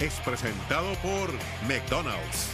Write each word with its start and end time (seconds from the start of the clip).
Es 0.00 0.14
presentado 0.24 0.94
por 1.02 1.30
McDonald's. 1.68 2.50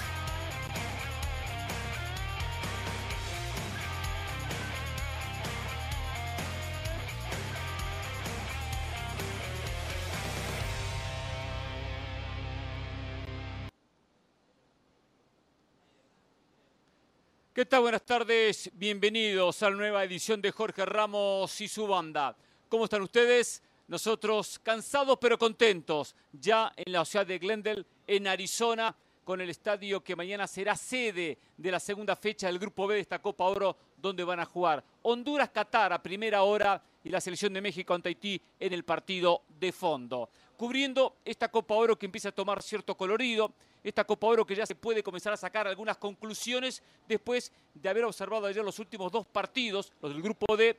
¿Qué 17.55 17.65
tal? 17.66 17.83
Buenas 17.83 18.02
tardes, 18.05 18.69
bienvenidos 18.75 19.62
a 19.62 19.70
la 19.70 19.77
nueva 19.77 20.02
edición 20.02 20.43
de 20.43 20.51
Jorge 20.51 20.84
Ramos 20.84 21.60
y 21.60 21.68
su 21.68 21.87
banda. 21.87 22.37
¿Cómo 22.68 22.84
están 22.84 23.02
ustedes? 23.02 23.62
Nosotros 23.88 24.59
cansados 24.59 25.16
pero 25.19 25.38
contentos, 25.38 26.15
ya 26.30 26.70
en 26.77 26.92
la 26.92 27.06
ciudad 27.06 27.27
de 27.27 27.38
Glendale, 27.38 27.87
en 28.06 28.27
Arizona, 28.27 28.95
con 29.24 29.41
el 29.41 29.48
estadio 29.48 30.05
que 30.05 30.15
mañana 30.15 30.46
será 30.46 30.77
sede 30.77 31.38
de 31.56 31.70
la 31.70 31.80
segunda 31.80 32.15
fecha 32.15 32.48
del 32.48 32.59
Grupo 32.59 32.87
B 32.87 32.96
de 32.96 33.01
esta 33.01 33.19
Copa 33.19 33.45
Oro, 33.45 33.77
donde 33.96 34.24
van 34.24 34.41
a 34.41 34.45
jugar 34.45 34.84
Honduras-Qatar 35.02 35.95
a 35.95 36.02
primera 36.02 36.43
hora 36.43 36.82
y 37.02 37.09
la 37.09 37.20
selección 37.20 37.55
de 37.55 37.62
México 37.62 37.95
ante 37.95 38.10
Haití 38.10 38.38
en 38.60 38.74
el 38.74 38.84
partido 38.84 39.43
de 39.59 39.73
fondo. 39.73 40.29
Cubriendo 40.59 41.16
esta 41.24 41.51
Copa 41.51 41.74
Oro 41.74 41.98
que 41.98 42.05
empieza 42.05 42.29
a 42.29 42.32
tomar 42.32 42.62
cierto 42.62 42.95
colorido, 42.95 43.55
esta 43.82 44.05
Copa 44.05 44.27
Oro 44.27 44.45
que 44.45 44.55
ya 44.55 44.66
se 44.66 44.74
puede 44.74 45.02
comenzar 45.02 45.32
a 45.32 45.38
sacar 45.38 45.66
algunas 45.66 45.96
conclusiones 45.96 46.82
después 47.07 47.52
de 47.73 47.88
haber 47.88 48.05
observado 48.05 48.46
ayer 48.46 48.62
los 48.62 48.79
últimos 48.79 49.10
dos 49.10 49.27
partidos, 49.27 49.93
los 50.02 50.12
del 50.12 50.20
Grupo 50.20 50.57
D, 50.59 50.77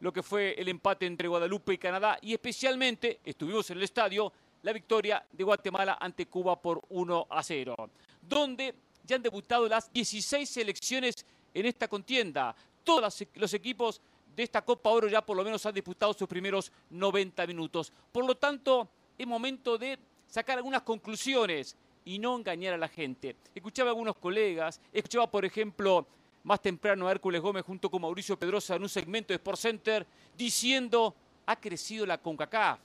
lo 0.00 0.12
que 0.12 0.22
fue 0.22 0.54
el 0.58 0.68
empate 0.68 1.06
entre 1.06 1.28
Guadalupe 1.28 1.74
y 1.74 1.78
Canadá 1.78 2.18
y 2.22 2.32
especialmente, 2.32 3.20
estuvimos 3.24 3.70
en 3.70 3.78
el 3.78 3.84
estadio, 3.84 4.32
la 4.62 4.72
victoria 4.72 5.24
de 5.32 5.44
Guatemala 5.44 5.98
ante 6.00 6.26
Cuba 6.26 6.60
por 6.60 6.82
1 6.88 7.26
a 7.30 7.42
0, 7.42 7.90
donde 8.20 8.74
ya 9.04 9.16
han 9.16 9.22
debutado 9.22 9.68
las 9.68 9.92
16 9.92 10.48
selecciones 10.48 11.24
en 11.54 11.66
esta 11.66 11.88
contienda. 11.88 12.54
Todos 12.84 13.26
los 13.34 13.54
equipos 13.54 14.00
de 14.34 14.42
esta 14.42 14.62
Copa 14.62 14.90
Oro 14.90 15.08
ya 15.08 15.20
por 15.22 15.36
lo 15.36 15.44
menos 15.44 15.64
han 15.66 15.74
disputado 15.74 16.12
sus 16.14 16.28
primeros 16.28 16.72
90 16.90 17.46
minutos. 17.46 17.92
Por 18.12 18.24
lo 18.24 18.36
tanto, 18.36 18.88
es 19.18 19.26
momento 19.26 19.76
de 19.76 19.98
sacar 20.26 20.58
algunas 20.58 20.82
conclusiones 20.82 21.76
y 22.04 22.18
no 22.18 22.36
engañar 22.36 22.74
a 22.74 22.78
la 22.78 22.88
gente. 22.88 23.36
Escuchaba 23.54 23.90
a 23.90 23.92
algunos 23.92 24.16
colegas, 24.16 24.80
escuchaba 24.92 25.30
por 25.30 25.44
ejemplo 25.44 26.06
más 26.44 26.60
temprano 26.60 27.10
Hércules 27.10 27.40
Gómez 27.40 27.64
junto 27.64 27.90
con 27.90 28.02
Mauricio 28.02 28.38
Pedrosa 28.38 28.76
en 28.76 28.82
un 28.82 28.88
segmento 28.88 29.28
de 29.28 29.36
Sport 29.36 29.58
Center 29.58 30.06
diciendo, 30.36 31.14
ha 31.46 31.56
crecido 31.56 32.06
la 32.06 32.18
CONCACAF. 32.18 32.78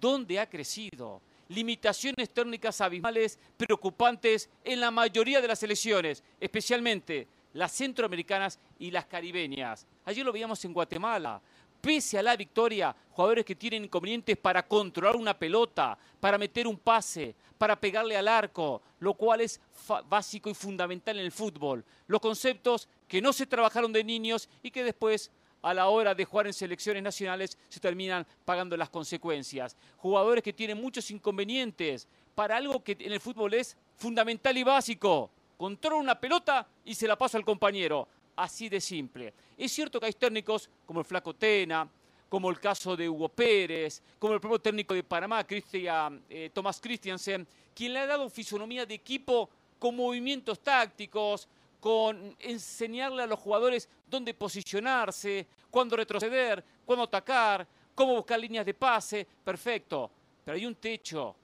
¿Dónde 0.00 0.38
ha 0.38 0.48
crecido? 0.48 1.20
Limitaciones 1.48 2.30
técnicas 2.30 2.80
abismales 2.80 3.38
preocupantes 3.56 4.50
en 4.62 4.80
la 4.80 4.90
mayoría 4.90 5.40
de 5.40 5.48
las 5.48 5.58
selecciones, 5.58 6.22
especialmente 6.40 7.26
las 7.54 7.72
centroamericanas 7.72 8.58
y 8.78 8.90
las 8.90 9.06
caribeñas. 9.06 9.86
Ayer 10.04 10.24
lo 10.24 10.32
veíamos 10.32 10.62
en 10.64 10.72
Guatemala. 10.72 11.40
Pese 11.80 12.18
a 12.18 12.22
la 12.22 12.36
victoria, 12.36 12.94
jugadores 13.12 13.44
que 13.44 13.54
tienen 13.54 13.84
inconvenientes 13.84 14.36
para 14.36 14.66
controlar 14.66 15.16
una 15.16 15.38
pelota, 15.38 15.96
para 16.20 16.36
meter 16.36 16.66
un 16.66 16.76
pase, 16.76 17.34
para 17.56 17.78
pegarle 17.80 18.16
al 18.16 18.28
arco, 18.28 18.82
lo 18.98 19.14
cual 19.14 19.40
es 19.40 19.60
básico 20.08 20.50
y 20.50 20.54
fundamental 20.54 21.18
en 21.18 21.24
el 21.24 21.32
fútbol. 21.32 21.84
Los 22.08 22.20
conceptos 22.20 22.88
que 23.08 23.20
no 23.22 23.32
se 23.32 23.46
trabajaron 23.46 23.92
de 23.92 24.04
niños 24.04 24.48
y 24.62 24.70
que 24.70 24.84
después 24.84 25.30
a 25.62 25.74
la 25.74 25.88
hora 25.88 26.14
de 26.14 26.24
jugar 26.24 26.46
en 26.46 26.52
selecciones 26.52 27.02
nacionales 27.02 27.58
se 27.68 27.80
terminan 27.80 28.26
pagando 28.44 28.76
las 28.76 28.90
consecuencias. 28.90 29.76
Jugadores 29.96 30.44
que 30.44 30.52
tienen 30.52 30.80
muchos 30.80 31.10
inconvenientes 31.10 32.06
para 32.34 32.56
algo 32.56 32.84
que 32.84 32.96
en 33.00 33.12
el 33.12 33.20
fútbol 33.20 33.54
es 33.54 33.76
fundamental 33.96 34.56
y 34.56 34.62
básico. 34.62 35.30
Controla 35.56 35.96
una 35.96 36.20
pelota 36.20 36.68
y 36.84 36.94
se 36.94 37.08
la 37.08 37.16
pasa 37.16 37.36
al 37.36 37.44
compañero 37.44 38.06
así 38.36 38.68
de 38.68 38.80
simple. 38.80 39.34
Es 39.56 39.72
cierto 39.72 39.98
que 39.98 40.06
hay 40.06 40.12
técnicos 40.12 40.70
como 40.86 41.00
el 41.00 41.06
Flaco 41.06 41.34
Tena, 41.34 41.88
como 42.28 42.50
el 42.50 42.60
caso 42.60 42.96
de 42.96 43.08
Hugo 43.08 43.28
Pérez, 43.28 44.02
como 44.18 44.34
el 44.34 44.40
propio 44.40 44.60
técnico 44.60 44.94
de 44.94 45.02
Panamá, 45.02 45.44
Christian, 45.44 46.22
eh, 46.28 46.50
Tomás 46.52 46.80
Christiansen, 46.80 47.46
quien 47.74 47.92
le 47.92 48.00
ha 48.00 48.06
dado 48.06 48.28
fisonomía 48.30 48.86
de 48.86 48.94
equipo 48.94 49.50
con 49.78 49.96
movimientos 49.96 50.60
tácticos, 50.60 51.48
con 51.80 52.36
enseñarle 52.38 53.22
a 53.22 53.26
los 53.26 53.38
jugadores 53.38 53.88
dónde 54.06 54.34
posicionarse, 54.34 55.46
cuándo 55.70 55.96
retroceder, 55.96 56.64
cuándo 56.84 57.04
atacar, 57.04 57.66
cómo 57.94 58.16
buscar 58.16 58.40
líneas 58.40 58.66
de 58.66 58.74
pase, 58.74 59.26
perfecto. 59.44 60.10
Pero 60.44 60.56
hay 60.56 60.66
un 60.66 60.74
techo. 60.76 61.34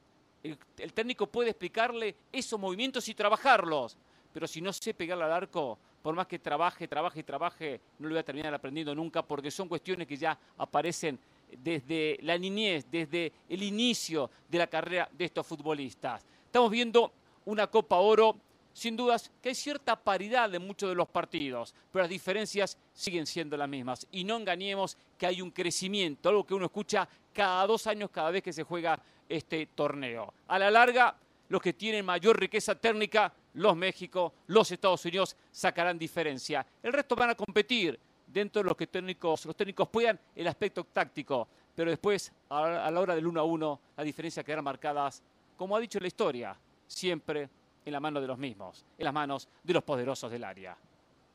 el 0.43 0.93
técnico 0.93 1.27
puede 1.27 1.51
explicarle 1.51 2.15
esos 2.33 2.59
movimientos 2.59 3.09
y 3.09 3.15
trabajarlos. 3.15 3.97
Pero 4.33 4.47
si 4.47 4.61
no 4.61 4.73
sé 4.73 4.95
pegarle 4.95 5.25
al 5.25 5.33
arco, 5.33 5.79
por 6.05 6.15
más 6.15 6.27
que 6.27 6.39
trabaje, 6.39 6.87
trabaje, 6.87 7.23
trabaje, 7.23 7.81
no 7.99 8.09
lo 8.09 8.15
voy 8.15 8.21
a 8.21 8.25
terminar 8.25 8.53
aprendiendo 8.53 8.95
nunca 8.95 9.23
porque 9.23 9.51
son 9.51 9.69
cuestiones 9.69 10.07
que 10.07 10.19
ya 10.19 10.39
aparecen 10.59 11.19
desde 11.57 12.19
la 12.21 12.37
niñez, 12.37 12.85
desde 12.91 13.33
el 13.49 13.63
inicio 13.63 14.31
de 14.49 14.59
la 14.59 14.67
carrera 14.67 15.09
de 15.11 15.25
estos 15.25 15.47
futbolistas. 15.47 16.23
Estamos 16.45 16.71
viendo 16.71 17.11
una 17.47 17.69
Copa 17.69 17.97
Oro, 17.97 18.37
sin 18.75 18.97
dudas 18.97 19.31
que 19.41 19.51
hay 19.51 19.55
cierta 19.55 19.97
paridad 19.97 20.53
en 20.55 20.67
muchos 20.67 20.91
de 20.91 20.95
los 20.95 21.09
partidos, 21.09 21.75
pero 21.91 22.03
las 22.03 22.11
diferencias 22.11 22.77
siguen 22.93 23.25
siendo 23.25 23.57
las 23.57 23.69
mismas. 23.69 24.07
Y 24.11 24.25
no 24.25 24.37
engañemos 24.37 24.99
que 25.17 25.27
hay 25.27 25.41
un 25.41 25.53
crecimiento, 25.53 26.29
algo 26.29 26.45
que 26.45 26.55
uno 26.55 26.67
escucha 26.67 27.09
cada 27.33 27.67
dos 27.67 27.87
años 27.87 28.11
cada 28.11 28.31
vez 28.33 28.43
que 28.43 28.53
se 28.53 28.65
juega 28.65 29.01
este 29.29 29.67
torneo. 29.67 30.35
A 30.49 30.59
la 30.59 30.71
larga, 30.71 31.17
los 31.49 31.63
que 31.63 31.73
tienen 31.73 32.05
mayor 32.05 32.39
riqueza 32.39 32.75
técnica 32.75 33.33
los 33.55 33.77
México, 33.77 34.35
los 34.49 34.71
Estados 34.73 35.05
Unidos 35.05 35.37
sacarán 35.53 35.97
diferencia. 35.97 36.67
El 36.83 36.93
resto 36.93 37.15
van 37.15 37.31
a 37.31 37.35
competir 37.37 37.99
dentro 38.27 38.61
de 38.61 38.69
los 38.69 38.77
que 38.77 38.89
técnicos, 38.89 39.47
los 39.47 39.55
técnicos 39.55 39.89
puedan 39.89 40.19
el 40.35 40.49
aspecto 40.49 40.83
táctico, 40.85 41.47
pero 41.75 41.91
después 41.91 42.33
a 42.49 42.91
la 42.91 43.01
hora 43.01 43.15
del 43.15 43.27
1 43.27 43.41
a 43.41 43.45
1 43.45 43.81
las 43.97 44.05
diferencias 44.05 44.45
quedarán 44.45 44.65
marcadas, 44.65 45.23
como 45.57 45.77
ha 45.77 45.81
dicho 45.81 46.01
la 46.01 46.09
historia, 46.09 46.57
siempre 46.89 47.49
en 47.85 47.93
la 47.93 48.01
mano 48.01 48.21
de 48.21 48.27
los 48.27 48.39
mismos, 48.39 48.85
en 48.97 49.05
las 49.05 49.15
manos 49.15 49.49
de 49.63 49.73
los 49.75 49.83
poderosos 49.83 50.31
del 50.31 50.45
área. 50.45 50.77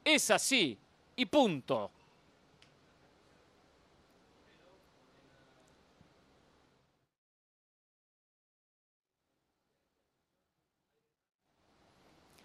Es 0.03 0.31
así 0.31 0.77
y 1.15 1.25
punto. 1.25 1.91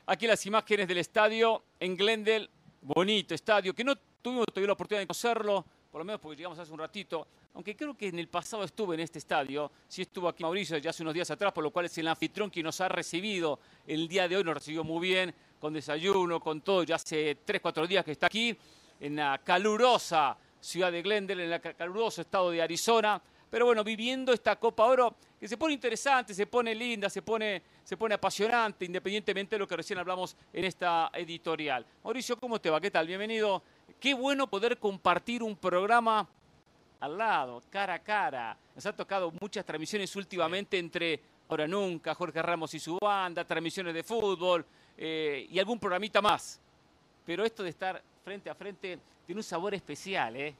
Aquí 0.07 0.27
las 0.27 0.45
imágenes 0.45 0.87
del 0.87 0.99
estadio 0.99 1.63
en 1.81 1.97
Glendale, 1.97 2.51
bonito 2.83 3.35
estadio, 3.35 3.75
que 3.75 3.85
no 3.85 3.97
tuvimos 4.21 4.45
todavía 4.47 4.67
la 4.67 4.73
oportunidad 4.75 5.01
de 5.01 5.07
conocerlo, 5.07 5.65
por 5.95 6.01
lo 6.01 6.07
menos 6.07 6.21
porque 6.21 6.39
llegamos 6.39 6.59
hace 6.59 6.73
un 6.73 6.81
ratito, 6.81 7.25
aunque 7.55 7.77
creo 7.77 7.97
que 7.97 8.09
en 8.09 8.19
el 8.19 8.27
pasado 8.27 8.65
estuve 8.65 8.97
en 8.97 9.01
este 9.03 9.21
estadio, 9.21 9.71
sí 9.87 10.03
estuvo 10.03 10.27
aquí 10.27 10.43
Mauricio 10.43 10.77
ya 10.79 10.91
hace 10.91 11.05
unos 11.05 11.15
días 11.15 11.31
atrás, 11.31 11.53
por 11.53 11.63
lo 11.63 11.71
cual 11.71 11.87
es 11.87 11.97
el 11.97 12.09
anfitrión 12.09 12.51
que 12.51 12.65
nos 12.65 12.81
ha 12.81 12.89
recibido 12.89 13.61
el 13.87 14.09
día 14.09 14.27
de 14.27 14.37
hoy, 14.37 14.43
nos 14.43 14.55
recibió 14.55 14.83
muy 14.83 15.07
bien, 15.07 15.33
con 15.61 15.73
desayuno, 15.73 16.41
con 16.41 16.63
todo, 16.63 16.83
ya 16.83 16.97
hace 16.97 17.37
3, 17.45 17.61
4 17.63 17.87
días 17.87 18.05
que 18.05 18.11
está 18.11 18.27
aquí, 18.27 18.59
en 18.99 19.15
la 19.15 19.41
calurosa 19.45 20.37
ciudad 20.61 20.91
de 20.91 21.01
Glendale, 21.01 21.45
en 21.45 21.53
el 21.53 21.61
caluroso 21.61 22.23
estado 22.23 22.51
de 22.51 22.61
Arizona, 22.61 23.23
pero 23.49 23.67
bueno, 23.67 23.85
viviendo 23.85 24.33
esta 24.33 24.57
Copa 24.57 24.87
Oro 24.87 25.15
que 25.39 25.47
se 25.47 25.57
pone 25.57 25.75
interesante, 25.75 26.35
se 26.35 26.49
pone 26.49 26.75
linda, 26.75 27.09
se 27.09 27.23
pone, 27.23 27.63
se 27.85 27.97
pone 27.97 28.17
apasionante, 28.17 28.85
independientemente 28.85 29.55
de 29.55 29.61
lo 29.61 29.69
que 29.69 29.77
recién 29.77 30.01
hablamos 30.01 30.37
en 30.53 30.65
esta 30.65 31.13
editorial. 31.15 31.87
Mauricio, 32.03 32.37
¿cómo 32.37 32.61
te 32.61 32.69
va? 32.69 32.81
¿Qué 32.81 32.91
tal? 32.91 33.07
Bienvenido. 33.07 33.63
Qué 34.01 34.15
bueno 34.15 34.47
poder 34.47 34.79
compartir 34.79 35.43
un 35.43 35.57
programa 35.57 36.29
al 37.01 37.19
lado, 37.19 37.63
cara 37.71 37.95
a 37.95 37.99
cara. 37.99 38.57
Nos 38.75 38.87
ha 38.87 38.95
tocado 38.95 39.33
muchas 39.41 39.65
transmisiones 39.65 40.15
últimamente 40.17 40.79
entre 40.79 41.21
Ahora 41.49 41.67
Nunca, 41.67 42.15
Jorge 42.15 42.41
Ramos 42.41 42.73
y 42.75 42.81
su 42.81 42.99
banda, 42.99 43.45
transmisiones 43.45 43.93
de 43.93 44.03
fútbol 44.03 44.65
eh, 44.97 45.47
y 45.51 45.59
algún 45.59 45.79
programita 45.79 46.23
más. 46.23 46.61
Pero 47.25 47.45
esto 47.45 47.63
de 47.63 47.71
estar 47.71 48.03
frente 48.25 48.49
a 48.49 48.55
frente 48.55 48.99
tiene 49.27 49.39
un 49.39 49.45
sabor 49.45 49.75
especial, 49.75 50.37
¿eh? 50.37 50.55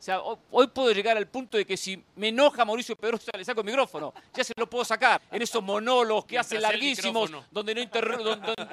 O 0.00 0.02
sea, 0.02 0.18
hoy 0.22 0.66
puedo 0.68 0.92
llegar 0.92 1.18
al 1.18 1.28
punto 1.28 1.58
de 1.58 1.66
que 1.66 1.76
si 1.76 2.02
me 2.16 2.28
enoja 2.28 2.64
Mauricio 2.64 2.96
Pedrosa, 2.96 3.32
le 3.36 3.44
saco 3.44 3.60
el 3.60 3.66
micrófono. 3.66 4.14
Ya 4.32 4.42
se 4.42 4.54
lo 4.56 4.68
puedo 4.68 4.82
sacar. 4.82 5.20
En 5.30 5.42
esos 5.42 5.62
monólogos 5.62 6.24
que 6.24 6.38
hace 6.38 6.58
larguísimos, 6.58 7.30
donde 7.50 7.74
no, 7.74 7.84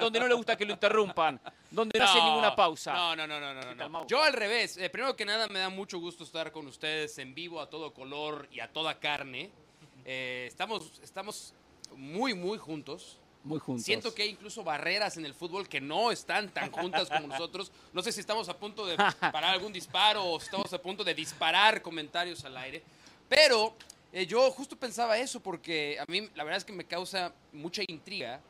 donde, 0.00 0.20
no 0.20 0.26
le 0.26 0.32
gusta 0.32 0.56
que 0.56 0.64
lo 0.64 0.72
interrumpan, 0.72 1.38
donde 1.70 1.98
no, 1.98 2.04
hace 2.06 2.22
ninguna 2.22 2.56
pausa. 2.56 2.94
No, 2.94 3.14
no, 3.14 3.26
no, 3.26 3.40
no, 3.40 3.74
no. 3.74 4.06
Yo 4.06 4.22
al 4.22 4.32
revés. 4.32 4.78
Eh, 4.78 4.88
primero 4.88 5.14
que 5.14 5.26
nada, 5.26 5.48
me 5.48 5.58
da 5.58 5.68
mucho 5.68 5.98
gusto 5.98 6.24
estar 6.24 6.50
con 6.50 6.66
ustedes 6.66 7.18
en 7.18 7.34
vivo, 7.34 7.60
a 7.60 7.68
todo 7.68 7.92
color 7.92 8.48
y 8.50 8.60
a 8.60 8.72
toda 8.72 8.98
carne. 8.98 9.50
Eh, 10.06 10.46
estamos, 10.48 10.98
estamos 11.02 11.52
muy, 11.94 12.32
muy 12.32 12.56
juntos. 12.56 13.18
Siento 13.84 14.14
que 14.14 14.22
hay 14.22 14.30
incluso 14.30 14.62
barreras 14.64 15.16
en 15.16 15.24
el 15.24 15.32
fútbol 15.34 15.68
que 15.68 15.80
no 15.80 16.10
están 16.10 16.50
tan 16.50 16.70
juntas 16.70 17.08
como 17.08 17.28
nosotros. 17.28 17.70
No 17.92 18.02
sé 18.02 18.12
si 18.12 18.20
estamos 18.20 18.48
a 18.48 18.56
punto 18.56 18.84
de 18.86 18.96
parar 18.96 19.44
algún 19.54 19.72
disparo 19.72 20.24
o 20.24 20.38
si 20.40 20.46
estamos 20.46 20.72
a 20.72 20.80
punto 20.82 21.04
de 21.04 21.14
disparar 21.14 21.80
comentarios 21.82 22.44
al 22.44 22.56
aire. 22.56 22.82
Pero 23.28 23.74
Eh, 24.10 24.24
yo 24.24 24.50
justo 24.50 24.74
pensaba 24.74 25.18
eso 25.18 25.38
porque 25.38 25.98
a 26.00 26.10
mí 26.10 26.30
la 26.34 26.42
verdad 26.42 26.56
es 26.56 26.64
que 26.64 26.72
me 26.72 26.84
causa 26.86 27.30
mucha 27.52 27.82
intriga 27.86 28.40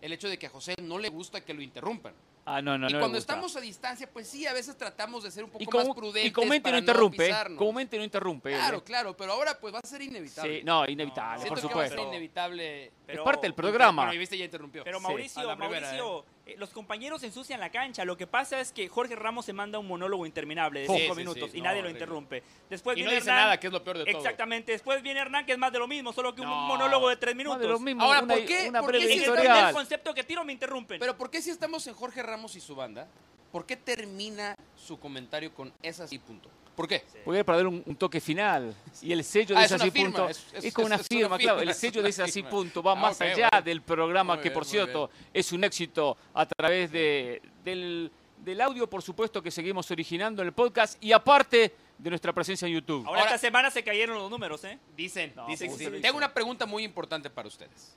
el 0.00 0.12
hecho 0.12 0.28
de 0.28 0.36
que 0.36 0.46
a 0.46 0.50
José 0.50 0.74
no 0.82 0.98
le 0.98 1.08
gusta 1.08 1.40
que 1.40 1.54
lo 1.54 1.62
interrumpan. 1.62 2.12
Ah, 2.46 2.60
no, 2.60 2.76
no, 2.76 2.88
y 2.90 2.92
no. 2.92 2.98
cuando 2.98 3.16
estamos 3.16 3.56
a 3.56 3.60
distancia, 3.60 4.08
pues 4.12 4.28
sí, 4.28 4.46
a 4.46 4.52
veces 4.52 4.76
tratamos 4.76 5.24
de 5.24 5.30
ser 5.30 5.44
un 5.44 5.50
poco 5.50 5.64
y, 5.64 5.66
más 5.66 5.88
prudentes 5.96 6.26
y 6.26 6.30
comúnmente 6.30 6.64
para 6.64 6.76
no 6.76 6.78
interrumpe, 6.80 7.30
¿eh? 7.30 7.34
comúnmente 7.56 7.96
no 7.96 8.04
interrumpe. 8.04 8.50
Claro, 8.50 8.78
¿eh? 8.78 8.82
claro, 8.84 9.16
pero 9.16 9.32
ahora 9.32 9.58
pues 9.58 9.72
va 9.74 9.78
a 9.82 9.86
ser 9.86 10.02
inevitable. 10.02 10.58
Sí, 10.58 10.64
no, 10.64 10.86
inevitable, 10.86 11.46
por 11.46 11.58
que 11.58 11.66
va 11.66 11.84
a 11.84 11.88
ser 11.88 11.88
supuesto. 11.88 12.08
inevitable. 12.08 12.92
Pero- 13.06 13.22
es 13.22 13.24
parte 13.24 13.46
del 13.46 13.54
programa. 13.54 14.02
Bueno, 14.02 14.14
y 14.14 14.18
viste, 14.18 14.36
ya 14.36 14.44
interrumpió. 14.44 14.84
Pero 14.84 14.98
Sí. 14.98 15.02
Mauricio, 15.04 15.40
A 15.40 15.44
la 15.44 15.56
primera, 15.56 15.80
Mauricio, 15.80 16.24
eh, 16.46 16.56
los 16.58 16.70
compañeros 16.70 17.22
ensucian 17.22 17.58
la 17.60 17.70
cancha. 17.70 18.04
Lo 18.04 18.16
que 18.16 18.26
pasa 18.26 18.60
es 18.60 18.70
que 18.72 18.86
Jorge 18.88 19.16
Ramos 19.16 19.46
se 19.46 19.52
manda 19.54 19.78
un 19.78 19.86
monólogo 19.88 20.26
interminable 20.26 20.80
de 20.80 20.86
Sí, 20.88 20.96
cinco 20.98 21.14
sí, 21.14 21.20
minutos 21.20 21.50
sí. 21.50 21.58
y 21.58 21.60
No, 21.60 21.68
nadie 21.68 21.82
lo 21.82 21.88
interrumpe. 21.90 22.42
Después 22.68 22.96
y 22.98 23.00
no 23.00 23.06
viene 23.06 23.20
dice 23.20 23.30
Hernán. 23.30 23.44
nada, 23.44 23.60
que 23.60 23.66
es 23.68 23.72
lo 23.72 23.82
peor 23.82 23.98
de 23.98 24.04
todo. 24.04 24.16
Exactamente. 24.18 24.72
Después 24.72 25.02
viene 25.02 25.20
Hernán, 25.20 25.46
que 25.46 25.52
es 25.52 25.58
más 25.58 25.72
de 25.72 25.78
lo 25.78 25.88
mismo, 25.88 26.12
solo 26.12 26.34
que 26.34 26.42
un 26.42 26.48
No. 26.48 26.66
monólogo 26.66 27.08
de 27.08 27.16
tres 27.16 27.34
Más 27.34 27.38
minutos. 27.38 27.60
de 27.62 27.68
lo 27.68 27.78
mismo, 27.80 28.02
Ahora, 28.02 28.22
una, 28.22 28.34
¿por 28.34 28.44
qué- 28.44 28.68
una 28.68 28.80
por 28.82 28.92
qué 28.92 29.00
si 29.08 29.24
el 29.24 29.72
concepto 29.72 30.12
que 30.14 30.24
tiro 30.24 30.44
me 30.44 30.52
interrumpen. 30.52 30.98
Pero 31.00 31.16
¿por 31.16 31.30
qué 31.30 31.40
si 31.40 31.50
estamos 31.50 31.86
en 31.86 31.94
Jorge 31.94 32.22
Ramos 32.22 32.54
y 32.56 32.60
su 32.60 32.74
banda, 32.74 33.08
por 33.50 33.64
qué 33.64 33.76
termina 33.76 34.54
su 34.76 34.98
comentario 35.00 35.54
con 35.54 35.72
es 35.82 35.98
así 36.00 36.18
punto? 36.18 36.50
¿Por 36.74 36.88
qué? 36.88 37.04
Porque 37.24 37.38
es 37.40 37.44
para 37.44 37.58
dar 37.58 37.66
un, 37.68 37.82
un 37.86 37.96
toque 37.96 38.20
final. 38.20 38.74
Y 39.00 39.12
el 39.12 39.22
sello 39.22 39.54
Ah, 39.56 39.60
de 39.60 39.64
es 39.66 39.70
ese 39.72 39.74
una 39.76 39.84
así 39.84 39.90
firma, 39.92 40.12
punto. 40.16 40.28
es- 40.30 40.46
Es, 40.54 40.64
es- 40.64 40.74
como 40.74 40.86
una 40.86 40.96
es 40.96 41.00
una 41.02 41.08
firma, 41.20 41.38
claro. 41.38 41.60
El 41.60 41.68
es 41.68 41.76
sello 41.78 42.02
de 42.02 42.08
ese 42.10 42.22
así 42.22 42.42
punto 42.42 42.82
va 42.82 42.92
Ah, 42.92 42.96
más 42.96 43.20
allá 43.20 43.48
bueno. 43.52 43.64
del 43.64 43.82
programa, 43.82 44.34
Muy 44.34 44.42
que 44.42 44.48
bien, 44.48 44.54
por 44.54 44.64
cierto 44.64 45.10
es 45.32 45.52
un 45.52 45.62
éxito 45.64 46.16
a 46.34 46.46
través 46.46 46.90
de, 46.90 47.40
del, 47.64 48.10
del 48.38 48.60
audio, 48.60 48.88
por 48.90 49.02
supuesto, 49.02 49.40
que 49.42 49.50
seguimos 49.50 49.88
originando 49.90 50.42
en 50.42 50.48
el 50.48 50.54
podcast 50.54 51.02
y 51.02 51.12
aparte 51.12 51.74
de 51.96 52.10
nuestra 52.10 52.32
presencia 52.32 52.66
en 52.66 52.74
YouTube. 52.74 53.06
Ahora, 53.06 53.20
Ahora- 53.20 53.34
esta 53.36 53.46
semana 53.46 53.70
se 53.70 53.84
cayeron 53.84 54.18
los 54.18 54.28
números, 54.30 54.64
¿eh? 54.64 54.78
Dicen, 54.96 55.32
No, 55.36 55.46
dicen 55.46 55.68
¿cómo 55.68 55.78
que 55.78 55.84
se 55.84 55.90
sí. 55.96 56.02
Tengo 56.02 56.16
una 56.18 56.34
pregunta 56.34 56.66
muy 56.66 56.82
importante 56.82 57.30
para 57.30 57.46
ustedes. 57.46 57.94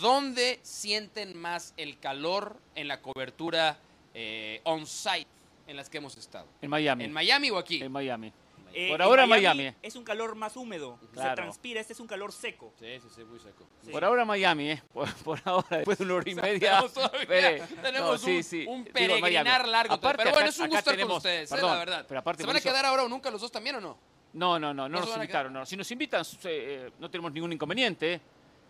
¿Dónde 0.00 0.58
sienten 0.62 1.36
más 1.38 1.72
el 1.76 1.98
calor 2.00 2.56
en 2.74 2.88
la 2.88 3.00
cobertura 3.00 3.78
eh, 4.14 4.60
on-site 4.64 5.28
en 5.66 5.76
las 5.76 5.88
que 5.90 5.98
hemos 5.98 6.16
estado? 6.16 6.46
En 6.60 6.70
Miami. 6.70 7.04
¿En 7.04 7.12
Miami 7.12 7.50
o 7.50 7.58
aquí? 7.58 7.82
En 7.82 7.92
Miami. 7.92 8.32
Eh, 8.76 8.88
Por 8.90 9.00
en 9.00 9.06
ahora 9.06 9.24
Miami. 9.26 9.72
Es 9.82 9.94
un 9.94 10.02
calor 10.02 10.34
más 10.34 10.56
húmedo. 10.56 10.98
Se 11.14 11.30
transpira, 11.34 11.80
este 11.80 11.92
es 11.92 12.00
un 12.00 12.08
calor 12.08 12.32
seco. 12.32 12.72
Sí, 12.80 12.98
sí, 13.00 13.08
sí, 13.14 13.22
muy 13.24 13.38
seco. 13.38 13.68
Sí. 13.84 13.92
Por 13.92 14.04
ahora 14.04 14.24
Miami, 14.24 14.70
¿eh? 14.72 14.82
Por, 14.92 15.12
por 15.22 15.40
ahora, 15.44 15.76
después 15.76 15.96
de 15.98 16.04
una 16.04 16.14
hora 16.14 16.30
y 16.30 16.34
media. 16.34 16.58
Tenemos 16.70 16.92
todavía- 16.94 17.20
espere. 17.20 17.62
tenemos 17.82 18.10
No, 18.10 18.18
sí, 18.18 18.36
un, 18.38 18.42
sí. 18.42 18.66
un 18.66 18.82
Digo, 18.82 18.92
peregrinar 18.94 19.68
largo. 19.68 19.94
Aparte, 19.94 20.16
pero 20.24 20.30
bueno, 20.34 20.46
acá- 20.46 20.48
es 20.50 20.58
un 20.58 20.66
gusto 20.66 20.78
estar 20.80 20.92
con 20.94 20.98
tenemos- 20.98 21.16
ustedes, 21.18 21.50
eh, 21.52 21.54
perdón, 21.54 21.70
la 21.70 21.78
verdad. 21.78 22.04
pero 22.08 22.20
aparte 22.20 22.42
¿Se 22.42 22.46
van 22.48 22.56
a 22.56 22.60
quedar 22.60 22.84
ahora 22.84 23.04
o 23.04 23.08
nunca 23.08 23.30
los 23.30 23.40
dos 23.40 23.52
también 23.52 23.76
o 23.76 23.80
no? 23.80 23.96
No, 24.32 24.58
no, 24.58 24.74
no, 24.74 24.88
no 24.88 24.98
¿No 24.98 25.02
se 25.02 25.06
nos 25.06 25.16
invitaron. 25.18 25.52
no. 25.52 25.64
Si 25.64 25.76
nos 25.76 25.88
invitan, 25.92 26.24
eh, 26.42 26.90
no 26.98 27.08
tenemos 27.08 27.32
ningún 27.32 27.52
inconveniente. 27.52 28.20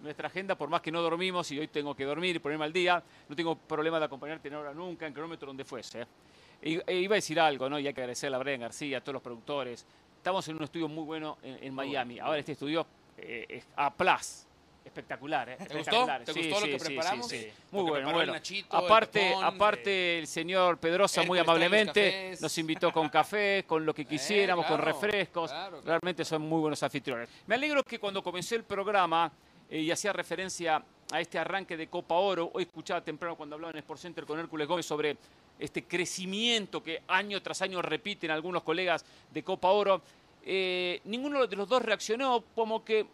Nuestra 0.02 0.26
agenda, 0.28 0.54
por 0.54 0.68
más 0.68 0.82
que 0.82 0.92
no 0.92 1.00
dormimos 1.00 1.50
y 1.50 1.58
hoy 1.58 1.68
tengo 1.68 1.96
que 1.96 2.04
dormir 2.04 2.36
y 2.36 2.38
ponerme 2.38 2.66
al 2.66 2.72
día, 2.74 3.02
no 3.26 3.34
tengo 3.34 3.56
problema 3.56 3.98
de 3.98 4.04
acompañarte 4.04 4.48
en 4.48 4.54
hora 4.56 4.74
nunca, 4.74 5.06
en 5.06 5.14
kilómetro 5.14 5.46
donde 5.46 5.64
fuese. 5.64 6.06
¿Eh? 6.62 6.82
Iba 6.94 7.14
a 7.14 7.16
decir 7.16 7.38
algo, 7.40 7.68
¿no? 7.68 7.78
Y 7.78 7.86
hay 7.86 7.94
que 7.94 8.00
agradecerle 8.00 8.36
a 8.36 8.38
Brian 8.40 8.60
García, 8.60 8.98
a 8.98 9.00
todos 9.00 9.14
los 9.14 9.22
productores. 9.22 9.86
Estamos 10.16 10.46
en 10.48 10.56
un 10.56 10.64
estudio 10.64 10.88
muy 10.88 11.04
bueno 11.04 11.38
en, 11.42 11.74
Miami. 11.74 12.18
Ahora 12.18 12.38
este 12.38 12.52
estudio 12.52 12.86
eh, 13.18 13.46
es 13.48 13.66
A 13.76 13.92
plus. 13.92 14.46
Espectacular, 14.84 15.48
¿eh? 15.48 15.56
¿Te 15.56 15.64
gustó? 15.64 15.78
Espectacular. 15.78 16.24
¿Te 16.24 16.32
Sí, 16.34 16.38
gustó 16.50 16.60
lo 16.60 16.66
que 16.66 16.78
sí, 16.78 16.84
preparamos? 16.86 17.28
sí, 17.28 17.48
Muy 17.70 17.82
bueno, 17.84 18.12
bueno. 18.12 18.32
Nachito, 18.34 18.78
el 18.78 18.84
aparte, 18.84 19.20
Pepón, 19.30 19.44
aparte 19.44 20.18
el 20.18 20.26
señor 20.26 20.76
Pedrosa 20.78 21.22
muy 21.22 21.38
amablemente 21.38 22.34
nos 22.40 22.56
invitó 22.58 22.92
con 22.92 23.08
café, 23.08 23.64
con 23.66 23.84
lo 23.86 23.94
que 23.94 24.04
quisiéramos, 24.06 24.66
con 24.66 24.76
claro, 24.76 24.92
refrescos. 24.92 25.50
claro, 25.50 25.80
claro. 25.80 25.86
Realmente 25.86 26.24
son 26.24 26.42
muy 26.42 26.60
buenos 26.60 26.82
anfitriones. 26.82 27.30
Me 27.46 27.54
alegro 27.54 27.82
que 27.82 27.98
cuando 27.98 28.22
comencé 28.22 28.56
el 28.56 28.64
programa 28.64 29.32
eh, 29.70 29.80
y 29.80 29.90
hacía 29.90 30.12
referencia 30.12 30.82
a 31.10 31.20
este 31.20 31.38
arranque 31.38 31.76
de 31.78 31.86
Copa 31.88 32.14
Oro, 32.16 32.50
hoy 32.52 32.64
escuchaba 32.64 33.00
temprano 33.02 33.36
cuando 33.36 33.54
hablaba 33.56 33.72
en 33.72 33.78
Sport 33.78 34.00
Center 34.00 34.26
con 34.26 34.38
Hércules 34.38 34.68
Gómez 34.68 34.84
sobre 34.84 35.16
este 35.58 35.84
crecimiento 35.84 36.82
que 36.82 37.02
año 37.08 37.42
tras 37.42 37.62
año 37.62 37.80
repiten 37.82 38.30
algunos 38.30 38.62
colegas 38.62 39.04
de 39.32 39.42
Copa 39.42 39.68
Oro. 39.68 40.02
eh, 40.46 41.00
ninguno 41.04 41.46
de 41.46 41.56
los 41.56 41.68
dos 41.68 41.82
reaccionó, 41.82 42.44
como 42.54 42.84
que 42.84 43.06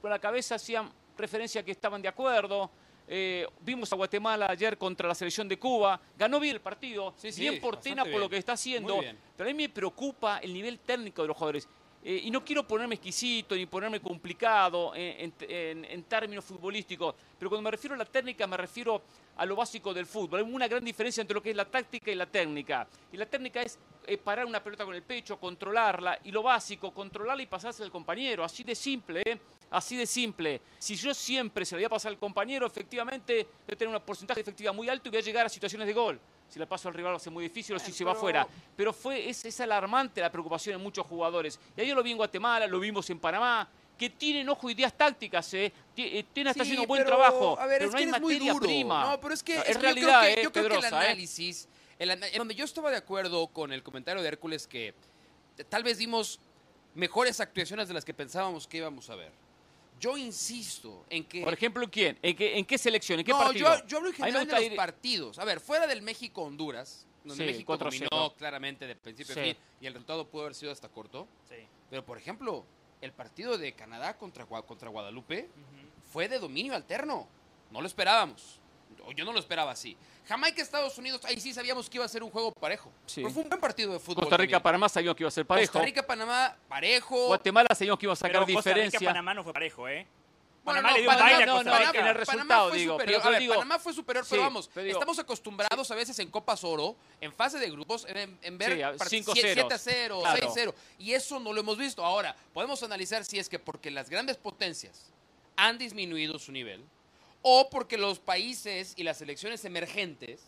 con 0.00 0.10
la 0.10 0.18
cabeza 0.18 0.54
hacían 0.54 0.88
referencia 1.18 1.60
a 1.60 1.64
que 1.64 1.72
estaban 1.72 2.00
de 2.00 2.08
acuerdo. 2.08 2.70
Eh, 3.08 3.46
vimos 3.60 3.92
a 3.92 3.96
Guatemala 3.96 4.46
ayer 4.48 4.76
contra 4.76 5.06
la 5.06 5.14
selección 5.14 5.48
de 5.48 5.58
Cuba, 5.58 6.00
ganó 6.18 6.40
bien 6.40 6.56
el 6.56 6.60
partido, 6.60 7.14
Sí, 7.16 7.30
sí, 7.30 7.42
bien 7.42 7.60
por 7.60 7.76
Tena 7.76 8.04
por 8.04 8.18
lo 8.18 8.28
que 8.28 8.36
está 8.36 8.52
haciendo, 8.52 9.00
pero 9.36 9.48
a 9.48 9.52
mí 9.52 9.56
me 9.56 9.68
preocupa 9.68 10.38
el 10.38 10.52
nivel 10.52 10.80
técnico 10.80 11.22
de 11.22 11.28
los 11.28 11.36
jugadores. 11.36 11.68
Eh, 12.08 12.22
y 12.22 12.30
no 12.30 12.44
quiero 12.44 12.64
ponerme 12.64 12.94
exquisito 12.94 13.56
ni 13.56 13.66
ponerme 13.66 14.00
complicado 14.00 14.92
en, 14.94 16.04
términos 16.04 16.44
futbolísticos, 16.44 17.16
pero 17.36 17.50
cuando 17.50 17.64
me 17.64 17.70
refiero 17.72 17.96
a 17.96 17.98
la 17.98 18.04
técnica 18.04 18.46
me 18.46 18.56
refiero 18.56 19.02
a 19.36 19.44
lo 19.44 19.56
básico 19.56 19.92
del 19.92 20.06
fútbol. 20.06 20.38
Hay 20.38 20.46
una 20.48 20.68
gran 20.68 20.84
diferencia 20.84 21.20
entre 21.20 21.34
lo 21.34 21.42
que 21.42 21.50
es 21.50 21.56
la 21.56 21.64
táctica 21.64 22.12
y 22.12 22.14
la 22.14 22.26
técnica. 22.26 22.86
Y 23.10 23.16
la 23.16 23.26
técnica 23.26 23.60
es 23.60 23.76
eh, 24.06 24.18
parar 24.18 24.46
una 24.46 24.62
pelota 24.62 24.84
con 24.84 24.94
el 24.94 25.02
pecho, 25.02 25.36
controlarla, 25.36 26.20
y 26.22 26.30
lo 26.30 26.44
básico, 26.44 26.94
controlarla 26.94 27.42
y 27.42 27.46
pasarse 27.46 27.82
al 27.82 27.90
compañero. 27.90 28.44
Así 28.44 28.62
de 28.62 28.76
simple, 28.76 29.22
¿eh? 29.26 29.40
Así 29.70 29.96
de 29.96 30.06
simple. 30.06 30.60
Si 30.78 30.94
yo 30.94 31.12
siempre 31.12 31.64
se 31.64 31.74
la 31.74 31.78
voy 31.78 31.84
a 31.86 31.88
pasar 31.88 32.12
al 32.12 32.18
compañero, 32.18 32.68
efectivamente 32.68 33.48
voy 33.66 33.72
a 33.72 33.76
tener 33.76 33.92
un 33.92 34.00
porcentaje 34.00 34.38
de 34.38 34.42
efectividad 34.42 34.72
muy 34.72 34.88
alto 34.88 35.08
y 35.08 35.10
voy 35.10 35.18
a 35.18 35.22
llegar 35.22 35.46
a 35.46 35.48
situaciones 35.48 35.88
de 35.88 35.92
gol. 35.92 36.20
Si 36.48 36.58
la 36.58 36.66
paso 36.66 36.88
al 36.88 36.94
rival 36.94 37.12
va 37.12 37.16
a 37.16 37.20
ser 37.20 37.32
muy 37.32 37.44
difícil 37.44 37.76
o 37.76 37.78
si 37.78 37.92
se 37.92 38.04
va 38.04 38.12
afuera. 38.12 38.46
Pero 38.76 38.92
fue, 38.92 39.28
es, 39.28 39.44
es 39.44 39.60
alarmante 39.60 40.20
la 40.20 40.30
preocupación 40.30 40.76
en 40.76 40.82
muchos 40.82 41.06
jugadores. 41.06 41.58
Y 41.76 41.80
ayer 41.80 41.94
lo 41.94 42.02
vi 42.02 42.12
en 42.12 42.16
Guatemala, 42.16 42.66
lo 42.66 42.78
vimos 42.80 43.08
en 43.10 43.18
Panamá, 43.18 43.68
que 43.98 44.10
tienen, 44.10 44.48
ojo, 44.48 44.68
ideas 44.70 44.92
tácticas, 44.92 45.52
¿eh? 45.54 45.72
Eh, 45.96 46.24
Tena 46.32 46.50
está 46.50 46.62
Sí, 46.64 46.70
haciendo 46.70 46.82
un 46.82 46.88
buen 46.88 47.04
trabajo, 47.04 47.58
A 47.58 47.66
ver, 47.66 47.78
pero 47.78 47.88
es 47.88 47.92
no 47.92 47.98
que 47.98 48.04
hay 48.04 48.20
muy 48.20 48.34
materia 48.34 48.54
prima. 48.60 49.10
No, 49.10 49.20
pero 49.20 49.34
es 49.34 49.42
que, 49.42 49.56
No, 49.56 49.62
es 49.62 49.68
es 49.70 49.76
que 49.76 49.82
realidad, 49.82 50.20
yo 50.20 50.20
creo 50.20 50.34
que, 50.34 50.40
¿eh? 50.40 50.44
yo 50.44 50.52
creo 50.52 50.68
que 50.68 50.76
el 50.76 50.84
¿eh? 50.84 50.96
análisis, 50.96 51.68
el 51.98 52.20
donde 52.36 52.54
yo 52.54 52.64
estaba 52.64 52.90
de 52.90 52.98
acuerdo 52.98 53.46
con 53.48 53.72
el 53.72 53.82
comentario 53.82 54.22
de 54.22 54.28
Hércules 54.28 54.66
que 54.66 54.88
eh, 55.58 55.64
tal 55.68 55.82
vez 55.82 55.96
dimos 55.98 56.38
mejores 56.94 57.40
actuaciones 57.40 57.88
de 57.88 57.94
las 57.94 58.04
que 58.04 58.12
pensábamos 58.14 58.66
que 58.66 58.76
íbamos 58.78 59.08
a 59.10 59.16
ver. 59.16 59.32
Yo 59.98 60.16
insisto 60.18 61.04
en 61.08 61.24
que 61.24 61.42
Por 61.42 61.52
ejemplo, 61.54 61.88
¿quién? 61.90 62.18
¿En 62.22 62.36
qué, 62.36 62.58
en 62.58 62.64
qué 62.66 62.76
selección? 62.78 63.18
¿En 63.20 63.24
qué 63.26 63.32
no, 63.32 63.38
partido? 63.38 63.76
yo, 63.78 63.86
yo 63.86 63.96
hablo 63.98 64.08
en 64.10 64.14
A 64.14 64.18
general 64.26 64.46
de 64.46 64.52
los 64.52 64.62
ir- 64.62 64.76
partidos. 64.76 65.38
A 65.38 65.44
ver, 65.44 65.60
fuera 65.60 65.86
del 65.86 66.02
México-Honduras, 66.02 67.06
donde 67.24 67.44
Sí, 67.46 67.50
México 67.52 67.72
4-0. 67.78 68.08
dominó 68.10 68.34
claramente 68.36 68.86
de 68.86 68.94
principio 68.96 69.32
a 69.32 69.34
Sí. 69.36 69.42
fin 69.52 69.56
y 69.80 69.86
el 69.86 69.94
resultado 69.94 70.28
pudo 70.28 70.42
haber 70.42 70.54
sido 70.54 70.70
hasta 70.70 70.88
corto. 70.88 71.26
Sí. 71.48 71.56
Pero, 71.88 72.04
por 72.04 72.18
ejemplo, 72.18 72.64
el 73.00 73.12
partido 73.12 73.56
de 73.58 73.72
Canadá 73.72 74.16
contra, 74.18 74.46
Gua- 74.46 74.64
contra 74.64 74.90
Guadalupe 74.90 75.48
fue 76.12 76.28
de 76.28 76.38
dominio 76.38 76.74
alterno. 76.74 77.26
No 77.70 77.80
lo 77.80 77.86
esperábamos. 77.86 78.60
Yo 79.14 79.24
no 79.24 79.32
lo 79.32 79.38
esperaba 79.38 79.70
así. 79.72 79.96
Jamaica, 80.28 80.60
Estados 80.62 80.96
Unidos, 80.98 81.20
ahí 81.24 81.40
sí 81.40 81.52
sabíamos 81.54 81.88
que 81.88 81.98
iba 81.98 82.04
a 82.04 82.08
ser 82.08 82.22
un 82.22 82.30
juego 82.30 82.52
parejo. 82.52 82.90
Sí. 83.06 83.22
Pero 83.22 83.32
fue 83.32 83.42
un 83.44 83.48
buen 83.48 83.60
partido 83.60 83.92
de 83.92 83.98
fútbol. 84.00 84.24
Costa 84.24 84.36
Rica, 84.36 84.52
también. 84.56 84.62
Panamá 84.62 84.88
sabíamos 84.88 85.16
que 85.16 85.22
iba 85.22 85.28
a 85.28 85.32
ser 85.32 85.46
parejo. 85.46 85.72
Costa 85.72 85.84
Rica, 85.86 86.06
Panamá, 86.06 86.56
parejo. 86.68 87.26
Guatemala 87.28 87.68
sabíamos 87.74 87.98
que 87.98 88.06
iba 88.06 88.12
a 88.12 88.16
sacar 88.16 88.32
Pero 88.44 88.54
Costa 88.54 88.70
diferencia. 88.70 88.98
Rica, 88.98 89.10
Panamá 89.10 89.34
no 89.34 89.44
fue 89.44 89.52
parejo, 89.52 89.88
¿eh? 89.88 90.06
Bueno, 90.64 90.82
Panamá 90.82 90.90
no, 90.90 90.96
le 90.96 91.00
dio 91.02 91.10
un 91.10 91.16
Panamá- 91.16 91.46
no, 91.46 91.62
no, 91.62 91.62
Rica. 91.62 91.70
en 91.76 91.78
el 91.86 91.92
Panamá 91.92 92.12
resultado, 92.18 92.68
fue 92.70 92.78
digo, 92.78 92.92
superior. 92.94 93.20
pero 93.22 93.28
A 93.28 93.30
ver, 93.30 93.40
digo- 93.40 93.54
Panamá 93.54 93.78
fue 93.78 93.92
superior, 93.92 94.24
pero 94.28 94.42
Sí, 94.42 94.44
vamos, 94.44 94.70
pero 94.74 94.84
digo- 94.84 94.98
estamos 94.98 95.18
acostumbrados 95.20 95.90
a 95.92 95.94
veces 95.94 96.18
en 96.18 96.28
Copas 96.28 96.64
Oro, 96.64 96.96
en 97.20 97.32
fase 97.32 97.60
de 97.60 97.70
grupos, 97.70 98.04
en, 98.08 98.36
en 98.42 98.58
ver 98.58 98.74
Sí, 98.74 98.82
a- 98.82 98.92
part- 98.96 99.08
cinco 99.08 99.32
7 99.32 99.54
ceros. 99.54 99.72
a 99.72 99.78
0, 99.78 100.18
Claro. 100.22 100.38
6 100.40 100.50
a 100.50 100.54
0. 100.54 100.74
Y 100.98 101.12
eso 101.12 101.38
no 101.38 101.52
lo 101.52 101.60
hemos 101.60 101.78
visto. 101.78 102.04
Ahora, 102.04 102.34
podemos 102.52 102.82
analizar 102.82 103.24
si 103.24 103.38
es 103.38 103.48
que 103.48 103.60
porque 103.60 103.92
las 103.92 104.10
grandes 104.10 104.38
potencias 104.38 105.12
han 105.54 105.78
disminuido 105.78 106.36
su 106.40 106.50
nivel 106.50 106.84
o 107.48 107.70
porque 107.70 107.96
los 107.96 108.18
países 108.18 108.92
y 108.96 109.04
las 109.04 109.18
selecciones 109.18 109.64
emergentes 109.64 110.40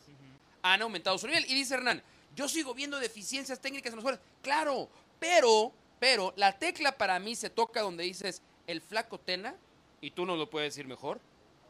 han 0.62 0.82
aumentado 0.82 1.16
su 1.16 1.28
nivel. 1.28 1.44
Y 1.48 1.54
dice 1.54 1.74
Hernán, 1.74 2.02
yo 2.34 2.48
sigo 2.48 2.74
viendo 2.74 2.98
deficiencias 2.98 3.60
técnicas 3.60 3.92
en 3.92 3.96
los 3.98 4.02
jugadores. 4.02 4.26
Claro, 4.42 4.88
pero, 5.20 5.72
pero 6.00 6.34
la 6.34 6.58
tecla 6.58 6.90
para 6.90 7.20
mí 7.20 7.36
se 7.36 7.50
toca 7.50 7.82
donde 7.82 8.02
dices 8.02 8.42
el 8.66 8.80
flaco 8.80 9.20
Tena, 9.20 9.54
y 10.00 10.10
tú 10.10 10.26
no 10.26 10.34
lo 10.34 10.50
puedes 10.50 10.74
decir 10.74 10.88
mejor, 10.88 11.20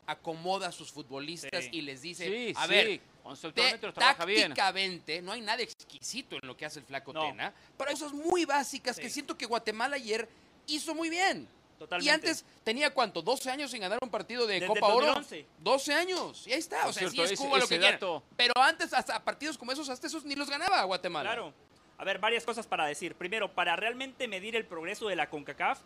acomoda 0.07 0.69
a 0.69 0.73
sus 0.73 0.91
futbolistas 0.91 1.65
Sí. 1.65 1.71
y 1.73 1.83
les 1.83 2.01
dice, 2.01 2.25
Sí, 2.25 2.55
a 2.57 2.67
sí, 2.67 2.71
ver, 2.71 3.93
tácticamente, 3.93 5.21
no 5.21 5.33
hay 5.33 5.43
nada 5.43 5.63
exquisito 5.63 6.37
en 6.41 6.47
lo 6.49 6.57
que 6.57 6.65
hace 6.65 6.79
el 6.79 6.87
flaco 6.87 7.13
No. 7.13 7.21
Tena, 7.21 7.53
pero 7.77 7.91
hay 7.91 7.97
cosas 7.97 8.15
muy 8.15 8.47
básicas 8.47 8.99
que 8.99 9.11
siento 9.11 9.37
que 9.37 9.45
Guatemala 9.45 9.97
ayer 9.97 10.27
hizo 10.67 10.95
muy 10.95 11.11
bien. 11.11 11.47
Totalmente. 11.79 12.07
Y 12.07 12.13
antes 12.13 12.45
tenía 12.65 12.93
cuánto, 12.93 13.23
12 13.23 13.51
años 13.51 13.71
sin 13.71 13.81
ganar 13.81 13.99
un 14.03 14.11
partido 14.11 14.47
de 14.47 14.55
Desde 14.55 14.67
Copa 14.67 14.87
Oro. 14.89 15.07
2011. 15.07 15.47
12 15.61 15.95
años, 15.95 16.47
y 16.47 16.53
ahí 16.53 16.59
está. 16.59 16.87
O 16.89 16.93
sea, 16.93 17.09
sí 17.09 17.15
cierto, 17.15 17.25
es 17.25 17.33
ese- 17.33 17.45
Cuba 17.45 17.59
lo 17.59 17.69
que 17.69 17.79
quiera. 17.79 17.93
dato- 17.93 18.23
Pero 18.37 18.53
antes, 18.57 18.93
hasta 18.93 19.23
partidos 19.25 19.57
como 19.57 19.71
esos, 19.73 19.89
hasta 19.89 20.07
esos 20.07 20.25
ni 20.25 20.35
los 20.35 20.51
ganaba 20.51 20.83
Guatemala. 20.85 21.31
Claro. 21.31 21.55
A 21.99 22.05
ver, 22.05 22.19
varias 22.19 22.45
cosas 22.45 22.67
para 22.67 22.87
decir. 22.87 23.15
Primero, 23.15 23.53
para 23.53 23.75
realmente 23.77 24.29
medir 24.29 24.55
el 24.57 24.65
progreso 24.65 25.09
de 25.09 25.17
la 25.17 25.29
CONCACAF, 25.31 25.81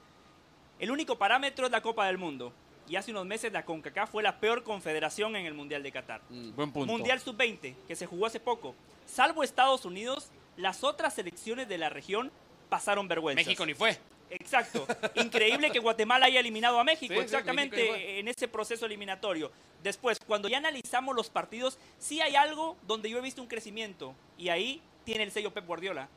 el 0.78 0.90
único 0.90 1.16
parámetro 1.16 1.66
es 1.66 1.72
la 1.72 1.80
Copa 1.80 2.06
del 2.06 2.18
Mundo. 2.18 2.52
Y 2.88 2.96
hace 2.96 3.12
unos 3.12 3.24
meses 3.24 3.52
la 3.52 3.64
CONCACAF 3.64 4.10
fue 4.10 4.22
la 4.22 4.38
peor 4.40 4.62
confederación 4.64 5.36
en 5.36 5.46
el 5.46 5.54
Mundial 5.54 5.82
de 5.82 5.92
Qatar. 5.92 6.20
Mm. 6.28 6.54
Buen 6.54 6.72
punto. 6.72 6.92
Mundial 6.92 7.20
Sub-20, 7.20 7.76
que 7.86 7.96
se 7.96 8.06
jugó 8.06 8.26
hace 8.26 8.40
poco. 8.40 8.74
Salvo 9.06 9.42
Estados 9.44 9.84
Unidos, 9.84 10.30
las 10.56 10.82
otras 10.84 11.14
selecciones 11.14 11.68
de 11.68 11.78
la 11.78 11.88
región 11.88 12.30
pasaron 12.68 13.06
vergüenza. 13.08 13.40
México 13.40 13.64
ni 13.64 13.74
fue. 13.74 13.98
Exacto. 14.32 14.86
Increíble 15.14 15.70
que 15.70 15.78
Guatemala 15.78 16.26
haya 16.26 16.40
eliminado 16.40 16.78
a 16.78 16.84
México, 16.84 17.14
Sí, 17.14 17.20
exactamente 17.20 18.18
en 18.18 18.28
ese 18.28 18.48
proceso 18.48 18.86
eliminatorio. 18.86 19.52
Después, 19.82 20.18
cuando 20.26 20.48
ya 20.48 20.58
analizamos 20.58 21.14
los 21.14 21.28
partidos, 21.28 21.78
sí 21.98 22.20
hay 22.20 22.36
algo 22.36 22.76
donde 22.86 23.10
yo 23.10 23.18
he 23.18 23.20
visto 23.20 23.42
un 23.42 23.48
crecimiento 23.48 24.14
y 24.38 24.48
ahí 24.48 24.80
tiene 25.04 25.24
el 25.24 25.32
sello 25.32 25.52
Pep 25.52 25.66
Guardiola. 25.66 26.08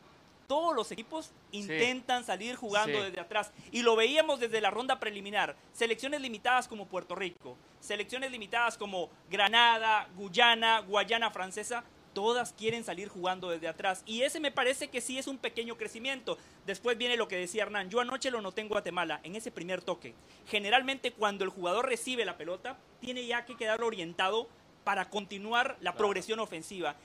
Todos 0.47 0.75
los 0.75 0.91
equipos 0.91 1.31
intentan 1.51 2.23
salir 2.23 2.55
jugando 2.55 3.01
desde 3.01 3.19
atrás 3.19 3.51
y 3.71 3.81
lo 3.81 3.95
veíamos 3.95 4.39
desde 4.39 4.61
la 4.61 4.69
ronda 4.69 4.99
preliminar. 4.99 5.55
Selecciones 5.73 6.21
limitadas 6.21 6.67
como 6.67 6.85
Puerto 6.85 7.15
Rico, 7.15 7.57
selecciones 7.79 8.31
limitadas 8.31 8.77
como 8.77 9.09
Granada, 9.29 10.07
Guyana, 10.15 10.81
Guayana 10.81 11.31
Francesa, 11.31 11.83
todas 12.15 12.53
quieren 12.53 12.83
salir 12.83 13.09
jugando 13.09 13.51
desde 13.51 13.67
atrás. 13.67 14.01
Y 14.07 14.21
ese 14.21 14.39
me 14.39 14.51
parece 14.51 14.87
que 14.87 15.01
sí 15.01 15.19
es 15.19 15.27
un 15.27 15.37
pequeño 15.37 15.77
crecimiento. 15.77 16.39
Después 16.65 16.97
viene 16.97 17.17
lo 17.17 17.27
que 17.27 17.35
decía 17.35 17.63
Hernán. 17.63 17.91
Yo 17.91 17.99
anoche 17.99 18.31
lo 18.31 18.41
noté 18.41 18.61
en 18.61 18.69
Guatemala, 18.69 19.19
en 19.23 19.35
ese 19.35 19.51
primer 19.51 19.81
toque. 19.83 20.15
Generalmente 20.47 21.11
cuando 21.11 21.43
el 21.43 21.51
jugador 21.51 21.87
recibe 21.87 22.25
la 22.25 22.37
pelota, 22.37 22.79
tiene 23.01 23.27
ya 23.27 23.45
que 23.45 23.57
quedar 23.57 23.83
orientado 23.83 24.47
para 24.85 25.09
continuar 25.09 25.77
la 25.81 25.95
progresión 25.95 26.39
ofensiva. 26.39 26.95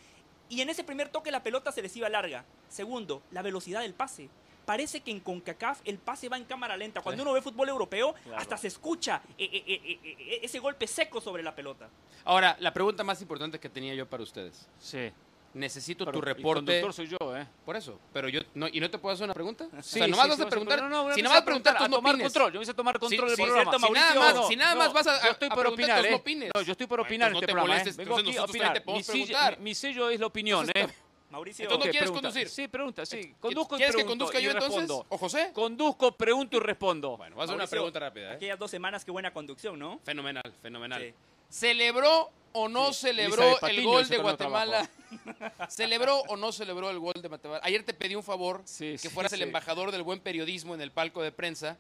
Y 0.49 0.61
en 0.63 0.71
ese 0.71 0.85
primer 0.85 1.09
toque 1.09 1.31
la 1.31 1.43
pelota 1.43 1.73
se 1.73 1.83
les 1.83 1.95
iba 1.97 2.09
larga. 2.09 2.45
Segundo, 2.69 3.23
la 3.33 3.43
velocidad 3.43 3.81
del 3.81 3.95
pase. 3.95 4.31
Parece 4.71 5.01
que 5.01 5.11
en 5.11 5.19
CONCACAF 5.19 5.81
el 5.85 5.99
pase 5.99 6.29
va 6.29 6.37
en 6.37 6.45
cámara 6.45 6.77
lenta. 6.77 7.01
Cuando 7.01 7.25
uno 7.25 7.33
ve 7.33 7.43
fútbol 7.43 7.69
europeo, 7.69 8.15
Claro. 8.23 8.39
hasta 8.41 8.57
se 8.57 8.69
escucha 8.69 9.21
eh, 9.37 9.51
eh, 9.53 9.91
eh, 9.93 10.39
ese 10.45 10.61
golpe 10.61 10.87
seco 10.87 11.21
sobre 11.21 11.43
la 11.43 11.53
pelota. 11.57 11.89
Ahora, 12.25 12.57
la 12.61 12.73
pregunta 12.73 13.03
más 13.03 13.21
importante 13.21 13.59
que 13.59 13.69
tenía 13.69 13.95
yo 13.97 14.09
para 14.09 14.23
ustedes. 14.23 14.69
Sí. 14.79 15.11
Necesito 15.55 16.05
Pero 16.05 16.13
tu 16.13 16.19
el 16.21 16.37
reporte. 16.37 16.59
conductor 16.83 16.93
soy 16.95 17.09
yo, 17.09 17.37
¿eh? 17.37 17.45
Por 17.67 17.75
eso. 17.75 17.99
Pero 18.13 18.29
yo. 18.29 18.43
No, 18.55 18.69
¿Y 18.69 18.79
no 18.79 18.89
te 18.89 18.99
puedo 18.99 19.13
hacer 19.13 19.25
una 19.25 19.35
pregunta? 19.35 19.65
o 19.77 19.83
Sí, 19.83 19.99
sea, 19.99 20.07
nomás 20.07 20.27
sí, 20.27 20.29
vas 20.31 20.37
sí, 20.39 20.43
a 20.45 20.49
preguntar. 20.49 20.83
no, 20.83 20.89
no, 20.89 21.15
si 21.17 21.21
no, 21.23 21.29
nomás 21.31 21.43
a 21.43 21.45
preguntar, 21.45 21.77
tú 21.77 21.83
a 21.85 21.89
no 21.89 21.97
tomar 21.97 22.15
opines. 22.15 22.33
control. 22.33 22.53
Yo 22.53 22.61
voy 22.61 22.69
a 22.69 22.75
tomar 22.75 22.99
control 23.01 23.27
del 23.29 23.37
sí, 23.37 23.43
programa. 23.43 23.71
cierto, 23.73 23.87
si 23.89 23.93
nada 23.93 24.15
más- 24.15 24.47
si 24.47 24.57
nada 24.57 24.75
más 24.77 24.93
vas 24.93 25.07
a- 25.09 25.25
yo 25.25 25.31
estoy 25.33 25.49
a 25.51 25.55
por 25.57 25.67
opinar, 25.67 26.03
no 26.05 26.09
¿eh? 26.11 26.15
opines. 26.15 26.51
No, 26.55 26.63
yo 26.63 26.71
estoy 26.71 26.87
por 26.87 27.01
opinar 27.01 27.31
este 27.31 27.35
no 27.35 27.41
te 27.41 27.47
programa, 27.49 27.69
molestes, 27.69 27.95
¿eh? 27.95 27.99
Vengo 27.99 28.19
entonces 28.21 28.41
aquí 28.41 28.47
a 28.47 28.71
opinar. 28.73 28.73
te 28.75 28.87
Mi, 28.87 29.59
mi- 29.59 29.65
mi 29.65 29.75
sello 29.75 30.09
es 30.11 30.21
la 30.21 30.27
opinión, 30.27 30.71
¿eh? 30.73 30.87
Mauricio, 31.31 31.63
Entonces 31.65 31.87
no 31.87 31.91
quieres 31.93 32.11
pregunta. 32.11 32.29
conducir. 32.29 32.49
Sí, 32.49 32.69
pregunta, 32.69 33.07
sí. 33.07 33.35
Conduzco 33.41 33.75
y 33.77 33.79
¿Quieres 33.79 33.97
que 33.97 34.05
conduzca 34.05 34.41
yo 34.41 34.51
entonces? 34.51 34.81
respondo. 34.81 35.07
¿O 35.09 35.17
José? 35.19 35.51
Conduzco, 35.53 36.13
pregunto 36.13 36.57
y 36.57 36.61
respondo. 36.61 37.17
Bueno, 37.17 37.37
vas 37.37 37.43
a 37.43 37.53
hacer 37.53 37.57
una 37.57 37.67
pregunta 37.69 37.99
rápida. 38.01 38.33
¿eh? 38.33 38.35
aquellas 38.37 38.59
dos 38.59 38.71
semanas, 38.71 39.05
qué 39.05 39.11
buena 39.13 39.33
conducción, 39.33 39.79
¿no? 39.79 40.01
Fenomenal, 40.05 40.53
fenomenal. 40.61 41.01
Sí. 41.03 41.15
¿Celebró 41.49 42.31
o 42.53 42.69
no 42.69 42.93
Sí. 42.93 43.03
celebró 43.09 43.61
el 43.63 43.85
gol 43.85 44.09
de 44.09 44.19
Guatemala? 44.19 44.89
¿Celebró 45.69 46.19
o 46.29 46.37
no 46.37 46.51
celebró 46.53 46.91
el 46.91 46.99
gol 46.99 47.15
de 47.21 47.29
Guatemala? 47.29 47.61
Ayer 47.63 47.85
te 47.85 47.95
pedí 47.95 48.15
un 48.17 48.23
favor 48.25 48.63
Sí, 48.65 48.93
que 48.93 48.99
sí, 48.99 49.09
fueras 49.09 49.33
el 49.33 49.43
embajador 49.43 49.93
del 49.93 50.03
buen 50.03 50.21
periodismo 50.21 50.75
en 50.75 50.81
el 50.81 50.91
palco 50.91 51.23
de 51.23 51.33
prensa. 51.33 51.79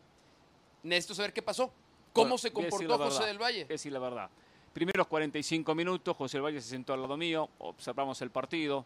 Necesito 0.83 1.14
saber 1.14 1.33
qué 1.33 1.42
pasó. 1.42 1.73
¿Cómo 2.12 2.25
Bueno, 2.26 2.38
se 2.38 2.52
comportó 2.52 2.99
José 2.99 3.11
verdad, 3.19 3.26
del 3.26 3.38
Valle? 3.38 3.64
decir 3.66 3.92
la 3.92 3.99
verdad. 3.99 4.30
Primeros 4.73 5.07
45 5.09 5.75
minutos, 5.75 6.16
José 6.16 6.37
del 6.38 6.45
Valle 6.45 6.61
se 6.61 6.69
sentó 6.71 6.92
al 6.92 7.02
lado 7.02 7.16
mío, 7.16 7.49
observamos 7.59 8.21
el 8.23 8.30
partido. 8.30 8.85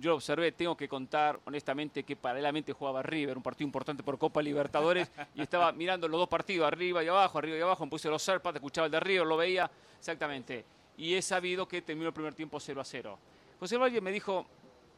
Yo 0.00 0.12
lo 0.12 0.16
observé, 0.16 0.52
tengo 0.52 0.74
que 0.74 0.88
contar 0.88 1.38
honestamente 1.44 2.04
que 2.04 2.16
paralelamente 2.16 2.72
jugaba 2.72 3.02
River, 3.02 3.36
un 3.36 3.42
partido 3.42 3.66
importante 3.66 4.02
por 4.02 4.16
Copa 4.16 4.40
Libertadores, 4.40 5.10
y 5.34 5.42
estaba 5.42 5.72
mirando 5.72 6.08
los 6.08 6.20
dos 6.20 6.28
partidos, 6.28 6.66
arriba 6.66 7.04
y 7.04 7.08
abajo, 7.08 7.36
arriba 7.36 7.58
y 7.58 7.60
abajo, 7.60 7.84
me 7.84 7.90
puse 7.90 8.08
los 8.08 8.22
serpas, 8.22 8.54
escuchaba 8.54 8.86
el 8.86 8.92
de 8.92 8.98
River, 8.98 9.26
lo 9.26 9.36
veía 9.36 9.70
exactamente. 9.98 10.64
Y 10.96 11.14
he 11.14 11.20
sabido 11.20 11.68
que 11.68 11.82
terminó 11.82 12.08
el 12.08 12.14
primer 12.14 12.34
tiempo 12.34 12.58
0 12.58 12.80
a 12.80 12.84
0. 12.84 13.18
José 13.58 13.76
Valle 13.76 14.00
me 14.00 14.10
dijo, 14.10 14.46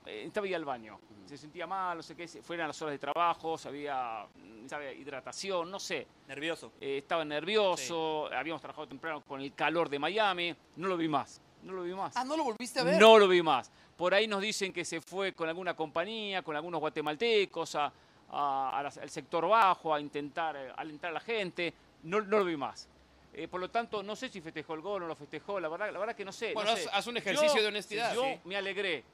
eh, 0.07 0.23
estaba 0.27 0.47
ahí 0.47 0.55
al 0.55 0.65
baño, 0.65 1.01
se 1.27 1.37
sentía 1.37 1.67
mal, 1.67 1.97
no 1.97 2.03
sé 2.05 2.15
qué, 2.15 2.29
fueran 2.29 2.69
las 2.69 2.81
horas 2.81 2.93
de 2.93 2.99
trabajo, 3.01 3.59
sabía, 3.59 4.25
sabía 4.69 4.93
hidratación, 4.93 5.69
no 5.69 5.81
sé. 5.81 6.07
Nervioso. 6.29 6.75
Eh, 6.81 6.99
estaba 6.99 7.25
nervioso, 7.25 8.33
habíamos 8.33 8.61
trabajado 8.61 8.87
temprano 8.87 9.21
con 9.23 9.41
el 9.41 9.53
calor 9.53 9.89
de 9.89 9.99
Miami, 9.99 10.55
no 10.77 10.87
lo 10.87 10.97
vi 10.97 11.09
más, 11.09 11.41
no 11.65 11.73
lo 11.73 11.83
vi 11.83 11.93
más. 11.93 12.17
Ah, 12.17 12.23
¿no 12.23 12.37
lo 12.37 12.45
volviste 12.45 12.79
a 12.79 12.85
ver? 12.85 13.01
No 13.01 13.19
lo 13.19 13.27
vi 13.27 13.43
más. 13.43 13.73
Por 14.03 14.15
ahí 14.15 14.27
nos 14.27 14.43
dicen 14.43 14.73
que 14.73 14.85
se 14.85 15.01
fue 15.01 15.33
con 15.33 15.49
alguna 15.49 15.77
compañía, 15.77 16.43
con 16.43 16.57
algunos 16.57 16.81
guatemaltecos, 16.81 17.77
a- 17.77 17.93
a- 18.33 18.71
a 18.77 18.83
las- 18.83 18.99
al 18.99 19.09
sector 19.09 19.47
bajo, 19.49 19.95
a 19.95 20.01
intentar 20.01 20.57
eh, 20.57 20.73
alentar 20.77 21.11
a 21.11 21.13
la 21.15 21.21
gente. 21.21 21.73
No, 22.03 22.21
no 22.21 22.39
lo 22.41 22.45
vi 22.45 22.57
más. 22.57 22.89
Eh, 23.33 23.47
por 23.47 23.61
lo 23.61 23.71
tanto, 23.71 24.03
no 24.03 24.17
sé 24.17 24.29
si 24.29 24.41
festejó 24.41 24.75
el 24.75 24.81
gol 24.81 24.97
o 24.97 25.01
no 25.05 25.07
lo 25.07 25.15
festejó. 25.15 25.61
La 25.61 25.69
verdad, 25.69 25.93
la 25.93 26.01
verdad 26.01 26.17
que 26.17 26.25
no 26.25 26.33
sé. 26.33 26.53
Bueno, 26.53 26.71
no 26.73 26.77
haz- 26.77 26.83
sé. 26.83 26.91
haz 26.93 27.07
un 27.07 27.17
ejercicio 27.17 27.55
Yo- 27.55 27.63
de 27.63 27.69
honestidad. 27.69 28.13
Yo 28.13 28.25
Sí. 28.25 28.41
me 28.45 28.57
alegré. 28.57 29.05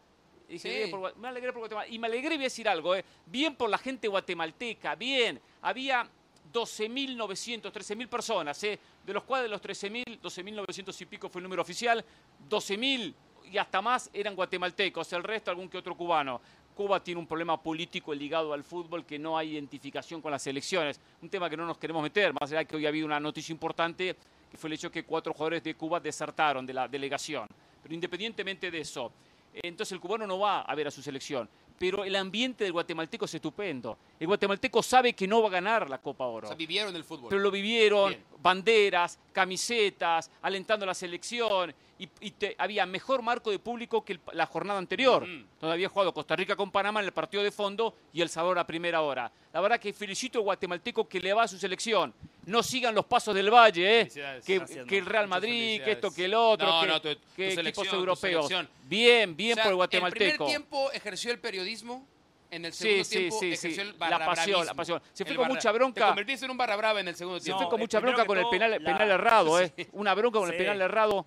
Dije, 0.49 0.71
Sí. 0.71 0.75
bien 0.79 0.91
por 0.91 1.01
Gua- 1.01 1.15
me 1.17 1.29
alegré 1.29 1.53
por 1.53 1.61
Guatemala. 1.61 1.87
Y 1.89 1.99
me 1.99 2.07
alegré, 2.07 2.37
voy 2.37 2.45
a 2.45 2.49
decir 2.49 2.67
algo, 2.67 2.95
eh, 2.97 3.05
bien 3.27 3.57
por 3.57 3.69
la 3.69 3.77
gente 3.77 4.09
guatemalteca, 4.09 4.95
bien. 4.95 5.39
Había 5.61 6.09
12.900, 6.51 7.71
13.000 7.75 8.09
personas, 8.09 8.65
eh, 8.65 8.79
de 9.05 9.13
los 9.13 9.25
cuales 9.25 9.45
de 9.45 9.51
los 9.51 9.61
13.000, 9.61 10.19
12.900 10.23 10.99
y 11.03 11.05
pico 11.05 11.29
fue 11.29 11.41
el 11.41 11.43
número 11.43 11.61
oficial, 11.61 12.03
12.000 12.49 13.15
y 13.53 13.59
hasta 13.59 13.81
más 13.83 14.11
eran 14.13 14.35
guatemaltecos, 14.35 15.13
el 15.13 15.23
resto 15.25 15.51
algún 15.51 15.69
que 15.69 15.79
otro 15.79 15.95
cubano. 15.97 16.41
Cuba 16.75 17.03
tiene 17.03 17.19
un 17.19 17.27
problema 17.27 17.61
político 17.61 18.15
ligado 18.15 18.53
al 18.53 18.63
fútbol 18.63 19.05
que 19.05 19.19
no 19.19 19.37
hay 19.37 19.53
identificación 19.53 20.23
con 20.23 20.31
las 20.31 20.47
elecciones. 20.47 21.01
Un 21.21 21.29
tema 21.29 21.51
que 21.51 21.57
no 21.57 21.67
nos 21.67 21.77
queremos 21.77 22.03
meter, 22.03 22.33
más 22.33 22.51
allá 22.51 22.59
de 22.61 22.67
que 22.67 22.77
hoy 22.77 22.87
ha 22.87 22.89
habido 22.91 23.05
una 23.07 23.19
noticia 23.19 23.53
importante, 23.53 24.15
que 24.49 24.57
fue 24.57 24.69
el 24.69 24.75
hecho 24.75 24.91
que 24.91 25.03
cuatro 25.05 25.33
jugadores 25.33 25.65
de 25.65 25.75
Cuba 25.75 25.99
desertaron 25.99 26.65
de 26.65 26.73
la 26.73 26.87
delegación. 26.87 27.49
Pero 27.83 27.95
independientemente 27.95 28.71
de 28.71 28.81
eso, 28.81 29.11
entonces 29.55 29.93
el 29.93 30.01
cubano 30.01 30.25
no 30.27 30.39
va 30.39 30.61
a 30.63 30.75
ver 30.77 30.87
a 30.87 30.91
su 30.93 31.03
selección. 31.03 31.49
Pero 31.81 32.05
el 32.05 32.15
ambiente 32.17 32.65
del 32.65 32.73
guatemalteco 32.73 33.25
es 33.25 33.35
estupendo. 33.35 33.99
El 34.19 34.27
guatemalteco 34.29 34.83
sabe 34.83 35.13
que 35.15 35.27
no 35.29 35.43
va 35.43 35.49
a 35.49 35.53
ganar 35.53 35.89
la 35.89 35.99
Copa 35.99 36.27
O 36.27 36.33
Oro. 36.35 36.47
sea, 36.49 36.57
vivieron 36.57 36.95
el 36.95 37.05
fútbol. 37.05 37.29
Pero 37.29 37.41
lo 37.41 37.51
vivieron, 37.53 38.11
Bien. 38.11 38.25
banderas, 38.41 39.19
camisetas, 39.33 40.31
alentando 40.43 40.85
a 40.85 40.89
la 40.89 40.95
selección. 40.95 41.73
Y, 42.01 42.09
y 42.21 42.31
te- 42.31 42.55
había 42.59 42.87
mejor 42.87 43.23
marco 43.23 43.51
de 43.51 43.59
público 43.59 44.05
que 44.05 44.13
el- 44.13 44.21
la 44.33 44.47
jornada 44.47 44.79
anterior, 44.79 45.25
Ujú. 45.25 45.33
donde 45.61 45.75
había 45.75 45.89
jugado 45.89 46.15
Costa 46.15 46.37
Rica 46.37 46.55
con 46.55 46.71
Panamá 46.71 47.01
en 47.01 47.07
el 47.07 47.13
partido 47.13 47.43
de 47.43 47.51
fondo 47.51 47.93
y 48.13 48.21
El 48.23 48.29
Salvador 48.29 48.61
a 48.61 48.67
primera 48.67 49.03
hora. 49.03 49.31
La 49.53 49.61
verdad 49.61 49.81
que 49.81 49.93
felicito 49.93 50.39
al 50.39 50.45
guatemalteco 50.45 51.09
que 51.09 51.19
le 51.19 51.33
va 51.33 51.43
a 51.43 51.49
su 51.49 51.59
selección. 51.59 52.15
No 52.47 52.63
sigan 52.63 52.95
los 52.95 53.05
pasos 53.05 53.35
del 53.35 53.51
Valle, 53.53 54.03
¿eh? 54.03 54.41
Que, 54.47 54.97
el. 54.99 55.07
Real 55.07 55.27
Madrid, 55.27 55.83
que 55.83 55.93
esto, 55.93 56.13
que 56.15 56.27
el 56.27 56.35
otro, 56.35 56.67
No, 56.69 56.81
que, 56.83 56.87
no, 56.87 57.03
tu- 57.03 57.15
tu 57.17 57.21
que 57.35 57.51
selección, 57.55 57.87
equipos 57.87 57.93
europeos. 57.99 58.49
Bien, 58.85 59.37
bien 59.37 59.53
O 59.53 59.55
sea, 59.57 59.65
por 59.65 59.69
el 59.71 59.73
El 59.73 59.77
guatemalteco. 59.77 60.45
primer 60.45 60.49
tiempo 60.49 60.93
ejerció 60.93 61.33
el 61.33 61.41
periodismo. 61.41 62.07
En 62.51 62.65
el 62.65 62.73
segundo 62.73 63.05
sí, 63.05 63.11
tiempo 63.19 63.41
sí, 63.41 63.47
ejerció 63.53 63.71
sí. 63.75 63.81
el 63.91 63.99
La 63.99 64.09
barra 64.09 64.27
pasión, 64.27 64.65
la 64.65 64.73
pasión. 64.73 65.03
Se 65.13 65.25
fue 65.25 65.33
El 65.33 65.37
con 65.37 65.43
barra- 65.49 65.55
mucha 65.55 65.71
bronca. 65.73 66.01
Te 66.01 66.07
convertiste 66.07 66.45
en 66.47 66.51
un 66.53 66.57
barra 66.57 66.77
brava 66.77 67.01
en 67.01 67.09
el 67.09 67.15
segundo 67.15 67.39
Se 67.41 67.45
tiempo. 67.45 67.59
fue 67.59 67.65
No, 67.67 67.71
con 67.71 67.81
mucha 67.81 68.01
bronca 68.01 68.25
con 68.25 68.39
el 68.39 68.49
penal, 68.49 68.71
la- 68.71 68.79
penal 68.79 69.11
errado, 69.11 69.61
¿eh? 69.61 69.73
Una 69.93 70.15
bronca 70.15 70.39
con 70.39 70.51
el 70.51 70.57
penal 70.57 70.81
errado. 70.81 71.27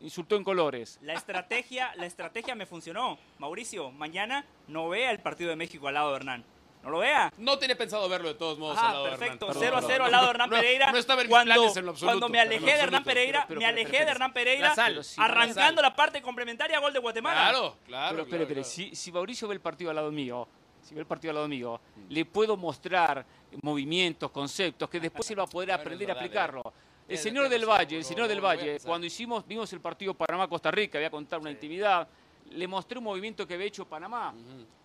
Insultó 0.00 0.36
en 0.36 0.44
colores. 0.44 0.98
La 1.02 1.14
estrategia, 1.14 1.92
la 1.96 2.06
estrategia 2.06 2.54
me 2.54 2.66
funcionó. 2.66 3.18
Mauricio, 3.38 3.90
mañana 3.90 4.44
no 4.68 4.88
vea 4.90 5.10
el 5.10 5.20
partido 5.20 5.50
de 5.50 5.56
México 5.56 5.88
al 5.88 5.94
lado 5.94 6.10
de 6.10 6.16
Hernán. 6.16 6.44
No 6.82 6.90
lo 6.90 6.98
vea. 6.98 7.32
No 7.38 7.58
tenía 7.58 7.76
pensado 7.76 8.08
verlo 8.08 8.28
de 8.28 8.34
todos 8.34 8.58
modos 8.58 8.78
Ah, 8.78 8.88
al 8.88 8.92
lado 8.92 9.04
de 9.06 9.10
Hernán. 9.12 9.18
perfecto. 9.20 9.46
Perdón, 9.46 9.62
0 9.64 9.72
a 9.76 9.80
perdón. 9.80 9.90
0 9.92 10.04
al 10.04 10.10
lado 10.12 10.24
de 10.26 10.30
Hernán 10.30 10.50
No, 10.50 10.56
Pereira. 10.56 10.92
No 10.92 10.98
estaba 10.98 11.20
en 11.22 11.26
mis 11.26 11.32
cuando, 11.32 11.54
planes 11.54 11.76
en 11.76 11.84
lo 11.84 11.90
absoluto. 11.92 12.12
cuando 12.12 12.28
me 12.28 12.40
alejé 12.40 12.64
de 12.66 12.70
Hernán. 12.72 13.04
Pereira, 13.04 13.44
pero- 13.48 13.60
me 13.60 13.66
alejé 13.66 13.90
pero- 13.90 14.04
de 14.04 14.10
Hernán 14.12 14.32
Pereira, 14.32 14.74
sal. 14.74 15.02
Arrancando 15.16 15.82
la 15.82 15.88
la 15.88 15.96
parte 15.96 16.22
complementaria, 16.22 16.78
gol 16.78 16.92
de 16.92 16.98
Guatemala. 17.00 17.48
Claro, 17.50 17.76
claro. 17.86 18.16
pero, 18.16 18.26
claro, 18.28 18.46
claro. 18.46 18.64
si, 18.64 18.94
si 18.94 19.10
Mauricio 19.10 19.48
ve 19.48 19.54
el 19.54 19.60
partido 19.60 19.90
al 19.90 19.96
lado 19.96 20.12
mío, 20.12 20.46
si 20.82 20.94
ve 20.94 21.00
el 21.00 21.06
partido 21.06 21.30
al 21.32 21.36
lado 21.36 21.48
mío, 21.48 21.80
le 22.08 22.24
puedo 22.24 22.56
mostrar 22.56 23.24
movimientos, 23.62 24.30
conceptos, 24.30 24.88
que 24.88 25.00
después 25.00 25.28
él 25.30 25.38
va 25.40 25.44
a 25.44 25.46
poder 25.48 25.72
aprender 25.72 26.08
a 26.10 26.14
aplicarlo. 26.14 26.62
El 27.08 27.18
señor 27.18 27.48
del 27.48 27.64
Valle, 27.64 27.98
el 27.98 28.04
señor 28.04 28.26
del 28.26 28.40
Valle, 28.40 28.78
cuando 28.84 29.06
hicimos, 29.06 29.46
vimos 29.46 29.72
el 29.72 29.80
partido 29.80 30.12
Panamá-Costa 30.14 30.72
Rica, 30.72 30.98
voy 30.98 31.04
a 31.04 31.10
contar 31.10 31.38
una 31.38 31.52
intimidad, 31.52 32.08
le 32.50 32.66
mostré 32.68 32.98
un 32.98 33.04
movimiento 33.04 33.46
que 33.46 33.54
había 33.54 33.66
hecho 33.66 33.84
Panamá. 33.86 34.34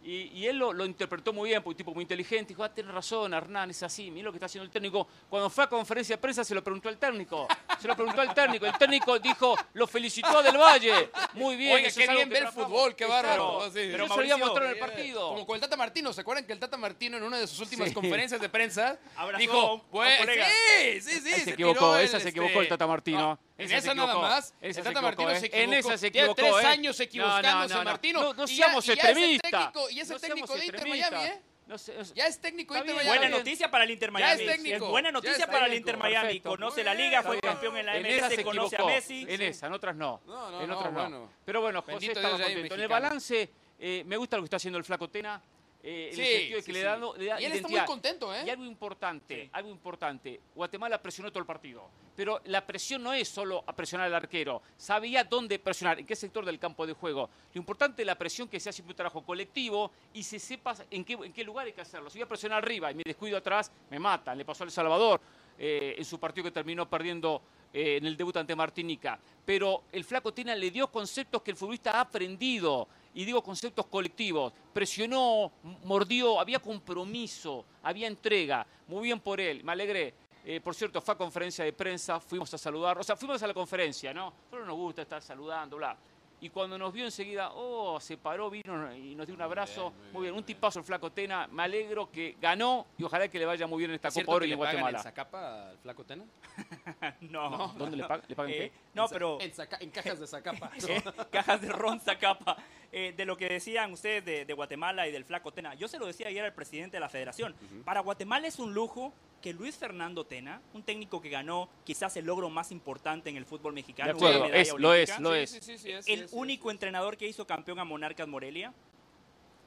Y, 0.03 0.29
y 0.33 0.47
él 0.47 0.57
lo, 0.57 0.73
lo 0.73 0.83
interpretó 0.83 1.31
muy 1.31 1.49
bien, 1.51 1.61
porque 1.61 1.73
un 1.75 1.77
tipo 1.77 1.93
muy 1.93 2.01
inteligente. 2.01 2.47
Dijo, 2.49 2.63
ah, 2.63 2.73
tienes 2.73 2.91
razón, 2.91 3.35
Hernán, 3.35 3.69
es 3.69 3.83
así, 3.83 4.09
mira 4.09 4.25
lo 4.25 4.31
que 4.31 4.37
está 4.37 4.47
haciendo 4.47 4.65
el 4.65 4.71
técnico. 4.71 5.07
Cuando 5.29 5.47
fue 5.47 5.63
a 5.63 5.67
conferencia 5.67 6.15
de 6.15 6.21
prensa 6.21 6.43
se 6.43 6.55
lo 6.55 6.63
preguntó 6.63 6.89
al 6.89 6.97
técnico. 6.97 7.47
Se 7.79 7.87
lo 7.87 7.95
preguntó 7.95 8.19
al 8.21 8.33
técnico. 8.33 8.65
El 8.65 8.75
técnico 8.79 9.19
dijo, 9.19 9.55
lo 9.73 9.85
felicitó 9.85 10.39
a 10.39 10.41
Del 10.41 10.57
Valle. 10.57 11.11
Muy 11.33 11.55
bien. 11.55 11.85
Eso 11.85 11.99
qué 11.99 12.07
bien 12.07 12.29
ver 12.29 12.39
trabajamos". 12.39 12.67
fútbol, 12.67 12.95
qué 12.95 13.05
bárbaro. 13.05 13.57
Exacto. 13.65 13.71
Sí. 13.79 13.87
Pero 13.91 13.91
Pero 13.91 14.07
se 14.07 14.19
lo 14.19 14.25
iba 14.25 14.35
a 14.35 14.37
Mauricio, 14.37 14.45
mostrar 14.47 14.65
en 14.65 14.71
el 14.71 14.79
partido. 14.79 15.29
Como 15.29 15.45
con 15.45 15.55
el 15.55 15.61
Tata 15.61 15.77
Martino. 15.77 16.13
¿Se 16.13 16.21
acuerdan 16.21 16.45
que 16.47 16.53
el 16.53 16.59
Tata 16.59 16.77
Martino 16.77 17.17
en 17.17 17.23
una 17.23 17.37
de 17.37 17.45
sus 17.45 17.59
últimas 17.59 17.89
Sí. 17.89 17.93
conferencias 17.93 18.41
de 18.41 18.49
prensa 18.49 18.97
Abrazó 19.15 19.39
dijo, 19.39 19.57
a 19.59 19.73
un 19.73 19.81
pues, 19.81 20.19
sí, 20.19 21.01
sí, 21.01 21.19
sí. 21.19 21.31
Se 21.31 21.43
se 21.43 21.49
equivocó, 21.51 21.95
el, 21.95 22.05
esa 22.05 22.13
se 22.19 22.27
este, 22.27 22.29
equivocó 22.29 22.61
el 22.61 22.67
Tata 22.67 22.87
Martino. 22.87 23.19
no, 23.19 23.39
en 23.63 23.71
Esa 23.77 23.93
nada 23.93 24.11
equivocó. 24.11 24.27
más. 24.27 24.45
Esa 24.47 24.67
el 24.67 24.73
se 24.73 24.81
Tata 24.81 25.01
Martino 25.01 25.29
equivocó, 25.29 25.39
se 25.39 25.45
¿eh? 25.45 25.49
equivocó. 25.49 25.63
En 25.63 25.73
esa 25.79 25.97
se 25.97 26.11
Tiene 26.11 26.31
equivocó, 26.31 26.53
tres 26.53 26.63
¿eh? 26.63 26.67
años 26.67 26.99
equivocándose 26.99 27.49
no, 27.51 27.67
no, 27.67 27.83
no. 27.83 27.83
Martino. 27.91 28.33
No, 28.33 28.47
seamos 28.47 28.89
extremistas. 28.89 29.51
técnico- 29.51 29.89
Y 29.89 29.99
es 29.99 30.09
el 30.09 30.13
No 30.15 30.19
técnico 30.19 30.55
de 30.55 30.65
Inter. 30.65 30.87
Miami, 30.87 31.23
¿eh? 31.25 31.41
No 31.67 31.77
sé, 31.77 31.95
no 31.95 32.03
sé. 32.03 32.13
Ya 32.15 32.25
es 32.27 32.39
técnico 32.41 32.75
Inter 32.75 32.93
bien, 32.93 33.05
Buena 33.07 33.21
Miami. 33.21 33.37
noticia 33.37 33.71
para 33.71 33.83
el 33.85 33.91
Inter 33.91 34.09
Ya 34.09 34.13
Miami. 34.13 34.43
es 34.43 34.51
técnico, 34.51 34.89
buena 34.89 35.07
ya 35.09 35.13
noticia 35.13 35.37
es 35.45 35.45
para 35.47 35.65
el. 35.67 35.73
Inter 35.75 35.97
Miami. 35.97 36.25
Perfecto. 36.27 36.49
Conoce 36.49 36.83
la 36.83 36.93
liga, 36.93 37.23
fue 37.23 37.39
campeón 37.39 37.77
en 37.77 37.85
la 37.85 37.93
MLS, 37.97 38.43
conoce 38.43 38.75
a 38.75 38.79
equivocó. 38.79 38.85
Messi. 38.87 39.25
En 39.29 39.41
esa, 39.41 39.67
en 39.67 39.73
otras 39.73 39.95
no. 39.95 40.21
No, 40.25 40.51
no, 40.51 40.61
en 40.61 40.71
otras 40.71 40.91
no. 40.91 40.99
bueno. 40.99 41.29
Pero 41.45 41.61
bueno, 41.61 41.81
José 41.81 41.91
Bendito 41.93 42.11
estaba 42.19 42.37
Dios, 42.37 42.49
contento. 42.49 42.75
En 42.75 42.81
el 42.81 42.87
balance, 42.89 43.49
eh, 43.79 44.03
me 44.05 44.17
gusta 44.17 44.35
lo 44.35 44.43
que 44.43 44.45
está 44.47 44.57
haciendo 44.57 44.79
el 44.79 44.83
Flaco 44.83 45.09
Tena. 45.09 45.41
Eh, 45.83 46.09
en 46.11 46.15
Sí, 46.15 46.21
el 46.21 46.27
sentido 46.27 46.55
de 46.57 46.61
sí, 46.61 46.65
que 46.65 46.73
le 46.73 46.79
sí. 46.79 47.19
le 47.19 47.25
da 47.25 47.41
Y 47.41 47.45
él 47.45 47.51
está 47.53 47.67
muy 47.67 47.75
identidad. 47.77 47.85
contento, 47.85 48.35
¿eh? 48.35 48.43
Y 48.45 48.49
algo 48.49 48.65
importante, 48.65 49.43
Sí. 49.43 49.49
algo 49.53 49.69
importante. 49.69 50.39
Guatemala 50.55 51.01
presionó 51.01 51.29
todo 51.31 51.39
el 51.39 51.45
partido. 51.45 51.89
Pero 52.15 52.41
la 52.45 52.65
presión 52.65 53.01
no 53.01 53.13
es 53.13 53.27
solo 53.29 53.63
a 53.65 53.73
presionar 53.75 54.07
al 54.07 54.13
arquero. 54.15 54.61
Sabía 54.77 55.23
dónde 55.23 55.57
presionar, 55.59 55.99
en 55.99 56.05
qué 56.05 56.15
sector 56.15 56.45
del 56.45 56.59
campo 56.59 56.85
de 56.85 56.93
juego. 56.93 57.29
Lo 57.53 57.59
importante 57.59 58.01
es 58.03 58.05
la 58.05 58.15
presión 58.17 58.47
que 58.47 58.59
se 58.59 58.69
hace 58.69 58.81
un 58.83 58.93
trabajo 58.93 59.23
colectivo 59.23 59.91
y 60.13 60.21
se 60.23 60.37
sepa 60.37 60.75
en 60.91 61.03
qué, 61.05 61.13
en 61.13 61.33
qué 61.33 61.43
lugar 61.43 61.65
hay 61.65 61.73
que 61.73 61.81
hacerlo. 61.81 62.09
Si 62.09 62.19
voy 62.19 62.25
a 62.25 62.27
presionar 62.29 62.63
arriba 62.63 62.91
y 62.91 62.95
me 62.95 63.03
descuido 63.03 63.37
atrás, 63.37 63.71
me 63.89 63.97
matan. 63.97 64.37
Le 64.37 64.45
pasó 64.45 64.63
a 64.63 64.65
El 64.65 64.71
Salvador 64.71 65.19
eh, 65.57 65.95
en 65.97 66.05
su 66.05 66.19
partido 66.19 66.43
que 66.43 66.51
terminó 66.51 66.87
perdiendo 66.89 67.41
eh, 67.73 67.95
en 67.97 68.05
el 68.05 68.17
debut 68.17 68.35
ante 68.37 68.55
Martinica. 68.55 69.17
Pero 69.45 69.83
el 69.91 70.03
Flaco 70.03 70.33
Tena 70.33 70.53
le 70.53 70.69
dio 70.69 70.91
conceptos 70.91 71.41
que 71.41 71.51
el 71.51 71.57
futbolista 71.57 71.91
ha 71.97 72.01
aprendido. 72.01 72.87
Y 73.13 73.25
digo 73.25 73.41
conceptos 73.43 73.85
colectivos. 73.87 74.53
Presionó, 74.73 75.51
mordió, 75.83 76.39
había 76.39 76.59
compromiso, 76.59 77.65
había 77.83 78.07
entrega. 78.07 78.65
Muy 78.87 79.03
bien 79.03 79.19
por 79.19 79.39
él, 79.41 79.63
me 79.63 79.71
alegré. 79.73 80.13
Eh, 80.43 80.59
por 80.59 80.73
cierto, 80.73 81.01
fue 81.01 81.13
a 81.13 81.17
conferencia 81.17 81.63
de 81.63 81.73
prensa, 81.73 82.19
fuimos 82.19 82.51
a 82.53 82.57
saludar, 82.57 82.97
o 82.97 83.03
sea, 83.03 83.15
fuimos 83.15 83.41
a 83.43 83.47
la 83.47 83.53
conferencia, 83.53 84.13
¿no? 84.13 84.33
Solo 84.49 84.65
nos 84.65 84.75
gusta 84.75 85.03
estar 85.03 85.21
saludando, 85.21 85.77
bla. 85.77 85.95
Y 86.43 86.49
cuando 86.49 86.75
nos 86.75 86.91
vio 86.91 87.05
enseguida, 87.05 87.51
oh, 87.53 87.99
se 87.99 88.17
paró, 88.17 88.49
vino 88.49 88.95
y 88.95 89.13
nos 89.13 89.27
dio 89.27 89.35
un 89.35 89.43
abrazo. 89.43 89.91
bien, 89.91 90.03
muy 90.05 90.13
muy 90.13 90.21
bien, 90.23 90.33
un 90.35 90.43
tipazo 90.43 90.79
el 90.79 90.85
Flaco 90.85 91.11
Tena. 91.11 91.45
Me 91.45 91.61
alegro 91.61 92.09
que 92.09 92.35
ganó 92.41 92.87
y 92.97 93.03
ojalá 93.03 93.27
que 93.27 93.37
le 93.37 93.45
vaya 93.45 93.67
muy 93.67 93.77
bien 93.77 93.91
en 93.91 93.95
esta 93.95 94.07
¿Es 94.07 94.15
Copa 94.15 94.31
Oro 94.31 94.45
y 94.45 94.47
le 94.47 94.53
en 94.55 94.59
pagan 94.59 94.73
Guatemala. 94.81 94.97
en 94.97 95.03
Zacapa 95.03 95.69
al 95.69 95.77
Flaco 95.77 96.03
Tena? 96.03 96.25
no. 97.21 97.67
¿Dónde 97.77 97.95
le 97.97 98.05
pagan? 98.05 98.25
¿Le 98.27 98.35
pagan 98.35 98.51
Eh, 98.53 98.57
qué? 98.57 98.71
no, 98.95 99.03
En 99.03 99.09
pero 99.11 99.37
en 99.39 99.91
cajas 99.91 100.19
de 100.19 100.25
Zacapa. 100.25 100.71
eh, 100.89 101.03
cajas 101.29 101.61
de 101.61 101.69
ron 101.69 101.99
Zacapa. 101.99 102.57
Eh, 102.93 103.13
de 103.15 103.23
lo 103.25 103.37
que 103.37 103.47
decían 103.47 103.93
ustedes 103.93 104.25
de, 104.25 104.43
de 104.43 104.53
Guatemala 104.53 105.07
y 105.07 105.13
del 105.13 105.23
Flaco 105.23 105.53
Tena. 105.53 105.75
Yo 105.75 105.87
se 105.87 105.97
lo 105.97 106.05
decía 106.05 106.27
ayer 106.27 106.43
al 106.43 106.53
presidente 106.53 106.97
de 106.97 106.99
la 106.99 107.07
federación. 107.07 107.55
Para 107.85 108.01
Guatemala 108.01 108.47
es 108.47 108.59
un 108.59 108.73
lujo 108.73 109.13
que 109.41 109.53
Luis 109.53 109.77
Fernando 109.77 110.25
Tena, 110.25 110.61
un 110.73 110.83
técnico 110.83 111.21
que 111.21 111.29
ganó 111.29 111.69
quizás 111.85 112.17
el 112.17 112.25
logro 112.25 112.49
más 112.49 112.69
importante 112.69 113.29
en 113.29 113.37
el 113.37 113.45
fútbol 113.45 113.73
De 113.73 113.81
mexicano, 113.81 114.17
una 114.17 114.29
medalla 114.31 114.55
es, 114.57 114.73
lo 114.77 114.93
es, 114.93 115.09
olímpica, 115.09 115.19
lo 115.21 115.33
es. 115.35 115.49
sí, 115.51 115.61
sí, 115.61 115.77
sí, 115.77 115.91
es, 115.91 116.07
el 116.07 116.23
es, 116.23 116.33
único 116.33 116.69
es. 116.69 116.75
entrenador 116.75 117.15
que 117.15 117.27
hizo 117.27 117.47
campeón 117.47 117.79
a 117.79 117.85
Monarcas 117.85 118.27
Morelia, 118.27 118.73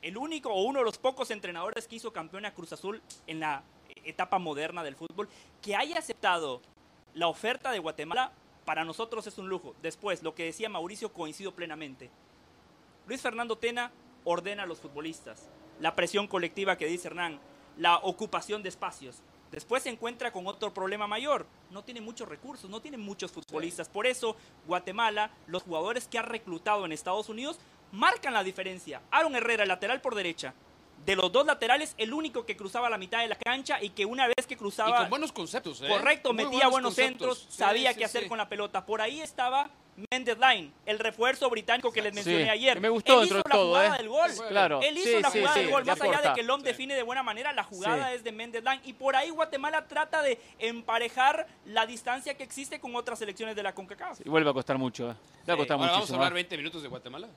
el 0.02 0.19
único 0.19 0.50
o 0.50 0.62
uno 0.62 0.81
de 0.81 0.85
los 0.85 0.99
pocos 0.99 1.31
entrenadores 1.31 1.88
que 1.88 1.97
hizo 1.97 2.12
campeón 2.12 2.45
a 2.45 2.52
Cruz 2.52 2.75
Azul 2.75 3.00
en 3.26 3.40
la 3.40 3.62
etapa 4.04 4.38
moderna 4.38 4.85
del 4.85 4.97
fútbol, 4.97 5.31
que 5.62 5.75
haya 5.75 5.99
aceptado 5.99 6.61
la 7.14 7.28
oferta 7.28 7.73
de 7.73 7.78
Guatemala, 7.78 8.33
para 8.66 8.85
nosotros 8.85 9.26
es 9.26 9.38
un 9.38 9.49
lujo. 9.49 9.75
Después, 9.83 10.23
lo 10.23 10.35
que 10.35 10.45
decía 10.45 10.69
Mauricio, 10.69 11.11
coincido 11.12 11.52
plenamente. 11.52 12.11
Luis 13.06 13.20
Fernando 13.20 13.56
Tena 13.56 13.92
ordena 14.25 14.62
a 14.62 14.66
los 14.66 14.80
futbolistas, 14.80 15.49
la 15.80 15.94
presión 15.94 16.26
colectiva 16.26 16.78
que 16.78 16.87
dice 16.87 17.08
Hernán, 17.08 17.38
la 17.76 17.99
ocupación 17.99 18.62
de 18.62 18.70
espacios. 18.70 19.23
Después 19.50 19.82
se 19.82 19.90
encuentra 19.90 20.32
con 20.32 20.46
otro 20.46 20.73
problema 20.73 21.06
mayor. 21.06 21.46
No 21.70 21.84
tiene 21.84 22.00
muchos 22.00 22.28
recursos, 22.28 22.68
no 22.70 22.80
tiene 22.80 22.96
muchos 22.96 23.30
futbolistas. 23.30 23.88
Por 23.88 24.06
eso, 24.06 24.37
Guatemala, 24.66 25.30
los 25.46 25.62
jugadores 25.62 26.08
que 26.08 26.18
ha 26.18 26.23
reclutado 26.23 26.84
en 26.84 26.92
Estados 26.92 27.28
Unidos, 27.28 27.61
marcan 27.92 28.32
la 28.32 28.42
diferencia. 28.42 29.00
Aaron 29.11 29.37
Herrera, 29.37 29.64
lateral 29.64 30.00
por 30.00 30.14
derecha. 30.14 30.54
De 31.06 31.14
los 31.14 31.30
dos 31.30 31.46
laterales, 31.46 31.94
el 31.99 32.14
único 32.14 32.46
que 32.46 32.56
cruzaba 32.56 32.88
la 32.88 32.99
mitad 32.99 33.20
de 33.20 33.28
la 33.28 33.37
cancha 33.37 33.80
y 33.82 33.90
que 33.90 34.06
una 34.06 34.26
vez 34.26 34.46
que 34.49 34.54
Y 34.54 34.56
cruzaba 34.56 34.96
con 34.96 35.11
buenos 35.11 35.32
conceptos, 35.32 35.82
¿eh? 35.82 35.88
Correcto, 35.88 36.32
Muy 36.32 36.46
metía 36.46 36.66
buenos 36.68 36.94
centros, 36.94 37.46
Sí, 37.49 37.58
sabía 37.58 37.92
sí, 37.92 37.99
qué 37.99 38.04
hacer 38.06 38.23
sí. 38.23 38.28
con 38.28 38.38
la 38.38 38.49
pelota. 38.49 38.87
Por 38.87 39.02
ahí 39.02 39.20
estaba 39.20 39.70
Mendes 40.10 40.36
Line, 40.38 40.72
el 40.86 40.98
refuerzo 40.98 41.48
británico 41.50 41.92
que 41.92 42.02
les 42.02 42.10
Sí, 42.12 42.16
mencioné 42.16 42.50
ayer. 42.50 42.80
me 42.80 42.88
gustó 42.88 43.20
Él 43.20 43.26
hizo 43.26 43.36
la 43.36 43.42
todo, 43.44 43.66
jugada 43.68 43.94
¿eh? 43.94 43.98
del 43.98 44.08
gol. 44.08 44.30
Claro. 44.48 44.80
Él 44.82 44.98
hizo 44.98 45.08
Sí, 45.08 45.20
la 45.22 45.30
jugada 45.30 45.54
sí, 45.54 45.60
del 45.60 45.70
gol, 45.70 45.84
más 45.84 46.00
allá 46.00 46.20
de 46.20 46.32
que 46.34 46.42
LOM 46.42 46.60
Sí. 46.60 46.66
define 46.66 46.94
de 46.94 47.02
buena 47.02 47.22
manera, 47.22 47.52
la 47.52 47.62
jugada 47.64 48.08
Sí. 48.10 48.14
es 48.16 48.24
de 48.24 48.32
Mendes 48.32 48.64
Line. 48.64 48.80
Y 48.85 48.92
por 48.94 49.14
ahí 49.16 49.30
Guatemala 49.30 49.87
trata 49.87 50.22
de 50.22 50.40
emparejar 50.59 51.46
la 51.66 51.87
distancia 51.87 52.35
que 52.37 52.42
existe 52.42 52.80
con 52.80 52.94
otras 52.96 53.18
selecciones 53.18 53.54
de 53.57 53.62
la 53.62 53.74
CONCACAF. 53.74 54.20
Y 54.24 54.28
vuelve 54.28 54.50
a 54.50 54.52
costar 54.52 54.78
mucho, 54.78 55.11
¿eh? 55.11 55.14
Le 55.46 55.52
va 55.52 55.54
a 55.54 55.57
Sí. 55.57 55.59
costar 55.59 55.78
Ahora 55.78 55.92
vamos 55.92 56.11
a 56.11 56.14
hablar 56.14 56.33
¿eh? 56.33 56.35
20 56.35 56.57
minutos 56.57 56.83
de 56.83 56.88
Guatemala. 56.88 57.28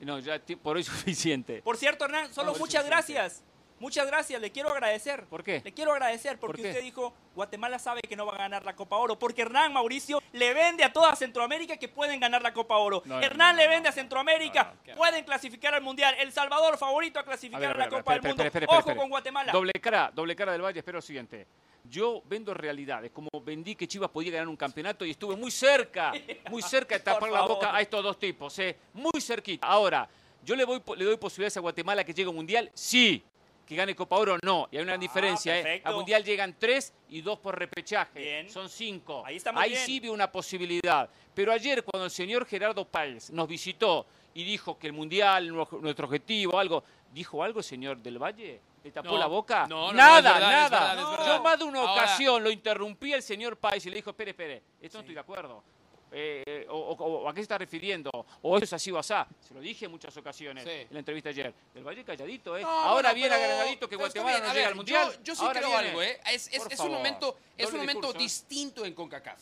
No, 0.00 0.18
ya 0.18 0.40
por 0.62 0.76
hoy 0.76 0.80
es 0.82 0.86
suficiente. 1.14 1.62
Por 1.62 1.76
cierto, 1.76 2.06
Hernán, 2.06 2.32
solo 2.32 2.52
muchas 2.54 2.82
suficiente. 2.84 2.88
gracias. 2.88 3.44
Muchas 3.80 4.06
gracias, 4.06 4.40
le 4.40 4.52
quiero 4.52 4.68
agradecer. 4.68 5.24
¿Por 5.24 5.42
qué? 5.42 5.62
Le 5.64 5.72
quiero 5.72 5.92
agradecer 5.92 6.38
porque 6.38 6.60
usted 6.60 6.82
dijo, 6.82 7.14
Guatemala 7.34 7.78
sabe 7.78 8.02
que 8.02 8.14
no 8.14 8.26
va 8.26 8.34
a 8.34 8.38
ganar 8.38 8.62
la 8.62 8.76
Copa 8.76 8.96
Oro, 8.96 9.18
porque 9.18 9.40
Hernán 9.40 9.72
Mauricio 9.72 10.22
le 10.32 10.52
vende 10.52 10.84
a 10.84 10.92
toda 10.92 11.16
Centroamérica 11.16 11.78
que 11.78 11.88
pueden 11.88 12.20
ganar 12.20 12.42
la 12.42 12.52
Copa 12.52 12.76
Oro. 12.76 13.02
No, 13.06 13.18
Hernán 13.20 13.56
no, 13.56 13.62
le 13.62 13.68
vende 13.68 13.88
a 13.88 13.92
Centroamérica, 13.92 14.74
pueden 14.94 15.24
clasificar 15.24 15.74
al 15.74 15.80
Mundial. 15.80 16.14
El 16.18 16.30
Salvador 16.30 16.76
favorito 16.76 17.18
a 17.18 17.22
A 17.22 17.24
clasificar 17.24 17.60
ver, 17.60 17.70
a, 17.70 17.72
a 17.72 17.78
la 17.78 17.84
ver, 17.86 17.98
Copa 18.00 18.12
del 18.12 18.22
Mundo. 18.22 18.44
Ojo 18.68 18.96
con 18.96 19.08
Guatemala. 19.08 19.50
Doble 19.50 19.72
cara, 19.72 20.12
doble 20.14 20.36
cara 20.36 20.52
del 20.52 20.60
Valle, 20.60 20.80
espero 20.80 20.98
lo 20.98 21.02
siguiente. 21.02 21.46
Yo 21.84 22.22
vendo 22.26 22.52
realidades, 22.52 23.10
como 23.10 23.30
vendí 23.42 23.74
que 23.74 23.88
Chivas 23.88 24.10
podía 24.10 24.32
ganar 24.32 24.48
un 24.48 24.56
campeonato 24.56 25.06
y 25.06 25.12
estuve 25.12 25.36
muy 25.36 25.50
cerca, 25.50 26.12
muy 26.50 26.60
cerca 26.60 26.96
de 26.96 27.00
tapar 27.00 27.30
la 27.30 27.42
boca 27.42 27.74
a 27.74 27.80
estos 27.80 28.02
dos 28.04 28.18
tipos, 28.18 28.58
¿eh? 28.58 28.76
muy 28.92 29.22
cerquita. 29.22 29.66
Ahora, 29.66 30.06
¿yo 30.44 30.54
le, 30.54 30.64
voy, 30.64 30.82
le 30.98 31.04
doy 31.06 31.16
posibilidades 31.16 31.56
a 31.56 31.60
Guatemala 31.60 32.04
que 32.04 32.12
llegue 32.12 32.26
a 32.26 32.30
un 32.30 32.36
mundial? 32.36 32.70
Sí. 32.74 33.24
Que 33.70 33.76
gane 33.76 33.94
Copa 33.94 34.16
Oro, 34.16 34.36
no. 34.42 34.66
Y 34.72 34.78
hay 34.78 34.82
una 34.82 34.94
Ah, 34.94 34.98
diferencia, 34.98 35.56
¿eh? 35.60 35.80
Al 35.84 35.94
mundial 35.94 36.24
llegan 36.24 36.56
tres 36.58 36.92
y 37.08 37.20
dos 37.20 37.38
por 37.38 37.56
repechaje. 37.56 38.18
Bien. 38.18 38.50
Son 38.50 38.68
cinco. 38.68 39.22
Ahí 39.24 39.38
bien. 39.70 39.86
sí 39.86 40.00
veo 40.00 40.12
una 40.12 40.32
posibilidad. 40.32 41.08
Pero 41.32 41.52
ayer, 41.52 41.84
cuando 41.84 42.06
el 42.06 42.10
señor 42.10 42.44
Gerardo 42.46 42.84
Páez 42.84 43.30
nos 43.30 43.46
visitó 43.46 44.06
y 44.34 44.42
dijo 44.42 44.76
que 44.76 44.88
el 44.88 44.92
mundial, 44.92 45.46
nuestro 45.82 46.06
objetivo, 46.06 46.58
algo, 46.58 46.82
¿dijo 47.12 47.44
algo 47.44 47.60
el 47.60 47.64
señor 47.64 47.98
del 47.98 48.18
Valle? 48.20 48.60
¿Le 48.82 48.90
tapó 48.90 49.10
No, 49.10 49.18
la 49.18 49.26
boca? 49.26 49.68
no, 49.68 49.92
no, 49.92 49.92
nada, 49.92 50.18
es 50.18 50.24
nada. 50.24 50.34
verdad, 50.40 50.98
es 51.04 51.10
verdad. 51.18 51.36
Yo 51.36 51.42
más 51.44 51.58
de 51.60 51.64
una 51.66 51.78
Ahora- 51.78 51.92
ocasión 51.92 52.42
lo 52.42 52.50
interrumpí 52.50 53.12
al 53.12 53.22
señor 53.22 53.56
Páez 53.56 53.86
y 53.86 53.90
le 53.90 53.96
dijo, 53.96 54.10
espere, 54.10 54.32
espere, 54.32 54.62
esto 54.80 54.98
no 54.98 55.02
estoy 55.02 55.14
de 55.14 55.20
acuerdo. 55.20 55.62
Eh, 56.12 56.42
eh, 56.44 56.66
o, 56.68 56.76
o- 56.76 57.28
a 57.28 57.32
qué 57.32 57.38
se 57.38 57.42
está 57.42 57.56
refiriendo? 57.58 58.10
O 58.42 58.56
eso 58.56 58.64
es 58.64 58.72
así 58.72 58.90
o 58.90 58.98
asá. 58.98 59.28
Se 59.46 59.54
lo 59.54 59.60
dije 59.60 59.84
en 59.84 59.92
muchas 59.92 60.16
ocasiones 60.16 60.64
Sí. 60.64 60.70
en 60.70 60.88
la 60.90 60.98
entrevista 60.98 61.28
ayer. 61.28 61.54
El 61.74 61.84
Valle 61.84 62.02
calladito, 62.04 62.56
¿eh? 62.56 62.62
No, 62.62 62.68
Ahora 62.68 63.10
bueno, 63.10 63.14
viene 63.14 63.34
agradadito 63.34 63.88
que 63.88 63.94
Guatemala 63.96 64.36
bien. 64.38 64.42
no 64.42 64.48
llega 64.48 64.60
ver, 64.60 64.68
al 64.68 64.74
Mundial. 64.74 65.12
Yo, 65.18 65.22
yo 65.22 65.34
sí 65.36 65.42
Ahora 65.42 65.60
creo 65.60 65.70
viene. 65.70 65.88
algo, 65.88 66.02
¿eh? 66.02 66.20
Es, 66.32 66.48
es- 66.52 66.58
Por 66.62 66.72
es 66.72 66.80
un 66.80 66.92
momento, 66.92 67.36
es 67.56 67.66
Doble 67.66 67.78
un 67.78 67.86
momento 67.86 68.00
discurso, 68.08 68.18
distinto 68.18 68.84
en 68.84 68.94
CONCACAF. 68.94 69.38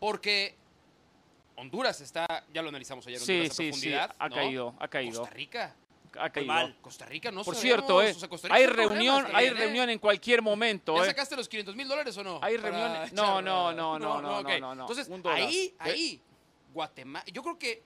Porque 0.00 0.54
Honduras 1.56 2.00
está, 2.00 2.44
ya 2.52 2.62
lo 2.62 2.68
analizamos 2.68 3.06
ayer, 3.06 3.18
Sí, 3.20 3.32
Honduras 3.32 3.50
a 3.52 3.54
sí, 3.54 3.72
sí, 3.72 3.94
ha 3.94 4.28
¿no? 4.28 4.34
caído, 4.34 4.74
ha 4.78 4.88
caído. 4.88 5.20
Costa 5.20 5.34
Rica. 5.34 5.74
Ha 6.18 6.30
caído. 6.30 6.52
mal. 6.52 6.76
Costa 6.80 7.06
Rica 7.06 7.30
no 7.30 7.44
Por 7.44 7.54
sabemos, 7.54 7.62
cierto, 7.62 8.02
¿eh? 8.02 8.10
o 8.10 8.18
sea, 8.18 8.28
Costa 8.28 8.48
Rica 8.48 8.56
hay 8.56 8.66
reunión, 8.66 9.26
hay 9.32 9.50
reunión 9.50 9.90
en 9.90 9.98
cualquier 9.98 10.42
momento, 10.42 10.96
¿Ya 10.96 11.02
¿eh? 11.04 11.06
sacaste 11.06 11.36
los 11.36 11.48
500 11.48 11.76
mil 11.76 11.88
dólares 11.88 12.16
o 12.16 12.22
no? 12.24 12.38
Hay 12.42 12.56
Para 12.58 12.70
reuniones- 12.70 13.12
echar- 13.12 13.14
no, 13.14 13.42
no, 13.42 13.72
no, 13.72 13.98
no, 13.98 14.20
no, 14.20 14.42
no, 14.42 14.74
no. 14.74 14.82
Entonces, 14.88 15.08
ahí, 15.26 15.66
¿Eh? 15.66 15.74
ahí, 15.78 16.20
Guatemala, 16.72 17.24
yo 17.32 17.42
creo 17.42 17.58
que 17.58 17.82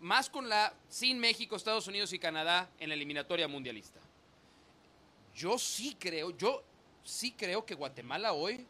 más 0.00 0.28
con 0.28 0.48
la, 0.48 0.72
sin 0.88 1.18
México, 1.18 1.56
Estados 1.56 1.86
Unidos 1.86 2.12
y 2.12 2.18
Canadá 2.18 2.68
en 2.78 2.88
la 2.90 2.94
eliminatoria 2.94 3.48
mundialista. 3.48 4.00
Yo 5.34 5.58
sí 5.58 5.96
creo, 5.98 6.30
yo 6.36 6.62
sí 7.02 7.32
creo 7.32 7.64
que 7.64 7.74
Guatemala 7.74 8.32
hoy 8.32 8.66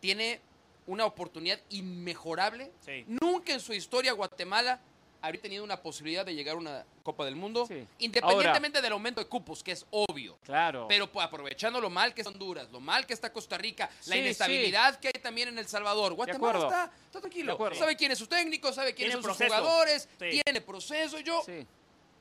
tiene 0.00 0.40
una 0.86 1.04
oportunidad 1.04 1.60
inmejorable. 1.70 2.72
Sí. 2.84 3.04
Nunca 3.06 3.52
en 3.52 3.60
su 3.60 3.72
historia 3.72 4.12
Guatemala 4.12 4.80
habría 5.22 5.40
tenido 5.40 5.64
una 5.64 5.80
posibilidad 5.80 6.26
de 6.26 6.34
llegar 6.34 6.56
a 6.56 6.58
una 6.58 6.84
Copa 7.02 7.24
del 7.24 7.36
Mundo, 7.36 7.64
Sí. 7.66 7.86
independientemente 8.00 8.82
del 8.82 8.92
aumento 8.92 9.20
de 9.20 9.26
cupos, 9.28 9.62
que 9.62 9.72
es 9.72 9.86
obvio. 9.90 10.36
Claro. 10.44 10.86
Pero 10.88 11.10
pues, 11.10 11.24
aprovechando 11.24 11.80
lo 11.80 11.88
mal 11.90 12.12
que 12.12 12.20
está 12.22 12.30
Honduras, 12.30 12.70
lo 12.70 12.80
mal 12.80 13.06
que 13.06 13.12
está 13.14 13.32
Costa 13.32 13.56
Rica, 13.56 13.88
la 14.06 14.14
Sí, 14.14 14.18
inestabilidad 14.20 14.98
que 15.00 15.08
hay 15.08 15.20
también 15.22 15.48
en 15.48 15.58
El 15.58 15.66
Salvador. 15.68 16.12
Guatemala 16.14 16.58
está, 16.58 16.92
está 17.06 17.20
tranquilo. 17.20 17.56
Sabe 17.74 17.96
quién 17.96 18.12
es 18.12 18.18
su 18.18 18.26
técnico, 18.26 18.72
sabe 18.72 18.94
quiénes 18.94 19.14
son 19.14 19.22
sus 19.22 19.36
jugadores, 19.36 20.08
Sí. 20.18 20.42
tiene 20.44 20.60
proceso. 20.60 21.18
Yo, 21.20 21.42
Sí. 21.46 21.66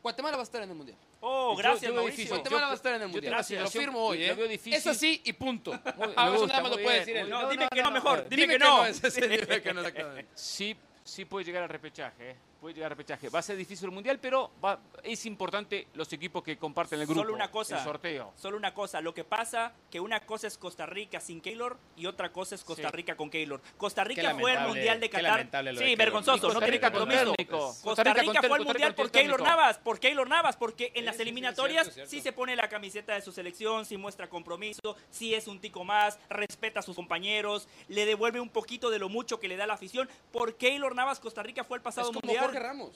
Guatemala 0.02 0.38
va 0.38 0.42
a 0.42 0.46
estar 0.46 0.62
en 0.64 0.70
el 0.70 0.76
Mundial. 0.76 0.98
Oh, 1.24 1.56
gracias, 1.56 1.94
yo. 1.94 2.02
Guatemala 2.02 2.62
yo- 2.64 2.68
va 2.68 2.72
a 2.72 2.76
estar 2.76 2.96
en 2.96 3.02
el 3.04 3.08
Mundial. 3.10 3.32
la 3.48 3.60
Lo 3.62 3.70
firmo 3.70 4.00
hoy, 4.08 4.18
lo 4.20 4.26
¿eh? 4.26 4.34
veo 4.34 4.48
difícil. 4.48 4.74
Es 4.74 4.88
así 4.88 5.22
y 5.24 5.34
punto. 5.34 5.72
me 5.72 5.80
Ah, 6.16 6.28
eso 6.30 6.38
gusta, 6.40 6.48
nada 6.48 6.62
más 6.64 6.72
lo 6.72 6.82
puede 6.84 7.00
decir 7.00 7.18
él. 7.18 7.30
No, 7.30 7.44
No, 7.44 7.50
dime 7.50 7.64
no, 7.66 7.70
que 7.70 7.82
no, 7.84 7.90
no, 7.90 7.92
mejor. 7.92 8.24
no. 8.24 8.30
Dime, 8.30 8.48
que, 8.54 8.60
no. 8.60 8.86
ese- 8.88 9.08
ese- 9.08 9.28
dime 9.28 9.62
que 9.62 9.74
no, 9.74 9.82
exactamente. 9.82 10.28
Sí, 10.34 10.76
sí 11.04 11.26
puede 11.26 11.46
llegar 11.46 11.62
al 11.62 11.70
repechaje, 11.70 12.32
¿eh? 12.32 12.36
Puede 12.62 12.76
llegar 12.76 12.92
al 12.92 12.98
repechaje. 12.98 13.28
Va 13.30 13.40
a 13.40 13.42
ser 13.42 13.58
difícil 13.58 13.86
el 13.86 13.92
mundial, 13.92 14.20
pero 14.20 14.52
va- 14.64 14.80
es 15.02 15.26
importante 15.26 15.88
los 15.96 16.14
equipos 16.14 16.44
que 16.44 16.58
comparten 16.60 17.00
el 17.00 17.08
grupo. 17.08 17.22
Solo 17.22 17.34
una 17.34 17.50
cosa. 17.50 17.80
El 17.80 17.84
sorteo. 17.84 18.34
Solo 18.36 18.56
una 18.56 18.72
cosa. 18.72 19.02
Lo 19.02 19.16
que 19.16 19.24
pasa 19.24 19.74
que 19.90 20.00
una 20.00 20.20
cosa 20.20 20.46
es 20.46 20.60
Costa 20.60 20.86
Rica 20.86 21.20
sin 21.20 21.42
Keylor 21.42 21.76
y 21.98 22.06
otra 22.06 22.32
cosa 22.32 22.54
es 22.54 22.64
Costa 22.64 22.90
Sí. 22.90 22.96
Rica 22.96 23.16
con 23.18 23.32
Keylor. 23.32 23.60
Costa 23.78 24.04
Rica 24.04 24.36
fue 24.40 24.54
el 24.54 24.60
Mundial 24.68 25.00
de 25.00 25.10
Qatar. 25.10 25.50
de 25.50 25.76
Sí, 25.76 25.96
vergonzoso. 25.96 26.38
No 26.50 26.54
Costa 26.54 26.60
tiene 26.68 26.80
compromiso. 26.80 27.34
Costa 27.50 27.82
Costa 27.82 28.04
Rica 28.04 28.24
fue 28.24 28.34
al 28.34 28.42
técnico, 28.42 28.64
Mundial 28.66 28.94
por 28.96 29.10
Keylor. 29.10 29.42
Navas. 29.42 29.78
Por 29.80 30.00
Keylor 30.00 30.30
Navas. 30.30 30.56
Porque 30.56 30.92
en 30.94 31.06
las 31.06 31.16
sí, 31.16 31.18
sí, 31.18 31.22
eliminatorias 31.24 31.92
cierto, 31.92 32.12
sí 32.12 32.22
se 32.22 32.32
pone 32.32 32.56
la 32.56 32.70
camiseta 32.70 33.16
de 33.16 33.22
su 33.24 33.32
selección, 33.32 33.88
sí 33.88 33.98
muestra 33.98 34.30
compromiso, 34.30 34.96
sí 35.10 35.34
es 35.34 35.48
un 35.48 35.60
tico 35.60 35.84
más, 35.84 36.20
respeta 36.30 36.82
a 36.82 36.84
sus 36.84 36.96
compañeros, 36.96 37.68
le 37.88 38.06
devuelve 38.06 38.40
un 38.40 38.50
poquito 38.50 38.92
de 38.92 39.00
lo 39.00 39.10
mucho 39.10 39.40
que 39.40 39.48
le 39.48 39.58
da 39.58 39.66
la 39.66 39.74
afición. 39.74 40.08
Por 40.32 40.58
Keylor 40.58 40.94
Navas, 40.94 41.20
Costa 41.20 41.42
Rica 41.42 41.64
fue 41.64 41.78
el 41.78 41.82
Es 41.82 41.84
pasado 41.86 42.08
como 42.10 42.20
Mundial. 42.22 42.51
Jorge 42.52 42.68
Ramos. 42.68 42.92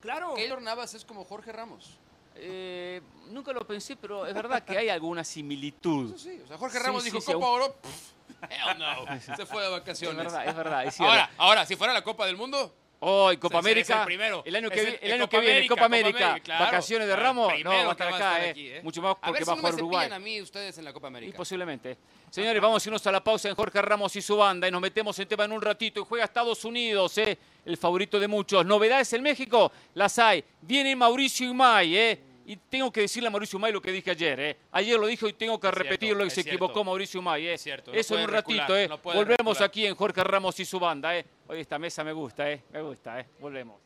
Claro. 0.00 0.34
Keylor 0.34 0.62
Navas 0.62 0.94
es 0.94 1.04
como 1.04 1.24
Jorge 1.24 1.52
Ramos. 1.52 1.98
Eh, 2.34 3.00
nunca 3.28 3.52
lo 3.52 3.66
pensé, 3.66 3.96
pero 3.96 4.26
es 4.26 4.34
verdad 4.34 4.62
que 4.62 4.76
hay 4.76 4.88
alguna 4.88 5.24
similitud. 5.24 6.14
Eso 6.14 6.18
sí, 6.18 6.40
o 6.44 6.46
sea, 6.46 6.58
Jorge 6.58 6.78
Ramos 6.78 7.02
sí, 7.02 7.10
dijo 7.10 7.20
sí, 7.20 7.32
Copa 7.32 7.46
Oro. 7.48 7.74
pff, 7.74 8.12
hell 8.50 8.78
no. 9.26 9.36
Se 9.36 9.46
fue 9.46 9.62
de 9.62 9.68
Es 9.68 9.72
vacaciones. 9.72 10.16
verdad, 10.24 10.46
es 10.46 10.54
verdad, 10.54 10.84
es 10.84 10.94
cierto. 10.94 11.10
Ahora, 11.12 11.30
ahora, 11.38 11.66
si 11.66 11.76
fuera 11.76 11.92
la 11.94 12.04
Copa 12.04 12.26
del 12.26 12.36
Mundo, 12.36 12.74
Hoy, 13.00 13.36
Copa 13.36 13.58
es 13.58 13.64
América. 13.64 14.00
el 14.00 14.06
primero. 14.06 14.42
El 14.46 14.56
año 14.56 14.70
que, 14.70 14.80
el- 14.80 14.98
el 15.02 15.12
año 15.12 15.24
Copa 15.24 15.30
que 15.30 15.40
viene, 15.40 15.52
América, 15.58 15.68
Copa 15.74 15.82
Copa 15.82 15.84
América. 15.96 16.40
Claro. 16.42 16.64
Vacaciones 16.64 17.06
de 17.08 17.16
Ramos. 17.16 17.52
No, 17.62 17.70
va 17.70 17.76
a 17.76 17.90
estar 17.92 18.06
a 18.06 18.16
acá, 18.16 18.16
estar 18.16 18.44
eh. 18.44 18.50
aquí, 18.50 18.68
eh. 18.68 18.80
Mucho 18.82 19.02
más 19.02 19.16
a 19.20 19.26
porque 19.26 19.44
va 19.44 19.52
a 19.52 19.56
si 19.56 19.62
no 19.62 19.68
me 19.68 19.72
jugar 19.72 19.74
Uruguay. 19.74 20.08
a 20.12 20.18
mí 20.18 20.40
ustedes 20.40 20.78
en 20.78 20.84
la 20.84 20.92
Copa 20.92 21.06
Y 21.06 21.08
América. 21.08 21.36
posiblemente. 21.36 21.96
Señores, 22.30 22.60
vamos 22.62 22.84
a 22.84 22.88
irnos 22.88 23.06
a 23.06 23.12
la 23.12 23.22
pausa 23.22 23.48
en 23.50 23.54
Jorge 23.54 23.82
Ramos 23.82 24.16
y 24.16 24.22
su 24.22 24.36
banda 24.36 24.66
y 24.66 24.70
nos 24.70 24.80
metemos 24.80 25.18
en 25.18 25.28
tema 25.28 25.44
en 25.44 25.52
un 25.52 25.60
ratito. 25.62 26.00
Y 26.00 26.04
juega 26.04 26.24
Estados 26.24 26.64
Unidos, 26.64 27.16
¿eh? 27.18 27.36
el 27.66 27.76
favorito 27.76 28.18
de 28.18 28.28
muchos. 28.28 28.64
¿Novedades 28.64 29.12
en 29.12 29.22
México? 29.22 29.70
Las 29.94 30.18
hay. 30.18 30.42
Viene 30.62 30.96
Mauricio 30.96 31.48
Imay, 31.50 31.96
¿eh? 31.96 32.20
Y 32.48 32.56
tengo 32.56 32.92
que 32.92 33.00
decirle 33.00 33.26
a 33.26 33.30
Mauricio 33.30 33.58
Imay 33.58 33.72
lo 33.72 33.82
que 33.82 33.90
dije 33.90 34.10
ayer, 34.12 34.38
¿eh? 34.40 34.56
Ayer 34.72 34.98
lo 34.98 35.06
dijo 35.08 35.26
y 35.28 35.32
tengo 35.32 35.58
que 35.58 35.66
Es 35.66 35.72
cierto, 35.74 35.82
repetirlo 35.90 36.24
y 36.24 36.30
se 36.30 36.34
cierto. 36.44 36.50
equivocó 36.50 36.84
Mauricio 36.84 37.20
Imay, 37.20 37.46
¿eh? 37.48 37.54
Es 37.54 37.62
cierto, 37.62 37.92
no 37.92 37.98
Eso 37.98 38.16
en 38.16 38.24
un 38.24 38.30
ratito, 38.30 38.60
recular, 38.62 38.78
¿eh? 38.80 38.88
no 38.88 38.98
Volvemos 38.98 39.36
recular. 39.38 39.62
aquí 39.64 39.84
en 39.86 39.94
Jorge 39.96 40.22
Ramos 40.24 40.60
y 40.60 40.64
su 40.64 40.78
banda, 40.78 41.16
¿eh? 41.18 41.24
Hoy 41.48 41.60
esta 41.60 41.78
mesa 41.78 42.02
me 42.02 42.12
gusta, 42.12 42.50
¿eh? 42.50 42.64
Me 42.72 42.82
gusta, 42.82 43.20
¿eh? 43.20 43.28
Volvemos. 43.38 43.80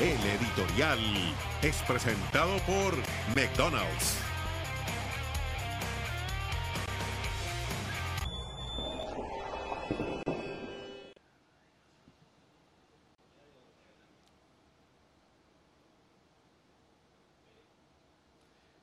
El 0.00 0.18
editorial 0.18 0.98
es 1.62 1.80
presentado 1.82 2.56
por 2.66 2.96
McDonald's. 3.36 4.20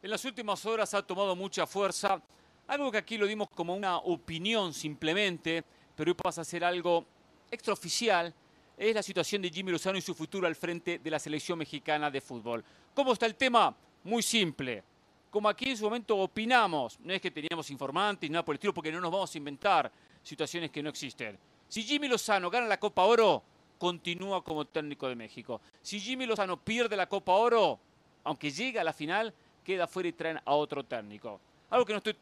En 0.02 0.10
las 0.10 0.24
últimas 0.24 0.66
horas 0.66 0.94
ha 0.94 1.06
tomado 1.06 1.36
mucha 1.36 1.68
fuerza 1.68 2.22
algo 2.68 2.92
que 2.92 2.98
aquí 2.98 3.18
lo 3.18 3.28
dimos 3.28 3.50
como 3.50 3.76
una 3.76 3.98
opinión 3.98 4.74
simplemente, 4.74 5.64
pero 5.96 6.12
hoy 6.12 6.16
pasa 6.16 6.42
a 6.42 6.46
ser 6.46 6.64
algo 6.64 7.06
extraoficial, 7.50 8.34
es 8.78 8.94
la 8.94 9.04
situación 9.04 9.42
de 9.42 9.50
Jimmy 9.50 9.72
Lozano 9.72 9.98
y 9.98 10.02
su 10.02 10.14
futuro 10.14 10.48
al 10.48 10.56
frente 10.56 11.00
de 11.00 11.10
la 11.10 11.20
selección 11.20 11.58
mexicana 11.58 12.12
de 12.12 12.20
fútbol. 12.20 12.64
¿Cómo 12.94 13.14
está 13.14 13.26
el 13.26 13.36
tema? 13.36 13.74
Muy 14.04 14.22
simple. 14.22 14.84
Como 15.32 15.50
aquí 15.50 15.70
en 15.70 15.78
su 15.78 15.86
momento 15.86 16.18
opinamos, 16.18 17.00
no 17.00 17.14
es 17.14 17.22
que 17.22 17.32
teníamos 17.32 17.70
informantes 17.70 18.30
nada 18.30 18.44
por 18.44 18.54
el 18.54 18.58
estilo, 18.58 18.74
porque 18.74 18.92
no 18.92 19.00
nos 19.00 19.12
vamos 19.12 19.34
a 19.34 19.38
inventar 19.38 19.92
situaciones 20.22 20.72
que 20.72 20.84
no 20.84 20.90
existen. 20.90 21.38
Si 21.68 21.84
Jimmy 21.84 22.08
Lozano 22.08 22.50
gana 22.50 22.68
la 22.68 22.80
Copa 22.80 23.04
Oro, 23.04 23.44
continúa 23.78 24.44
como 24.44 24.66
técnico 24.66 25.08
de 25.08 25.16
México. 25.16 25.62
Si 25.82 26.00
Jimmy 26.00 26.26
Lozano 26.26 26.58
pierde 26.58 26.96
la 26.96 27.08
Copa 27.08 27.34
Oro, 27.34 27.80
aunque 28.24 28.52
llegue 28.52 28.80
a 28.80 28.84
la 28.84 28.94
final, 28.94 29.34
queda 29.64 29.88
fuera 29.88 30.10
y 30.10 30.14
traen 30.14 30.40
a 30.44 30.54
otro 30.54 30.84
técnico. 30.84 31.40
Algo 31.70 31.86
que 31.86 31.94
no 31.94 31.98
estoy 31.98 32.16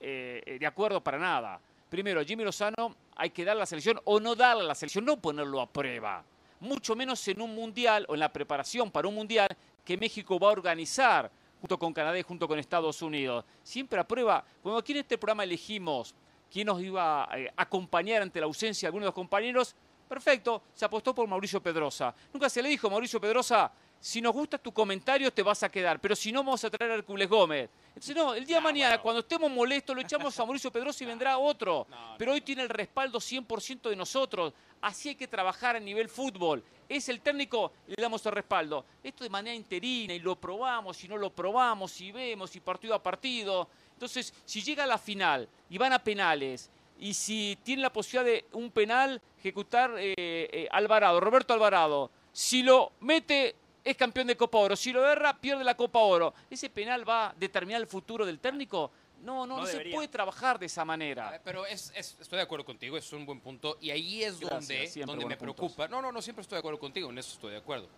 eh, 0.00 0.56
de 0.58 0.66
acuerdo 0.66 1.02
para 1.02 1.18
nada. 1.18 1.60
Primero, 1.92 2.22
a 2.22 2.24
Jimmy 2.24 2.42
Lozano 2.42 2.96
hay 3.14 3.28
que 3.28 3.44
darle 3.44 3.60
a 3.60 3.64
la 3.64 3.66
selección 3.66 4.00
o 4.04 4.18
no 4.18 4.34
darle 4.34 4.62
a 4.62 4.66
la 4.66 4.74
selección, 4.74 5.04
no 5.04 5.20
ponerlo 5.20 5.60
a 5.60 5.70
prueba. 5.70 6.24
Mucho 6.60 6.96
menos 6.96 7.28
en 7.28 7.42
un 7.42 7.54
mundial 7.54 8.06
o 8.08 8.14
en 8.14 8.20
la 8.20 8.32
preparación 8.32 8.90
para 8.90 9.08
un 9.08 9.14
mundial 9.14 9.54
que 9.84 9.98
México 9.98 10.38
va 10.40 10.48
a 10.48 10.52
organizar 10.52 11.30
junto 11.60 11.78
con 11.78 11.92
Canadá 11.92 12.18
y 12.18 12.22
junto 12.22 12.48
con 12.48 12.58
Estados 12.58 13.02
Unidos. 13.02 13.44
Siempre 13.62 14.00
a 14.00 14.08
prueba. 14.08 14.42
Cuando 14.62 14.78
aquí 14.78 14.92
en 14.92 15.00
este 15.00 15.18
programa 15.18 15.44
elegimos 15.44 16.14
quién 16.50 16.68
nos 16.68 16.80
iba 16.80 17.30
a 17.30 17.38
eh, 17.38 17.52
acompañar 17.54 18.22
ante 18.22 18.40
la 18.40 18.46
ausencia 18.46 18.86
de 18.86 18.88
algunos 18.88 19.04
de 19.04 19.08
los 19.08 19.14
compañeros, 19.14 19.76
perfecto, 20.08 20.62
se 20.72 20.86
apostó 20.86 21.14
por 21.14 21.28
Mauricio 21.28 21.62
Pedrosa. 21.62 22.14
Nunca 22.32 22.48
se 22.48 22.62
le 22.62 22.70
dijo, 22.70 22.88
Mauricio 22.88 23.20
Pedrosa, 23.20 23.70
si 24.02 24.20
nos 24.20 24.32
gusta 24.32 24.58
tu 24.58 24.72
comentario 24.72 25.32
te 25.32 25.44
vas 25.44 25.62
a 25.62 25.70
quedar, 25.70 26.00
pero 26.00 26.16
si 26.16 26.32
no 26.32 26.40
vamos 26.40 26.64
a 26.64 26.70
traer 26.70 26.90
a 26.90 26.94
Hércules 26.96 27.28
Gómez. 27.28 27.70
Entonces, 27.90 28.16
no, 28.16 28.34
el 28.34 28.44
día 28.44 28.56
de 28.56 28.62
mañana, 28.62 29.00
cuando 29.00 29.20
estemos 29.20 29.48
molestos, 29.48 29.94
lo 29.94 30.02
echamos 30.02 30.36
a 30.40 30.44
Mauricio 30.44 30.72
Pedrosa 30.72 31.04
y 31.04 31.06
vendrá 31.06 31.38
otro. 31.38 31.86
Pero 32.18 32.32
hoy 32.32 32.40
tiene 32.40 32.62
el 32.62 32.68
respaldo 32.68 33.20
100% 33.20 33.88
de 33.88 33.94
nosotros. 33.94 34.54
Así 34.80 35.10
hay 35.10 35.14
que 35.14 35.28
trabajar 35.28 35.76
a 35.76 35.80
nivel 35.80 36.08
fútbol. 36.08 36.64
Es 36.88 37.08
el 37.08 37.20
técnico, 37.20 37.70
le 37.86 37.94
damos 37.96 38.26
el 38.26 38.32
respaldo. 38.32 38.84
Esto 39.04 39.22
de 39.22 39.30
manera 39.30 39.54
interina 39.54 40.12
y 40.12 40.18
lo 40.18 40.34
probamos 40.34 41.04
y 41.04 41.06
no 41.06 41.16
lo 41.16 41.30
probamos 41.30 42.00
y 42.00 42.10
vemos 42.10 42.56
y 42.56 42.60
partido 42.60 42.96
a 42.96 43.02
partido. 43.02 43.68
Entonces, 43.92 44.34
si 44.44 44.62
llega 44.62 44.82
a 44.82 44.88
la 44.88 44.98
final 44.98 45.48
y 45.70 45.78
van 45.78 45.92
a 45.92 46.02
penales 46.02 46.70
y 46.98 47.14
si 47.14 47.56
tiene 47.62 47.82
la 47.82 47.92
posibilidad 47.92 48.24
de 48.24 48.46
un 48.50 48.72
penal 48.72 49.22
ejecutar 49.38 49.94
eh, 49.96 50.12
eh, 50.18 50.68
Alvarado, 50.72 51.20
Roberto 51.20 51.54
Alvarado, 51.54 52.10
si 52.32 52.64
lo 52.64 52.92
mete 53.00 53.54
es 53.84 53.96
campeón 53.96 54.26
de 54.28 54.36
Copa 54.36 54.58
Oro, 54.58 54.76
si 54.76 54.92
lo 54.92 55.08
erra 55.08 55.36
pierde 55.38 55.64
la 55.64 55.74
Copa 55.76 55.98
Oro. 56.00 56.34
¿Ese 56.50 56.70
penal 56.70 57.08
va 57.08 57.28
a 57.30 57.34
determinar 57.36 57.80
el 57.80 57.86
futuro 57.86 58.24
del 58.24 58.38
técnico? 58.38 58.90
No, 59.22 59.46
no, 59.46 59.56
No 59.58 59.62
no, 59.62 59.66
se 59.66 59.80
puede 59.92 60.08
trabajar 60.08 60.58
de 60.58 60.66
esa 60.66 60.84
manera. 60.84 61.40
Pero 61.44 61.64
es, 61.64 61.92
es- 61.94 62.16
estoy 62.20 62.38
de 62.38 62.42
acuerdo 62.42 62.64
contigo, 62.64 62.96
es 62.96 63.12
un 63.12 63.24
buen 63.24 63.40
punto. 63.40 63.78
Y 63.80 63.90
ahí 63.90 64.24
es 64.24 64.40
Gracias, 64.40 64.94
donde, 64.94 65.06
donde 65.06 65.26
me 65.26 65.36
puntos. 65.36 65.54
preocupa. 65.56 65.86
No, 65.88 66.02
no, 66.02 66.10
no, 66.10 66.20
siempre 66.20 66.42
estoy 66.42 66.56
de 66.56 66.60
acuerdo 66.60 66.78
contigo, 66.80 67.08
en 67.10 67.18
eso 67.18 67.32
estoy 67.34 67.52
de 67.52 67.58
acuerdo. 67.58 67.88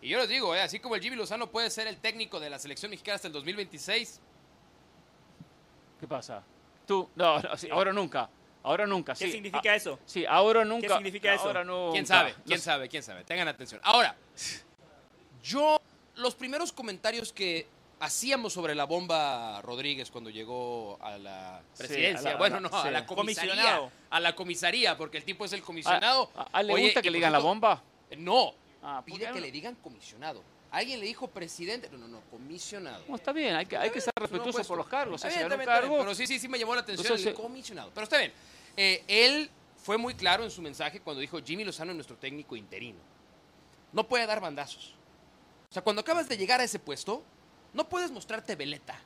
Y 0.00 0.08
yo 0.08 0.18
les 0.18 0.28
digo, 0.28 0.54
eh, 0.54 0.60
así 0.62 0.78
como 0.80 0.94
el 0.94 1.02
Jimmy 1.02 1.16
Lozano 1.16 1.50
puede 1.50 1.68
ser 1.70 1.86
el 1.86 1.98
técnico 1.98 2.40
de 2.40 2.48
la 2.50 2.58
selección 2.58 2.90
mexicana 2.90 3.16
hasta 3.16 3.28
el 3.28 3.32
2026, 3.34 4.20
¿Qué 6.00 6.06
pasa? 6.06 6.42
Tú, 6.86 7.08
no, 7.14 7.40
no, 7.40 7.56
sí, 7.56 7.68
ahora 7.70 7.92
nunca. 7.92 8.28
Ahora 8.62 8.86
nunca, 8.86 9.14
¿Qué 9.14 9.26
sí. 9.26 9.32
significa 9.32 9.72
Ah, 9.72 9.76
eso? 9.76 9.98
Sí, 10.04 10.24
ahora 10.26 10.64
nunca. 10.64 10.94
significa 10.96 11.32
eso? 11.34 11.44
Ahora 11.46 11.64
nunca. 11.64 11.92
quién 11.92 12.06
sabe, 12.06 12.34
quién 12.44 12.60
sabe, 12.60 12.88
quién 12.88 13.02
sabe. 13.02 13.24
Tengan 13.24 13.48
atención. 13.48 13.80
Ahora, 13.84 14.16
yo, 15.46 15.80
los 16.16 16.34
primeros 16.34 16.72
comentarios 16.72 17.32
que 17.32 17.66
hacíamos 18.00 18.52
sobre 18.52 18.74
la 18.74 18.84
bomba 18.84 19.62
Rodríguez 19.62 20.10
cuando 20.10 20.28
llegó 20.30 20.98
a 21.00 21.16
la 21.18 21.62
Sí, 21.72 21.78
presidencia, 21.78 22.30
a 22.30 22.32
la- 22.34 22.38
bueno, 22.38 22.60
no, 22.60 22.68
a 22.68 22.90
la 22.90 23.06
comisaría, 23.06 23.52
Comisionado. 23.52 23.90
a 24.10 24.20
la 24.20 24.34
comisaría, 24.34 24.96
porque 24.98 25.18
el 25.18 25.24
tipo 25.24 25.44
es 25.44 25.52
el 25.52 25.62
comisionado. 25.62 26.30
¿A, 26.36 26.42
a- 26.42 26.48
a 26.52 26.60
él 26.60 26.66
le 26.66 26.72
Oye, 26.74 26.84
gusta 26.84 27.02
que 27.02 27.10
le 27.10 27.18
digan 27.18 27.32
la 27.32 27.38
bomba? 27.38 27.82
No, 28.18 28.52
Ah, 28.82 29.02
¿por 29.06 29.18
pide 29.18 29.32
que 29.32 29.40
le 29.40 29.50
digan 29.50 29.74
comisionado. 29.76 30.42
Alguien 30.70 31.00
le 31.00 31.06
dijo 31.06 31.26
presidente, 31.28 31.88
no, 31.90 31.96
no, 31.98 32.06
no, 32.08 32.20
comisionado. 32.30 33.02
No, 33.08 33.14
está 33.16 33.32
bien, 33.32 33.54
hay 33.56 33.66
que, 33.66 33.76
hay 33.76 33.90
que 33.90 34.00
ser 34.00 34.12
respetuoso 34.20 34.62
por 34.64 34.76
los 34.76 34.86
cargos. 34.88 35.16
Está 35.16 35.28
bien, 35.28 35.40
está 35.42 35.54
un 35.54 35.58
bien, 35.58 35.60
está 35.68 35.80
bien, 35.80 35.90
cargo, 35.90 35.98
Pero 36.04 36.14
sí, 36.14 36.26
sí, 36.26 36.38
sí 36.38 36.48
me 36.48 36.58
llamó 36.58 36.74
la 36.74 36.82
atención 36.82 37.06
Entonces, 37.06 37.26
el 37.28 37.34
comisionado. 37.34 37.90
Pero 37.94 38.04
está 38.04 38.18
bien. 38.18 38.32
Eh, 38.76 39.02
él 39.08 39.48
fue 39.82 39.96
muy 39.96 40.14
claro 40.14 40.44
en 40.44 40.50
su 40.50 40.60
mensaje 40.60 41.00
cuando 41.00 41.20
dijo 41.20 41.38
Jimmy 41.42 41.64
Lozano 41.64 41.92
es 41.92 41.96
nuestro 41.96 42.16
técnico 42.16 42.56
interino. 42.56 42.98
No 43.92 44.06
puede 44.06 44.26
dar 44.26 44.40
bandazos. 44.40 44.92
O 45.76 45.78
sea, 45.78 45.84
cuando 45.84 46.00
acabas 46.00 46.26
de 46.26 46.38
llegar 46.38 46.58
a 46.58 46.64
ese 46.64 46.78
puesto, 46.78 47.22
no 47.74 47.86
puedes 47.86 48.10
mostrarte 48.10 48.56
veleta. 48.56 48.98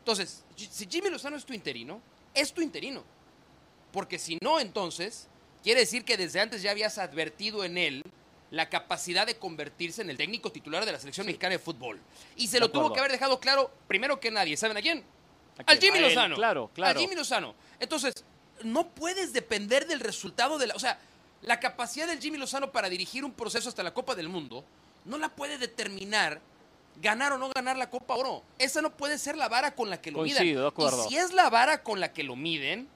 Entonces, 0.00 0.42
si 0.56 0.88
Jimmy 0.90 1.10
Lozano 1.10 1.36
es 1.36 1.44
tu 1.44 1.52
interino, 1.52 2.00
es 2.34 2.52
tu 2.52 2.60
interino. 2.60 3.04
Porque 3.92 4.18
si 4.18 4.36
no, 4.42 4.58
entonces, 4.58 5.28
quiere 5.62 5.78
decir 5.78 6.04
que 6.04 6.16
desde 6.16 6.40
antes 6.40 6.60
ya 6.60 6.72
habías 6.72 6.98
advertido 6.98 7.62
en 7.62 7.78
él 7.78 8.02
la 8.50 8.68
capacidad 8.68 9.28
de 9.28 9.36
convertirse 9.36 10.02
en 10.02 10.10
el 10.10 10.16
técnico 10.16 10.50
titular 10.50 10.84
de 10.84 10.90
la 10.90 10.98
selección 10.98 11.24
mexicana 11.24 11.52
de 11.52 11.60
fútbol. 11.60 12.00
Y 12.34 12.48
se 12.48 12.56
De 12.56 12.60
lo 12.62 12.72
tuvo 12.72 12.92
que 12.92 12.98
haber 12.98 13.12
dejado 13.12 13.38
claro 13.38 13.70
primero 13.86 14.18
que 14.18 14.32
nadie. 14.32 14.56
¿Saben 14.56 14.76
a 14.76 14.82
quién? 14.82 15.04
¿A 15.56 15.70
Al? 15.70 15.78
Jimmy 15.78 15.98
A 15.98 16.00
él, 16.00 16.08
Lozano. 16.08 16.34
Claro, 16.34 16.68
claro. 16.74 16.98
Al 16.98 17.00
Jimmy 17.00 17.14
Lozano. 17.14 17.54
Entonces, 17.78 18.12
no 18.64 18.88
puedes 18.88 19.32
depender 19.32 19.86
del 19.86 20.00
resultado 20.00 20.58
de 20.58 20.66
la. 20.66 20.74
O 20.74 20.80
sea, 20.80 20.98
la 21.42 21.60
capacidad 21.60 22.08
del 22.08 22.18
Jimmy 22.18 22.38
Lozano 22.38 22.72
para 22.72 22.88
dirigir 22.88 23.24
un 23.24 23.34
proceso 23.34 23.68
hasta 23.68 23.84
la 23.84 23.94
Copa 23.94 24.16
del 24.16 24.28
Mundo 24.28 24.64
no 25.04 25.18
la 25.18 25.28
puede 25.28 25.58
determinar 25.58 26.40
ganar 27.00 27.32
o 27.32 27.38
no 27.38 27.50
ganar 27.50 27.76
la 27.76 27.90
Copa 27.90 28.14
Oro. 28.14 28.42
Esa 28.58 28.82
no 28.82 28.90
puede 28.90 29.18
ser 29.18 29.36
la 29.36 29.48
vara 29.48 29.74
con 29.74 29.90
la 29.90 30.00
que 30.00 30.10
lo 30.10 30.18
Coincido, 30.18 30.42
midan. 30.44 30.62
de 30.62 30.68
acuerdo. 30.68 31.06
Y 31.06 31.08
si 31.08 31.16
es 31.16 31.32
la 31.32 31.50
vara 31.50 31.82
con 31.82 32.00
la 32.00 32.12
que 32.12 32.22
lo 32.22 32.36
miden, 32.36 32.88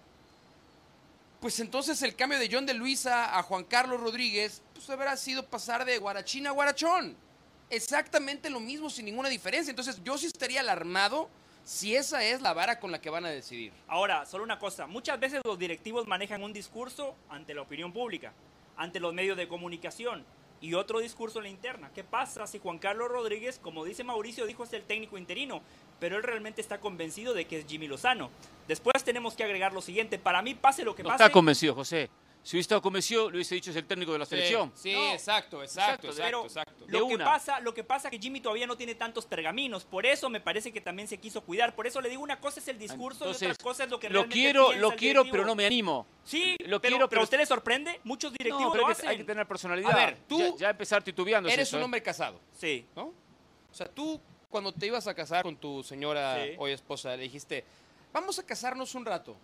pues 1.40 1.61
entonces 1.61 2.01
el 2.03 2.14
cambio 2.14 2.38
de 2.38 2.49
John 2.51 2.66
de 2.66 2.75
Luisa 2.75 3.38
a 3.38 3.42
Juan 3.42 3.64
Carlos 3.64 4.01
Rodríguez, 4.01 4.62
pues 4.75 4.88
habrá 4.90 5.16
sido 5.16 5.45
pasar 5.47 5.85
de 5.85 5.99
Guarachín 5.99 6.47
a 6.47 6.51
Guarachón. 6.51 7.16
Exactamente 7.71 8.49
lo 8.49 8.61
mismo, 8.61 8.90
sin 8.90 9.07
ninguna 9.07 9.29
diferencia. 9.29 9.71
Entonces 9.71 10.01
yo 10.05 10.16
sí 10.19 10.27
estaría 10.27 10.61
alarmado 10.61 11.29
si 11.64 11.97
esa 11.97 12.23
es 12.23 12.40
la 12.40 12.53
vara 12.53 12.79
con 12.79 12.92
la 12.92 13.01
que 13.01 13.11
van 13.11 13.25
a 13.25 13.29
decidir. 13.29 13.73
Ahora, 13.88 14.25
solo 14.25 14.45
una 14.45 14.59
cosa. 14.59 14.87
Muchas 14.87 15.19
veces 15.19 15.40
los 15.45 15.59
directivos 15.59 16.07
manejan 16.07 16.45
un 16.45 16.53
discurso 16.53 17.16
ante 17.29 17.55
la 17.55 17.62
opinión 17.62 17.92
pública, 17.92 18.33
ante 18.77 19.01
los 19.01 19.12
medios 19.12 19.37
de 19.37 19.49
comunicación 19.49 20.25
y 20.66 20.74
otro 20.74 20.98
discurso 20.98 21.38
en 21.38 21.44
la 21.44 21.50
interna. 21.50 21.90
¿Qué 21.94 22.02
pasa 22.02 22.44
si 22.48 22.59
Juan 22.59 22.79
Carlos 22.79 23.09
Rodríguez, 23.09 23.61
como 23.62 23.85
dice 23.85 24.02
Mauricio, 24.02 24.46
dijo 24.46 24.64
es 24.64 24.72
el 24.72 24.83
técnico 24.83 25.16
interino, 25.16 25.62
pero 26.00 26.16
él 26.16 26.24
realmente 26.24 26.61
está 26.61 26.81
convencido 26.81 27.35
de 27.35 27.44
que 27.44 27.61
es 27.61 27.66
Jimmy 27.68 27.87
Lozano? 27.87 28.31
Después 28.66 29.05
tenemos 29.05 29.35
que 29.35 29.44
agregar 29.44 29.72
lo 29.72 29.81
siguiente. 29.81 30.18
Para 30.18 30.42
mí, 30.42 30.55
pase 30.57 30.85
lo 30.85 30.96
que 30.96 31.05
No 31.05 31.11
pase. 31.11 31.22
está 31.22 31.33
convencido, 31.33 31.72
José. 31.76 32.11
Si 32.46 32.54
hubiese 32.54 32.66
estado 32.66 32.80
convencido, 32.80 33.28
le 33.28 33.38
hubiese 33.38 33.56
dicho 33.56 33.70
es 33.70 33.76
el 33.76 33.85
técnico 33.87 34.12
de 34.12 34.20
la 34.20 34.24
selección. 34.24 34.70
Sí, 34.76 34.92
No. 34.92 35.12
exacto, 35.12 35.64
Exacto, 35.64 36.06
exacto, 36.06 36.22
pero 36.22 36.44
exacto, 36.44 36.46
exacto. 36.46 36.87
De 36.87 36.92
Lo 36.92 37.09
que, 37.09 37.14
una. 37.16 37.24
pasa, 37.24 37.59
lo 37.59 37.74
que 37.74 37.82
pasa 37.82 38.06
es 38.06 38.12
que 38.12 38.20
Jimmy 38.20 38.40
todavía 38.40 38.68
no 38.68 38.76
tiene 38.76 38.94
tantos 38.94 39.26
pergaminos. 39.26 39.85
Por 39.85 40.06
eso 40.06 40.30
me 40.30 40.40
parece 40.40 40.72
que 40.72 40.80
también 40.80 41.09
se 41.09 41.18
quiso 41.18 41.40
cuidar. 41.40 41.74
Por 41.74 41.88
eso 41.88 42.00
le 42.00 42.09
digo, 42.09 42.22
una 42.22 42.38
cosa 42.38 42.61
es 42.61 42.68
el 42.68 42.78
discurso 42.78 43.24
y 43.24 43.26
Entonces, 43.26 43.50
otra 43.50 43.64
cosa 43.64 43.82
es 43.82 43.90
lo 43.90 43.98
que 43.98 44.09
Lo 44.09 44.20
realmente 44.20 44.32
quiero, 44.32 44.72
lo 44.74 44.92
quiero, 44.94 45.24
pero 45.28 45.44
no 45.44 45.56
me 45.56 45.66
animo. 45.66 46.06
Sí, 46.22 46.54
Lo 46.66 46.80
pero, 46.80 46.92
quiero, 46.92 47.09
pero 47.09 47.20
a 47.22 47.24
usted 47.24 47.38
le 47.38 47.46
sorprende. 47.46 48.00
Muchos 48.04 48.32
directivos 48.32 48.62
No, 48.62 48.70
pero 48.70 48.82
lo 48.82 48.88
hay 48.90 48.94
que, 48.94 48.98
hacen. 49.00 49.11
hay 49.11 49.16
que 49.16 49.24
tener 49.24 49.46
personalidad. 49.48 49.90
A 49.90 49.96
ver, 49.96 50.18
tú 50.28 50.38
ya, 50.38 50.56
ya 50.56 50.70
empezar 50.70 51.02
titubeando. 51.02 51.48
es 51.48 51.54
Eres 51.54 51.66
eso, 51.66 51.78
un 51.78 51.80
¿eh? 51.80 51.85
hombre 51.87 52.00
casado, 52.00 52.38
Sí. 52.56 52.87
¿no? 52.94 53.06
O 53.06 53.74
sea, 53.74 53.88
tú 53.88 54.20
cuando 54.48 54.72
te 54.72 54.87
ibas 54.87 55.09
a 55.09 55.14
casar 55.14 55.42
con 55.42 55.56
tu 55.56 55.82
señora 55.82 56.44
Sí. 56.44 56.52
hoy 56.59 56.70
esposa, 56.70 57.16
le 57.16 57.24
dijiste, 57.24 57.64
vamos 58.12 58.38
a 58.38 58.46
casarnos 58.46 58.94
un 58.94 59.04
rato. 59.04 59.37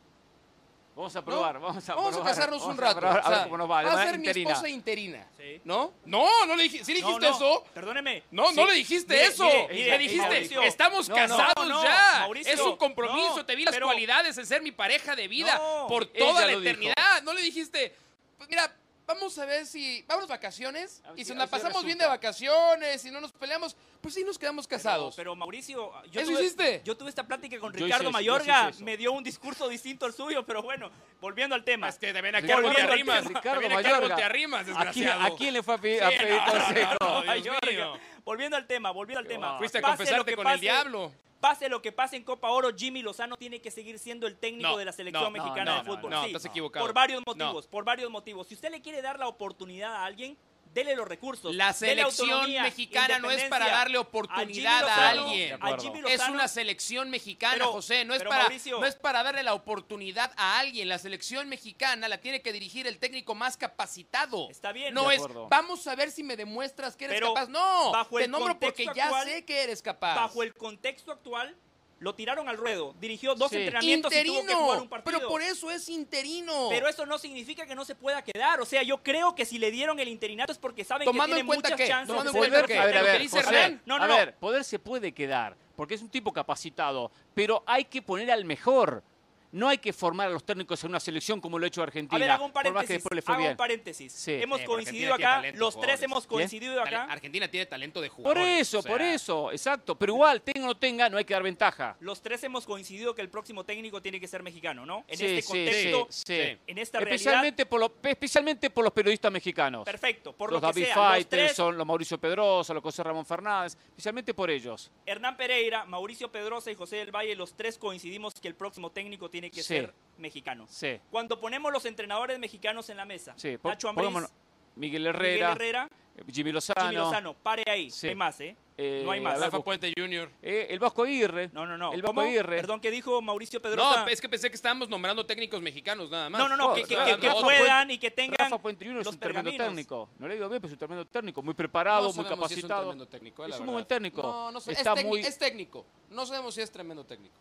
Vamos 0.95 1.17
a 1.17 1.21
¿no? 1.21 1.25
probar, 1.25 1.59
vamos 1.59 1.89
a 1.89 1.95
Vamos 1.95 2.09
a 2.11 2.17
probar, 2.17 2.35
casarnos 2.35 2.61
vamos 2.61 2.75
un 2.77 2.85
a 2.85 2.87
rato. 2.87 3.01
probar, 3.01 3.19
a 3.25 3.29
ver 3.29 3.35
sea, 3.39 3.45
cómo 3.45 3.57
nos 3.59 3.71
va. 3.71 3.81
a 3.81 4.05
ser 4.07 4.19
mi 4.19 4.29
esposa 4.29 4.69
interina. 4.69 5.27
Sí. 5.39 5.61
¿No? 5.65 5.93
No, 6.05 6.47
no 6.47 6.55
le 6.55 6.65
dijiste. 6.65 6.85
¿Sí 6.85 6.93
le 6.93 7.01
dijiste 7.01 7.29
no, 7.31 7.35
eso? 7.37 7.65
Perdóneme. 7.73 8.23
No, 8.31 8.53
no 8.53 8.67
le 8.67 8.75
dijiste 8.75 9.15
Mire, 9.15 9.27
eso. 9.27 9.45
mire, 9.71 9.91
le 9.91 9.99
dijiste, 9.99 10.27
Mauricio, 10.29 10.63
estamos 10.63 11.09
casados 11.09 11.67
no, 11.69 11.83
ya. 11.83 12.17
Mauricio, 12.21 12.53
es 12.53 12.61
un 12.61 12.77
compromiso. 12.77 13.37
no, 13.39 13.47
te 13.47 13.57
vi 13.57 13.65
las 13.65 13.75
pero- 13.75 13.87
cualidades 13.87 14.37
en 14.37 14.45
ser 14.47 14.61
mi 14.61 14.73
pareja 14.73 15.17
de 15.17 15.29
vida 15.29 15.57
No, 15.57 15.87
por 15.89 16.05
toda 16.05 16.43
la 16.43 16.49
dijo. 16.49 16.61
eternidad. 16.61 17.23
No 17.23 17.33
le 17.33 17.41
dijiste, 17.41 17.95
pues 18.37 18.51
mira, 18.51 18.71
vamos 19.07 19.39
a 19.39 19.45
ver 19.47 19.67
si. 19.67 20.05
Vamos 20.09 20.29
vacaciones. 20.29 21.03
A 21.05 21.13
Y 21.15 21.19
si- 21.19 21.25
si 21.27 21.33
a 21.33 21.35
nos 21.37 21.45
si 21.45 21.51
pasamos 21.51 21.85
bien 21.85 21.99
de 21.99 22.07
vacaciones 22.07 23.05
y 23.05 23.11
no 23.11 23.21
nos 23.21 23.33
peleamos, 23.33 23.77
pues 24.01 24.15
sí 24.15 24.25
nos 24.25 24.39
quedamos 24.39 24.67
casados. 24.67 25.15
pero 25.17 25.35
Mauricio, 25.37 25.93
yo 26.11 26.21
¿Eso 26.21 26.31
tuve, 26.33 26.41
hiciste? 26.43 26.83
yo 26.85 26.97
tuve 26.97 27.09
esta 27.09 27.25
plática 27.27 27.59
con 27.59 27.73
Yo 27.73 27.85
Ricardo 27.85 28.05
eso, 28.05 28.11
Mayorga, 28.13 28.71
me 28.81 28.97
dio 28.97 29.13
un 29.13 29.23
discurso 29.23 29.69
distinto 29.69 30.07
al 30.07 30.13
suyo, 30.13 30.45
pero 30.45 30.63
bueno, 30.63 30.91
volviendo 31.21 31.55
al 31.55 31.65
tema. 31.65 31.89
Es 31.89 31.99
que 31.99 32.13
también 32.13 32.35
Ricardo 32.35 32.57
algo 32.69 32.69
te 32.75 32.83
Volviendo 32.87 32.93
al 32.93 32.99
arrimas. 32.99 33.23
tema. 33.29 33.41
Ricardo 33.41 33.69
Mayorga. 33.71 34.17
te 34.17 34.23
arrimas, 34.25 34.61
¿A 34.63 34.65
desgraciado. 34.65 35.21
a 35.23 35.37
quién 35.37 35.53
le 35.55 35.63
fue 35.63 35.75
a 35.75 35.79
pedir, 35.79 36.03
a 36.03 36.11
Sí, 36.11 36.17
pedir 36.19 36.35
no, 36.35 36.47
no, 36.47 36.53
consejo? 36.53 36.95
no, 37.01 37.13
Dios 37.23 37.27
Mayorga. 37.27 37.71
mío. 37.71 37.93
Volviendo 38.25 38.57
al 38.57 38.67
tema, 38.67 38.91
volviendo 38.91 39.21
al 39.21 39.27
tema. 39.27 39.59
Fuiste 39.59 39.79
a 39.79 39.83
confesarte 39.83 40.35
con 40.37 40.47
el 40.47 40.61
diablo. 40.61 41.13
Pase 41.43 41.69
lo 41.69 41.83
que 41.83 41.91
pase 41.91 42.15
en 42.15 42.23
Copa 42.23 42.51
Oro, 42.51 42.69
Jimmy 42.73 43.03
Lozano 43.03 43.37
tiene 43.37 43.61
que 43.61 43.73
seguir 43.73 43.99
siendo 43.99 44.29
el 44.29 44.37
técnico 44.37 44.69
No, 44.71 44.77
de 44.77 44.85
la 44.85 44.93
selección 44.93 45.25
no, 45.25 45.31
mexicana 45.33 45.65
no, 45.65 45.77
de 45.79 45.83
no, 45.89 45.97
fútbol. 45.97 46.11
no, 46.13 46.21
Sí, 46.23 46.27
estás 46.29 46.45
equivocado. 46.45 46.87
Por 46.87 46.95
varios 46.95 47.21
No. 47.27 47.33
motivos, 47.35 47.67
por 47.67 47.85
varios 47.85 48.09
motivos. 48.13 48.47
Si 48.47 48.55
usted 48.55 48.71
le 48.71 48.81
quiere 48.81 49.03
dar 49.03 49.19
la 49.19 49.27
oportunidad 49.27 49.93
a 49.93 50.05
alguien, 50.05 50.39
dele 50.73 50.95
los 50.97 51.07
recursos. 51.07 51.55
La 51.55 51.73
selección 51.73 52.51
mexicana 52.51 53.19
no 53.19 53.31
es 53.31 53.45
para 53.45 53.69
darle 53.69 53.99
oportunidad 53.99 54.79
a 54.89 55.15
Lozano- 55.15 55.27
alguien. 55.29 55.59
A 55.61 56.11
Es 56.11 56.29
una 56.29 56.49
selección 56.49 57.11
mexicana, 57.11 57.55
Pero- 57.55 57.73
José. 57.73 58.05
No 58.05 58.15
es, 58.15 58.23
para, 58.23 58.45
Mauricio- 58.45 58.81
no 58.81 58.87
es 58.87 58.95
para 58.97 59.23
darle 59.23 59.43
la 59.43 59.55
oportunidad 59.55 60.33
a 60.37 60.59
alguien. 60.59 60.89
La 60.89 60.99
selección 60.99 61.49
mexicana 61.49 62.09
la 62.09 62.19
tiene 62.19 62.43
que 62.43 62.53
dirigir 62.53 62.87
el 62.87 62.99
técnico 62.99 63.35
más 63.35 63.57
capacitado. 63.57 64.49
Está 64.51 64.73
bien. 64.73 64.95
No 64.95 65.09
De 65.09 65.17
es, 65.17 65.21
acuerdo. 65.23 65.49
vamos 65.49 65.87
a 65.87 65.95
ver 65.95 66.11
si 66.11 66.23
me 66.23 66.37
demuestras 66.37 66.97
que 66.97 67.05
eres 67.07 67.17
Pero 67.17 67.35
capaz. 67.35 67.49
No, 67.49 67.91
bajo 67.93 68.17
te 68.19 68.25
el 68.25 68.31
nombro 68.31 68.59
porque 68.59 68.87
ya 68.95 69.05
actual- 69.05 69.27
sé 69.29 69.45
que 69.45 69.63
eres 69.63 69.83
capaz. 69.83 70.15
Bajo 70.15 70.43
el 70.43 70.55
contexto 70.55 71.13
actual, 71.13 71.57
lo 72.03 72.15
tiraron 72.17 72.49
al 72.49 72.57
ruedo. 72.57 72.95
Dirigió 73.01 73.35
dos 73.37 73.51
Sí. 73.51 73.59
entrenamientos 73.59 74.13
y 74.13 74.25
tuvo 74.25 74.41
que 74.45 74.55
jugar 74.55 74.59
interino, 74.59 74.83
un 74.83 74.89
partido. 74.89 75.19
pero 75.19 75.29
por 75.29 75.41
eso 75.41 75.71
es 75.71 75.89
interino. 75.89 76.67
Pero 76.69 76.89
eso 76.89 77.07
no 77.07 77.17
significa 77.17 77.65
que 77.65 77.75
no 77.77 77.85
se 77.85 77.95
pueda 77.95 78.23
quedar. 78.23 78.61
O 78.61 78.67
sea, 78.67 78.83
yo 78.83 79.03
creo 79.03 79.35
que 79.37 79.45
si 79.45 79.59
le 79.59 79.71
dieron 79.71 80.01
el 80.01 80.09
interinato 80.09 80.51
es 80.53 80.59
porque 80.59 80.85
saben 80.85 81.05
Tomando 81.07 81.37
que 81.37 81.41
en 81.41 81.47
tiene 81.47 81.57
muchas 81.63 81.79
chances 81.89 82.09
tomando 82.09 82.33
de 82.33 82.39
en 82.39 82.51
cuenta 82.51 82.67
qué, 82.67 82.79
a 82.79 82.85
ver, 82.87 82.97
a 82.97 83.01
que 83.01 83.07
ver, 83.07 83.29
José, 83.29 83.39
Hernán. 83.39 83.83
No, 83.87 83.99
no, 83.99 84.05
a 84.05 84.09
no. 84.09 84.17
ver, 84.17 84.35
poder 84.37 84.65
se 84.65 84.79
puede 84.81 85.13
quedar, 85.13 85.57
porque 85.77 85.95
es 85.95 86.03
un 86.03 86.09
tipo 86.11 86.33
capacitado, 86.33 87.13
pero 87.35 87.63
hay 87.67 87.85
que 87.85 88.03
poner 88.03 88.31
al 88.33 88.45
mejor. 88.45 89.05
No 89.53 89.69
hay 89.69 89.79
que 89.79 89.93
formar 89.93 90.29
a 90.29 90.31
los 90.31 90.45
técnicos 90.45 90.83
en 90.83 90.91
una 90.91 90.99
selección 91.01 91.41
como 91.41 91.59
lo 91.59 91.65
ha 91.65 91.69
hecho 91.69 91.83
Argentina. 91.83 92.17
A 92.17 92.19
ver, 92.19 92.31
hago 92.31 92.47
un 92.47 92.53
por 92.53 92.63
paréntesis. 92.63 92.89
después 92.89 93.15
le 93.17 93.23
fue 93.23 93.35
Hago 93.35 93.41
bien. 93.43 93.51
un 93.53 93.57
paréntesis. 93.59 94.13
Sí. 94.13 94.33
Hemos 94.33 94.61
Eh, 94.61 94.65
coincidido 94.65 95.15
acá, 95.15 95.35
talento, 95.37 95.59
los 95.61 95.75
tres 95.75 95.81
jugadores. 95.83 96.03
hemos 96.03 96.27
coincidido 96.27 96.81
acá. 96.83 97.05
Argentina 97.05 97.49
tiene 97.49 97.67
talento 97.67 98.01
de 98.01 98.09
Por 98.09 98.17
jugadores. 98.17 98.61
eso, 98.61 98.79
o 98.79 98.83
sea, 98.83 98.91
por 98.93 99.03
eso, 99.03 99.53
exacto. 99.53 99.95
Pero 99.99 100.15
igual, 100.15 100.41
tenga 100.43 100.65
o 100.65 100.69
no 100.69 100.77
tenga, 100.77 101.09
no 101.09 101.19
hay 101.19 101.25
que 101.25 101.35
dar 101.35 101.43
ventaja. 101.43 101.97
Los 102.01 102.23
tres 102.23 102.43
hemos 102.45 102.65
coincidido 102.65 103.15
que 103.15 103.21
el 103.23 103.29
próximo 103.29 103.63
técnico 103.65 104.01
tiene 104.01 104.19
que 104.19 104.27
ser 104.27 104.43
mexicano, 104.43 104.87
¿no? 104.87 105.05
En 105.07 105.19
Sí, 105.19 105.27
este 105.27 105.43
sí, 105.43 105.49
contexto, 105.49 106.07
sí, 106.11 106.23
sí. 106.27 106.43
sí. 106.53 106.59
en 106.67 106.79
esta 106.79 106.99
realidad. 107.01 107.15
Especialmente 107.15 107.67
por, 107.67 107.81
lo- 107.81 107.95
especialmente 108.03 108.71
por 108.71 108.85
los 108.85 108.93
periodistas 108.95 109.31
mexicanos. 109.31 109.85
Perfecto, 109.85 110.33
por 110.33 110.51
los 110.51 110.63
lo 110.63 110.69
que 110.73 110.81
David 110.81 110.87
sea. 110.95 110.97
Los 110.97 111.29
tres, 111.29 111.43
Faitelson, 111.43 111.77
los 111.77 111.87
Mauricio 111.87 112.19
Pedrosa, 112.19 112.73
los 112.73 112.83
José 112.83 113.03
Ramón 113.03 113.27
Fernández, 113.27 113.77
especialmente 113.91 114.33
por 114.33 114.51
ellos. 114.51 114.91
Hernán 115.05 115.37
Pereira, 115.37 115.85
Mauricio 115.85 116.33
Pedrosa 116.33 116.71
y 116.71 116.75
José 116.75 116.97
del 116.97 117.15
Valle, 117.15 117.35
los 117.37 117.55
tres 117.55 117.77
coincidimos 117.77 118.35
que 118.41 118.49
el 118.49 118.55
próximo 118.55 118.91
técnico 118.91 119.29
tiene 119.29 119.42
que 119.51 119.63
Sí. 119.63 119.69
ser 119.69 119.95
mexicano. 120.19 120.67
Sí, 120.69 121.01
Cuando 121.11 121.41
ponemos 121.41 121.73
los 121.73 121.85
entrenadores 121.85 122.39
mexicanos 122.39 122.89
en 122.91 122.97
la 122.99 123.05
mesa, 123.05 123.35
sí. 123.37 123.57
Nacho 123.65 123.89
Ambriz, 123.89 124.07
pongámonos- 124.07 124.31
Miguel 124.77 125.03
Miguel 125.03 125.07
Herrera, 125.09 125.53
Herrera, 125.53 125.89
Jimmy 126.31 126.53
Lozano, 126.53 126.81
Jimmy 126.83 126.95
Lozano, 126.97 127.35
pare 127.35 127.63
ahí, 127.67 127.91
Sí. 127.91 128.07
no 128.07 128.11
hay 128.11 128.17
más, 128.17 128.41
¿eh? 128.41 128.57
eh, 128.79 129.03
no 129.05 129.11
hay 129.11 129.21
más. 129.21 129.39
Rafa 129.39 129.61
Puente 129.61 129.93
Jr. 129.97 130.31
eh, 130.43 130.67
el 130.71 130.79
Vasco 130.79 131.03
Aguirre. 131.03 131.51
No, 131.53 131.67
no, 131.67 131.77
no. 131.77 131.93
El 131.93 132.01
Vasco. 132.03 132.21
Aguirre. 132.23 132.57
Perdón, 132.57 132.81
¿qué 132.81 132.91
dijo 132.91 133.21
Mauricio 133.21 133.61
Pedrosa? 133.61 134.03
No, 134.05 134.09
es 134.09 134.21
que 134.21 134.29
pensé 134.31 134.49
que 134.49 134.55
estábamos 134.57 134.89
nombrando 134.89 135.27
técnicos 135.27 135.61
mexicanos 135.61 136.11
nada 136.11 136.31
más. 136.31 136.39
no, 136.41 136.49
no, 136.49 136.57
no, 136.57 136.69
No, 136.69 136.75
que, 136.75 136.85
que- 136.85 136.97
que- 136.97 137.19
que 137.19 137.31
puedan 137.41 137.91
y 137.91 137.99
que 137.99 138.11
tengan 138.11 138.37
Rafa 138.39 138.59
Puente 138.63 138.85
Jr. 138.87 139.01
es 139.03 139.07
un 139.09 139.19
tremendo 139.19 139.51
técnico. 139.51 140.09
No 140.19 140.29
le 140.29 140.35
digo 140.35 140.49
bien, 140.49 140.61
pero 140.61 140.69
es 140.69 140.73
un 140.73 140.79
tremendo 140.79 141.05
técnico. 141.07 141.43
Muy 141.43 141.55
preparado, 141.55 142.01
No 142.03 142.05
muy 142.09 142.13
si 142.15 142.21
es 142.21 142.25
un 142.27 142.35
capacitado. 142.37 142.81
tremendo 142.83 143.07
técnico, 143.09 143.45
eh, 143.45 143.49
la 143.49 143.55
Es 143.55 143.61
un 143.61 143.67
verdad. 143.67 143.73
buen 143.75 143.85
técnico. 143.87 144.23
No, 144.23 144.51
no 144.53 144.61
sé, 144.61 144.73
Está 144.73 144.91
es, 144.91 144.95
técnico, 144.95 145.09
muy- 145.09 145.21
es 145.21 145.39
técnico. 145.39 145.87
No 146.11 146.25
sabemos 146.27 146.55
si 146.55 146.61
es 146.63 146.71
tremendo 146.71 147.05
técnico. 147.05 147.35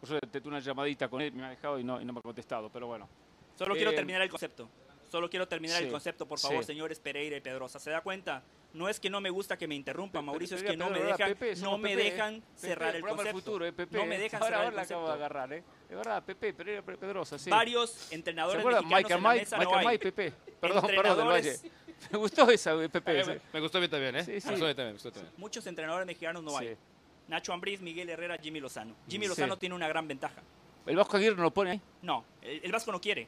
Por 0.00 0.08
eso 0.10 0.20
te 0.30 0.40
tuve 0.40 0.50
una 0.50 0.60
llamadita 0.60 1.08
con 1.08 1.20
él, 1.20 1.32
me 1.32 1.44
ha 1.44 1.50
dejado 1.50 1.78
y 1.78 1.84
no, 1.84 2.00
y 2.00 2.04
no 2.04 2.12
me 2.12 2.18
ha 2.20 2.22
contestado, 2.22 2.68
pero 2.70 2.86
bueno. 2.86 3.08
Solo 3.56 3.74
quiero 3.74 3.90
Eh, 3.90 3.94
terminar 3.94 4.20
el 4.22 4.28
concepto. 4.28 4.68
Solo 5.10 5.30
quiero 5.30 5.46
terminar 5.46 5.78
sí, 5.78 5.84
el 5.84 5.90
concepto, 5.90 6.26
por 6.26 6.38
favor, 6.40 6.62
sí. 6.64 6.66
señores 6.66 6.98
Pereira 6.98 7.36
y 7.36 7.40
Pedrosa. 7.40 7.78
¿Se 7.78 7.90
da 7.90 8.00
cuenta? 8.00 8.42
No 8.74 8.88
es 8.88 8.98
que 9.00 9.08
no 9.08 9.20
me 9.20 9.30
gusta 9.30 9.56
que 9.56 9.66
me 9.68 9.74
interrumpan, 9.76 10.22
Pe- 10.22 10.26
Mauricio, 10.26 10.56
es 10.56 10.62
Pedro, 10.62 10.72
que 10.72 10.76
no 10.76 10.90
me 10.90 10.98
dejan, 11.00 11.28
Pepe, 11.30 11.56
no 11.56 11.78
me 11.78 11.88
Pepe, 11.90 12.02
dejan 12.10 12.42
cerrar 12.56 12.96
el 12.96 13.02
concepto. 13.02 13.32
futuro, 13.32 13.64
eh. 13.66 13.72
No 13.92 14.04
me 14.04 14.18
dejan 14.18 14.42
ahora, 14.42 14.46
cerrar 14.56 14.64
ahora 14.64 14.68
el 14.70 14.76
la 14.76 14.82
acabo 14.82 15.00
de 15.02 15.06
concepto. 15.06 15.24
agarrar, 15.24 15.52
¿eh? 15.54 15.64
Es 15.88 15.96
verdad, 15.96 16.22
Pepe, 16.24 16.52
Pereira, 16.52 16.82
Pe- 16.82 16.96
Pedrosa, 16.98 17.38
sí. 17.38 17.48
Varios 17.48 17.90
¿Se 17.90 18.14
entrenadores 18.16 18.58
acuerdan? 18.60 18.86
mexicanos 18.86 19.06
Mike 19.08 19.14
en 19.14 19.22
la 19.22 19.30
mesa 19.40 19.58
Mike 19.58 19.70
no 19.72 19.78
hay. 19.78 19.86
Mike, 19.86 20.12
Pepe. 20.12 20.32
Perdón, 20.60 20.86
perdón, 20.88 21.18
del 21.18 21.26
Valle. 21.28 21.56
Me 22.10 22.18
gustó 22.18 22.50
esa, 22.50 22.74
eh, 22.74 22.88
Pepe. 22.90 23.24
sí. 23.24 23.30
Me 23.54 23.60
gustó 23.60 23.80
mí 23.80 23.88
también, 23.88 24.16
¿eh? 24.16 24.24
Sí, 24.24 24.40
sí. 24.40 24.46
Me 24.48 24.52
gustó 24.54 24.66
también, 24.74 24.86
me 24.88 24.92
mí 24.94 25.10
también. 25.12 25.32
Muchos 25.38 25.66
entrenadores 25.66 26.06
mexicanos 26.06 26.42
no 26.42 26.58
hay. 26.58 26.76
Nacho 27.28 27.52
Ambriz, 27.52 27.80
Miguel 27.80 28.08
Herrera, 28.08 28.38
Jimmy 28.38 28.60
Lozano. 28.60 28.94
Jimmy 29.08 29.24
Sí. 29.24 29.30
Lozano 29.30 29.56
tiene 29.58 29.74
una 29.74 29.88
gran 29.88 30.06
ventaja. 30.06 30.40
El 30.86 30.96
Vasco 30.96 31.16
Aguirre 31.16 31.36
no 31.36 31.42
lo 31.42 31.50
pone 31.50 31.72
ahí. 31.72 31.80
No, 32.02 32.24
el, 32.42 32.60
el 32.64 32.72
Vasco 32.72 32.92
no 32.92 33.00
quiere. 33.00 33.26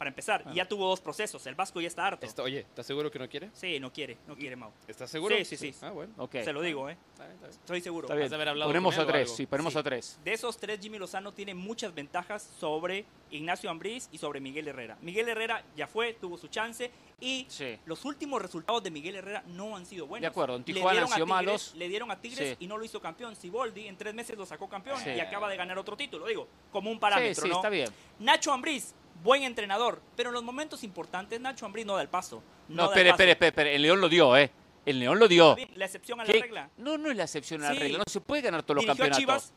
Para 0.00 0.08
empezar, 0.08 0.42
Ah. 0.46 0.50
y 0.50 0.54
ya 0.56 0.64
tuvo 0.66 0.88
dos 0.88 0.98
procesos. 0.98 1.44
El 1.46 1.54
Vasco 1.54 1.78
ya 1.78 1.88
está 1.88 2.06
harto. 2.06 2.24
Está- 2.24 2.42
oye, 2.42 2.60
¿estás 2.60 2.86
seguro 2.86 3.10
que 3.10 3.18
no 3.18 3.28
quiere? 3.28 3.50
Sí, 3.52 3.78
no 3.78 3.92
quiere, 3.92 4.16
no 4.26 4.34
quiere, 4.34 4.56
Mau. 4.56 4.72
¿Estás 4.88 5.10
seguro? 5.10 5.36
Sí, 5.36 5.44
sí, 5.44 5.56
sí. 5.58 5.74
Ah, 5.82 5.90
bueno. 5.90 6.14
Ok. 6.16 6.36
Se 6.42 6.54
lo 6.54 6.62
digo, 6.62 6.88
¿eh? 6.88 6.96
Está 7.12 7.24
bien, 7.24 7.34
está 7.34 7.48
bien. 7.48 7.60
Estoy 7.60 7.80
seguro. 7.82 8.06
Está 8.06 8.14
bien. 8.14 8.32
Haber 8.32 8.64
Ponemos 8.64 8.96
a 8.96 9.06
tres, 9.06 9.30
sí, 9.36 9.44
ponemos 9.44 9.74
Sí. 9.74 9.78
a 9.78 9.82
tres. 9.82 10.18
De 10.24 10.32
esos 10.32 10.56
tres, 10.56 10.80
Jimmy 10.80 10.96
Lozano 10.98 11.32
tiene 11.34 11.54
muchas 11.54 11.94
ventajas 11.94 12.50
sobre 12.58 13.04
Ignacio 13.30 13.68
Ambriz 13.68 14.08
y 14.10 14.16
sobre 14.16 14.40
Miguel 14.40 14.68
Herrera. 14.68 14.96
Miguel 15.02 15.28
Herrera 15.28 15.62
ya 15.76 15.86
fue, 15.86 16.14
tuvo 16.14 16.38
su 16.38 16.48
chance 16.48 16.90
y 17.20 17.44
Sí. 17.50 17.78
los 17.84 18.02
últimos 18.06 18.40
resultados 18.40 18.82
de 18.82 18.90
Miguel 18.90 19.16
Herrera 19.16 19.42
no 19.48 19.76
han 19.76 19.84
sido 19.84 20.06
buenos. 20.06 20.22
De 20.22 20.28
acuerdo, 20.28 20.54
en 20.56 20.60
Le 20.62 20.64
Tijuana 20.64 20.92
dieron 20.92 21.08
han 21.08 21.12
a 21.12 21.14
sido 21.16 21.26
Tigres- 21.26 21.34
malos. 21.46 21.74
Le 21.76 21.88
dieron 21.90 22.10
a 22.10 22.18
Tigres 22.18 22.48
Sí. 22.58 22.64
y 22.64 22.66
no 22.66 22.78
lo 22.78 22.86
hizo 22.86 23.02
campeón. 23.02 23.36
Siboldi 23.36 23.86
en 23.86 23.98
tres 23.98 24.14
meses 24.14 24.38
lo 24.38 24.46
sacó 24.46 24.66
campeón 24.66 24.98
Sí. 25.04 25.10
y 25.10 25.20
acaba 25.20 25.50
de 25.50 25.58
ganar 25.58 25.76
otro 25.76 25.94
título. 25.94 26.24
Digo, 26.26 26.48
como 26.72 26.88
un 26.88 26.96
Sí, 26.96 27.00
parámetro, 27.00 27.42
sí, 27.42 27.48
¿no? 27.50 27.56
está 27.56 27.68
bien. 27.68 27.90
Nacho 28.18 28.50
Ambriz, 28.50 28.94
buen 29.22 29.42
entrenador, 29.42 30.00
pero 30.16 30.30
en 30.30 30.34
los 30.34 30.42
momentos 30.42 30.82
importantes 30.84 31.40
Nacho 31.40 31.66
Ambriz 31.66 31.86
no 31.86 31.96
da 31.96 32.02
el 32.02 32.08
paso. 32.08 32.42
No, 32.68 32.84
espere, 32.86 33.10
espere, 33.10 33.32
espere. 33.32 33.74
El 33.76 33.82
León 33.82 34.00
lo 34.00 34.08
dio, 34.08 34.36
¿eh? 34.36 34.50
El 34.86 34.98
León 35.00 35.18
lo 35.18 35.28
dio. 35.28 35.56
La 35.74 35.84
excepción 35.84 36.20
a 36.20 36.24
la 36.24 36.32
¿Qué? 36.32 36.40
regla. 36.40 36.70
No, 36.78 36.96
no 36.98 37.10
es 37.10 37.16
la 37.16 37.24
excepción 37.24 37.62
a 37.62 37.68
la 37.68 37.74
Sí. 37.74 37.80
regla. 37.80 37.98
No 37.98 38.04
se 38.06 38.20
puede 38.20 38.42
ganar 38.42 38.62
todos 38.62 38.76
los 38.76 38.84
Dirigió 38.96 39.10
campeonatos. 39.10 39.52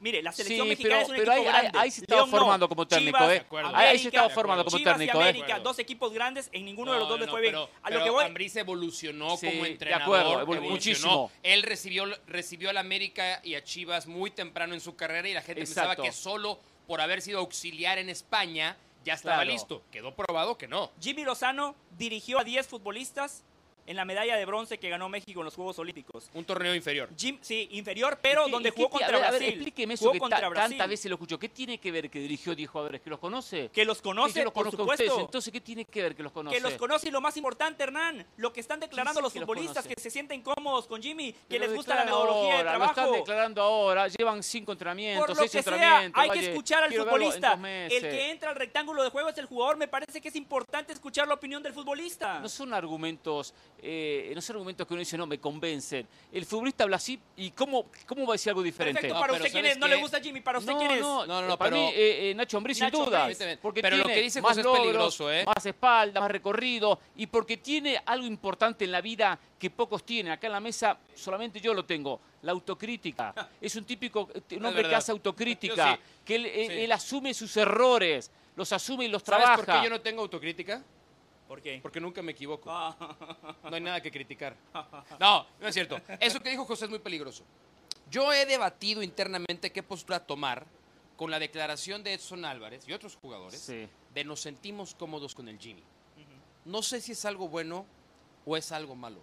Mire, 0.00 0.22
la 0.22 0.32
Sí, 0.32 0.38
selección 0.42 0.66
pero, 0.68 0.78
mexicana 0.78 1.00
es 1.02 1.08
un 1.10 1.16
pero 1.16 1.32
equipo 1.32 1.46
ahí, 1.48 1.52
grande. 1.62 1.78
ahí 1.78 1.90
se 1.90 2.00
estaba 2.02 2.20
León 2.22 2.30
no. 2.30 2.36
formando 2.38 2.68
como 2.68 2.86
técnico, 2.88 3.18
Chivas, 3.18 3.30
¿eh? 3.30 3.34
De 3.34 3.40
acuerdo. 3.40 3.68
Ahí, 3.68 3.74
se 3.74 3.80
América, 3.88 4.08
estaba 4.08 4.30
formando 4.30 4.64
como 4.64 4.78
Chivas 4.78 4.96
técnico, 4.96 5.18
y 5.18 5.20
¿eh? 5.20 5.28
América, 5.28 5.58
dos 5.60 5.78
equipos 5.78 6.12
grandes, 6.14 6.48
en 6.52 6.64
ninguno 6.64 6.92
de 6.94 6.98
los 6.98 7.08
dos 7.08 7.20
les 7.20 7.28
fue 7.30 7.40
bien. 7.42 7.52
Pero, 7.52 7.64
a 7.82 7.90
lo 7.90 7.94
pero 7.94 8.04
que 8.04 8.10
voy, 8.10 8.24
Ambriz 8.24 8.56
evolucionó 8.56 9.36
Sí, 9.36 9.46
como 9.48 9.64
de 9.64 9.70
entrenador. 9.70 10.02
acuerdo, 10.02 10.30
evol- 10.30 10.40
evolucionó. 10.56 10.70
muchísimo. 10.70 11.30
Él 11.42 11.62
recibió, 11.62 12.04
recibió 12.26 12.70
al 12.70 12.76
América 12.78 13.40
y 13.42 13.54
a 13.54 13.62
Chivas 13.64 14.06
muy 14.06 14.30
temprano 14.30 14.72
en 14.74 14.80
su 14.80 14.96
carrera 14.96 15.28
y 15.28 15.34
la 15.34 15.42
gente 15.42 15.60
Exacto. 15.62 15.90
pensaba 15.90 16.06
que 16.08 16.12
solo 16.12 16.58
por 16.86 17.00
haber 17.02 17.20
sido 17.20 17.40
auxiliar 17.40 17.98
en 17.98 18.08
España 18.08 18.76
ya 19.06 19.14
estaba 19.14 19.36
Claro. 19.36 19.50
listo. 19.50 19.82
Quedó 19.90 20.14
probado 20.14 20.58
que 20.58 20.66
no. 20.68 20.90
Jimmy 21.00 21.24
Lozano 21.24 21.74
dirigió 21.96 22.38
a 22.40 22.44
10 22.44 22.66
futbolistas 22.66 23.44
en 23.86 23.96
la 23.96 24.04
medalla 24.04 24.36
de 24.36 24.44
bronce 24.44 24.78
que 24.78 24.88
ganó 24.88 25.08
México 25.08 25.40
en 25.40 25.44
los 25.44 25.54
Juegos 25.54 25.78
Olímpicos. 25.78 26.30
Un 26.34 26.44
torneo 26.44 26.74
inferior. 26.74 27.08
Jim, 27.16 27.38
sí, 27.40 27.68
inferior, 27.72 28.18
pero 28.20 28.42
¿Y 28.42 28.44
qué- 28.46 28.50
donde 28.52 28.68
y 28.68 28.72
jugó 28.72 28.86
a 28.86 28.90
contra 28.90 29.06
ver, 29.08 29.16
a 29.16 29.30
ver, 29.30 29.40
Brasil. 29.40 29.48
explíqueme 29.54 29.94
eso 29.94 30.02
Jugó 30.02 30.12
que 30.12 30.18
contra 30.18 30.40
ta- 30.40 30.48
Brasil. 30.48 30.70
tantas 30.76 30.88
veces 30.88 31.08
lo 31.10 31.14
escucho. 31.14 31.38
¿Qué 31.38 31.48
tiene 31.48 31.78
que 31.78 31.90
ver 31.92 32.10
que 32.10 32.18
dirigió 32.18 32.54
10 32.54 32.68
jugadores? 32.68 33.00
¿Que 33.00 33.10
los 33.10 33.18
conoce? 33.18 33.70
Que 33.72 33.84
los 33.84 33.98
Que 33.98 34.02
conoce, 34.02 34.38
yo 34.40 34.44
los 34.44 34.52
por 34.52 34.66
a 34.66 34.68
ustedes. 34.70 34.80
supuesto. 34.88 35.20
Entonces, 35.20 35.52
¿qué 35.52 35.60
tiene 35.60 35.84
que 35.84 36.02
ver 36.02 36.14
que 36.16 36.22
los 36.22 36.32
conoce? 36.32 36.56
Que 36.56 36.62
los 36.62 36.74
conoce 36.74 37.08
y 37.08 37.10
lo 37.10 37.20
más 37.20 37.36
importante, 37.36 37.82
Hernán, 37.84 38.26
lo 38.36 38.52
que 38.52 38.60
están 38.60 38.80
declarando 38.80 39.20
los 39.20 39.32
que 39.32 39.40
los 39.40 39.46
futbolistas 39.46 39.86
que 39.86 39.94
se 40.00 40.10
sienten 40.10 40.42
cómodos 40.42 40.86
con 40.86 41.02
Jimmy, 41.02 41.32
que 41.32 41.38
Pero 41.48 41.66
les 41.66 41.74
gusta 41.74 41.94
la 41.94 42.04
metodología 42.04 42.52
de 42.54 42.58
ahora, 42.58 42.78
Lo 42.78 42.84
están 42.84 42.94
trabajo. 42.94 43.16
declarando 43.16 43.62
ahora. 43.62 44.08
Llevan 44.08 44.42
cinco 44.42 44.72
entrenamientos, 44.72 45.26
Por 45.26 45.36
lo 45.36 45.42
seis 45.42 45.50
que 45.52 45.62
sea, 45.62 45.72
entrenamientos. 45.72 46.22
hay 46.22 46.30
que 46.30 46.46
escuchar 46.50 46.82
al 46.82 46.92
futbolista. 46.92 47.52
El 47.88 48.00
que 48.02 48.30
entra 48.30 48.50
al 48.50 48.56
rectángulo 48.56 49.02
de 49.02 49.10
juego 49.10 49.28
es 49.28 49.38
el 49.38 49.46
jugador. 49.46 49.76
Me 49.76 49.88
parece 49.88 50.20
que 50.20 50.28
es 50.28 50.36
importante 50.36 50.92
escuchar 50.92 51.28
la 51.28 51.34
opinión 51.34 51.62
del 51.62 51.72
futbolista. 51.72 52.40
No 52.40 52.48
son 52.48 52.72
argumentos 52.74 53.54
eh, 53.82 54.32
no 54.34 54.40
son 54.40 54.56
argumentos 54.56 54.86
que 54.86 54.94
uno 54.94 55.00
dice, 55.00 55.16
no, 55.18 55.26
me 55.26 55.38
convencen. 55.38 56.06
El 56.32 56.44
futbolista 56.46 56.84
habla 56.84 56.96
así 56.96 57.18
y 57.36 57.50
¿cómo, 57.50 57.86
cómo 58.06 58.26
va 58.26 58.32
a 58.32 58.34
decir 58.34 58.50
algo 58.50 58.62
diferente? 58.62 58.94
Perfecto, 59.00 59.14
No, 59.14 59.20
para 59.20 59.32
pero 59.34 59.44
usted 59.44 59.52
quién 59.52 59.64
¿sabes 59.64 59.76
es, 59.76 59.80
no 59.80 59.88
le 59.88 59.96
gusta 59.96 60.20
Jimmy, 60.20 60.40
para 60.40 60.58
usted 60.58 60.72
no, 60.72 60.78
quién 60.78 60.90
es. 60.92 61.00
no, 61.00 61.26
No, 61.26 61.40
no, 61.42 61.48
no, 61.48 61.58
para 61.58 61.70
pero- 61.70 61.82
mí 61.82 61.90
eh, 61.94 62.30
eh, 62.30 62.34
Nacho 62.34 62.56
Ambriz 62.56 62.78
sin 62.78 62.90
duda. 62.90 63.28
Porque 63.62 63.82
Pero 63.82 63.96
lo 63.98 64.02
tiene 64.04 64.18
que 64.18 64.24
dice 64.24 64.40
más 64.40 64.56
es 64.58 64.66
peligroso, 64.66 65.32
¿eh? 65.32 65.44
Más 65.44 65.64
espalda, 65.66 66.20
más 66.20 66.30
recorrido 66.30 66.98
y 67.16 67.26
porque 67.26 67.58
tiene 67.58 68.00
algo 68.06 68.26
importante 68.26 68.84
en 68.84 68.92
la 68.92 69.00
vida 69.00 69.38
que 69.58 69.70
pocos 69.70 70.04
tienen. 70.04 70.32
Acá 70.32 70.46
en 70.46 70.52
la 70.54 70.60
mesa 70.60 70.98
solamente 71.14 71.60
yo 71.60 71.72
lo 71.74 71.84
tengo, 71.84 72.20
la 72.42 72.52
autocrítica. 72.52 73.34
Es 73.60 73.74
un 73.76 73.84
típico, 73.84 74.28
un 74.52 74.64
hombre 74.64 74.88
que 74.88 74.94
hace 74.94 75.12
autocrítica, 75.12 75.94
sí. 75.94 76.00
que 76.24 76.34
él, 76.36 76.46
él- 76.46 76.66
Sí. 76.66 76.72
él 76.80 76.92
asume 76.92 77.34
sus 77.34 77.56
errores, 77.56 78.30
los 78.56 78.72
asume 78.72 79.04
y 79.04 79.08
los 79.08 79.22
¿Sabes 79.22 79.44
trabaja. 79.44 79.64
por 79.64 79.74
qué 79.78 79.84
yo 79.84 79.90
no 79.90 80.00
tengo 80.00 80.22
autocrítica? 80.22 80.82
¿Por 81.48 81.62
qué? 81.62 81.78
Porque 81.82 82.00
nunca 82.00 82.22
me 82.22 82.32
equivoco. 82.32 82.70
Ah, 82.70 82.96
No 83.64 83.74
hay 83.74 83.80
nada 83.80 84.00
que 84.00 84.10
criticar. 84.10 84.56
No, 85.20 85.46
no 85.60 85.68
es 85.68 85.74
cierto. 85.74 86.00
Eso 86.20 86.40
que 86.40 86.50
dijo 86.50 86.64
José 86.64 86.84
es 86.84 86.90
muy 86.90 86.98
peligroso. 86.98 87.44
Yo 88.10 88.32
he 88.32 88.46
debatido 88.46 89.02
internamente 89.02 89.70
qué 89.72 89.82
postura 89.82 90.20
tomar 90.24 90.66
con 91.16 91.30
la 91.30 91.38
declaración 91.38 92.02
de 92.04 92.14
Edson 92.14 92.44
Álvarez 92.44 92.86
y 92.86 92.92
otros 92.92 93.16
jugadores 93.16 93.60
Sí. 93.60 93.88
de 94.14 94.24
nos 94.24 94.40
sentimos 94.40 94.94
cómodos 94.94 95.34
con 95.34 95.48
el 95.48 95.58
Jimmy. 95.58 95.82
No 96.64 96.82
sé 96.82 97.00
si 97.00 97.12
es 97.12 97.24
algo 97.24 97.48
bueno 97.48 97.86
o 98.44 98.56
es 98.56 98.72
algo 98.72 98.94
malo. 98.96 99.20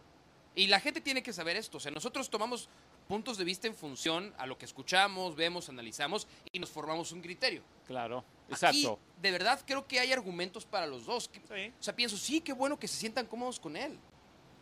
Y 0.56 0.68
la 0.68 0.80
gente 0.80 1.02
tiene 1.02 1.22
que 1.24 1.34
saber 1.34 1.56
esto. 1.58 1.78
O 1.78 1.80
sea, 1.80 1.92
nosotros 1.92 2.30
tomamos 2.30 2.70
puntos 3.08 3.38
de 3.38 3.44
vista 3.44 3.68
en 3.68 3.76
función 3.76 4.34
a 4.38 4.46
lo 4.46 4.58
que 4.58 4.66
escuchamos, 4.66 5.36
vemos, 5.36 5.70
analizamos 5.70 6.28
y 6.52 6.60
nos 6.60 6.70
formamos 6.70 7.12
un 7.12 7.22
criterio. 7.22 7.64
Claro, 7.88 8.20
Aquí, 8.46 8.54
exacto. 8.54 9.00
de 9.22 9.32
verdad, 9.32 9.60
creo 9.66 9.86
que 9.88 10.00
hay 10.00 10.12
argumentos 10.14 10.66
para 10.66 10.86
los 10.88 11.06
dos. 11.06 11.30
Sí. 11.34 11.74
O 11.80 11.84
sea, 11.84 11.96
pienso, 11.96 12.18
sí, 12.18 12.42
qué 12.42 12.54
bueno 12.54 12.80
que 12.80 12.88
se 12.88 12.96
sientan 12.98 13.26
cómodos 13.26 13.60
con 13.60 13.76
él. 13.78 13.98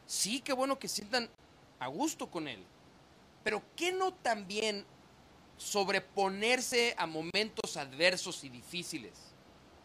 Sí, 0.06 0.42
qué 0.42 0.54
bueno 0.54 0.78
que 0.80 0.88
se 0.88 0.96
sientan 0.98 1.30
a 1.80 1.88
gusto 1.88 2.30
con 2.30 2.48
él. 2.48 2.64
Pero 3.44 3.62
¿qué 3.76 3.92
no 3.92 4.14
también 4.14 4.86
sobreponerse 5.58 6.94
a 6.98 7.06
momentos 7.08 7.78
adversos 7.78 8.44
y 8.44 8.50
difíciles 8.50 9.14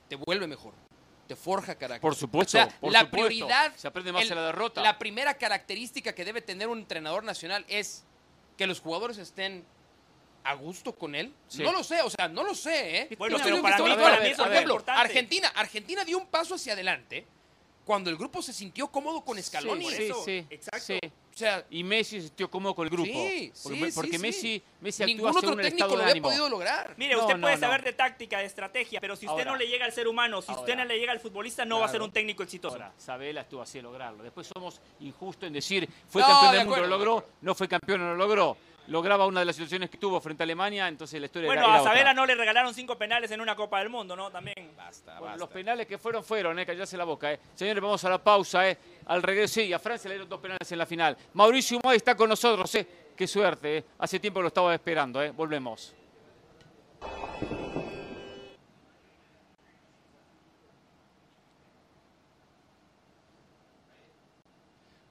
te 0.08 0.16
vuelve 0.16 0.46
mejor? 0.46 0.74
Te 1.28 1.34
forja 1.34 1.74
carácter. 1.74 2.00
Por 2.02 2.14
supuesto, 2.14 2.56
O 2.58 2.60
sea, 2.62 2.80
por 2.80 2.92
la 2.92 3.00
supuesto. 3.00 3.26
prioridad. 3.26 3.74
Se 3.76 3.88
aprende 3.88 4.12
más 4.12 4.22
el- 4.22 4.30
en 4.30 4.36
la 4.36 4.46
derrota. 4.46 4.80
La 4.82 4.96
primera 4.98 5.34
característica 5.34 6.14
que 6.14 6.24
debe 6.24 6.40
tener 6.40 6.68
un 6.68 6.78
entrenador 6.78 7.24
nacional 7.24 7.64
es 7.68 8.04
que 8.56 8.66
los 8.66 8.80
jugadores 8.80 9.18
estén 9.18 9.64
a 10.44 10.54
gusto 10.54 10.94
con 10.94 11.14
él. 11.14 11.32
Sí. 11.48 11.62
No 11.62 11.72
lo 11.72 11.82
sé, 11.82 12.00
o 12.02 12.10
sea, 12.10 12.28
no 12.28 12.44
lo 12.44 12.54
sé, 12.54 12.98
¿eh? 13.02 13.08
Bueno, 13.18 13.36
No 13.38 13.44
pero 13.44 13.56
estoy 13.56 13.62
para 13.62 13.76
diciendo 13.76 13.84
mí- 13.94 13.96
que 13.96 14.02
para 14.02 14.14
estoy- 14.14 14.26
mí 14.28 14.32
eso 14.32 14.42
por 14.44 14.52
ejemplo, 14.52 14.74
importante. 14.74 15.00
Argentina, 15.02 15.48
Argentina 15.54 16.04
dio 16.04 16.18
un 16.18 16.26
paso 16.26 16.54
hacia 16.54 16.72
adelante 16.74 17.26
cuando 17.84 18.10
el 18.10 18.16
grupo 18.16 18.40
se 18.42 18.52
sintió 18.52 18.86
cómodo 18.88 19.22
con 19.24 19.42
Scaloni. 19.42 19.88
Sí, 19.90 19.96
sí, 19.96 20.02
eso, 20.04 20.24
sí, 20.24 20.46
exacto. 20.50 20.80
sí. 20.86 20.98
O 21.36 21.38
sea, 21.38 21.66
Y 21.68 21.84
Messi 21.84 22.16
se 22.22 22.28
sintió 22.28 22.50
cómodo 22.50 22.74
con 22.74 22.86
el 22.86 22.90
grupo. 22.90 23.04
Sí, 23.12 23.52
porque 23.62 23.78
sí, 23.78 23.84
sí, 23.84 23.92
porque 23.94 24.12
sí. 24.12 24.18
Messi, 24.18 24.62
Messi 24.80 25.02
actúa 25.02 25.14
ningún 25.16 25.36
otro 25.36 25.50
el 25.50 25.56
técnico 25.56 25.66
estado 25.76 25.90
lo 25.90 25.96
de 25.98 26.02
había 26.04 26.10
ánimo. 26.12 26.28
podido 26.28 26.48
lograr. 26.48 26.94
Mire, 26.96 27.12
No, 27.14 27.20
usted 27.20 27.34
no, 27.34 27.40
puede 27.42 27.54
no. 27.56 27.60
saber 27.60 27.84
de 27.84 27.92
táctica, 27.92 28.38
de 28.38 28.46
estrategia, 28.46 29.02
pero 29.02 29.16
si 29.16 29.26
usted 29.26 29.40
Ahora. 29.40 29.50
no 29.50 29.56
le 29.58 29.68
llega 29.68 29.84
al 29.84 29.92
ser 29.92 30.08
humano, 30.08 30.40
si 30.40 30.50
usted 30.50 30.72
Ahora. 30.72 30.76
no 30.76 30.84
le 30.86 30.98
llega 30.98 31.12
al 31.12 31.20
futbolista, 31.20 31.66
no 31.66 31.78
va 31.80 31.84
a 31.84 31.88
ser 31.88 31.96
Claro. 31.98 32.04
un 32.06 32.12
técnico 32.12 32.42
exitoso. 32.42 32.76
Ahora, 32.76 32.90
Sabela 32.96 33.42
estuvo 33.42 33.60
así 33.60 33.76
de 33.76 33.82
lograrlo. 33.82 34.22
Después 34.22 34.46
somos 34.46 34.80
injustos 35.00 35.46
en 35.46 35.52
decir, 35.52 35.86
fue 36.08 36.22
No, 36.22 36.28
campeón 36.28 36.52
de 36.52 36.56
del 36.56 36.66
mundo, 36.68 36.74
acuerdo, 36.76 36.90
lo 36.90 36.98
de 36.98 37.04
logró, 37.04 37.28
no 37.42 37.54
fue 37.54 37.68
campeón, 37.68 38.00
no 38.00 38.06
lo 38.08 38.16
logró. 38.16 38.56
Lograba 38.88 39.26
una 39.26 39.40
de 39.40 39.46
las 39.46 39.56
situaciones 39.56 39.90
que 39.90 39.98
tuvo 39.98 40.20
frente 40.20 40.42
a 40.42 40.44
Alemania, 40.44 40.86
entonces 40.86 41.18
la 41.20 41.26
historia 41.26 41.48
Bueno, 41.48 41.62
era, 41.62 41.70
era 41.72 41.80
a 41.80 41.82
Sabela 41.84 42.00
otra. 42.02 42.14
no 42.14 42.26
le 42.26 42.34
regalaron 42.36 42.72
cinco 42.72 42.96
penales 42.96 43.30
en 43.32 43.40
una 43.40 43.56
Copa 43.56 43.80
del 43.80 43.88
Mundo, 43.88 44.14
¿no? 44.14 44.30
También. 44.30 44.70
Basta, 44.76 45.12
Bueno, 45.14 45.24
basta. 45.26 45.38
los 45.38 45.48
penales 45.48 45.86
que 45.86 45.98
fueron, 45.98 46.22
fueron, 46.22 46.58
eh, 46.58 46.64
callarse 46.66 46.96
la 46.96 47.04
boca, 47.04 47.32
eh. 47.32 47.40
Señores, 47.54 47.82
vamos 47.82 48.04
a 48.04 48.10
la 48.10 48.22
pausa, 48.22 48.68
eh. 48.68 48.78
Al 49.06 49.22
regreso, 49.22 49.54
sí, 49.54 49.72
a 49.72 49.78
Francia 49.78 50.08
le 50.08 50.14
dieron 50.14 50.28
dos 50.28 50.40
penales 50.40 50.70
en 50.70 50.78
la 50.78 50.86
final. 50.86 51.16
Mauricio 51.34 51.78
Humay 51.82 51.96
está 51.96 52.14
con 52.16 52.28
nosotros, 52.28 52.72
eh. 52.76 52.86
Qué 53.16 53.26
suerte, 53.26 53.78
eh. 53.78 53.84
Hace 53.98 54.20
tiempo 54.20 54.40
lo 54.40 54.48
estaba 54.48 54.72
esperando, 54.74 55.22
eh. 55.22 55.30
Volvemos. 55.30 55.94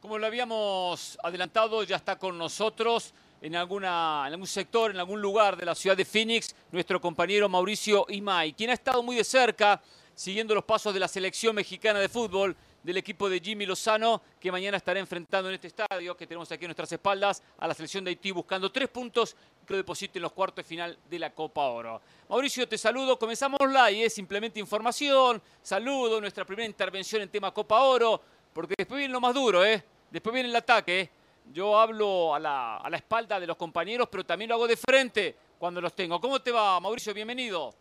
Como 0.01 0.17
lo 0.19 0.27
habíamos 0.27 1.17
adelantado, 1.23 1.81
ya 1.83 1.95
está 1.95 2.17
con 2.17 2.37
nosotros 2.37 3.13
en, 3.45 3.55
algún 3.55 4.47
sector, 4.47 4.89
en 4.89 4.97
algún 4.97 5.21
lugar 5.21 5.55
de 5.55 5.65
la 5.65 5.75
ciudad 5.75 5.95
de 5.95 6.03
Phoenix, 6.03 6.55
nuestro 6.71 6.99
compañero 6.99 7.47
Mauricio 7.47 8.07
Imay, 8.09 8.53
quien 8.53 8.71
ha 8.71 8.73
estado 8.73 9.03
muy 9.03 9.15
de 9.15 9.23
cerca 9.23 9.79
siguiendo 10.15 10.55
los 10.55 10.63
pasos 10.63 10.91
de 10.95 10.99
la 10.99 11.07
selección 11.07 11.53
mexicana 11.53 11.99
de 11.99 12.09
fútbol 12.09 12.55
del 12.81 12.97
equipo 12.97 13.29
de 13.29 13.39
Jimmy 13.39 13.67
Lozano, 13.67 14.19
que 14.39 14.51
mañana 14.51 14.77
estará 14.77 14.99
enfrentando 14.99 15.49
en 15.49 15.55
este 15.55 15.67
estadio 15.67 16.17
que 16.17 16.25
tenemos 16.25 16.51
aquí 16.51 16.65
a 16.65 16.69
nuestras 16.69 16.91
espaldas 16.91 17.43
a 17.59 17.67
la 17.67 17.75
selección 17.75 18.03
de 18.03 18.09
Haití, 18.09 18.31
buscando 18.31 18.71
tres 18.71 18.89
puntos 18.89 19.35
que 19.67 19.73
lo 19.73 19.77
depositen 19.77 20.19
en 20.19 20.23
los 20.23 20.31
cuartos 20.31 20.57
de 20.57 20.63
final 20.63 20.97
de 21.07 21.19
la 21.19 21.29
Copa 21.31 21.65
Oro. 21.65 22.01
Mauricio, 22.27 22.67
te 22.67 22.79
saludo. 22.79 23.19
Comenzamos 23.19 23.59
live, 23.61 24.05
es 24.05 24.13
simplemente 24.13 24.59
información, 24.59 25.39
saludo, 25.61 26.19
nuestra 26.19 26.45
primera 26.45 26.65
intervención 26.65 27.21
en 27.21 27.29
tema 27.29 27.53
Copa 27.53 27.79
Oro, 27.81 28.19
porque 28.53 28.73
después 28.75 28.97
viene 28.97 29.13
lo 29.13 29.21
más 29.21 29.35
duro, 29.35 29.63
¿eh? 29.63 29.83
Después 30.09 30.33
viene 30.33 30.49
el 30.49 30.55
ataque. 30.55 30.99
¿eh? 31.01 31.09
Yo 31.51 31.79
hablo 31.79 32.33
a 32.33 32.39
la, 32.39 32.77
a 32.77 32.89
la 32.89 32.97
espalda 32.97 33.39
de 33.39 33.47
los 33.47 33.55
compañeros, 33.55 34.07
pero 34.11 34.25
también 34.25 34.49
lo 34.49 34.55
hago 34.55 34.67
de 34.67 34.77
frente 34.77 35.35
cuando 35.57 35.79
los 35.79 35.93
tengo. 35.93 36.19
¿Cómo 36.19 36.41
te 36.41 36.51
va, 36.51 36.79
Mauricio? 36.79 37.13
Bienvenido. 37.13 37.73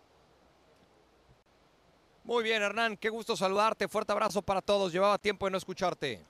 Muy 2.25 2.43
bien, 2.43 2.63
Hernán, 2.63 2.97
qué 2.97 3.09
gusto 3.11 3.37
saludarte. 3.37 3.89
Fuerte 3.89 4.13
abrazo 4.13 4.43
para 4.43 4.63
todos. 4.63 4.93
Llevaba 4.93 5.19
tiempo 5.19 5.47
de 5.47 5.53
no 5.53 5.59
escucharte. 5.59 6.25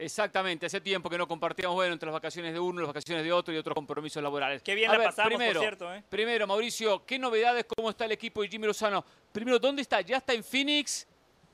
Exactamente, 0.00 0.64
hace 0.64 0.80
tiempo 0.80 1.10
que 1.10 1.18
no 1.18 1.28
compartíamos, 1.28 1.74
bueno, 1.74 1.92
entre 1.92 2.06
las 2.06 2.14
vacaciones 2.14 2.54
de 2.54 2.58
uno, 2.58 2.80
las 2.80 2.88
vacaciones 2.88 3.22
de 3.22 3.30
otro 3.30 3.52
y 3.52 3.58
otros 3.58 3.74
compromisos 3.74 4.22
laborales. 4.22 4.62
Qué 4.62 4.74
bien 4.74 4.88
A 4.88 4.94
la 4.94 4.98
ver, 4.98 5.08
pasamos, 5.08 5.32
por 5.32 5.38
primero, 5.38 5.60
cierto, 5.60 5.94
¿eh? 5.94 6.02
Primero, 6.08 6.46
Mauricio, 6.46 7.04
¿qué 7.04 7.18
novedades, 7.18 7.66
cómo 7.66 7.90
está 7.90 8.06
el 8.06 8.12
equipo 8.12 8.40
de 8.40 8.48
Jimmy 8.48 8.66
Lozano? 8.66 9.04
Primero, 9.30 9.58
¿dónde 9.58 9.82
está? 9.82 10.00
¿Ya 10.00 10.16
está 10.16 10.32
en 10.32 10.42
Phoenix? 10.42 11.06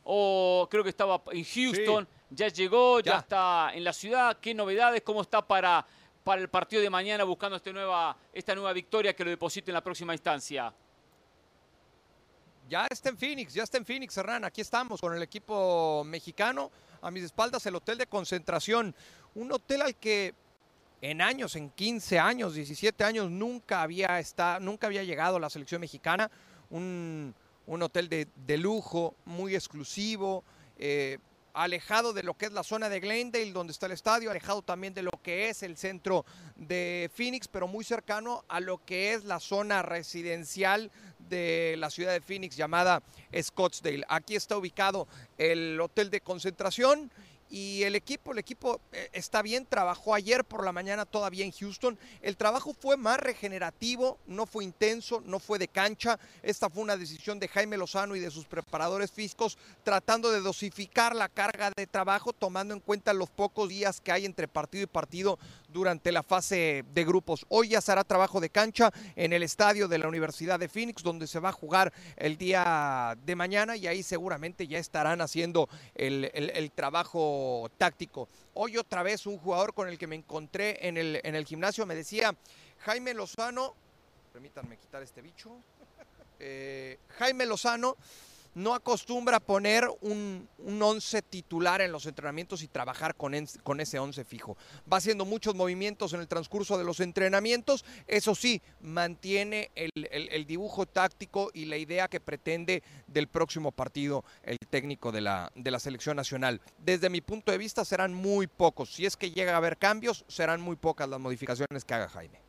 ¿O 0.09 0.69
creo 0.71 0.85
que 0.85 0.91
estaba 0.91 1.21
en 1.33 1.45
Houston? 1.45 2.09
¿Ya 2.31 2.49
llegó? 2.49 3.01
¿Ya, 3.01 3.13
Ya. 3.15 3.19
está 3.19 3.71
en 3.75 3.83
la 3.83 3.93
ciudad? 3.93 4.39
¿Qué 4.41 4.55
novedades? 4.55 5.03
¿Cómo 5.03 5.21
está 5.21 5.45
para, 5.45 5.85
para 6.23 6.41
el 6.41 6.49
partido 6.49 6.81
de 6.81 6.89
mañana 6.91 7.25
buscando 7.25 7.57
este 7.57 7.73
nueva, 7.73 8.17
esta 8.33 8.55
nueva 8.55 8.73
victoria 8.73 9.15
que 9.17 9.25
lo 9.25 9.31
deposite 9.31 9.71
en 9.71 9.75
la 9.75 9.83
próxima 9.83 10.13
instancia? 10.15 10.73
Ya 12.69 12.87
está 12.91 13.09
en 13.11 13.17
Phoenix, 13.19 13.53
ya 13.55 13.63
está 13.65 13.79
en 13.79 13.85
Phoenix, 13.85 14.17
Hernán. 14.17 14.45
Aquí 14.45 14.61
estamos 14.61 15.01
con 15.01 15.15
el 15.15 15.23
equipo 15.23 16.03
mexicano. 16.05 16.71
A 17.03 17.11
mis 17.11 17.25
espaldas 17.25 17.65
el 17.67 17.75
hotel 17.77 17.99
de 17.99 18.07
concentración. 18.07 18.95
Un 19.35 19.53
hotel 19.53 19.83
al 19.83 19.95
que 19.97 20.35
en 21.01 21.21
años, 21.21 21.55
en 21.57 21.71
15 21.71 22.19
años, 22.19 22.55
17 22.55 23.05
años, 23.05 23.31
nunca 23.31 23.83
había, 23.83 24.19
está, 24.19 24.59
nunca 24.61 24.87
había 24.87 25.05
llegado 25.05 25.39
la 25.39 25.51
selección 25.51 25.81
mexicana. 25.81 26.31
Un, 26.71 27.35
un 27.67 27.83
hotel 27.83 28.09
de, 28.09 28.57
lujo, 28.57 29.17
muy 29.25 29.55
exclusivo, 29.55 30.45
eh, 30.79 31.19
alejado 31.57 32.13
de 32.13 32.23
lo 32.23 32.35
que 32.35 32.47
es 32.47 32.53
la 32.53 32.63
zona 32.63 32.89
de 32.89 33.01
Glendale, 33.01 33.53
donde 33.53 33.73
está 33.73 33.87
el 33.87 33.93
estadio, 33.93 34.31
alejado 34.31 34.63
también 34.63 34.93
de 34.93 35.03
lo 35.03 35.11
que 35.23 35.49
es 35.49 35.63
el 35.63 35.77
centro 35.77 36.27
de 36.55 37.11
Phoenix, 37.15 37.49
pero 37.49 37.67
muy 37.67 37.83
cercano 37.83 38.45
a 38.49 38.61
lo 38.61 38.85
que 38.85 39.15
es 39.15 39.25
la 39.25 39.41
zona 39.41 39.83
residencial 39.83 40.91
de 41.19 41.77
la 41.79 41.91
ciudad 41.91 42.13
de 42.13 42.21
Phoenix 42.21 42.57
llamada 42.57 43.03
Scottsdale. 43.41 44.05
Aquí 44.09 44.37
está 44.37 44.57
ubicado 44.59 45.09
el 45.39 45.81
hotel 45.81 46.11
de 46.11 46.21
concentración 46.21 47.11
y 47.49 47.83
el 47.85 47.95
equipo, 47.95 48.33
el 48.33 48.39
equipo 48.39 48.81
eh, 48.93 49.09
está 49.13 49.43
bien, 49.43 49.67
trabajó 49.67 50.15
ayer 50.15 50.45
por 50.45 50.65
la 50.65 50.73
mañana 50.73 51.05
todavía 51.07 51.45
en 51.45 51.53
Houston. 51.53 51.99
El 52.23 52.37
trabajo 52.37 52.75
fue 52.75 52.97
más 52.97 53.19
regenerativo, 53.19 54.19
no 54.27 54.47
fue 54.47 54.65
intenso, 54.65 55.23
no 55.25 55.39
fue 55.39 55.59
de 55.59 55.69
cancha. 55.69 56.19
Esta 56.43 56.69
fue 56.69 56.83
una 56.83 56.97
decisión 56.97 57.39
de 57.39 57.49
Jaime 57.49 57.77
Lozano 57.77 58.17
y 58.17 58.21
de 58.21 58.31
sus 58.31 58.47
preparadores 58.47 59.13
físicos 59.13 59.59
tratando 59.85 60.31
de 60.31 60.41
dosificar 60.41 61.15
la 61.15 61.29
carga 61.29 61.71
de 61.77 61.87
trabajo, 61.87 62.33
tomando 62.33 62.75
en 62.75 62.81
cuenta 62.81 63.13
los 63.13 63.31
pocos 63.31 63.69
días 63.69 64.01
que 64.01 64.13
hay 64.13 64.25
entre 64.25 64.49
partido 64.49 64.85
y 64.85 64.87
partido 64.87 65.39
durante 65.69 66.11
la 66.13 66.23
fase 66.23 66.85
de 66.93 67.05
grupos. 67.05 67.45
Hoy 67.49 67.69
ya 67.69 67.81
se 67.81 67.93
hará 67.93 68.03
trabajo 68.05 68.41
de 68.41 68.51
cancha 68.51 68.91
en 69.15 69.33
el 69.33 69.43
estadio 69.43 69.89
de 69.89 69.99
la 69.99 70.09
Universidad 70.09 70.59
de 70.59 70.69
Phoenix, 70.69 71.03
donde 71.03 71.27
se 71.27 71.39
va 71.39 71.51
a 71.51 71.53
jugar 71.53 71.93
el 72.17 72.37
día 72.39 73.17
de 73.25 73.37
mañana 73.37 73.77
y 73.77 73.87
ahí 73.87 74.03
seguramente 74.03 74.67
ya 74.67 74.79
estarán 74.79 75.21
haciendo 75.21 75.69
el- 75.95 76.31
el 76.35 76.71
trabajo 76.71 77.36
táctico. 77.77 78.29
Hoy 78.55 78.77
otra 78.77 79.03
vez 79.03 79.27
un 79.27 79.39
jugador 79.39 79.75
con 79.75 79.89
el 79.89 79.99
que 79.99 80.07
me 80.07 80.17
encontré 80.17 80.87
en 80.87 80.97
el, 80.97 81.21
en 81.23 81.35
el 81.35 81.45
gimnasio 81.45 81.87
me 81.87 81.95
decía, 81.95 82.35
Jaime 82.81 83.15
Lozano, 83.15 83.75
permítanme 84.33 84.77
quitar 84.79 85.03
este 85.03 85.23
bicho, 85.23 85.51
Eh, 86.39 86.99
Jaime 87.19 87.47
Lozano 87.47 87.97
no 88.57 88.75
acostumbra 88.75 89.39
poner 89.39 89.87
un, 90.01 90.49
un 90.57 90.83
once 90.83 91.21
titular 91.21 91.83
en 91.83 91.93
los 91.93 92.07
entrenamientos 92.07 92.63
y 92.63 92.69
trabajar 92.69 93.15
con, 93.15 93.35
ese 93.35 93.99
once 93.99 94.25
fijo. 94.25 94.57
Va 94.91 94.97
haciendo 94.97 95.27
muchos 95.27 95.55
movimientos 95.55 96.15
en 96.15 96.21
el 96.21 96.27
transcurso 96.27 96.79
de 96.79 96.85
los 96.85 97.01
entrenamientos. 97.01 97.85
Eso 98.07 98.35
sí, 98.35 98.63
mantiene 98.81 99.71
el 99.75 100.47
dibujo 100.47 100.87
táctico 100.87 101.51
y 101.53 101.67
la 101.67 101.77
idea 101.77 102.09
que 102.09 102.19
pretende 102.19 102.83
del 103.07 103.29
próximo 103.29 103.73
partido 103.73 104.25
el 104.43 104.57
técnico 104.71 105.13
de 105.13 105.21
la, 105.21 105.53
de 105.55 105.71
la 105.71 105.79
selección 105.79 106.17
nacional. 106.17 106.63
Desde 106.79 107.11
mi 107.11 107.21
punto 107.21 107.53
de 107.53 107.59
vista 107.59 107.85
serán 107.85 108.15
muy 108.15 108.47
pocos. 108.47 108.95
Si 108.95 109.05
es 109.05 109.19
que 109.19 109.33
llega 109.33 109.53
a 109.53 109.59
haber 109.59 109.77
cambios, 109.77 110.25
serán 110.29 110.63
muy 110.63 110.77
pocas 110.77 111.07
las 111.11 111.21
modificaciones 111.21 111.85
que 111.85 111.93
haga 111.93 112.09
Jaime. 112.09 112.46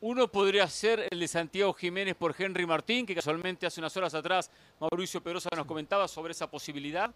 Uno 0.00 0.28
podría 0.28 0.68
ser 0.68 1.08
el 1.10 1.18
de 1.18 1.26
Santiago 1.26 1.72
Jiménez 1.74 2.14
por 2.14 2.34
Henry 2.38 2.64
Martín, 2.66 3.04
que 3.04 3.16
casualmente 3.16 3.66
hace 3.66 3.80
unas 3.80 3.96
horas 3.96 4.14
atrás 4.14 4.48
Mauricio 4.78 5.20
Pedrosa 5.20 5.48
nos 5.56 5.66
comentaba 5.66 6.06
sobre 6.06 6.30
esa 6.30 6.48
posibilidad. 6.48 7.12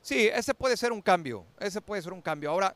Sí, 0.00 0.28
ese 0.28 0.54
puede 0.54 0.76
ser 0.78 0.92
un 0.92 1.02
cambio, 1.02 1.44
ese 1.58 1.82
puede 1.82 2.00
ser 2.00 2.14
un 2.14 2.22
cambio. 2.22 2.50
Ahora, 2.50 2.74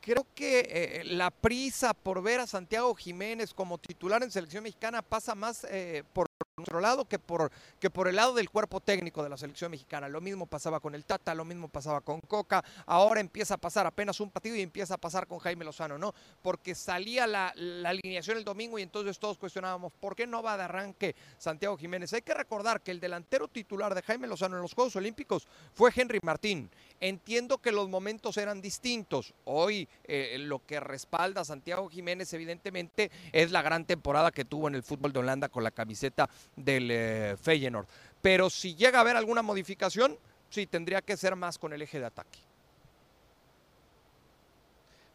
creo 0.00 0.26
que 0.34 0.60
eh, 0.60 1.04
la 1.04 1.30
prisa 1.30 1.94
por 1.94 2.20
ver 2.20 2.40
a 2.40 2.46
Santiago 2.46 2.94
Jiménez 2.94 3.54
como 3.54 3.78
titular 3.78 4.22
en 4.22 4.30
selección 4.30 4.64
mexicana 4.64 5.02
pasa 5.02 5.34
más 5.34 5.64
eh, 5.70 6.02
por 6.12 6.26
nuestro 6.56 6.80
lado 6.80 7.04
que 7.04 7.18
por, 7.18 7.50
que 7.80 7.90
por 7.90 8.06
el 8.06 8.14
lado 8.14 8.32
del 8.34 8.48
cuerpo 8.48 8.78
técnico 8.78 9.24
de 9.24 9.28
la 9.28 9.36
selección 9.36 9.72
mexicana. 9.72 10.08
Lo 10.08 10.20
mismo 10.20 10.46
pasaba 10.46 10.78
con 10.78 10.94
el 10.94 11.04
Tata, 11.04 11.34
lo 11.34 11.44
mismo 11.44 11.66
pasaba 11.66 12.00
con 12.00 12.20
Coca, 12.20 12.64
ahora 12.86 13.20
empieza 13.20 13.54
a 13.54 13.56
pasar 13.56 13.86
apenas 13.86 14.20
un 14.20 14.30
partido 14.30 14.54
y 14.54 14.60
empieza 14.60 14.94
a 14.94 14.98
pasar 14.98 15.26
con 15.26 15.40
Jaime 15.40 15.64
Lozano, 15.64 15.98
¿no? 15.98 16.14
Porque 16.42 16.76
salía 16.76 17.26
la, 17.26 17.52
la 17.56 17.88
alineación 17.88 18.36
el 18.36 18.44
domingo 18.44 18.78
y 18.78 18.82
entonces 18.82 19.18
todos 19.18 19.36
cuestionábamos, 19.36 19.92
¿por 19.98 20.14
qué 20.14 20.28
no 20.28 20.44
va 20.44 20.56
de 20.56 20.62
arranque 20.62 21.16
Santiago 21.38 21.76
Jiménez? 21.76 22.12
Hay 22.12 22.22
que 22.22 22.34
recordar 22.34 22.82
que 22.82 22.92
el 22.92 23.00
delantero 23.00 23.48
titular 23.48 23.92
de 23.92 24.02
Jaime 24.02 24.28
Lozano 24.28 24.54
en 24.54 24.62
los 24.62 24.74
Juegos 24.74 24.94
Olímpicos 24.94 25.48
fue 25.74 25.90
Henry 25.94 26.20
Martín. 26.22 26.70
Entiendo 27.00 27.58
que 27.58 27.72
los 27.72 27.88
momentos 27.88 28.36
eran 28.36 28.62
distintos. 28.62 29.34
Hoy 29.44 29.88
eh, 30.04 30.36
lo 30.38 30.64
que 30.64 30.78
respalda 30.78 31.44
Santiago 31.44 31.88
Jiménez 31.88 32.32
evidentemente 32.32 33.10
es 33.32 33.50
la 33.50 33.60
gran 33.60 33.84
temporada 33.84 34.30
que 34.30 34.44
tuvo 34.44 34.68
en 34.68 34.76
el 34.76 34.84
fútbol 34.84 35.12
de 35.12 35.18
Holanda 35.18 35.48
con 35.48 35.64
la 35.64 35.72
camiseta 35.72 36.30
del 36.56 36.90
eh, 36.90 37.36
Feyenoord. 37.40 37.86
Pero 38.20 38.48
si 38.48 38.74
llega 38.74 38.98
a 38.98 39.00
haber 39.02 39.16
alguna 39.16 39.42
modificación, 39.42 40.18
sí, 40.50 40.66
tendría 40.66 41.02
que 41.02 41.16
ser 41.16 41.36
más 41.36 41.58
con 41.58 41.72
el 41.72 41.82
eje 41.82 42.00
de 42.00 42.06
ataque. 42.06 42.38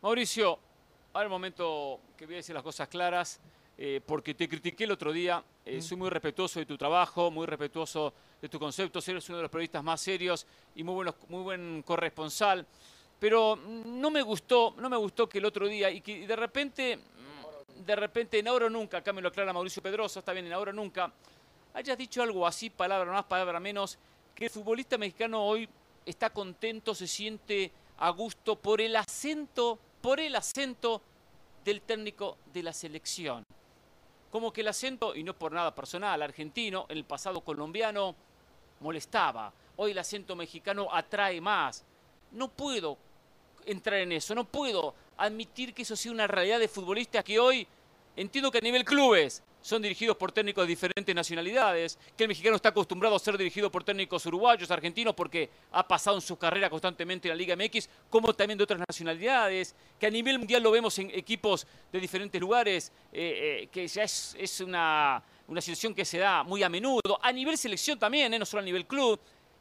Mauricio, 0.02 0.60
ahora 1.14 1.26
el 1.26 1.30
momento 1.30 2.00
que 2.16 2.26
voy 2.26 2.36
a 2.36 2.38
decir 2.38 2.56
las 2.56 2.64
cosas 2.64 2.88
claras, 2.88 3.40
eh, 3.78 4.02
porque 4.06 4.34
te 4.34 4.48
critiqué 4.48 4.84
el 4.84 4.92
otro 4.92 5.12
día, 5.12 5.44
eh, 5.66 5.82
soy 5.82 5.98
muy 5.98 6.10
respetuoso 6.10 6.60
de 6.60 6.66
tu 6.66 6.78
trabajo, 6.78 7.32
muy 7.32 7.46
respetuoso 7.46 8.14
de 8.42 8.50
tus 8.50 8.60
conceptos, 8.60 9.08
eres 9.08 9.28
uno 9.30 9.38
de 9.38 9.44
los 9.44 9.52
periodistas 9.52 9.84
más 9.84 10.02
serios 10.02 10.46
y 10.76 10.84
muy, 10.84 10.96
buenos, 10.96 11.16
muy 11.30 11.44
buen 11.44 11.82
corresponsal, 11.84 12.66
pero 13.20 13.56
no 13.58 14.12
me 14.12 14.22
gustó, 14.22 14.76
no 14.78 14.90
me 14.90 14.98
gustó 14.98 15.28
que 15.30 15.38
el 15.38 15.46
otro 15.46 15.68
día 15.68 15.90
y 15.92 16.02
que 16.02 16.28
de 16.28 16.36
repente, 16.36 17.00
de 17.86 17.96
repente 17.96 18.40
en 18.40 18.48
ahora 18.48 18.70
nunca, 18.70 18.98
acá 18.98 19.14
me 19.14 19.22
lo 19.22 19.30
aclara 19.30 19.54
Mauricio 19.54 19.82
Pedrosa, 19.82 20.20
está 20.20 20.34
bien, 20.34 20.46
en 20.46 20.54
ahora 20.54 20.74
nunca, 20.74 21.12
hayas 21.74 21.98
dicho 21.98 22.22
algo 22.22 22.46
así, 22.46 22.70
palabra 22.70 23.12
más, 23.12 23.26
palabra 23.26 23.60
menos, 23.60 23.98
que 24.36 24.46
el 24.46 24.50
futbolista 24.50 24.98
mexicano 24.98 25.44
hoy 25.44 25.68
está 26.06 26.30
contento, 26.30 26.94
se 26.94 27.08
siente 27.08 27.72
a 27.98 28.10
gusto 28.10 28.58
por 28.58 28.82
el 28.82 28.96
acento, 28.96 29.80
por 30.02 30.20
el 30.20 30.36
acento 30.36 31.02
del 31.64 31.82
técnico 31.82 32.38
de 32.54 32.64
la 32.64 32.74
selección. 32.74 33.44
Como 34.32 34.54
que 34.54 34.62
el 34.62 34.68
acento, 34.68 35.16
y 35.16 35.24
no 35.24 35.34
por 35.34 35.52
nada 35.52 35.74
personal, 35.74 36.22
argentino, 36.22 36.86
en 36.90 36.98
el 36.98 37.04
pasado 37.04 37.42
colombiano, 37.42 38.16
molestaba. 38.80 39.52
Hoy 39.76 39.92
el 39.92 39.98
acento 39.98 40.36
mexicano 40.36 40.88
atrae 40.92 41.42
más. 41.42 41.84
No 42.32 42.48
puedo 42.48 42.98
entrar 43.72 44.00
en 44.00 44.12
eso, 44.12 44.36
no 44.36 44.46
puedo 44.46 44.94
admitir 45.18 45.74
que 45.74 45.84
eso 45.84 45.96
sea 45.96 46.12
una 46.12 46.28
realidad 46.28 46.60
de 46.60 46.68
futbolistas 46.68 47.24
que 47.24 47.40
hoy 47.40 47.68
entiendo 48.16 48.52
que 48.52 48.58
a 48.58 48.62
nivel 48.62 48.84
clubes 48.84 49.44
son 49.62 49.82
dirigidos 49.82 50.16
por 50.16 50.32
técnicos 50.32 50.64
de 50.64 50.70
diferentes 50.70 51.14
nacionalidades, 51.14 51.98
que 52.16 52.24
el 52.24 52.30
mexicano 52.30 52.56
está 52.56 52.70
acostumbrado 52.70 53.16
a 53.16 53.20
ser 53.20 53.38
dirigido 53.38 53.70
por 53.72 53.84
técnicos 53.84 54.26
uruguayos, 54.26 54.72
argentinos, 54.72 55.14
porque 55.14 55.50
ha 55.72 55.88
pasado 55.88 56.18
en 56.18 56.22
su 56.22 56.38
carrera 56.38 56.70
constantemente 56.70 57.28
en 57.28 57.34
la 57.34 57.36
Liga 57.36 57.56
MX, 57.56 57.90
como 58.10 58.34
también 58.34 58.58
de 58.58 58.64
otras 58.64 58.80
nacionalidades, 58.88 59.76
que 60.00 60.08
a 60.08 60.10
nivel 60.10 60.40
mundial 60.40 60.64
lo 60.64 60.72
vemos 60.72 60.98
en 61.00 61.10
equipos 61.12 61.68
de 61.92 62.00
diferentes 62.00 62.40
lugares, 62.40 62.92
eh, 63.12 63.64
eh, 63.64 63.70
que 63.72 63.88
ya 63.88 64.04
es, 64.04 64.62
una, 64.62 65.22
una 65.48 65.62
situación 65.62 65.94
que 65.94 66.06
se 66.06 66.20
da 66.20 66.44
muy 66.44 66.64
a 66.64 66.70
menudo, 66.70 67.20
a 67.22 67.32
nivel 67.32 67.58
selección 67.58 68.00
también, 68.00 68.34
eh, 68.34 68.40
no 68.40 68.46
solo 68.46 68.62
a 68.62 68.66
nivel 68.66 68.86
club, 68.86 69.20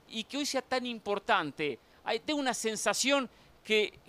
y 0.09 0.25
que 0.25 0.39
hoy 0.39 0.47
sea 0.47 0.63
tan 0.63 0.87
importante. 0.87 1.79
Hay, 2.05 2.21
tengo 2.21 2.41
una 2.41 2.55
sensación 2.55 3.29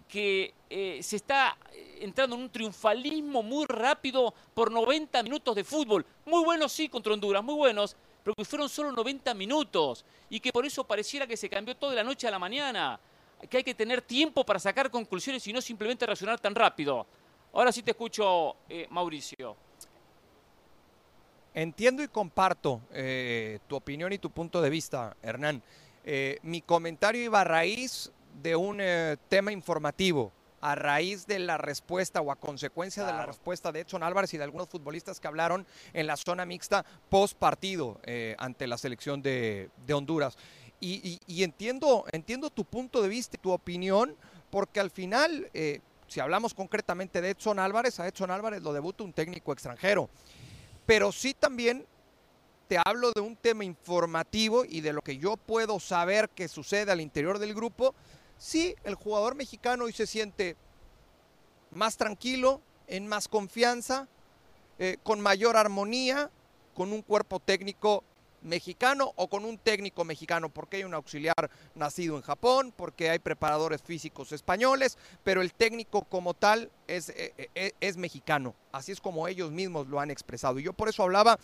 que, 0.07 0.53
eh, 0.69 0.99
se 1.03 1.17
está 1.17 1.57
entrando 1.99 2.35
en 2.35 2.43
un 2.43 2.49
triunfalismo 2.49 3.43
muy 3.43 3.65
rápido 3.65 4.33
por 4.53 4.71
90 4.71 5.21
minutos 5.23 5.53
de 5.53 5.63
fútbol. 5.63 6.05
Muy 6.25 6.43
buenos, 6.43 6.71
sí, 6.71 6.87
contra 6.87 7.13
Honduras, 7.13 7.43
muy 7.43 7.55
buenos, 7.55 7.95
pero 8.23 8.35
que 8.35 8.45
fueron 8.45 8.69
solo 8.69 8.91
90 8.91 9.33
minutos 9.33 10.05
y 10.29 10.39
que 10.39 10.53
por 10.53 10.65
eso 10.65 10.85
pareciera 10.85 11.27
que 11.27 11.35
se 11.35 11.49
cambió 11.49 11.75
todo 11.75 11.89
de 11.89 11.97
la 11.97 12.03
noche 12.03 12.27
a 12.27 12.31
la 12.31 12.39
mañana. 12.39 12.99
Que 13.49 13.57
hay 13.57 13.63
que 13.63 13.73
tener 13.73 14.01
tiempo 14.01 14.45
para 14.45 14.59
sacar 14.59 14.89
conclusiones 14.89 15.45
y 15.47 15.53
no 15.53 15.61
simplemente 15.61 16.05
reaccionar 16.05 16.39
tan 16.39 16.55
rápido. 16.55 17.05
Ahora 17.53 17.71
sí 17.71 17.83
te 17.83 17.91
escucho, 17.91 18.55
eh, 18.69 18.87
Mauricio. 18.89 19.55
Entiendo 21.53 22.03
y 22.03 22.07
comparto 22.07 22.81
eh, 22.93 23.59
tu 23.67 23.75
opinión 23.75 24.13
y 24.13 24.19
tu 24.19 24.29
punto 24.29 24.61
de 24.61 24.69
vista, 24.69 25.17
Hernán. 25.21 25.61
Mi 26.41 26.61
comentario 26.61 27.21
iba 27.21 27.41
a 27.41 27.43
raíz 27.43 28.11
de 28.41 28.55
un 28.55 28.77
eh, 28.81 29.17
tema 29.27 29.51
informativo, 29.51 30.31
a 30.61 30.75
raíz 30.75 31.25
de 31.25 31.39
la 31.39 31.57
respuesta 31.57 32.19
o 32.19 32.31
a 32.31 32.35
consecuencia 32.35 33.05
de 33.05 33.13
la 33.13 33.25
respuesta 33.25 33.71
de 33.71 33.79
Edson 33.81 34.03
Álvarez 34.03 34.33
y 34.33 34.37
de 34.37 34.43
algunos 34.43 34.67
futbolistas 34.67 35.19
que 35.21 35.27
hablaron 35.27 35.65
en 35.93 36.05
la 36.05 36.17
zona 36.17 36.45
mixta 36.45 36.83
post 37.09 37.37
partido 37.37 38.01
ante 38.37 38.67
la 38.67 38.77
selección 38.77 39.21
de, 39.21 39.69
de 39.85 39.93
Honduras. 39.93 40.37
Y, 40.81 40.95
y- 41.07 41.19
y 41.27 41.43
entiendo, 41.43 42.03
entiendo 42.11 42.49
tu 42.49 42.65
punto 42.65 43.01
de 43.01 43.07
vista 43.07 43.37
y 43.37 43.39
tu 43.39 43.51
opinión, 43.51 44.17
porque 44.49 44.81
al 44.81 44.89
final, 44.91 45.49
eh, 45.53 45.79
si 46.07 46.19
hablamos 46.19 46.53
concretamente 46.53 47.21
de 47.21 47.29
Edson 47.29 47.57
Álvarez, 47.59 47.97
a 48.01 48.07
Edson 48.07 48.29
Álvarez 48.29 48.61
lo 48.61 48.73
debuta 48.73 49.05
un 49.05 49.13
técnico 49.13 49.53
extranjero. 49.53 50.09
Pero 50.85 51.13
sí 51.13 51.33
también 51.33 51.85
te 52.67 52.77
hablo 52.83 53.11
de 53.13 53.21
un 53.21 53.35
tema 53.37 53.63
informativo 53.63 54.65
y 54.65 54.81
de 54.81 54.91
lo 54.91 55.01
que 55.01 55.17
yo 55.17 55.37
puedo 55.37 55.79
saber 55.79 56.29
que 56.29 56.47
sucede 56.49 56.91
al 56.91 56.99
interior 56.99 57.39
del 57.39 57.53
grupo. 57.53 57.95
Sí, 58.39 58.73
el 58.85 58.95
jugador 58.95 59.35
mexicano 59.35 59.83
hoy 59.83 59.91
se 59.91 60.07
siente 60.07 60.55
más 61.71 61.97
tranquilo, 61.97 62.61
en 62.87 63.05
más 63.05 63.27
confianza, 63.27 64.07
eh, 64.79 64.97
con 65.03 65.19
mayor 65.19 65.57
armonía, 65.57 66.31
con 66.73 66.93
un 66.93 67.01
cuerpo 67.01 67.41
técnico 67.41 68.05
mexicano 68.41 69.11
o 69.17 69.27
con 69.27 69.43
un 69.43 69.57
técnico 69.57 70.05
mexicano, 70.05 70.47
porque 70.47 70.77
hay 70.77 70.85
un 70.85 70.93
auxiliar 70.93 71.51
nacido 71.75 72.15
en 72.15 72.21
Japón, 72.21 72.73
porque 72.75 73.09
hay 73.09 73.19
preparadores 73.19 73.81
físicos 73.83 74.31
españoles, 74.31 74.97
pero 75.25 75.41
el 75.41 75.53
técnico 75.53 76.03
como 76.03 76.33
tal 76.33 76.71
es, 76.87 77.09
eh, 77.09 77.33
eh, 77.55 77.73
es 77.81 77.97
mexicano, 77.97 78.55
así 78.71 78.93
es 78.93 79.01
como 79.01 79.27
ellos 79.27 79.51
mismos 79.51 79.87
lo 79.87 79.99
han 79.99 80.11
expresado. 80.11 80.59
Y 80.59 80.63
yo 80.63 80.71
por 80.71 80.87
eso 80.87 81.03
hablaba 81.03 81.37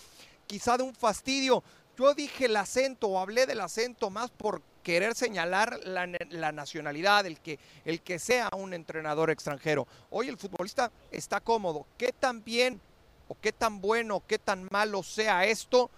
quizá 0.48 0.78
de 0.78 0.84
un 0.84 0.96
fastidio. 0.96 1.62
Yo 1.98 2.14
dije 2.14 2.46
el 2.46 2.56
acento 2.58 3.08
o 3.08 3.20
hablé 3.20 3.46
del 3.46 3.62
acento 3.62 4.10
más 4.10 4.30
por 4.30 4.62
querer 4.84 5.16
señalar 5.16 5.80
la, 5.84 6.08
la 6.30 6.52
nacionalidad, 6.52 7.26
el 7.26 7.40
que, 7.40 7.58
el 7.86 8.02
que 8.02 8.20
sea 8.20 8.50
un 8.56 8.74
entrenador 8.74 9.30
extranjero. 9.30 9.88
Hoy 10.10 10.28
el 10.28 10.38
futbolista 10.38 10.92
está 11.10 11.40
cómodo. 11.40 11.86
¿Qué 11.98 12.12
tan 12.12 12.44
bien 12.44 12.82
o 13.28 13.38
qué 13.40 13.52
tan 13.52 13.82
bueno, 13.82 14.22
qué 14.28 14.38
tan 14.38 14.68
malo 14.72 15.04
sea 15.04 15.46
esto? 15.46 15.90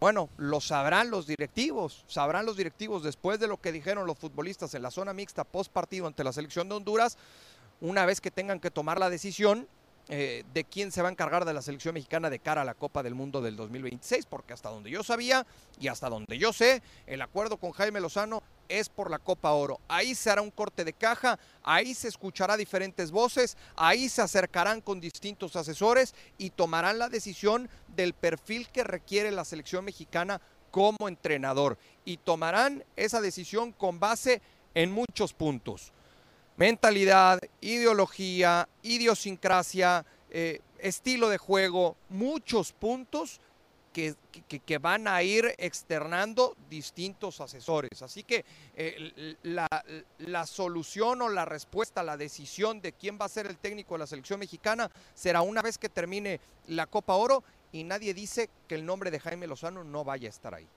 Bueno, 0.00 0.30
lo 0.36 0.60
sabrán 0.60 1.10
los 1.10 1.28
directivos, 1.28 2.04
sabrán 2.08 2.44
los 2.44 2.56
directivos 2.56 3.04
después 3.04 3.38
de 3.38 3.46
lo 3.46 3.60
que 3.60 3.70
dijeron 3.70 4.04
los 4.06 4.18
futbolistas 4.18 4.74
en 4.74 4.82
la 4.82 4.90
zona 4.90 5.12
mixta 5.12 5.44
post 5.44 5.70
partido 5.70 6.08
ante 6.08 6.24
la 6.24 6.32
selección 6.32 6.68
de 6.68 6.74
Honduras, 6.74 7.18
una 7.80 8.04
vez 8.04 8.20
que 8.20 8.32
tengan 8.32 8.58
que 8.58 8.72
tomar 8.72 8.98
la 8.98 9.10
decisión 9.10 9.68
eh, 10.14 10.44
de 10.52 10.64
quién 10.64 10.92
se 10.92 11.00
va 11.00 11.08
a 11.08 11.10
encargar 11.10 11.46
de 11.46 11.54
la 11.54 11.62
selección 11.62 11.94
mexicana 11.94 12.28
de 12.28 12.38
cara 12.38 12.60
a 12.60 12.64
la 12.66 12.74
Copa 12.74 13.02
del 13.02 13.14
Mundo 13.14 13.40
del 13.40 13.56
2026, 13.56 14.26
porque 14.26 14.52
hasta 14.52 14.68
donde 14.68 14.90
yo 14.90 15.02
sabía 15.02 15.46
y 15.80 15.88
hasta 15.88 16.10
donde 16.10 16.36
yo 16.36 16.52
sé, 16.52 16.82
el 17.06 17.22
acuerdo 17.22 17.56
con 17.56 17.72
Jaime 17.72 17.98
Lozano 17.98 18.42
es 18.68 18.90
por 18.90 19.10
la 19.10 19.18
Copa 19.18 19.52
Oro. 19.52 19.80
Ahí 19.88 20.14
se 20.14 20.28
hará 20.28 20.42
un 20.42 20.50
corte 20.50 20.84
de 20.84 20.92
caja, 20.92 21.38
ahí 21.62 21.94
se 21.94 22.08
escuchará 22.08 22.58
diferentes 22.58 23.10
voces, 23.10 23.56
ahí 23.74 24.10
se 24.10 24.20
acercarán 24.20 24.82
con 24.82 25.00
distintos 25.00 25.56
asesores 25.56 26.14
y 26.36 26.50
tomarán 26.50 26.98
la 26.98 27.08
decisión 27.08 27.70
del 27.96 28.12
perfil 28.12 28.68
que 28.68 28.84
requiere 28.84 29.30
la 29.30 29.46
selección 29.46 29.82
mexicana 29.82 30.42
como 30.70 31.08
entrenador. 31.08 31.78
Y 32.04 32.18
tomarán 32.18 32.84
esa 32.96 33.22
decisión 33.22 33.72
con 33.72 33.98
base 33.98 34.42
en 34.74 34.92
muchos 34.92 35.32
puntos 35.32 35.90
mentalidad, 36.66 37.40
ideología, 37.60 38.68
idiosincrasia, 38.84 40.06
eh, 40.30 40.60
estilo 40.78 41.28
de 41.28 41.36
juego, 41.36 41.96
muchos 42.08 42.72
puntos 42.72 43.40
que, 43.92 44.14
que- 44.48 44.78
van 44.78 45.08
a 45.08 45.24
ir 45.24 45.54
externando 45.58 46.56
distintos 46.70 47.40
asesores. 47.40 48.00
Así 48.00 48.22
que 48.22 48.44
eh, 48.76 49.34
la, 49.42 49.66
la 50.18 50.46
solución 50.46 51.22
o 51.22 51.28
la 51.28 51.44
respuesta, 51.44 52.04
la 52.04 52.16
decisión 52.16 52.80
de 52.80 52.92
quién 52.92 53.18
va 53.20 53.24
a 53.24 53.28
ser 53.28 53.46
el 53.48 53.58
técnico 53.58 53.94
de 53.94 53.98
la 53.98 54.06
selección 54.06 54.38
mexicana 54.38 54.88
será 55.14 55.42
una 55.42 55.62
vez 55.62 55.78
que 55.78 55.88
termine 55.88 56.38
la 56.68 56.86
Copa 56.86 57.14
Oro 57.14 57.42
y 57.72 57.82
nadie 57.82 58.14
dice 58.14 58.48
que 58.68 58.76
el 58.76 58.86
nombre 58.86 59.10
de 59.10 59.18
Jaime 59.18 59.48
Lozano 59.48 59.82
no 59.82 60.04
vaya 60.04 60.28
a 60.28 60.30
estar 60.30 60.54
ahí. 60.54 60.68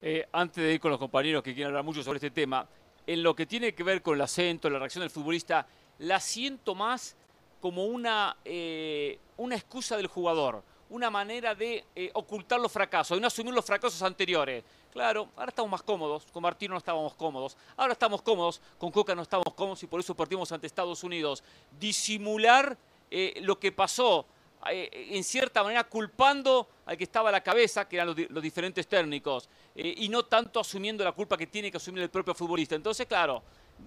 Eh, 0.00 0.24
antes 0.30 0.62
de 0.62 0.72
ir 0.74 0.78
con 0.80 0.92
los 0.92 1.00
compañeros 1.00 1.42
que 1.42 1.52
quieren 1.52 1.70
hablar 1.72 1.82
mucho 1.82 2.04
sobre 2.04 2.18
este 2.18 2.30
tema, 2.30 2.64
en 3.08 3.22
lo 3.22 3.34
que 3.34 3.46
tiene 3.46 3.74
que 3.74 3.82
ver 3.82 4.02
con 4.02 4.16
el 4.16 4.20
acento, 4.20 4.68
la 4.68 4.78
reacción 4.78 5.00
del 5.00 5.08
futbolista, 5.08 5.66
la 6.00 6.20
siento 6.20 6.74
más 6.74 7.16
como 7.58 7.86
una, 7.86 8.36
eh, 8.44 9.18
una 9.38 9.56
excusa 9.56 9.96
del 9.96 10.08
jugador, 10.08 10.62
una 10.90 11.08
manera 11.08 11.54
de 11.54 11.86
eh, 11.96 12.10
ocultar 12.12 12.60
los 12.60 12.70
fracasos, 12.70 13.16
de 13.16 13.22
no 13.22 13.28
asumir 13.28 13.54
los 13.54 13.64
fracasos 13.64 14.02
anteriores. 14.02 14.62
Claro, 14.92 15.30
ahora 15.36 15.48
estamos 15.48 15.70
más 15.70 15.82
cómodos, 15.82 16.26
con 16.30 16.42
Martino 16.42 16.74
no 16.74 16.78
estábamos 16.78 17.14
cómodos, 17.14 17.56
ahora 17.78 17.94
estamos 17.94 18.20
cómodos, 18.20 18.60
con 18.76 18.90
Coca 18.90 19.14
no 19.14 19.22
estamos 19.22 19.54
cómodos 19.54 19.82
y 19.82 19.86
por 19.86 20.00
eso 20.00 20.14
perdimos 20.14 20.52
ante 20.52 20.66
Estados 20.66 21.02
Unidos. 21.02 21.42
Disimular 21.80 22.76
eh, 23.10 23.40
lo 23.40 23.58
que 23.58 23.72
pasó, 23.72 24.26
en 24.70 25.24
cierta 25.24 25.62
manera 25.62 25.84
culpando 25.84 26.68
al 26.86 26.96
que 26.96 27.04
estaba 27.04 27.28
a 27.28 27.32
la 27.32 27.42
cabeza, 27.42 27.88
que 27.88 27.96
eran 27.96 28.08
los, 28.08 28.16
di- 28.16 28.26
los 28.28 28.42
diferentes 28.42 28.86
técnicos, 28.86 29.48
eh, 29.74 29.94
y 29.98 30.08
no 30.08 30.24
tanto 30.24 30.60
asumiendo 30.60 31.04
la 31.04 31.12
culpa 31.12 31.36
que 31.36 31.46
tiene 31.46 31.70
que 31.70 31.76
asumir 31.76 32.02
el 32.02 32.10
propio 32.10 32.34
futbolista. 32.34 32.74
Entonces, 32.74 33.06
claro, 33.06 33.42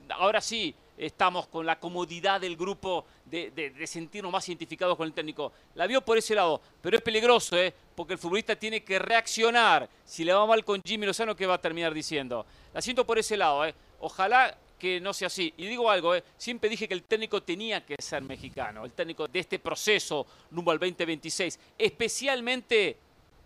ahora 0.10 0.40
sí 0.40 0.74
estamos 0.98 1.48
con 1.48 1.66
la 1.66 1.80
comodidad 1.80 2.40
del 2.40 2.56
grupo 2.56 3.06
de, 3.26 3.74
sentirnos 3.86 4.32
más 4.32 4.48
identificados 4.48 4.96
con 4.96 5.08
el 5.08 5.14
técnico. 5.14 5.52
La 5.76 5.88
vio 5.88 6.02
por 6.02 6.18
ese 6.18 6.36
lado, 6.36 6.62
pero 6.82 6.96
es 6.96 7.02
peligroso, 7.02 7.58
¿eh? 7.58 7.74
porque 7.96 8.14
el 8.14 8.20
futbolista 8.20 8.56
tiene 8.56 8.84
que 8.84 9.00
reaccionar. 9.00 9.90
Si 10.06 10.24
le 10.24 10.34
va 10.34 10.46
mal 10.46 10.64
con 10.64 10.82
Jimmy 10.84 11.06
Lozano, 11.08 11.36
¿qué 11.36 11.46
va 11.48 11.56
a 11.56 11.62
terminar 11.62 11.94
diciendo? 11.94 12.46
La 12.74 12.82
siento 12.82 13.06
por 13.06 13.18
ese 13.18 13.36
lado. 13.36 13.66
¿eh? 13.66 13.74
Ojalá 14.00 14.56
que 14.82 15.00
no 15.00 15.14
sea 15.14 15.28
así. 15.28 15.54
Y 15.58 15.68
digo 15.68 15.92
algo, 15.92 16.16
¿eh? 16.16 16.24
siempre 16.38 16.68
dije 16.68 16.88
que 16.88 16.96
el 16.96 17.04
técnico 17.04 17.44
tenía 17.44 17.86
que 17.86 17.96
ser 18.02 18.24
mexicano, 18.24 18.84
el 18.84 18.92
técnico 18.94 19.28
de 19.28 19.40
este 19.40 19.60
proceso 19.60 20.26
rumbo 20.50 20.72
al 20.72 20.80
2026, 20.80 21.60
especialmente 21.78 22.98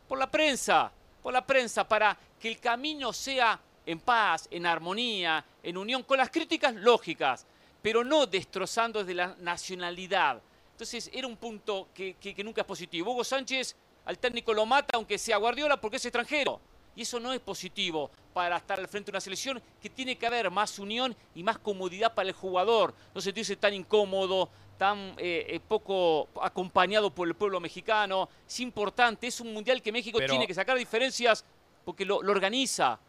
por 0.07 0.17
la 0.17 0.31
prensa, 0.31 0.89
por 1.21 1.33
la 1.33 1.45
prensa, 1.45 1.86
para 1.86 2.17
que 2.39 2.47
el 2.47 2.57
camino 2.59 3.11
sea 3.11 3.59
en 3.86 3.99
paz, 3.99 4.47
en 4.49 4.65
armonía, 4.65 5.43
en 5.61 5.75
unión, 5.77 6.03
con 6.03 6.17
las 6.17 6.29
críticas 6.29 6.73
lógicas, 6.73 7.45
pero 7.81 8.01
no 8.05 8.25
destrozando 8.25 8.99
desde 8.99 9.13
la 9.15 9.36
nacionalidad. 9.41 10.41
Entonces 10.71 11.09
era 11.13 11.27
un 11.27 11.36
punto 11.36 11.89
que, 11.93 12.13
que- 12.13 12.33
que 12.33 12.43
nunca 12.45 12.61
es 12.61 12.67
positivo. 12.67 13.11
Hugo 13.11 13.25
Sánchez 13.25 13.75
al 14.05 14.17
técnico 14.19 14.53
lo 14.53 14.65
mata 14.65 14.95
aunque 14.95 15.17
sea 15.17 15.36
Guardiola 15.36 15.81
porque 15.81 15.97
es 15.97 16.05
extranjero. 16.05 16.61
Y 16.95 17.01
eso 17.01 17.19
no 17.19 17.33
es 17.33 17.39
positivo 17.39 18.09
para 18.33 18.57
estar 18.57 18.79
al 18.79 18.87
frente 18.87 19.11
de 19.11 19.15
una 19.15 19.21
selección 19.21 19.61
que 19.81 19.89
tiene 19.89 20.17
que 20.17 20.27
haber 20.27 20.49
más 20.49 20.79
unión 20.79 21.15
y 21.33 21.43
más 21.43 21.57
comodidad 21.57 22.13
para 22.13 22.29
el 22.29 22.35
jugador. 22.35 22.93
No 23.13 23.21
sentirse 23.21 23.55
tan 23.57 23.73
incómodo, 23.73 24.49
tan 24.77 25.13
eh, 25.17 25.45
eh, 25.49 25.59
poco 25.65 26.29
acompañado 26.41 27.09
por 27.09 27.27
el 27.27 27.35
pueblo 27.35 27.59
mexicano. 27.59 28.29
Es 28.47 28.59
importante, 28.59 29.27
es 29.27 29.39
un 29.41 29.53
mundial 29.53 29.81
que 29.81 29.91
México 29.91 30.17
Pero- 30.19 30.31
tiene 30.31 30.47
que 30.47 30.53
sacar 30.53 30.77
diferencias 30.77 31.43
porque 31.83 32.05
lo, 32.05 32.21
lo 32.21 32.31
organiza. 32.31 32.99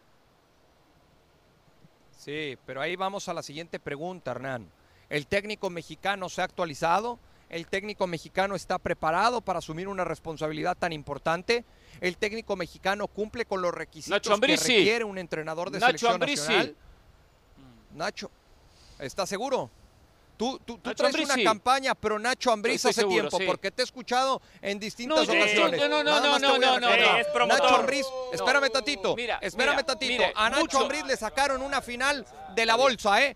Sí, 2.16 2.56
pero 2.66 2.80
ahí 2.80 2.96
vamos 2.96 3.28
a 3.28 3.34
la 3.34 3.42
siguiente 3.42 3.78
pregunta, 3.78 4.32
Hernán. 4.32 4.68
¿El 5.08 5.28
técnico 5.28 5.70
mexicano 5.70 6.28
se 6.28 6.40
ha 6.40 6.44
actualizado? 6.44 7.18
¿El 7.48 7.68
técnico 7.68 8.06
mexicano 8.06 8.56
está 8.56 8.78
preparado 8.78 9.40
para 9.40 9.60
asumir 9.60 9.86
una 9.86 10.04
responsabilidad 10.04 10.76
tan 10.76 10.92
importante? 10.92 11.64
¿El 12.00 12.16
técnico 12.16 12.56
mexicano 12.56 13.06
cumple 13.06 13.44
con 13.44 13.62
los 13.62 13.72
requisitos 13.72 14.20
que 14.40 14.46
requiere 14.56 15.04
un 15.04 15.16
entrenador 15.18 15.70
de 15.70 15.78
Nacho 15.78 15.98
selección 15.98 16.20
nacional? 16.20 16.76
Nacho, 17.94 18.30
¿estás 18.98 19.28
seguro? 19.28 19.70
Tú, 20.36 20.58
tú, 20.66 20.76
tú 20.76 20.90
Nacho 20.90 21.04
traes 21.04 21.16
una 21.30 21.42
campaña, 21.42 21.94
pero 21.94 22.18
Nacho 22.18 22.52
Ambriz 22.52 22.84
hace 22.84 22.92
seguro, 23.00 23.14
tiempo, 23.20 23.38
sí. 23.38 23.44
porque 23.46 23.70
te 23.70 23.80
he 23.80 23.84
escuchado 23.84 24.42
en 24.60 24.78
distintas 24.78 25.26
No, 25.26 25.32
ocasiones. 25.32 25.80
no, 25.80 25.88
no, 25.88 26.04
no, 26.04 26.10
Nada 26.10 26.38
no, 26.38 26.38
no, 26.38 26.58
no, 26.58 26.80
no, 26.80 26.88
recordar. 26.90 27.26
no. 27.34 27.44
Es. 27.44 27.48
Nacho 27.48 27.76
Ambriz, 27.76 28.06
espérame 28.32 28.70
tantito. 28.70 29.16
Mira, 29.16 29.38
espérame 29.40 29.76
mira, 29.76 29.86
tantito. 29.86 30.12
mire, 30.12 30.32
a 30.36 30.50
Nacho 30.50 30.60
mucho- 30.60 30.80
Ambriz 30.80 31.06
le 31.06 31.16
sacaron 31.16 31.62
una 31.62 31.80
final 31.80 32.26
de 32.54 32.66
la 32.66 32.74
bolsa, 32.76 33.22
¿eh? 33.24 33.34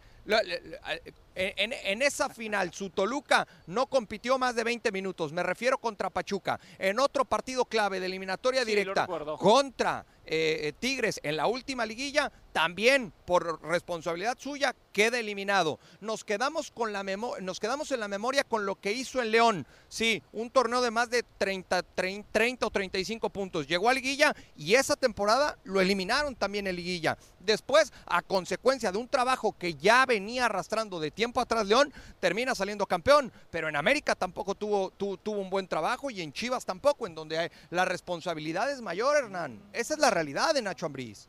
En, 1.40 1.72
en 1.72 2.02
esa 2.02 2.28
final, 2.28 2.72
su 2.72 2.90
Toluca 2.90 3.48
no 3.66 3.86
compitió 3.86 4.38
más 4.38 4.54
de 4.54 4.64
20 4.64 4.92
minutos. 4.92 5.32
Me 5.32 5.42
refiero 5.42 5.78
contra 5.78 6.10
Pachuca. 6.10 6.60
En 6.78 7.00
otro 7.00 7.24
partido 7.24 7.64
clave 7.64 7.98
de 7.98 8.06
eliminatoria 8.06 8.64
directa 8.64 9.06
contra 9.38 10.04
eh, 10.26 10.60
eh, 10.68 10.72
Tigres 10.78 11.20
en 11.22 11.36
la 11.36 11.46
última 11.46 11.86
liguilla, 11.86 12.30
también 12.52 13.12
por 13.26 13.62
responsabilidad 13.62 14.36
suya 14.38 14.74
queda 14.92 15.18
eliminado. 15.20 15.78
Nos 16.00 16.24
quedamos 16.24 16.70
con 16.72 16.92
la 16.92 17.04
nos 17.04 17.60
quedamos 17.60 17.90
en 17.92 18.00
la 18.00 18.08
memoria 18.08 18.42
con 18.44 18.66
lo 18.66 18.74
que 18.74 18.92
hizo 18.92 19.22
en 19.22 19.30
León. 19.30 19.66
Sí, 19.88 20.22
un 20.32 20.50
torneo 20.50 20.80
de 20.82 20.90
más 20.90 21.10
de 21.10 21.22
30, 21.38 21.82
30, 21.82 22.28
30 22.32 22.66
o 22.66 22.70
35 22.70 23.30
puntos. 23.30 23.66
Llegó 23.68 23.88
a 23.88 23.94
liguilla 23.94 24.34
y 24.56 24.74
esa 24.74 24.96
temporada 24.96 25.58
lo 25.64 25.80
eliminaron 25.80 26.34
también 26.34 26.66
en 26.66 26.76
liguilla. 26.76 27.16
Después, 27.38 27.92
a 28.06 28.20
consecuencia 28.22 28.92
de 28.92 28.98
un 28.98 29.08
trabajo 29.08 29.56
que 29.56 29.74
ya 29.74 30.04
venía 30.06 30.46
arrastrando 30.46 31.00
de 31.00 31.10
tiempo 31.10 31.40
atrás 31.40 31.66
León, 31.66 31.92
termina 32.18 32.54
saliendo 32.54 32.84
campeón. 32.86 33.32
Pero 33.50 33.68
en 33.68 33.76
América 33.76 34.14
tampoco 34.16 34.54
tuvo, 34.56 34.90
tu- 34.90 35.16
tuvo 35.18 35.40
un 35.40 35.50
buen 35.50 35.68
trabajo 35.68 36.10
y 36.10 36.20
en 36.20 36.32
Chivas 36.32 36.64
tampoco, 36.66 37.06
en 37.06 37.14
donde 37.14 37.50
la 37.70 37.84
responsabilidad 37.84 38.70
es 38.70 38.80
mayor, 38.80 39.16
Hernán. 39.16 39.62
Esa 39.72 39.94
es 39.94 40.00
la 40.00 40.10
de 40.24 40.62
Nacho 40.62 40.86
Ambriz. 40.86 41.28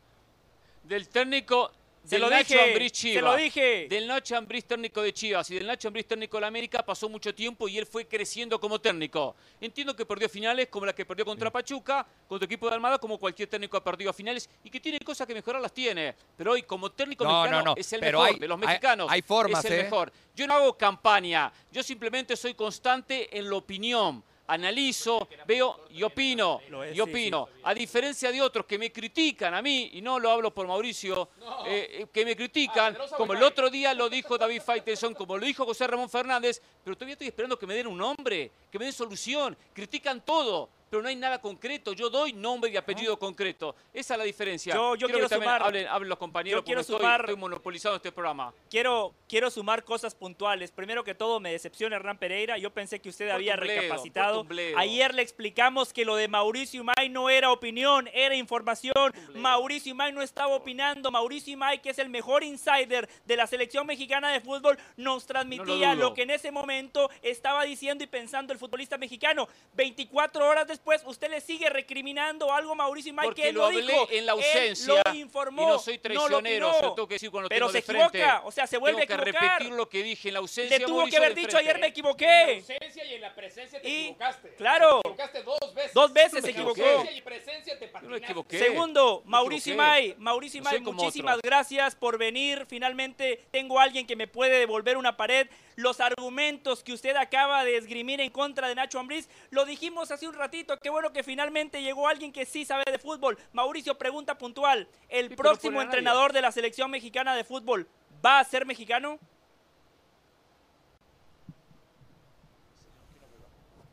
Del 0.84 1.08
técnico 1.08 1.70
Se 2.04 2.16
del 2.16 2.22
lo 2.22 2.30
Nacho 2.30 2.54
dije, 2.54 2.60
Ambriz 2.72 2.92
se 2.92 2.98
Chivas. 2.98 3.22
lo 3.22 3.36
dije. 3.36 3.86
Del 3.88 4.06
Nacho 4.08 4.36
Ambriz 4.36 4.64
técnico 4.64 5.00
de 5.02 5.12
Chivas 5.14 5.48
y 5.50 5.54
del 5.54 5.66
Nacho 5.66 5.88
Ambriz 5.88 6.06
técnico 6.06 6.36
de 6.36 6.40
la 6.42 6.46
América 6.48 6.84
pasó 6.84 7.08
mucho 7.08 7.32
tiempo 7.34 7.68
y 7.68 7.78
él 7.78 7.86
fue 7.86 8.06
creciendo 8.06 8.58
como 8.60 8.80
técnico. 8.80 9.34
Entiendo 9.60 9.94
que 9.94 10.04
perdió 10.04 10.28
finales 10.28 10.66
como 10.68 10.84
la 10.86 10.92
que 10.94 11.06
perdió 11.06 11.24
contra 11.24 11.50
Pachuca, 11.50 12.04
contra 12.28 12.44
equipo 12.46 12.68
de 12.68 12.74
Almada, 12.74 12.98
como 12.98 13.18
cualquier 13.18 13.48
técnico 13.48 13.76
ha 13.76 13.84
perdido 13.84 14.12
finales 14.12 14.50
y 14.64 14.68
que 14.70 14.80
tiene 14.80 14.98
cosas 14.98 15.26
que 15.26 15.34
mejorar 15.34 15.62
las 15.62 15.72
tiene. 15.72 16.14
Pero 16.36 16.52
hoy 16.52 16.64
como 16.64 16.90
técnico 16.90 17.22
No, 17.24 17.30
mexicano 17.42 17.58
no, 17.58 17.70
no, 17.70 17.74
es 17.76 17.92
el 17.92 18.00
pero 18.00 18.18
mejor 18.18 18.34
hay- 18.34 18.40
de 18.40 18.48
los 18.48 18.60
hay- 18.60 18.66
mexicanos. 18.66 19.06
hay 19.10 19.22
formas, 19.22 19.64
es 19.64 19.70
el 19.70 19.78
¿eh? 19.80 19.82
mejor. 19.84 20.12
Yo 20.34 20.46
no 20.48 20.54
hago 20.54 20.76
campaña, 20.76 21.52
yo 21.70 21.82
simplemente 21.84 22.36
soy 22.36 22.54
constante 22.54 23.38
en 23.38 23.48
la 23.48 23.56
opinión. 23.56 24.24
Analizo, 24.46 25.28
veo 25.46 25.86
y 25.90 26.02
opino. 26.02 26.60
Y 26.92 27.00
opino. 27.00 27.48
A 27.62 27.74
diferencia 27.74 28.30
de 28.30 28.42
otros 28.42 28.66
que 28.66 28.78
me 28.78 28.92
critican 28.92 29.54
a 29.54 29.62
mí, 29.62 29.90
y 29.94 30.02
no 30.02 30.18
lo 30.18 30.30
hablo 30.30 30.52
por 30.52 30.66
Mauricio, 30.66 31.30
eh, 31.66 31.88
eh, 31.92 32.06
que 32.12 32.24
me 32.24 32.36
critican, 32.36 32.96
como 33.16 33.32
el 33.32 33.42
otro 33.42 33.70
día 33.70 33.94
lo 33.94 34.08
dijo 34.08 34.36
David 34.36 34.62
Faitelson, 34.62 35.14
como 35.14 35.38
lo 35.38 35.46
dijo 35.46 35.64
José 35.64 35.86
Ramón 35.86 36.10
Fernández, 36.10 36.60
pero 36.84 36.96
todavía 36.96 37.14
estoy 37.14 37.28
esperando 37.28 37.58
que 37.58 37.66
me 37.66 37.74
den 37.74 37.86
un 37.86 37.98
nombre, 37.98 38.50
que 38.70 38.78
me 38.78 38.84
den 38.84 38.92
solución. 38.92 39.56
Critican 39.72 40.20
todo, 40.24 40.68
pero 40.92 41.02
no 41.02 41.08
hay 41.08 41.16
nada 41.16 41.40
concreto. 41.40 41.94
Yo 41.94 42.10
doy 42.10 42.34
nombre 42.34 42.70
y 42.70 42.76
apellido 42.76 43.18
concreto. 43.18 43.74
Esa 43.94 44.12
es 44.12 44.18
la 44.18 44.24
diferencia. 44.24 44.74
Yo- 44.74 44.94
yo 44.94 45.08
quiero 45.08 45.26
que 45.26 45.36
sumar- 45.36 45.62
hablen, 45.62 45.86
hablen 45.86 46.10
los 46.10 46.18
compañeros, 46.18 46.60
yo 46.60 46.64
quiero 46.66 46.80
porque 46.82 46.92
estoy- 46.92 47.00
sumar- 47.00 47.20
estoy 47.22 47.36
monopolizando 47.36 47.96
este 47.96 48.12
programa. 48.12 48.52
Quiero, 48.68 49.14
quiero 49.26 49.50
sumar 49.50 49.84
cosas 49.84 50.14
puntuales. 50.14 50.70
Primero 50.70 51.02
que 51.02 51.14
todo, 51.14 51.40
me 51.40 51.50
decepciona 51.50 51.96
Hernán 51.96 52.18
Pereira. 52.18 52.58
Yo 52.58 52.68
pensé 52.74 53.00
que 53.00 53.08
usted 53.08 53.24
Por 53.28 53.36
había 53.36 53.56
bledo, 53.56 53.80
recapacitado. 53.80 54.46
Ayer 54.76 55.14
le 55.14 55.22
explicamos 55.22 55.94
que 55.94 56.04
lo 56.04 56.14
de 56.14 56.28
Mauricio 56.28 56.82
Imay 56.82 57.08
no 57.08 57.30
era 57.30 57.50
opinión, 57.50 58.10
era 58.12 58.34
información. 58.34 58.92
Mauricio 59.34 59.92
Imay 59.92 60.12
no 60.12 60.20
estaba 60.20 60.54
opinando. 60.54 61.10
Mauricio 61.10 61.54
Imay, 61.54 61.80
que 61.80 61.88
es 61.88 61.98
el 62.00 62.10
mejor 62.10 62.44
insider 62.44 63.08
de 63.24 63.36
la 63.38 63.46
selección 63.46 63.86
mexicana 63.86 64.30
de 64.30 64.42
fútbol, 64.42 64.76
nos 64.98 65.24
transmitía 65.24 65.94
dudo. 65.94 66.08
lo 66.10 66.12
que 66.14 66.24
en 66.24 66.30
ese 66.32 66.50
momento 66.50 67.08
estaba 67.22 67.64
diciendo 67.64 68.04
y 68.04 68.08
pensando 68.08 68.52
el 68.52 68.58
futbolista 68.58 68.98
mexicano. 68.98 69.48
24 69.72 70.46
horas 70.46 70.66
después, 70.68 70.81
usted 71.04 71.30
le 71.30 71.40
sigue 71.40 71.68
recriminando 71.70 72.52
algo 72.52 72.72
a 72.72 72.74
Mauricio 72.74 73.10
Imay 73.10 73.26
Porque 73.26 73.42
que 73.42 73.48
él 73.48 73.54
lo 73.54 73.66
hablé 73.66 73.82
dijo. 73.82 74.08
en 74.10 74.26
la 74.26 74.32
Él 74.32 74.38
ausencia 74.38 75.02
lo 75.04 75.14
informó. 75.14 75.62
y 75.62 75.66
no 75.66 75.78
soy 75.78 75.98
traicionero, 75.98 76.68
opinó. 76.68 76.72
se 76.78 76.82
lo 76.86 76.94
tengo 76.94 77.08
que 77.08 77.14
decir 77.14 77.30
cuando 77.30 77.48
Pero 77.48 77.66
tengo 77.66 77.72
se 77.72 77.78
de 77.78 77.82
frente. 77.82 78.18
equivoca, 78.18 78.42
o 78.44 78.50
sea, 78.52 78.66
se 78.66 78.76
vuelve 78.78 79.06
tengo 79.06 79.14
a 79.14 79.24
que 79.24 79.30
equivocar. 79.30 79.52
repetir 79.58 79.72
lo 79.76 79.88
que 79.88 80.02
dije 80.02 80.28
en 80.28 80.34
la 80.34 80.40
ausencia. 80.40 80.78
Le 80.78 80.84
tuvo 80.84 81.06
que 81.06 81.16
haber 81.16 81.34
dicho 81.34 81.56
ayer 81.56 81.78
me 81.78 81.86
equivoqué. 81.88 82.54
ausencia 82.56 83.04
y 83.04 83.14
en 83.14 83.20
la 83.20 83.34
presencia 83.34 83.80
te 83.80 83.88
Y- 83.88 84.00
equivocaste. 84.06 84.54
claro. 84.56 85.00
Te 85.02 85.08
equivocaste 85.08 85.42
dos 85.42 85.74
veces. 85.74 85.94
Dos 85.94 86.12
veces 86.12 86.44
se 86.44 86.50
equivoqué. 86.50 86.80
equivocó. 86.80 86.98
Ausencia 87.00 87.18
y 87.18 87.22
presencia 87.22 87.78
te 87.78 87.86
Yo 87.86 87.86
me 87.86 87.92
patinaste. 87.92 88.24
equivoqué. 88.24 88.58
Segundo, 88.58 89.22
Mauricio. 89.26 89.74
Imay. 89.74 90.14
Mauricio 90.18 90.58
Imay, 90.60 90.80
muchísimas 90.80 91.40
gracias 91.42 91.94
por 91.94 92.18
venir. 92.18 92.66
Finalmente 92.68 93.44
tengo 93.50 93.78
a 93.78 93.84
alguien 93.84 94.06
que 94.06 94.16
me 94.16 94.26
puede 94.26 94.58
devolver 94.58 94.96
una 94.96 95.16
pared. 95.16 95.48
Los 95.76 96.00
argumentos 96.00 96.82
que 96.84 96.92
usted 96.92 97.16
acaba 97.16 97.64
de 97.64 97.76
esgrimir 97.76 98.20
en 98.20 98.30
contra 98.30 98.68
de 98.68 98.74
Nacho 98.74 98.98
Ambriz, 98.98 99.28
lo 99.50 99.64
dijimos 99.64 100.10
hace 100.10 100.28
un 100.28 100.34
ratito. 100.34 100.71
Qué 100.78 100.90
bueno 100.90 101.12
que 101.12 101.22
finalmente 101.22 101.82
llegó 101.82 102.08
alguien 102.08 102.32
que 102.32 102.46
sí 102.46 102.64
sabe 102.64 102.84
de 102.90 102.98
fútbol. 102.98 103.38
Mauricio, 103.52 103.96
pregunta 103.98 104.36
puntual. 104.38 104.88
¿El 105.08 105.28
Sí, 105.30 105.34
próximo 105.36 105.72
nadie. 105.72 105.84
entrenador 105.84 106.32
de 106.32 106.40
la 106.42 106.52
selección 106.52 106.90
mexicana 106.90 107.34
de 107.34 107.44
fútbol 107.44 107.88
va 108.24 108.38
a 108.40 108.44
ser 108.44 108.64
mexicano? 108.66 109.18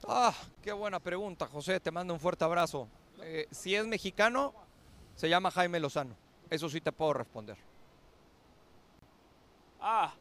Ah, 0.07 0.33
qué 0.63 0.71
buena 0.71 0.99
pregunta, 0.99 1.45
José. 1.47 1.79
Te 1.79 1.91
mando 1.91 2.13
un 2.13 2.19
fuerte 2.19 2.43
abrazo. 2.43 2.87
Eh, 3.21 3.47
si 3.51 3.75
es 3.75 3.85
mexicano, 3.85 4.53
se 5.15 5.29
llama 5.29 5.51
Jaime 5.51 5.79
Lozano. 5.79 6.15
Eso 6.49 6.69
sí 6.69 6.81
te 6.81 6.91
puedo 6.91 7.13
responder. 7.13 7.57
Ah, 9.81 10.13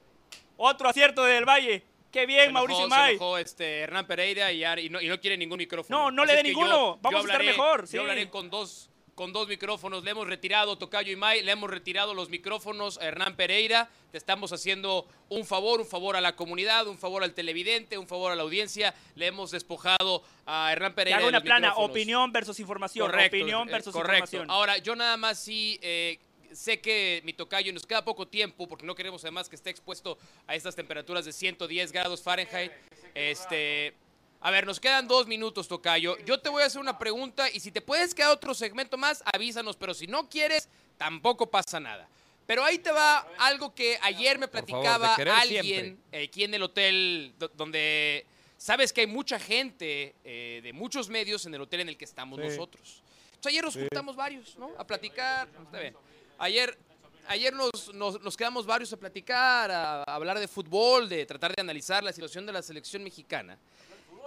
otro 0.56 0.88
acierto 0.88 1.22
del 1.24 1.44
Valle. 1.44 1.84
Qué 2.10 2.26
bien, 2.26 2.46
Se 2.46 2.52
Mauricio 2.52 2.84
enojó, 2.86 2.94
se 2.94 3.00
May. 3.00 3.14
enojó, 3.16 3.38
este, 3.38 3.78
Hernán 3.80 4.06
Pereira 4.06 4.50
y, 4.52 4.88
no, 4.88 5.00
y 5.00 5.08
no 5.08 5.20
quiere 5.20 5.36
ningún 5.36 5.58
micrófono. 5.58 5.98
No, 6.04 6.10
no 6.10 6.22
Así 6.22 6.30
le 6.32 6.36
dé 6.38 6.42
ninguno. 6.44 6.70
yo- 6.70 6.98
Vamos 7.02 7.22
yo 7.24 7.28
a 7.28 7.32
estar 7.32 7.44
mejor, 7.46 7.86
sí. 7.86 7.96
Yo 7.96 8.00
hablaré 8.02 8.30
con 8.30 8.48
dos, 8.48 8.90
con 9.14 9.32
dos 9.32 9.46
micrófonos. 9.48 10.04
Le 10.04 10.12
hemos 10.12 10.26
retirado, 10.26 10.78
Tocayo 10.78 11.12
y 11.12 11.16
May, 11.16 11.42
le 11.42 11.52
hemos 11.52 11.68
retirado 11.68 12.14
los 12.14 12.30
micrófonos 12.30 12.98
a 12.98 13.04
Hernán 13.04 13.36
Pereira. 13.36 13.90
Te 14.10 14.16
estamos 14.16 14.52
haciendo 14.52 15.06
un 15.28 15.44
favor, 15.44 15.80
un 15.80 15.86
favor 15.86 16.16
a 16.16 16.20
la 16.22 16.34
comunidad, 16.34 16.86
un 16.86 16.96
favor 16.96 17.22
al 17.22 17.34
televidente, 17.34 17.98
un 17.98 18.06
favor 18.08 18.32
a 18.32 18.36
la 18.36 18.42
audiencia. 18.42 18.94
Le 19.14 19.26
hemos 19.26 19.50
despojado 19.50 20.22
a 20.46 20.72
Hernán 20.72 20.94
Pereira 20.94 21.18
haga 21.18 21.26
de 21.26 21.30
una 21.30 21.40
plana, 21.42 21.74
opinión 21.76 22.32
versus 22.32 22.58
información. 22.60 23.06
Correcto, 23.10 23.36
opinión 23.36 23.68
eh, 23.68 23.72
versus 23.72 23.92
correcto. 23.92 24.24
información. 24.36 24.50
Ahora, 24.50 24.78
yo 24.78 24.96
nada 24.96 25.16
más 25.18 25.38
sí 25.38 25.78
eh, 25.82 26.20
sé 26.52 26.80
que 26.80 27.20
mi 27.24 27.32
tocayo 27.32 27.72
nos 27.72 27.86
queda 27.86 28.04
poco 28.04 28.26
tiempo 28.28 28.66
porque 28.68 28.84
no 28.86 28.94
queremos 28.94 29.22
además 29.24 29.48
que 29.48 29.56
esté 29.56 29.70
expuesto 29.70 30.18
a 30.46 30.54
estas 30.54 30.74
temperaturas 30.76 31.24
de 31.24 31.32
110 31.32 31.92
grados 31.92 32.22
Fahrenheit. 32.22 32.72
Este, 33.14 33.94
a 34.40 34.50
ver, 34.50 34.66
nos 34.66 34.78
quedan 34.80 35.08
dos 35.08 35.26
minutos, 35.26 35.66
tocayo. 35.68 36.16
Yo 36.24 36.40
te 36.40 36.48
voy 36.48 36.62
a 36.62 36.66
hacer 36.66 36.80
una 36.80 36.98
pregunta 36.98 37.50
y 37.50 37.60
si 37.60 37.72
te 37.72 37.80
puedes 37.80 38.14
quedar 38.14 38.30
otro 38.30 38.54
segmento 38.54 38.96
más, 38.96 39.22
avísanos. 39.32 39.76
Pero 39.76 39.94
si 39.94 40.06
no 40.06 40.28
quieres, 40.28 40.68
tampoco 40.96 41.50
pasa 41.50 41.80
nada. 41.80 42.08
Pero 42.46 42.64
ahí 42.64 42.78
te 42.78 42.90
va 42.92 43.26
algo 43.38 43.74
que 43.74 43.98
ayer 44.02 44.38
me 44.38 44.48
favor, 44.48 44.64
platicaba 44.66 45.14
alguien 45.38 46.00
eh, 46.12 46.24
aquí 46.24 46.44
en 46.44 46.54
el 46.54 46.62
hotel 46.62 47.34
do- 47.38 47.48
donde 47.48 48.24
sabes 48.56 48.92
que 48.92 49.02
hay 49.02 49.06
mucha 49.06 49.38
gente 49.38 50.14
eh, 50.24 50.60
de 50.62 50.72
muchos 50.72 51.10
medios 51.10 51.44
en 51.44 51.54
el 51.54 51.60
hotel 51.60 51.80
en 51.80 51.90
el 51.90 51.98
que 51.98 52.06
estamos 52.06 52.38
Sí. 52.40 52.46
nosotros. 52.46 53.02
Entonces, 53.34 53.50
ayer 53.52 53.64
nos 53.64 53.74
juntamos 53.74 54.16
varios, 54.16 54.56
¿no? 54.56 54.70
A 54.78 54.86
platicar. 54.86 55.46
Está 55.62 55.78
bien. 55.78 55.94
Ayer, 56.38 56.78
ayer 57.26 57.52
nos, 57.52 57.92
nos- 57.94 58.36
quedamos 58.36 58.64
varios 58.64 58.92
a 58.92 58.96
platicar, 58.96 59.70
a, 59.70 60.02
a 60.02 60.14
hablar 60.14 60.38
de 60.38 60.46
fútbol, 60.48 61.08
de 61.08 61.26
tratar 61.26 61.54
de 61.54 61.60
analizar 61.60 62.02
la 62.04 62.12
situación 62.12 62.46
de 62.46 62.52
la 62.52 62.62
selección 62.62 63.02
mexicana. 63.02 63.58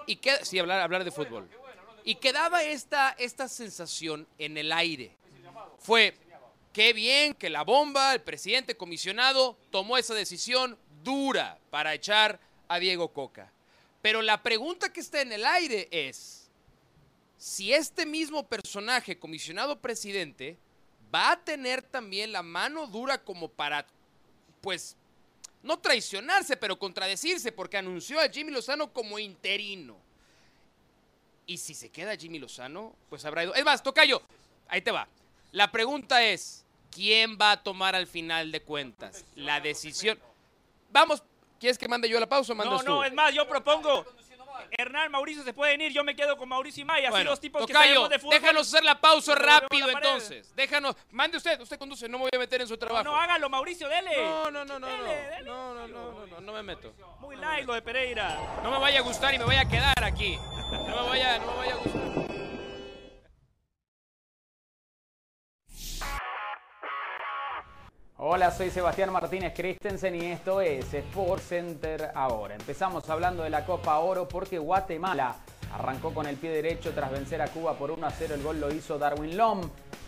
Y 0.07 0.17
que, 0.17 0.43
sí, 0.43 0.59
hablar, 0.59 0.81
hablar 0.81 1.03
de 1.03 1.11
fútbol. 1.11 1.47
Y 2.03 2.15
quedaba 2.15 2.63
esta, 2.63 3.11
esta 3.17 3.47
sensación 3.47 4.27
en 4.39 4.57
el 4.57 4.71
aire. 4.71 5.15
Fue, 5.79 6.15
qué 6.73 6.93
bien 6.93 7.33
que 7.33 7.49
la 7.49 7.63
bomba, 7.63 8.13
el 8.13 8.21
presidente 8.21 8.75
comisionado, 8.75 9.55
tomó 9.69 9.97
esa 9.97 10.13
decisión 10.13 10.77
dura 11.03 11.59
para 11.69 11.93
echar 11.93 12.39
a 12.67 12.79
Diego 12.79 13.09
Coca. 13.09 13.51
Pero 14.01 14.21
la 14.21 14.41
pregunta 14.41 14.91
que 14.91 14.99
está 14.99 15.21
en 15.21 15.31
el 15.31 15.45
aire 15.45 15.87
es, 15.91 16.49
si 17.37 17.71
este 17.73 18.05
mismo 18.05 18.47
personaje, 18.47 19.17
comisionado 19.19 19.79
presidente, 19.79 20.57
va 21.13 21.31
a 21.31 21.39
tener 21.39 21.81
también 21.81 22.31
la 22.31 22.43
mano 22.43 22.87
dura 22.87 23.17
como 23.17 23.49
para, 23.49 23.85
pues, 24.61 24.95
no 25.63 25.79
traicionarse, 25.79 26.57
pero 26.57 26.79
contradecirse, 26.79 27.51
porque 27.51 27.77
anunció 27.77 28.19
a 28.19 28.29
Jimmy 28.29 28.51
Lozano 28.51 28.91
como 28.91 29.19
interino. 29.19 29.97
Y 31.45 31.57
si 31.57 31.73
se 31.73 31.89
queda 31.89 32.15
Jimmy 32.15 32.39
Lozano, 32.39 32.95
pues 33.09 33.25
habrá 33.25 33.43
ido. 33.43 33.53
Es 33.53 33.65
más, 33.65 33.83
Tocayo, 33.83 34.21
ahí 34.67 34.81
te 34.81 34.91
va. 34.91 35.07
La 35.51 35.71
pregunta 35.71 36.23
es, 36.23 36.65
¿quién 36.89 37.37
va 37.39 37.51
a 37.51 37.63
tomar 37.63 37.95
al 37.95 38.07
final 38.07 38.51
de 38.51 38.61
cuentas 38.61 39.25
la 39.35 39.59
decisión? 39.59 40.17
Vamos, 40.91 41.21
¿quieres 41.59 41.77
que 41.77 41.87
mande 41.87 42.07
yo 42.07 42.19
la 42.19 42.29
pausa 42.29 42.53
o 42.53 42.55
mandas 42.55 42.83
No, 42.83 42.89
no, 42.89 42.97
tú? 42.99 43.03
es 43.03 43.13
más, 43.13 43.33
yo 43.33 43.47
propongo. 43.47 44.05
Hernán, 44.71 45.11
Mauricio 45.11 45.43
se 45.43 45.53
pueden 45.53 45.81
ir, 45.81 45.91
yo 45.91 46.03
me 46.03 46.15
quedo 46.15 46.37
con 46.37 46.47
Mauricio 46.49 46.81
y 46.81 46.85
May, 46.85 47.03
así 47.03 47.11
Bueno, 47.11 47.29
los 47.31 47.39
tipos 47.39 47.65
que 47.65 47.73
Tocayo, 47.73 47.87
sabemos 47.89 48.09
de 48.09 48.19
fútbol. 48.19 48.33
déjanos 48.39 48.67
hacer 48.67 48.83
la 48.83 48.99
pausa 49.01 49.35
rápido 49.35 49.87
la 49.87 49.93
entonces. 49.93 50.55
Déjanos, 50.55 50.95
mande 51.11 51.37
usted, 51.37 51.59
usted 51.61 51.77
conduce, 51.77 52.07
no 52.07 52.17
me 52.17 52.23
voy 52.25 52.31
a 52.35 52.39
meter 52.39 52.61
en 52.61 52.67
su 52.67 52.73
No, 52.73 52.79
trabajo. 52.79 53.03
no, 53.03 53.15
hágalo, 53.15 53.49
Mauricio, 53.49 53.87
dele. 53.89 54.11
no, 54.23 54.51
no, 54.51 54.65
no, 54.65 54.79
no, 54.79 54.87
no, 54.87 54.87
Dele, 54.87 55.15
dele. 55.29 55.43
no, 55.43 55.73
no, 55.73 55.87
no, 55.87 56.11
no, 56.13 56.25
no, 56.27 56.41
no 56.41 56.53
me 56.53 56.63
meto. 56.63 56.93
Muy 57.19 57.35
light 57.35 57.65
lo 57.65 57.73
de 57.73 57.81
Pereira. 57.81 58.59
No 58.63 58.71
me 58.71 58.79
vaya 58.79 58.99
a 58.99 59.03
gustar 59.03 59.33
y 59.33 59.39
me 59.39 59.45
voy 59.45 59.55
a 59.55 59.65
quedar 59.67 60.03
aquí. 60.03 60.37
No 60.71 61.03
me 61.03 61.09
vaya, 61.09 61.37
no 61.39 61.51
me 61.51 61.57
vaya 61.57 61.73
a 61.73 61.77
gustar. 61.77 62.20
Hola, 68.23 68.51
soy 68.51 68.69
Sebastián 68.69 69.11
Martínez 69.11 69.51
Christensen 69.55 70.13
y 70.13 70.27
esto 70.27 70.61
es 70.61 70.93
Sport 70.93 71.41
Center 71.41 72.11
ahora. 72.13 72.53
Empezamos 72.53 73.09
hablando 73.09 73.41
de 73.41 73.49
la 73.49 73.65
Copa 73.65 73.97
Oro 73.97 74.27
porque 74.27 74.59
Guatemala 74.59 75.37
arrancó 75.73 76.13
con 76.13 76.27
el 76.27 76.35
pie 76.35 76.51
derecho 76.51 76.91
tras 76.93 77.09
vencer 77.09 77.41
a 77.41 77.47
Cuba 77.47 77.73
por 77.73 77.89
1 77.89 78.05
a 78.05 78.11
0. 78.11 78.35
El 78.35 78.43
gol 78.43 78.61
lo 78.61 78.71
hizo 78.71 78.99
Darwin 78.99 79.35
Lom. 79.35 79.61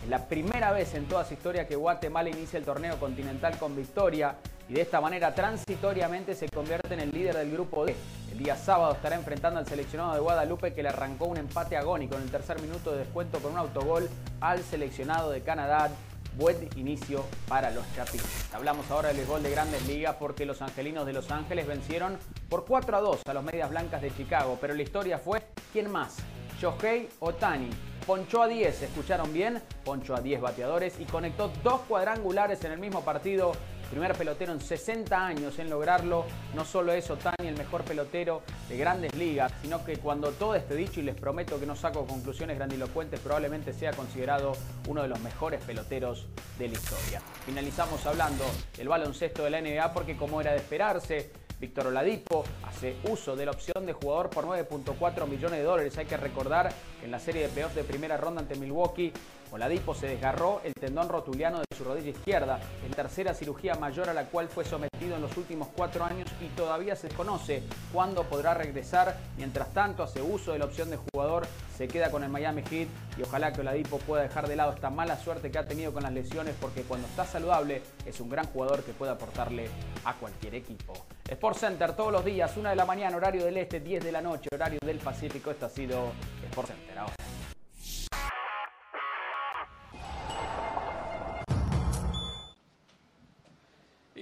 Es 0.04 0.08
la 0.08 0.28
primera 0.28 0.70
vez 0.70 0.94
en 0.94 1.06
toda 1.06 1.24
su 1.24 1.34
historia 1.34 1.66
que 1.66 1.74
Guatemala 1.74 2.30
inicia 2.30 2.56
el 2.56 2.64
torneo 2.64 3.00
continental 3.00 3.58
con 3.58 3.74
victoria 3.74 4.36
y 4.68 4.74
de 4.74 4.82
esta 4.82 5.00
manera 5.00 5.34
transitoriamente 5.34 6.36
se 6.36 6.48
convierte 6.48 6.94
en 6.94 7.00
el 7.00 7.10
líder 7.10 7.34
del 7.34 7.50
grupo 7.50 7.84
D. 7.84 7.96
El 8.30 8.38
día 8.38 8.54
sábado 8.54 8.92
estará 8.92 9.16
enfrentando 9.16 9.58
al 9.58 9.66
seleccionado 9.66 10.14
de 10.14 10.20
Guadalupe 10.20 10.72
que 10.72 10.84
le 10.84 10.90
arrancó 10.90 11.24
un 11.24 11.38
empate 11.38 11.76
agónico 11.76 12.14
en 12.14 12.22
el 12.22 12.30
tercer 12.30 12.62
minuto 12.62 12.92
de 12.92 12.98
descuento 12.98 13.40
con 13.40 13.54
un 13.54 13.58
autogol 13.58 14.08
al 14.40 14.62
seleccionado 14.62 15.32
de 15.32 15.40
Canadá 15.40 15.90
buen 16.36 16.68
inicio 16.76 17.24
para 17.48 17.70
los 17.70 17.84
Chapines. 17.94 18.52
Hablamos 18.52 18.90
ahora 18.90 19.12
del 19.12 19.26
gol 19.26 19.42
de 19.42 19.50
Grandes 19.50 19.86
Ligas 19.86 20.16
porque 20.18 20.46
los 20.46 20.62
angelinos 20.62 21.06
de 21.06 21.12
Los 21.12 21.30
Ángeles 21.30 21.66
vencieron 21.66 22.18
por 22.48 22.64
4 22.64 22.96
a 22.96 23.00
2 23.00 23.20
a 23.26 23.34
los 23.34 23.44
Medias 23.44 23.70
Blancas 23.70 24.02
de 24.02 24.14
Chicago, 24.14 24.58
pero 24.60 24.74
la 24.74 24.82
historia 24.82 25.18
fue 25.18 25.42
¿quién 25.72 25.90
más? 25.90 26.16
Shohei 26.60 27.08
Otani. 27.20 27.70
Ponchó 28.06 28.42
a 28.42 28.48
10, 28.48 28.82
¿escucharon 28.82 29.32
bien? 29.32 29.62
Ponchó 29.82 30.14
a 30.14 30.20
10 30.20 30.40
bateadores 30.42 31.00
y 31.00 31.04
conectó 31.04 31.50
dos 31.62 31.80
cuadrangulares 31.88 32.62
en 32.64 32.72
el 32.72 32.78
mismo 32.78 33.00
partido. 33.00 33.52
Primer 33.94 34.16
pelotero 34.16 34.52
en 34.52 34.60
60 34.60 35.24
años 35.24 35.56
en 35.60 35.70
lograrlo. 35.70 36.24
No 36.52 36.64
solo 36.64 36.92
es 36.92 37.08
Otani 37.10 37.46
el 37.46 37.56
mejor 37.56 37.84
pelotero 37.84 38.42
de 38.68 38.76
grandes 38.76 39.14
ligas, 39.14 39.52
sino 39.62 39.84
que 39.84 39.98
cuando 39.98 40.32
todo 40.32 40.56
esté 40.56 40.74
dicho, 40.74 40.98
y 40.98 41.04
les 41.04 41.14
prometo 41.14 41.60
que 41.60 41.66
no 41.66 41.76
saco 41.76 42.04
conclusiones 42.04 42.56
grandilocuentes, 42.56 43.20
probablemente 43.20 43.72
sea 43.72 43.92
considerado 43.92 44.54
uno 44.88 45.02
de 45.02 45.06
los 45.06 45.20
mejores 45.20 45.62
peloteros 45.62 46.26
de 46.58 46.66
la 46.66 46.74
historia. 46.74 47.22
Finalizamos 47.46 48.04
hablando 48.04 48.44
del 48.76 48.88
baloncesto 48.88 49.44
de 49.44 49.50
la 49.50 49.60
NBA 49.60 49.92
porque 49.92 50.16
como 50.16 50.40
era 50.40 50.50
de 50.50 50.56
esperarse, 50.56 51.30
Víctor 51.60 51.86
Oladipo 51.86 52.44
hace 52.64 52.96
uso 53.08 53.36
de 53.36 53.46
la 53.46 53.52
opción 53.52 53.86
de 53.86 53.92
jugador 53.92 54.28
por 54.28 54.44
9.4 54.44 55.28
millones 55.28 55.60
de 55.60 55.64
dólares. 55.64 55.96
Hay 55.98 56.06
que 56.06 56.16
recordar 56.16 56.72
que 56.98 57.06
en 57.06 57.12
la 57.12 57.20
serie 57.20 57.42
de 57.42 57.48
playoffs 57.48 57.76
de 57.76 57.84
primera 57.84 58.16
ronda 58.16 58.40
ante 58.40 58.56
Milwaukee, 58.56 59.12
Oladipo 59.54 59.94
se 59.94 60.08
desgarró 60.08 60.60
el 60.64 60.74
tendón 60.74 61.08
rotuliano 61.08 61.60
de 61.60 61.76
su 61.76 61.84
rodilla 61.84 62.10
izquierda, 62.10 62.58
en 62.84 62.90
tercera 62.90 63.34
cirugía 63.34 63.76
mayor 63.76 64.08
a 64.08 64.12
la 64.12 64.24
cual 64.24 64.48
fue 64.48 64.64
sometido 64.64 65.14
en 65.14 65.22
los 65.22 65.36
últimos 65.36 65.68
cuatro 65.76 66.04
años 66.04 66.28
y 66.40 66.48
todavía 66.56 66.96
se 66.96 67.06
desconoce 67.06 67.62
cuándo 67.92 68.24
podrá 68.24 68.54
regresar. 68.54 69.16
Mientras 69.36 69.72
tanto, 69.72 70.02
hace 70.02 70.20
uso 70.20 70.52
de 70.52 70.58
la 70.58 70.64
opción 70.64 70.90
de 70.90 70.96
jugador, 70.96 71.46
se 71.76 71.86
queda 71.86 72.10
con 72.10 72.24
el 72.24 72.30
Miami 72.30 72.62
Heat 72.62 72.88
y 73.16 73.22
ojalá 73.22 73.52
que 73.52 73.60
Oladipo 73.60 73.98
pueda 73.98 74.24
dejar 74.24 74.48
de 74.48 74.56
lado 74.56 74.72
esta 74.72 74.90
mala 74.90 75.16
suerte 75.16 75.52
que 75.52 75.58
ha 75.58 75.64
tenido 75.64 75.92
con 75.92 76.02
las 76.02 76.12
lesiones 76.12 76.56
porque 76.60 76.82
cuando 76.82 77.06
está 77.06 77.24
saludable 77.24 77.80
es 78.04 78.18
un 78.18 78.30
gran 78.30 78.46
jugador 78.46 78.82
que 78.82 78.92
puede 78.92 79.12
aportarle 79.12 79.68
a 80.04 80.14
cualquier 80.14 80.56
equipo. 80.56 80.94
Sport 81.30 81.58
Center 81.58 81.92
todos 81.94 82.10
los 82.10 82.24
días, 82.24 82.56
1 82.56 82.70
de 82.70 82.76
la 82.76 82.86
mañana, 82.86 83.16
horario 83.16 83.44
del 83.44 83.56
este, 83.58 83.78
10 83.78 84.02
de 84.02 84.10
la 84.10 84.20
noche, 84.20 84.48
horario 84.52 84.80
del 84.84 84.98
Pacífico. 84.98 85.52
Esto 85.52 85.66
ha 85.66 85.70
sido 85.70 86.10
Sport 86.50 86.70
Center. 86.70 86.94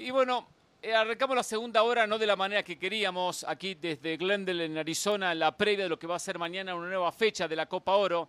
Y 0.03 0.11
bueno, 0.11 0.49
eh, 0.83 0.93
arrancamos 0.93 1.37
la 1.37 1.45
segunda 1.45 1.85
hora 1.85 2.09
no 2.09 2.19
de 2.19 2.27
la 2.27 2.35
manera 2.35 2.65
que 2.65 2.77
queríamos, 2.77 3.45
aquí 3.45 3.77
desde 3.77 4.17
Glendale 4.17 4.65
en 4.65 4.77
Arizona, 4.77 5.33
la 5.33 5.57
previa 5.57 5.85
de 5.85 5.89
lo 5.89 5.97
que 5.97 6.09
va 6.09 6.17
a 6.17 6.19
ser 6.19 6.41
mañana 6.41 6.75
una 6.75 6.89
nueva 6.89 7.13
fecha 7.13 7.47
de 7.47 7.55
la 7.55 7.67
Copa 7.67 7.95
Oro. 7.95 8.29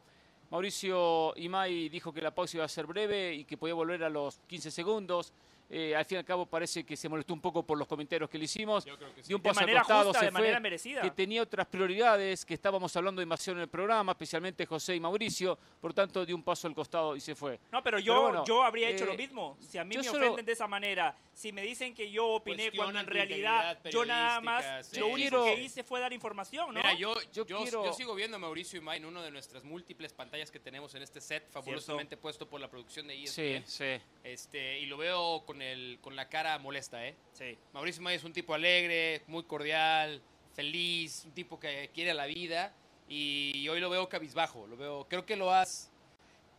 Mauricio 0.51 1.33
Imay 1.35 1.89
dijo 1.89 2.13
que 2.13 2.21
la 2.21 2.29
pausa 2.29 2.57
iba 2.57 2.65
a 2.65 2.69
ser 2.69 2.85
breve 2.85 3.33
y 3.33 3.45
que 3.45 3.57
podía 3.57 3.73
volver 3.73 4.03
a 4.03 4.09
los 4.11 4.39
15 4.45 4.69
segundos. 4.69 5.33
Eh, 5.75 5.95
al 5.95 6.05
fin 6.05 6.17
y 6.17 6.19
al 6.19 6.25
cabo 6.25 6.45
parece 6.45 6.85
que 6.85 6.95
se 6.95 7.09
molestó 7.09 7.33
un 7.33 7.41
poco 7.41 7.65
por 7.65 7.79
los 7.79 7.87
comentarios 7.87 8.29
que 8.29 8.37
le 8.37 8.45
hicimos. 8.45 8.85
Dio 8.85 8.93
un 9.37 9.41
De 9.41 9.49
paso 9.49 9.59
al 9.61 9.65
manera 9.65 9.79
costado, 9.81 10.03
justa, 10.05 10.19
se 10.19 10.25
de 10.25 10.31
fue, 10.31 10.39
manera 10.41 10.59
merecida. 10.59 11.01
que 11.01 11.09
tenía 11.09 11.41
otras 11.41 11.65
prioridades, 11.65 12.45
que 12.45 12.53
estábamos 12.53 12.95
hablando 12.95 13.19
demasiado 13.21 13.57
en 13.57 13.63
el 13.63 13.69
programa, 13.69 14.11
especialmente 14.11 14.67
José 14.67 14.95
y 14.95 14.99
Mauricio. 14.99 15.57
Por 15.81 15.91
tanto, 15.93 16.25
dio 16.27 16.35
un 16.35 16.43
paso 16.43 16.67
al 16.67 16.75
costado 16.75 17.15
y 17.15 17.21
se 17.21 17.33
fue. 17.33 17.59
No, 17.71 17.81
pero 17.81 17.97
yo, 17.97 18.13
Pero 18.13 18.21
bueno, 18.21 18.45
yo 18.45 18.61
habría 18.61 18.89
hecho 18.89 19.05
eh, 19.05 19.07
lo 19.07 19.13
mismo. 19.15 19.57
Si 19.61 19.79
a 19.79 19.83
mí 19.83 19.95
yo 19.95 20.01
me 20.01 20.07
solo- 20.07 20.25
ofenden 20.27 20.45
de 20.45 20.51
esa 20.51 20.67
manera, 20.67 21.17
si 21.33 21.51
me 21.51 21.63
dicen 21.63 21.95
que 21.95 22.11
yo 22.11 22.27
opiné 22.27 22.71
cuando 22.71 22.99
en 22.99 23.07
realidad 23.07 23.79
yo 23.89 24.05
nada 24.05 24.41
más, 24.41 24.63
periodística, 24.63 24.99
lo 24.99 25.05
sí. 25.07 25.11
único 25.13 25.45
que 25.45 25.61
hice 25.63 25.83
fue 25.83 25.99
dar 25.99 26.13
información, 26.13 26.67
¿no? 26.67 26.81
Mira, 26.81 26.93
yo, 26.93 27.15
Yo 27.31 27.45
yo, 27.47 27.57
quiero- 27.63 27.85
yo 27.85 27.93
sigo 27.93 28.13
viendo 28.13 28.37
a 28.37 28.39
Mauricio 28.39 28.77
Imay 28.77 28.97
en 28.99 29.05
una 29.05 29.23
de 29.23 29.31
nuestras 29.31 29.63
múltiples 29.63 30.13
pantallas 30.13 30.51
que 30.51 30.59
tenemos 30.59 30.93
en 30.93 31.01
este 31.01 31.19
set, 31.19 31.49
fabulosamente 31.49 32.15
puesto 32.15 32.47
por 32.47 32.61
la 32.61 32.69
producción 32.69 33.07
de 33.07 33.15
E 33.23 33.25
Sí, 33.25 33.41
ESPN. 33.41 33.63
sí. 33.67 34.03
Este, 34.23 34.79
y 34.79 34.85
lo 34.85 34.97
veo 34.97 35.43
con, 35.47 35.62
el, 35.63 35.99
con 36.01 36.15
la 36.15 36.29
cara 36.29 36.57
molesta, 36.59 37.05
¿eh? 37.07 37.15
Sí. 37.33 37.57
Mauricio 37.73 38.01
Imay 38.01 38.15
es 38.17 38.23
un 38.23 38.33
tipo 38.33 38.53
alegre, 38.53 39.23
muy 39.27 39.43
cordial, 39.43 40.21
feliz, 40.53 41.23
un 41.25 41.31
tipo 41.31 41.59
que 41.59 41.89
quiere 41.93 42.13
la 42.13 42.25
vida. 42.25 42.73
Y 43.07 43.67
hoy 43.69 43.79
lo 43.79 43.89
veo 43.89 44.07
cabizbajo, 44.09 44.65
lo 44.67 44.77
veo, 44.77 45.05
creo 45.09 45.25
que 45.25 45.35
lo 45.35 45.51
has, 45.51 45.91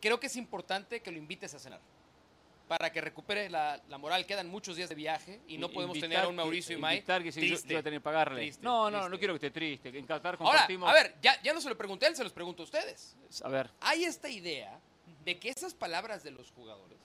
creo 0.00 0.20
que 0.20 0.26
es 0.26 0.36
importante 0.36 1.00
que 1.00 1.10
lo 1.10 1.18
invites 1.18 1.54
a 1.54 1.58
cenar. 1.58 1.80
Para 2.68 2.90
que 2.90 3.00
recupere 3.02 3.50
la, 3.50 3.78
la 3.88 3.98
moral, 3.98 4.24
quedan 4.24 4.48
muchos 4.48 4.76
días 4.76 4.88
de 4.88 4.94
viaje 4.94 5.40
y 5.48 5.58
no 5.58 5.68
podemos 5.70 5.98
tener 6.00 6.20
a 6.20 6.28
un 6.28 6.36
Mauricio 6.36 6.76
y 6.76 6.80
May. 6.80 6.96
Invitar 6.96 7.22
que 7.22 7.30
sí, 7.30 7.40
yo- 7.42 7.46
yo, 7.48 7.52
triste. 7.56 7.76
a 7.76 7.82
tener 7.82 7.98
que 8.00 8.04
pagarle. 8.04 8.40
Triste, 8.40 8.62
no, 8.64 8.84
no, 8.90 8.96
triste. 8.98 9.10
no 9.10 9.18
quiero 9.18 9.34
que 9.34 9.46
esté 9.46 9.50
triste. 9.50 9.88
En 9.98 10.06
Qatar 10.06 10.36
Ahora, 10.36 10.50
compartimos. 10.52 10.88
a 10.88 10.92
ver, 10.94 11.14
ya, 11.20 11.40
ya 11.42 11.52
no 11.52 11.60
se 11.60 11.68
lo 11.68 11.76
pregunté 11.76 12.06
a 12.06 12.08
él, 12.08 12.16
se 12.16 12.24
los 12.24 12.32
pregunto 12.32 12.62
a 12.62 12.64
ustedes. 12.64 13.16
A 13.42 13.48
ver, 13.48 13.70
Hay 13.80 14.04
esta 14.04 14.30
idea 14.30 14.80
de 15.26 15.38
que 15.38 15.50
esas 15.50 15.74
palabras 15.74 16.22
de 16.22 16.30
los 16.30 16.50
jugadores, 16.52 16.98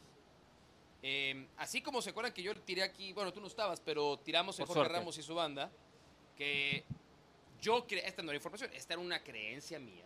eh, 1.01 1.47
así 1.57 1.81
como 1.81 2.01
se 2.01 2.09
acuerdan 2.09 2.33
que 2.33 2.43
yo 2.43 2.53
tiré 2.61 2.83
aquí, 2.83 3.13
bueno, 3.13 3.31
tú 3.33 3.39
no 3.41 3.47
estabas, 3.47 3.79
pero 3.79 4.17
tiramos 4.19 4.59
en 4.59 4.65
Por 4.65 4.75
Jorge 4.75 4.87
suerte. 4.87 4.99
Ramos 4.99 5.17
y 5.17 5.23
su 5.23 5.35
banda, 5.35 5.71
que 6.37 6.83
yo, 7.61 7.85
cre- 7.87 8.01
esta 8.05 8.21
no 8.21 8.31
era 8.31 8.37
información, 8.37 8.69
esta 8.73 8.93
era 8.93 9.01
una 9.01 9.21
creencia 9.23 9.79
mía, 9.79 10.05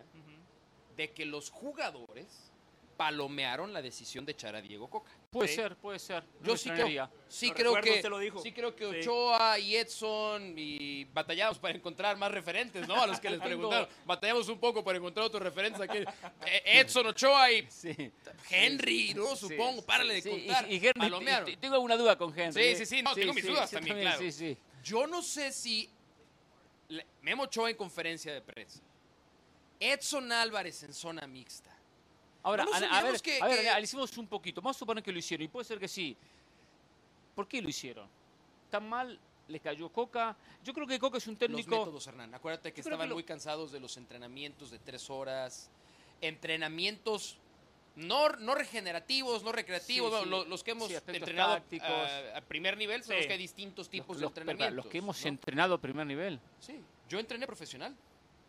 de 0.96 1.12
que 1.12 1.26
los 1.26 1.50
jugadores 1.50 2.52
palomearon 2.98 3.74
la 3.74 3.82
decisión 3.82 4.26
de 4.26 4.32
echar 4.34 4.56
a 4.56 4.62
Diego 4.62 4.90
Coca. 4.90 5.12
puede 5.32 5.48
Sí. 5.48 5.56
ser, 5.56 5.76
puede 5.78 5.98
ser. 6.00 6.24
No 6.42 6.48
Yo 6.48 6.58
sí 6.58 6.70
creo, 6.70 7.10
sí 7.28 7.48
Lo 7.48 7.54
creo 7.56 7.76
recuerdo, 7.76 8.02
que 8.04 8.10
lo 8.10 8.20
dijo. 8.20 8.40
sí 8.42 8.52
creo 8.52 8.76
que 8.76 8.90
Sí. 8.92 9.00
Ochoa 9.00 9.58
y 9.60 9.76
Edson 9.76 10.54
y 10.58 11.06
batallamos 11.06 11.58
para 11.58 11.74
encontrar 11.76 12.16
más 12.18 12.32
referentes, 12.32 12.88
¿no? 12.88 13.02
A 13.02 13.08
los 13.08 13.20
que 13.20 13.30
les 13.32 13.40
preguntaron. 13.42 13.88
Batallamos 14.06 14.48
un 14.50 14.60
poco 14.60 14.84
para 14.84 14.98
encontrar 15.00 15.26
otros 15.26 15.42
referentes 15.42 15.82
aquí. 15.82 15.98
Eh, 16.46 16.80
Edson, 16.82 17.08
Ochoa 17.08 17.52
y 17.52 17.66
Sí. 17.70 18.12
Henry, 18.50 19.14
¿no? 19.16 19.36
Supongo, 19.36 19.80
sí, 19.82 19.86
párale 19.88 20.22
de 20.22 20.30
contar. 20.30 20.70
Y, 20.72 20.74
y 20.76 20.78
Henry, 20.78 20.92
Palomearon. 21.00 21.60
tengo 21.60 21.76
alguna 21.76 21.96
duda 21.98 22.18
con 22.18 22.38
Henry. 22.38 22.54
Sí, 22.54 22.70
¿eh? 22.70 22.76
sí, 22.76 22.86
sí, 22.86 23.02
no, 23.02 23.16
tengo 23.16 23.34
mis 23.34 23.46
dudas 23.48 23.72
también, 23.72 24.00
claro. 24.02 24.20
Sí, 24.20 24.32
sí. 24.32 24.58
Yo 24.84 25.08
no 25.08 25.22
sé 25.24 25.52
si 25.52 25.90
Memo 27.22 27.44
Ochoa 27.44 27.70
en 27.72 27.76
conferencia 27.76 28.32
de 28.34 28.42
prensa. 28.42 28.82
Edson 29.80 30.32
Álvarez 30.32 30.84
en 30.84 30.94
zona 30.94 31.26
mixta. 31.26 31.72
Ahora, 32.44 32.66
No 32.66 32.74
a 32.74 33.02
ver, 33.02 33.22
que- 33.22 33.42
a 33.42 33.48
ver, 33.48 33.62
que- 33.62 33.70
analicemos 33.70 34.18
un 34.18 34.28
poquito. 34.28 34.62
Vamos 34.62 34.76
a 34.76 34.80
suponer 34.80 35.02
que 35.04 35.12
lo 35.12 35.18
hicieron, 35.20 35.46
y 35.46 35.48
puede 35.48 35.64
ser 35.66 35.80
que 35.80 35.88
sí. 35.88 36.16
¿Por 37.36 37.48
qué 37.48 37.62
lo 37.62 37.70
hicieron? 37.70 38.08
¿Tan 38.70 38.88
mal 38.88 39.18
les 39.48 39.62
cayó 39.62 39.90
Coca? 39.90 40.36
Yo 40.64 40.74
creo 40.74 40.86
que 40.86 41.00
Coca 41.00 41.18
es 41.18 41.28
un 41.28 41.34
Los 41.34 41.40
técnico... 41.40 41.78
métodos, 41.80 42.06
Hernán. 42.08 42.34
Acuérdate 42.36 42.72
que 42.72 42.82
Yo 42.82 42.90
estaban 42.90 43.06
que 43.06 43.10
lo- 43.10 43.16
muy 43.16 43.24
cansados 43.24 43.72
de 43.72 43.80
los 43.80 43.96
entrenamientos 43.98 44.72
de 44.72 44.80
tres 44.80 45.10
horas. 45.10 45.70
Entrenamientos 46.22 47.38
no, 47.96 48.30
no 48.30 48.56
regenerativos, 48.56 49.44
no 49.44 49.52
recreativos. 49.52 50.12
Sí, 50.18 50.24
sí. 50.24 50.30
los 50.50 50.64
que 50.64 50.72
hemos 50.72 50.88
Sí, 50.90 50.96
entrenado 51.08 51.54
tácticos. 51.56 51.88
a, 51.88 52.38
a 52.38 52.42
primer 52.42 52.76
nivel, 52.78 53.04
sabemos 53.04 53.24
Sí. 53.24 53.28
que 53.28 53.34
hay 53.34 53.40
distintos 53.40 53.88
tipos 53.90 54.10
los, 54.10 54.18
de 54.18 54.22
los- 54.24 54.32
entrenamientos. 54.32 54.76
los 54.76 54.86
que 54.88 54.98
hemos 54.98 55.22
¿no? 55.22 55.28
entrenado 55.30 55.74
a 55.76 55.78
primer 55.78 56.06
nivel. 56.08 56.40
Sí, 56.60 56.82
yo 57.08 57.20
entrené 57.20 57.46
profesional. 57.46 57.96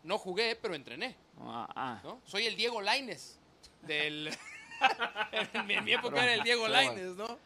No 0.03 0.17
jugué, 0.17 0.55
pero 0.55 0.73
entrené. 0.75 1.15
Ah, 1.41 1.67
ah. 1.75 2.01
¿no? 2.03 2.21
Soy 2.25 2.45
el 2.45 2.55
Diego 2.55 2.81
Laines 2.81 3.39
del... 3.85 4.27
en, 5.53 5.67
mi, 5.67 5.73
en 5.75 5.83
mi 5.83 5.93
época 5.93 6.23
era 6.23 6.33
el 6.33 6.43
Diego. 6.43 6.67
Laines, 6.67 7.15
¿no? 7.15 7.37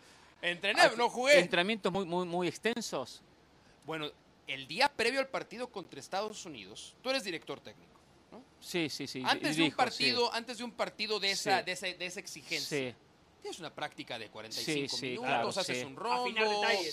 Entrené, 0.42 0.82
Ah, 0.82 0.92
no 0.98 1.10
jugué. 1.10 1.40
Entrenamientos 1.40 1.92
muy, 1.92 2.06
muy, 2.06 2.26
muy 2.26 2.48
extensos. 2.48 3.22
Bueno, 3.86 4.10
el 4.48 4.68
día 4.68 4.90
previo 4.90 5.20
al 5.20 5.28
partido 5.28 5.68
contra 5.70 6.00
Estados 6.00 6.46
Unidos, 6.46 6.96
tú 7.02 7.10
eres 7.10 7.24
director 7.24 7.60
técnico. 7.60 7.90
Sí, 8.60 8.90
sí, 8.90 9.08
sí. 9.08 9.24
Antes 9.26 9.56
de 9.56 9.64
un 9.64 9.70
sí. 9.70 9.76
partido, 9.76 10.34
antes 10.34 10.58
de 10.58 10.64
un 10.64 10.72
partido 10.72 11.20
de 11.20 11.32
esa, 11.32 11.60
Sí. 11.60 11.66
de 11.66 11.72
esa, 11.72 11.88
de 11.88 12.06
esa 12.06 12.20
exigencia, 12.20 12.90
Sí. 12.92 12.96
tienes 13.42 13.60
una 13.60 13.74
práctica 13.74 14.20
de 14.20 14.30
45 14.30 14.90
Sí, 14.90 14.98
sí, 14.98 15.06
minutos, 15.12 15.28
claro, 15.30 15.48
haces 15.50 15.66
sí. 15.80 15.84
un. 15.86 15.96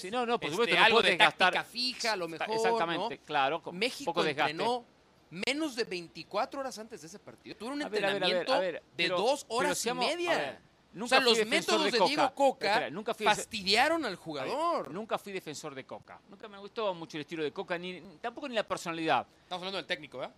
Sí, 0.01 0.11
no, 0.11 0.24
no, 0.26 0.38
por 0.38 0.44
este, 0.49 0.57
supuesto, 0.57 0.76
no 0.76 0.84
algo 0.84 0.99
puedes 0.99 1.11
de 1.12 1.16
táctica 1.18 1.51
gastar. 1.51 1.66
fija, 1.66 2.12
a 2.12 2.16
lo 2.16 2.28
mejor, 2.28 2.51
Exactamente, 2.55 3.16
¿no? 3.18 3.24
claro. 3.24 3.62
México 3.72 4.12
poco 4.12 4.22
desgaste. 4.24 4.53
entrenó 4.53 4.84
menos 5.30 5.74
de 5.76 5.84
24 5.84 6.60
horas 6.60 6.78
antes 6.78 7.00
de 7.00 7.06
ese 7.08 7.18
partido. 7.18 7.56
Tuvo 7.56 7.70
un 7.70 7.82
A 7.82 7.88
ver, 7.88 8.04
a 8.04 8.12
ver, 8.12 8.22
a 8.22 8.26
ver, 8.26 8.36
entrenamiento 8.36 8.54
a 8.54 8.58
ver, 8.58 8.74
de 8.74 8.82
pero- 8.96 9.16
dos 9.16 9.44
horas 9.48 9.84
y 9.86 9.92
media. 9.92 10.30
ver, 10.38 10.58
o 10.94 10.98
nunca 10.98 11.08
sea, 11.16 11.20
los 11.20 11.46
métodos 11.46 11.84
de, 11.92 11.98
Coca. 11.98 12.06
Diego 12.08 12.34
Coca 12.34 12.68
Espera, 12.72 12.90
nunca 12.90 13.14
fui 13.14 13.26
fastidiaron 13.26 14.04
al 14.04 14.12
ver, 14.12 14.18
jugador. 14.18 14.90
nunca 14.92 15.18
fui 15.18 15.32
defensor 15.32 15.74
de 15.74 15.84
Coca. 15.84 16.20
Nunca 16.28 16.48
me 16.48 16.58
gustó 16.58 16.94
mucho 16.94 17.16
el 17.18 17.22
estilo 17.22 17.42
de 17.42 17.52
Coca, 17.52 17.76
ni 17.76 18.00
tampoco 18.20 18.48
ni 18.48 18.54
la 18.54 18.66
personalidad. 18.66 19.26
Estamos 19.42 19.60
hablando 19.62 19.76
del 19.76 19.86
técnico, 19.86 20.18
¿verdad? 20.18 20.34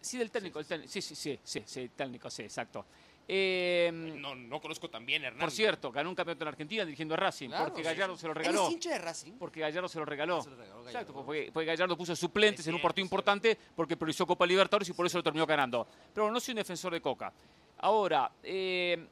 Sí, 0.00 0.18
del 0.18 0.30
técnico. 0.30 0.58
el 0.58 0.66
técnico. 0.66 0.92
Sí, 0.92 1.00
sí, 1.00 1.14
sí, 1.14 1.38
sí, 1.42 1.62
sí, 1.64 1.88
técnico, 1.96 2.28
sí, 2.28 2.42
exacto. 2.42 2.84
Eh, 3.28 3.90
No, 4.18 4.34
no 4.34 4.60
conozco 4.60 4.90
tan 4.90 5.06
bien, 5.06 5.24
Hernán. 5.24 5.40
por 5.40 5.50
cierto, 5.50 5.90
ganó 5.92 6.08
un 6.10 6.14
campeonato 6.14 6.44
en 6.44 6.48
Argentina 6.48 6.84
dirigiendo 6.84 7.14
a 7.14 7.16
Racing, 7.18 7.48
Claro, 7.48 7.66
porque 7.66 7.82
Gallardo 7.82 8.14
sí. 8.16 8.20
se 8.22 8.26
lo 8.26 8.32
¿Eres 8.34 8.46
regaló. 8.48 8.70
hincha 8.70 8.90
de 8.90 8.98
Racing? 8.98 9.32
Porque 9.38 9.60
Gallardo 9.60 9.88
se 9.88 9.98
lo 9.98 10.04
regaló. 10.04 10.42
Se 10.42 10.50
lo 10.50 10.56
regaló 10.56 10.78
Exacto, 10.80 11.12
Gallardo. 11.12 11.24
porque, 11.26 11.50
porque 11.52 11.66
Gallardo 11.66 11.96
puso 11.96 12.16
suplentes 12.16 12.60
Es 12.60 12.66
en 12.66 12.74
un 12.74 12.82
partido 12.82 13.04
importante 13.04 13.56
porque 13.76 13.96
priorizó 13.96 14.26
Copa 14.26 14.44
Libertadores 14.46 14.88
y 14.88 14.92
por 14.92 15.06
eso 15.06 15.18
lo 15.18 15.22
terminó 15.24 15.46
ganando. 15.46 15.86
Pero 16.12 16.30
no 16.30 16.40
soy 16.40 16.52
un 16.52 16.56
defensor 16.56 16.92
de 16.92 17.00
Coca. 17.00 17.32
Ahora, 17.78 18.30
eh, 18.42 19.06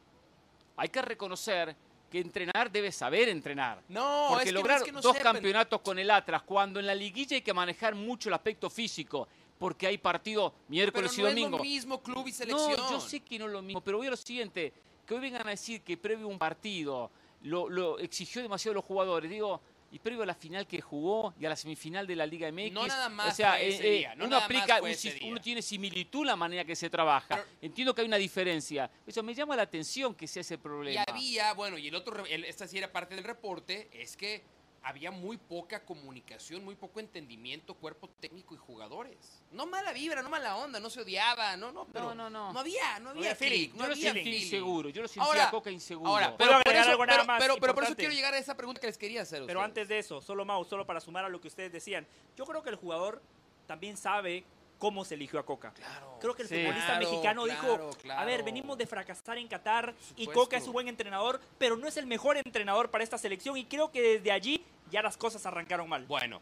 hay 0.77 0.89
que 0.89 1.03
reconocer 1.03 1.75
que 2.11 2.19
entrenar 2.19 2.71
debe 2.73 2.91
saber 2.91 3.29
entrenar. 3.29 3.81
No, 3.89 4.27
Porque 4.31 4.43
es 4.43 4.49
que 4.49 4.53
no 4.53 4.59
lograr 4.59 4.79
es 4.79 4.83
que 4.85 4.93
no 4.93 5.01
dos 5.01 5.17
sepan. 5.17 5.35
campeonatos 5.35 5.81
con 5.81 5.97
el 5.99 6.11
Atlas, 6.11 6.43
cuando 6.43 6.81
en 6.81 6.87
la 6.87 6.95
liguilla 6.95 7.37
hay 7.37 7.43
que 7.43 7.55
manejar 7.55 7.95
mucho 7.95 8.29
el 8.29 8.35
aspecto 8.35 8.69
físico, 8.69 9.29
porque 9.61 9.87
hay 9.87 9.99
partido 9.99 10.53
Pero 10.53 10.65
miércoles 10.71 11.19
y 11.19 11.21
no 11.21 11.29
es 11.29 11.35
domingo. 11.35 11.59
lo 11.59 11.63
mismo 11.65 12.03
club 12.03 12.27
y 12.27 12.33
selección. 12.33 12.77
No, 12.79 12.91
yo 12.93 12.99
sé 13.01 13.21
que 13.21 13.39
no 13.39 13.45
es 13.45 13.53
lo 13.53 13.61
mismo, 13.61 13.83
pero 13.83 13.99
voy 13.99 14.07
a 14.07 14.11
lo 14.11 14.17
siguiente, 14.17 14.73
que 15.07 15.13
hoy 15.15 15.21
vengan 15.21 15.47
a 15.47 15.51
decir 15.51 15.83
que 15.83 15.99
previo 15.99 16.25
a 16.27 16.29
un 16.31 16.39
partido 16.39 17.11
lo, 17.43 17.69
lo 17.69 17.99
exigió 17.99 18.41
demasiado 18.41 18.75
los 18.75 18.85
jugadores, 18.87 19.31
digo, 19.31 19.61
y 19.93 19.99
previo 19.99 20.23
a 20.23 20.27
la 20.27 20.35
final 20.35 20.67
que 20.67 20.81
jugó 20.81 21.35
y 21.39 21.45
a 21.45 21.51
la 21.51 21.57
semifinal 21.57 22.07
de 22.07 22.17
la 22.17 22.25
Liga 22.25 22.51
MX. 22.51 22.73
No 22.73 22.87
nada 22.87 23.11
más 23.11 23.35
o 23.35 23.37
sea, 23.37 23.61
eh, 23.61 23.69
eh, 23.77 23.99
día, 23.99 24.15
no 24.15 24.25
uno 24.25 24.37
aplica, 24.39 24.81
un 24.81 25.31
uno 25.31 25.41
tiene 25.43 25.61
similitud 25.61 26.25
la 26.25 26.37
manera 26.37 26.65
que 26.65 26.75
se 26.75 26.89
trabaja. 26.89 27.35
Pero- 27.35 27.49
Entiendo 27.61 27.95
que 27.95 28.01
hay 28.01 28.07
una 28.07 28.17
diferencia. 28.17 28.91
Eso 29.07 29.23
me 29.23 29.35
llama 29.35 29.57
la 29.57 29.63
atención 29.63 30.15
que 30.15 30.27
sea 30.27 30.41
ese 30.41 30.55
Y 30.55 30.59
problema. 30.59 31.05
había, 31.07 31.53
bueno, 31.53 31.77
y 31.77 31.89
el 31.89 31.95
otro, 31.97 32.25
el- 32.25 32.45
esta 32.47 32.67
sí 32.67 32.79
era 32.79 32.91
parte 32.91 33.15
del 33.15 33.25
reporte, 33.25 33.91
es 33.93 34.17
que 34.17 34.43
había 34.83 35.11
muy 35.11 35.37
poca 35.37 35.85
comunicación, 35.85 36.65
muy 36.65 36.75
poco 36.75 37.01
entendimiento, 37.01 37.75
cuerpo 37.75 38.09
técnico 38.19 38.55
y 38.55 38.57
jugadores. 38.57 39.43
No 39.53 39.67
mala 39.67 39.93
vibra, 39.93 40.23
no 40.23 40.31
mala 40.31 40.57
onda, 40.57 40.81
no 40.81 40.89
se 40.89 41.03
odiaba, 41.03 41.57
no, 41.57 41.71
no, 41.71 41.87
pero 41.93 42.15
no, 42.15 42.31
no. 42.31 42.53
no 42.53 42.59
había, 42.61 42.99
no 42.99 43.11
había 43.11 43.21
había 43.33 43.37
feeling. 43.37 43.59
click, 43.69 43.73
yo 43.73 43.79
no 43.79 43.87
lo 43.89 43.93
había 43.93 44.13
sentí 44.13 44.25
feeling. 44.25 44.43
inseguro, 44.43 44.89
yo 44.89 45.03
lo 45.03 45.09
sentía 45.09 45.23
Ahora- 45.25 45.49
a 45.49 45.51
Coca 45.51 45.71
inseguro. 45.71 46.11
Ahora, 46.11 46.37
¿Puedo 46.37 46.51
pero 46.51 46.63
por 46.65 46.75
eso, 46.75 46.91
algo 46.91 47.07
nada 47.07 47.19
pero, 47.19 47.27
más 47.27 47.41
pero- 47.43 47.57
pero 47.61 47.75
por 47.75 47.85
eso 47.85 47.95
quiero 47.97 48.13
llegar 48.15 48.33
a 48.33 48.39
esa 48.39 48.57
pregunta 48.57 48.81
que 48.81 48.87
les 48.87 48.97
quería 48.99 49.23
hacer. 49.23 49.45
Pero 49.47 49.61
ustedes. 49.61 49.65
antes 49.65 49.89
de 49.89 49.99
eso, 49.99 50.23
solo 50.23 50.45
Mau, 50.47 50.65
solo 50.65 50.87
para 50.87 51.01
sumar 51.01 51.25
a 51.25 51.29
lo 51.29 51.41
que 51.41 51.49
ustedes 51.49 51.71
decían, 51.73 52.07
yo 52.37 52.47
creo 52.47 52.63
que 52.63 52.71
el 52.71 52.77
jugador 52.77 53.21
también 53.67 53.97
sabe 53.99 54.45
cómo 54.81 55.05
se 55.05 55.15
eligió 55.15 55.39
a 55.39 55.45
Coca. 55.47 55.73
Claro. 55.75 56.19
Creo 56.21 56.35
que 56.35 56.43
el 56.43 56.49
Sí. 56.49 56.57
futbolista 56.57 56.87
Claro, 56.87 57.09
mexicano 57.11 57.45
claro, 57.45 57.91
dijo, 58.01 58.13
a 58.13 58.25
ver, 58.25 58.43
venimos 58.43 58.77
de 58.79 58.87
fracasar 58.87 59.39
en 59.39 59.47
Qatar 59.47 59.95
y. 60.17 60.27
Coca 60.27 60.57
es 60.57 60.67
un 60.67 60.73
buen 60.73 60.89
entrenador, 60.89 61.41
pero 61.59 61.77
no 61.77 61.87
es 61.87 61.97
el 61.99 62.07
mejor 62.07 62.37
entrenador 62.39 62.91
para 62.91 63.05
esta 63.05 63.19
selección 63.19 63.57
y 63.57 63.67
creo 63.67 63.93
que 63.93 64.01
desde 64.01 64.33
allí 64.33 64.65
ya 64.91 65.03
las 65.03 65.17
cosas 65.17 65.45
arrancaron 65.47 65.89
mal. 65.89 66.07
Bueno, 66.07 66.41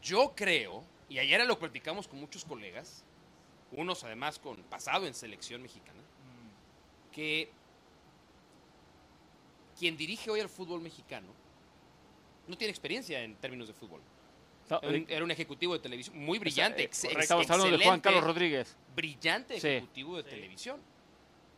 yo 0.00 0.32
creo, 0.34 0.84
y 1.08 1.18
ayer 1.18 1.44
lo 1.44 1.58
platicamos 1.58 2.06
con 2.08 2.20
muchos 2.20 2.44
colegas, 2.44 3.04
unos 3.72 4.04
además 4.04 4.38
con 4.38 4.56
pasado 4.62 5.06
en 5.06 5.12
selección 5.14 5.60
mexicana, 5.60 6.00
que 7.12 7.50
quien 9.78 9.96
dirige 9.96 10.30
hoy 10.30 10.38
al 10.40 10.48
fútbol 10.48 10.80
mexicano 10.80 11.26
no 12.46 12.56
tiene 12.56 12.70
experiencia 12.70 13.20
en 13.22 13.34
términos 13.36 13.66
de 13.66 13.74
fútbol. 13.74 14.00
Era 15.08 15.24
un, 15.24 15.30
ejecutivo 15.30 15.74
de 15.74 15.80
televisión 15.80 16.16
muy 16.18 16.38
brillante, 16.38 16.82
eh, 16.82 16.86
ex- 16.86 17.04
ex- 17.04 17.16
Estamos 17.18 17.50
hablando 17.50 17.76
de 17.76 17.84
Juan 17.84 18.00
Carlos 18.00 18.24
Rodríguez. 18.24 18.76
brillante 18.94 19.60
Sí. 19.60 19.68
ejecutivo 19.68 20.16
de 20.16 20.22
televisión. 20.24 20.80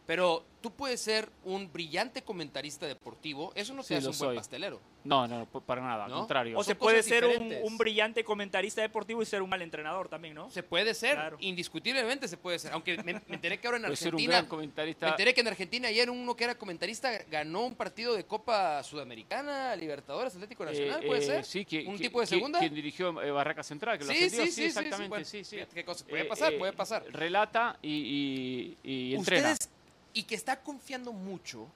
Pero 0.07 0.45
tú 0.61 0.71
puedes 0.73 1.01
ser 1.01 1.29
un 1.45 1.73
brillante 1.73 2.23
comentarista 2.23 2.87
deportivo, 2.87 3.53
eso 3.57 3.75
no 3.75 3.83
te 3.83 3.89
Sí, 3.89 3.95
hace 3.95 4.09
un 4.09 4.19
buen 4.19 4.37
pastelero. 4.37 4.81
No, 5.05 5.29
no, 5.29 5.47
para 5.47 5.81
nada, 5.83 6.07
al 6.07 6.11
contrario. 6.13 6.57
O 6.59 6.63
son 6.65 6.67
se 6.73 6.75
puede 6.75 7.03
ser 7.03 7.25
un, 7.25 7.79
brillante 7.79 8.25
comentarista 8.25 8.81
deportivo 8.83 9.23
y 9.23 9.27
ser 9.27 9.41
un 9.43 9.49
mal 9.49 9.63
entrenador 9.63 10.09
también, 10.09 10.35
¿no? 10.35 10.51
Se 10.51 10.65
puede 10.65 10.95
ser, 10.95 11.15
Claro. 11.15 11.37
indiscutiblemente 11.41 12.27
se 12.27 12.37
puede 12.37 12.59
ser. 12.59 12.73
Aunque 12.73 12.97
me, 13.05 13.15
me 13.15 13.21
enteré 13.35 13.59
que 13.59 13.67
ahora 13.69 13.77
en 13.79 13.85
Puede 13.85 13.97
ser 13.97 14.09
un 14.15 14.19
Argentina. 14.19 14.33
gran 14.39 14.47
comentarista. 14.49 15.07
Me 15.07 15.11
enteré 15.11 15.35
que 15.35 15.41
en 15.43 15.49
Argentina 15.49 15.89
ayer 15.89 16.11
uno 16.11 16.35
que 16.37 16.45
era 16.45 16.57
comentarista 16.57 17.11
ganó 17.31 17.65
un 17.67 17.75
partido 17.77 18.15
de 18.15 18.25
Copa 18.25 18.83
Sudamericana, 18.83 19.77
Libertadores, 19.77 20.35
Atlético 20.35 20.65
Nacional, 20.65 21.03
Eh, 21.03 21.07
¿puede 21.07 21.21
eh, 21.23 21.27
ser? 21.27 21.45
Sí, 21.45 21.65
que, 21.65 21.85
¿Un 21.87 21.97
que- 21.97 22.05
tipo 22.05 22.21
de 22.21 22.27
segunda? 22.27 22.59
Quien 22.59 22.75
dirigió 22.75 23.21
eh, 23.23 23.31
Barraca 23.31 23.63
Central, 23.63 23.99
que 23.99 24.05
lo 24.05 24.11
Sí, 24.13 24.17
ascendió, 24.25 24.41
sí, 24.41 24.47
sí, 24.47 24.53
sí, 24.55 24.61
sí, 24.63 24.67
exactamente, 24.67 25.09
bueno, 25.09 25.25
sí, 25.25 25.45
sí. 25.45 25.59
qué 25.73 25.85
cosa, 25.85 26.05
puede 26.07 26.23
Eh, 26.23 26.27
pasar, 26.27 26.53
eh, 26.53 26.59
puede 26.59 26.73
pasar. 26.73 27.05
Relata 27.13 27.79
y, 27.83 28.77
y- 28.83 29.11
y 29.11 29.15
entrena. 29.15 29.53
Ustedes, 29.53 29.71
y 30.17 30.23
que 30.23 30.35
está 30.35 30.59
confiando 30.63 31.13
mucho 31.13 31.67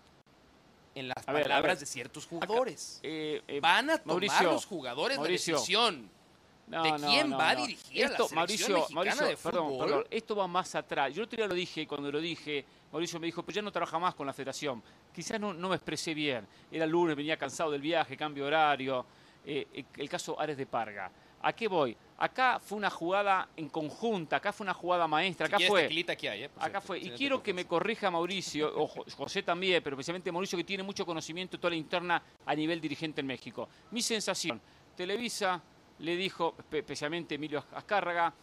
en 0.94 1.08
las 1.08 1.18
A 1.18 1.32
palabras 1.32 1.62
ver. 1.76 1.78
de 1.80 1.86
ciertos 1.86 2.26
jugadores. 2.26 2.98
Eh, 3.02 3.42
eh, 3.46 3.60
Van 3.60 3.90
a 3.90 3.98
tomar 3.98 4.06
Mauricio, 4.14 4.50
los 4.50 4.64
jugadores 4.64 5.18
Mauricio. 5.18 5.54
la 5.54 5.60
decisión. 5.60 6.10
no, 6.66 6.82
¿de 6.82 6.94
quién 7.06 7.28
no, 7.30 7.36
va 7.36 7.50
a 7.50 7.56
dirigir 7.56 8.04
a 8.04 8.08
la 8.08 8.12
Esto, 8.14 8.28
selección 8.28 8.36
Mauricio, 8.36 8.68
mexicana 8.78 8.94
Mauricio, 8.94 9.26
de 9.26 9.36
perdón, 9.36 9.68
fútbol? 9.68 9.86
perdón, 9.86 10.04
esto 10.10 10.36
va 10.36 10.46
más 10.46 10.74
atrás. 10.74 11.14
Yo 11.14 11.20
el 11.20 11.26
otro 11.26 11.36
día 11.36 11.46
lo 11.48 11.54
dije 11.54 11.82
y 11.82 11.86
cuando 11.86 12.10
lo 12.10 12.18
dije, 12.18 12.64
Mauricio 12.90 13.20
me 13.20 13.26
dijo, 13.26 13.42
pero 13.42 13.56
ya 13.56 13.62
no 13.62 13.70
trabaja 13.70 13.98
más 13.98 14.14
con 14.14 14.26
la 14.26 14.32
federación. 14.32 14.82
Quizás 15.14 15.38
no, 15.38 15.52
no 15.52 15.68
me 15.68 15.76
expresé 15.76 16.14
bien. 16.14 16.46
Era 16.72 16.86
lunes, 16.86 17.14
venía 17.14 17.36
cansado 17.36 17.70
del 17.70 17.82
viaje, 17.82 18.16
cambio 18.16 18.44
de 18.44 18.48
horario. 18.48 19.04
Eh, 19.44 19.66
eh, 19.74 19.84
el 19.98 20.08
caso 20.08 20.40
Ares 20.40 20.56
de 20.56 20.64
Parga. 20.64 21.10
¿A 21.42 21.52
qué 21.52 21.68
voy? 21.68 21.96
Acá 22.18 22.58
fue 22.60 22.76
una 22.76 22.90
jugada 22.90 23.48
en 23.56 23.70
conjunta, 23.70 24.36
acá 24.36 24.52
fue 24.52 24.64
una 24.64 24.74
jugada 24.74 25.06
maestra, 25.08 25.46
Si 25.46 25.50
acá 25.50 25.56
quieres 25.56 25.70
fue. 25.70 26.12
aquí 26.12 26.26
hay, 26.28 26.42
¿eh? 26.44 26.50
Acá 26.56 26.64
cierto, 26.66 26.80
fue. 26.82 27.00
si 27.00 27.08
Y 27.08 27.10
quiero 27.12 27.42
que 27.42 27.54
me 27.54 27.64
corrija 27.64 28.10
Mauricio, 28.10 28.70
o 28.76 28.86
Jo- 28.86 29.04
José 29.16 29.42
también, 29.42 29.82
pero 29.82 29.96
especialmente 29.96 30.30
Mauricio, 30.30 30.58
que 30.58 30.64
tiene 30.64 30.82
mucho 30.82 31.06
conocimiento 31.06 31.58
toda 31.58 31.70
la 31.70 31.76
interna 31.76 32.22
a 32.44 32.54
nivel 32.54 32.78
dirigente 32.78 33.22
en 33.22 33.26
México. 33.26 33.68
Mi 33.90 34.02
sensación, 34.02 34.60
Televisa 34.94 35.62
le 36.00 36.14
dijo, 36.16 36.54
espe- 36.58 36.78
especialmente 36.80 37.36
Emilio 37.36 37.64
Azcárraga, 37.72 38.34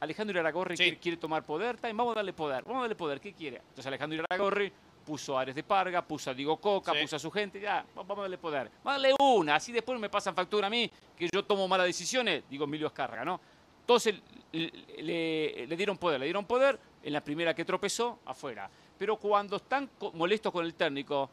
Alejandro 0.00 0.32
Iraragorri 0.34 0.78
Sí. 0.78 0.84
quiere, 0.84 0.98
quiere 0.98 1.16
tomar 1.18 1.44
poder, 1.44 1.76
también 1.76 1.98
vamos 1.98 2.12
a 2.12 2.16
darle 2.16 2.32
poder, 2.32 2.62
vamos 2.64 2.78
a 2.78 2.80
darle 2.82 2.96
poder, 2.96 3.20
¿qué 3.20 3.34
quiere? 3.34 3.58
Entonces 3.58 3.86
Alejandro 3.86 4.24
Iraragorri 4.24 4.72
puso 5.10 5.36
a 5.36 5.40
Ares 5.40 5.56
de 5.56 5.64
Parga, 5.64 6.02
puso 6.02 6.30
a 6.30 6.34
Diego 6.34 6.56
Coca, 6.58 6.92
Sí. 6.92 7.00
puso 7.02 7.16
a 7.16 7.18
su 7.18 7.32
gente, 7.32 7.60
ya, 7.60 7.84
va- 7.98 8.02
vamos 8.04 8.18
a 8.18 8.22
darle 8.22 8.38
poder. 8.38 8.70
Darle 8.84 9.12
una, 9.18 9.56
así 9.56 9.72
después 9.72 9.98
me 9.98 10.08
pasan 10.08 10.36
factura 10.36 10.68
a 10.68 10.70
mí, 10.70 10.88
que 11.18 11.28
yo 11.32 11.44
tomo 11.44 11.66
malas 11.66 11.86
decisiones, 11.86 12.44
digo 12.48 12.62
Emilio 12.64 12.86
Azcárraga, 12.86 13.24
¿no? 13.24 13.40
Entonces 13.80 14.14
le, 14.52 14.70
le- 14.98 15.66
le 15.66 15.76
dieron 15.76 15.98
poder, 15.98 16.20
le 16.20 16.26
dieron 16.26 16.44
poder, 16.44 16.78
en 17.02 17.12
la 17.12 17.20
primera 17.24 17.52
que 17.54 17.64
tropezó, 17.64 18.20
afuera. 18.24 18.70
Pero 18.96 19.16
cuando 19.16 19.56
están 19.56 19.90
molestos 20.12 20.52
con 20.52 20.64
el 20.64 20.74
técnico, 20.74 21.28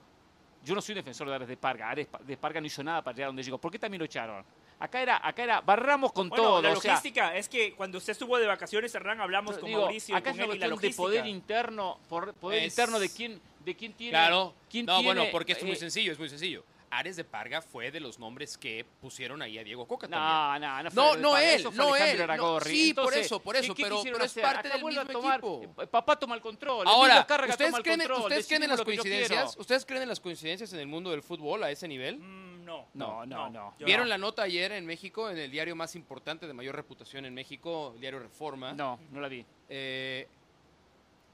yo 0.64 0.74
no 0.74 0.82
soy 0.82 0.94
un 0.94 0.98
defensor 0.98 1.30
de 1.30 1.36
Ares 1.36 1.48
de 1.48 1.56
Parga, 1.58 1.92
Ares 1.92 2.08
de 2.26 2.36
Parga 2.36 2.60
no 2.60 2.66
hizo 2.66 2.84
nada 2.84 3.04
para 3.04 3.16
llegar 3.16 3.30
donde 3.30 3.44
llegó. 3.44 3.60
¿Por 3.60 3.72
qué 3.72 3.78
también 3.78 4.00
lo 4.00 4.06
echaron? 4.06 4.44
Acá 4.80 5.02
era, 5.02 5.20
acá 5.28 5.44
era, 5.44 5.62
barramos 5.62 6.12
con 6.14 6.30
Bueno, 6.30 6.44
todo. 6.44 6.62
la 6.62 6.72
o 6.74 6.76
sea, 6.76 6.94
logística 6.94 7.36
es 7.36 7.48
que 7.50 7.74
cuando 7.74 7.98
usted 8.00 8.12
estuvo 8.12 8.38
de 8.38 8.46
vacaciones, 8.48 8.94
Hernán, 8.94 9.20
hablamos 9.22 9.58
con 9.58 9.66
digo, 9.68 9.82
Mauricio 9.82 10.14
y 10.14 10.18
acá 10.18 10.32
con 10.32 10.40
es 10.40 10.46
una 10.46 10.48
cuestión 10.48 10.80
de 10.80 10.94
poder 10.96 11.26
interno, 11.28 12.00
por- 12.08 12.34
poder 12.36 12.64
Es- 12.64 12.74
interno 12.74 13.00
de 13.00 13.10
quién, 13.10 13.42
de 13.68 13.76
quién 13.76 13.94
tiene. 13.94 14.12
Claro. 14.12 14.54
quién 14.70 14.86
no, 14.86 15.04
bueno, 15.04 15.26
porque 15.32 15.52
esto 15.52 15.66
es 15.66 15.68
muy 15.68 15.76
eh, 15.76 15.80
sencillo, 15.80 16.12
es 16.14 16.18
muy 16.20 16.30
sencillo. 16.30 16.64
Ares 16.90 17.18
de 17.18 17.26
Parga 17.26 17.62
fue 17.62 17.92
de 17.92 18.00
los 18.00 18.18
nombres 18.18 18.58
que 18.58 18.86
pusieron 19.02 19.42
ahí 19.42 19.58
a 19.58 19.64
Diego 19.66 19.86
Coca 19.86 20.08
también. 20.08 20.24
No, 20.24 20.60
no, 20.60 20.84
no 20.84 20.90
fue 20.92 21.04
No, 21.04 21.16
de 21.16 21.22
no 21.22 21.38
él, 21.38 21.60
eso 21.60 21.70
fue 21.72 21.78
no 21.86 21.94
Alejandro 21.94 22.34
él, 22.34 22.38
no, 22.40 22.60
sí, 22.62 22.94
por 22.94 23.14
eso, 23.14 23.40
por 23.42 23.56
¿qué- 23.56 23.60
eso, 23.66 23.76
qué 23.76 23.84
pero- 23.84 24.02
es 24.02 24.24
hacer? 24.24 24.42
parte 24.44 24.68
Acá 24.70 24.78
del 24.78 24.86
mismo 24.86 25.06
tomar- 25.06 25.34
equipo. 25.40 25.62
eh, 25.82 25.88
Papá 25.88 26.18
toma 26.18 26.36
el 26.36 26.42
control. 26.42 26.88
Ahora, 26.88 27.28
¿ustedes 27.30 27.58
toma 27.58 27.78
el 27.80 27.84
creen, 27.84 28.00
control, 28.00 28.22
¿ustedes 28.22 28.48
creen 28.48 28.64
en 28.64 28.70
las 28.70 28.82
coincidencias? 28.82 29.58
¿Ustedes 29.58 29.86
creen 29.86 30.04
en 30.04 30.10
las 30.10 30.20
coincidencias 30.22 30.72
en 30.72 30.80
el 30.80 30.88
mundo 30.88 31.12
del 31.12 31.22
fútbol 31.22 31.62
a 31.66 31.70
ese 31.72 31.90
nivel? 31.90 32.20
Mm, 32.20 32.64
no. 32.64 32.88
No, 32.94 33.26
no, 33.26 33.50
no. 33.50 33.76
¿Vieron 33.80 34.06
no. 34.06 34.10
la 34.12 34.18
nota 34.18 34.44
ayer 34.44 34.72
en 34.72 34.86
México, 34.86 35.30
en 35.30 35.38
el 35.38 35.52
diario 35.52 35.76
más 35.76 35.94
importante 35.96 36.48
de 36.48 36.54
mayor 36.54 36.74
reputación 36.74 37.26
en 37.26 37.34
México, 37.34 37.92
el 37.96 38.00
diario 38.00 38.20
Reforma? 38.20 38.72
No, 38.72 38.98
no 39.12 39.20
la 39.20 39.28
vi. 39.28 39.46
Eh, 39.68 40.26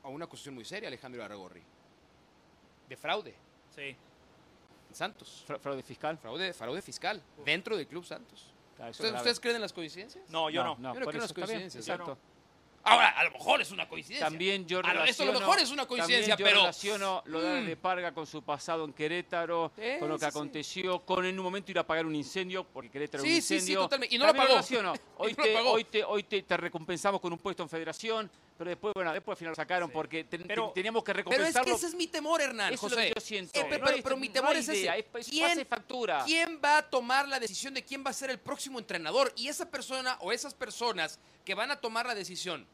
a 0.04 0.08
una 0.08 0.26
cuestión 0.26 0.56
muy 0.56 0.66
seria, 0.66 0.88
Alejandro 0.88 1.24
Aragorri. 1.24 1.62
De 2.88 2.98
fraude 2.98 3.34
Sí. 3.76 3.82
en 4.90 4.96
Santos. 4.96 5.44
Fra- 5.48 5.60
Fraude 5.60 5.82
fiscal. 5.84 6.18
Fraude, 6.18 6.54
fraude 6.54 6.82
fiscal 6.82 7.22
dentro 7.46 7.76
del 7.78 7.88
Club 7.88 8.06
Santos. 8.06 8.46
Ah, 8.80 8.90
eso 8.90 8.90
es 8.90 8.92
¿Ustedes, 8.92 9.12
grave. 9.12 9.18
¿Ustedes 9.22 9.40
creen 9.40 9.56
en 9.56 9.62
las 9.62 9.74
coincidencias? 9.74 10.30
No, 10.30 10.50
yo 10.50 10.64
no. 10.64 10.76
Yo 10.76 10.82
no 10.82 10.94
creo 10.94 11.10
en 11.10 11.16
eso 11.16 11.20
las 11.20 11.34
bien, 11.34 11.46
coincidencias, 11.48 11.88
Exacto. 11.88 12.18
Ahora, 12.86 13.08
a 13.18 13.24
lo 13.24 13.32
mejor 13.32 13.62
es 13.62 13.72
una 13.72 13.88
coincidencia. 13.88 14.28
También 14.28 14.68
yo 14.68 14.80
A 14.84 14.94
lo- 14.94 15.04
esto 15.06 15.24
a 15.24 15.28
lo 15.28 15.40
mejor 15.40 15.58
es 15.58 15.72
una 15.72 15.86
coincidencia, 15.86 16.36
también 16.36 16.50
yo 16.50 16.52
pero- 16.52 16.60
relaciono 16.64 17.22
lo 17.28 17.40
de 17.42 17.62
Mm. 17.62 17.66
de 17.66 17.78
Parga 17.78 18.14
con 18.14 18.28
su 18.28 18.42
pasado 18.44 18.84
en 18.84 18.92
Querétaro, 18.92 19.72
Sí, 19.74 19.82
con 20.00 20.10
lo 20.10 20.16
que 20.16 20.26
sí, 20.26 20.32
sí. 20.32 20.38
aconteció, 20.38 21.00
con 21.06 21.26
en 21.26 21.40
un 21.40 21.46
momento 21.46 21.72
ir 21.72 21.80
a 21.80 21.88
pagar 21.88 22.06
un 22.06 22.14
incendio, 22.14 22.66
porque 22.66 22.90
Querétaro 22.90 23.24
era 23.24 23.30
Sí, 23.32 23.36
un 23.38 23.42
sí, 23.42 23.48
sí, 23.48 23.54
incendio. 23.56 23.80
totalmente. 23.84 24.14
Y 24.14 24.20
no 24.20 24.26
lo 24.28 24.34
pagó. 24.34 24.56
Hoy, 24.56 24.60
Y 24.74 24.74
no 24.74 24.92
lo 25.38 25.44
te, 25.44 25.54
pagó. 25.54 25.72
hoy, 25.72 25.84
te, 25.86 26.04
hoy 26.04 26.24
te, 26.24 26.42
te 26.44 26.58
recompensamos 26.58 27.22
con 27.22 27.32
un 27.32 27.40
puesto 27.40 27.64
en 27.64 27.70
federación, 27.70 28.30
pero 28.58 28.70
después, 28.70 28.94
bueno, 28.94 29.12
después 29.14 29.36
al 29.36 29.38
final 29.40 29.52
lo 29.52 29.56
sacaron 29.56 29.90
porque 29.92 30.24
ten- 30.26 30.44
Pero- 30.48 30.66
ten- 30.66 30.74
teníamos 30.76 31.04
que 31.04 31.14
Pero 31.14 31.20
es 31.22 31.26
recompensarlo. 31.26 31.66
que 31.66 31.72
ese 31.78 31.88
es 31.88 31.96
mi 31.96 32.08
temor, 32.08 32.42
Hernán, 32.42 32.74
Eso 32.74 32.86
es 32.88 32.92
lo 32.94 32.98
que 33.00 33.12
yo 33.16 33.22
siento. 33.22 33.60
Eh, 33.60 33.64
No 33.64 33.70
pero, 33.70 33.88
hay- 33.88 34.02
pero 34.02 34.18
mi 34.18 34.30
temor 34.30 34.56
es 34.56 34.68
idea, 34.70 34.96
ese. 34.98 35.08
es- 35.14 35.28
es 35.28 35.30
¿Quién, 35.32 35.66
factura. 35.66 36.24
¿Quién 36.26 36.60
va 36.64 36.78
a 36.78 36.90
tomar 36.90 37.28
la 37.28 37.40
decisión 37.40 37.74
de 37.74 37.84
quién 37.84 38.04
va 38.06 38.12
a 38.12 38.14
ser 38.14 38.30
el 38.30 38.40
próximo 38.40 38.80
entrenador? 38.80 39.34
Y 39.36 39.48
esa 39.48 39.70
persona 39.70 40.18
o 40.22 40.32
esas 40.32 40.54
personas 40.54 41.20
que 41.44 41.56
van 41.56 41.72
a 41.72 41.78
tomar 41.82 42.06
la 42.06 42.16
decisión, 42.16 42.66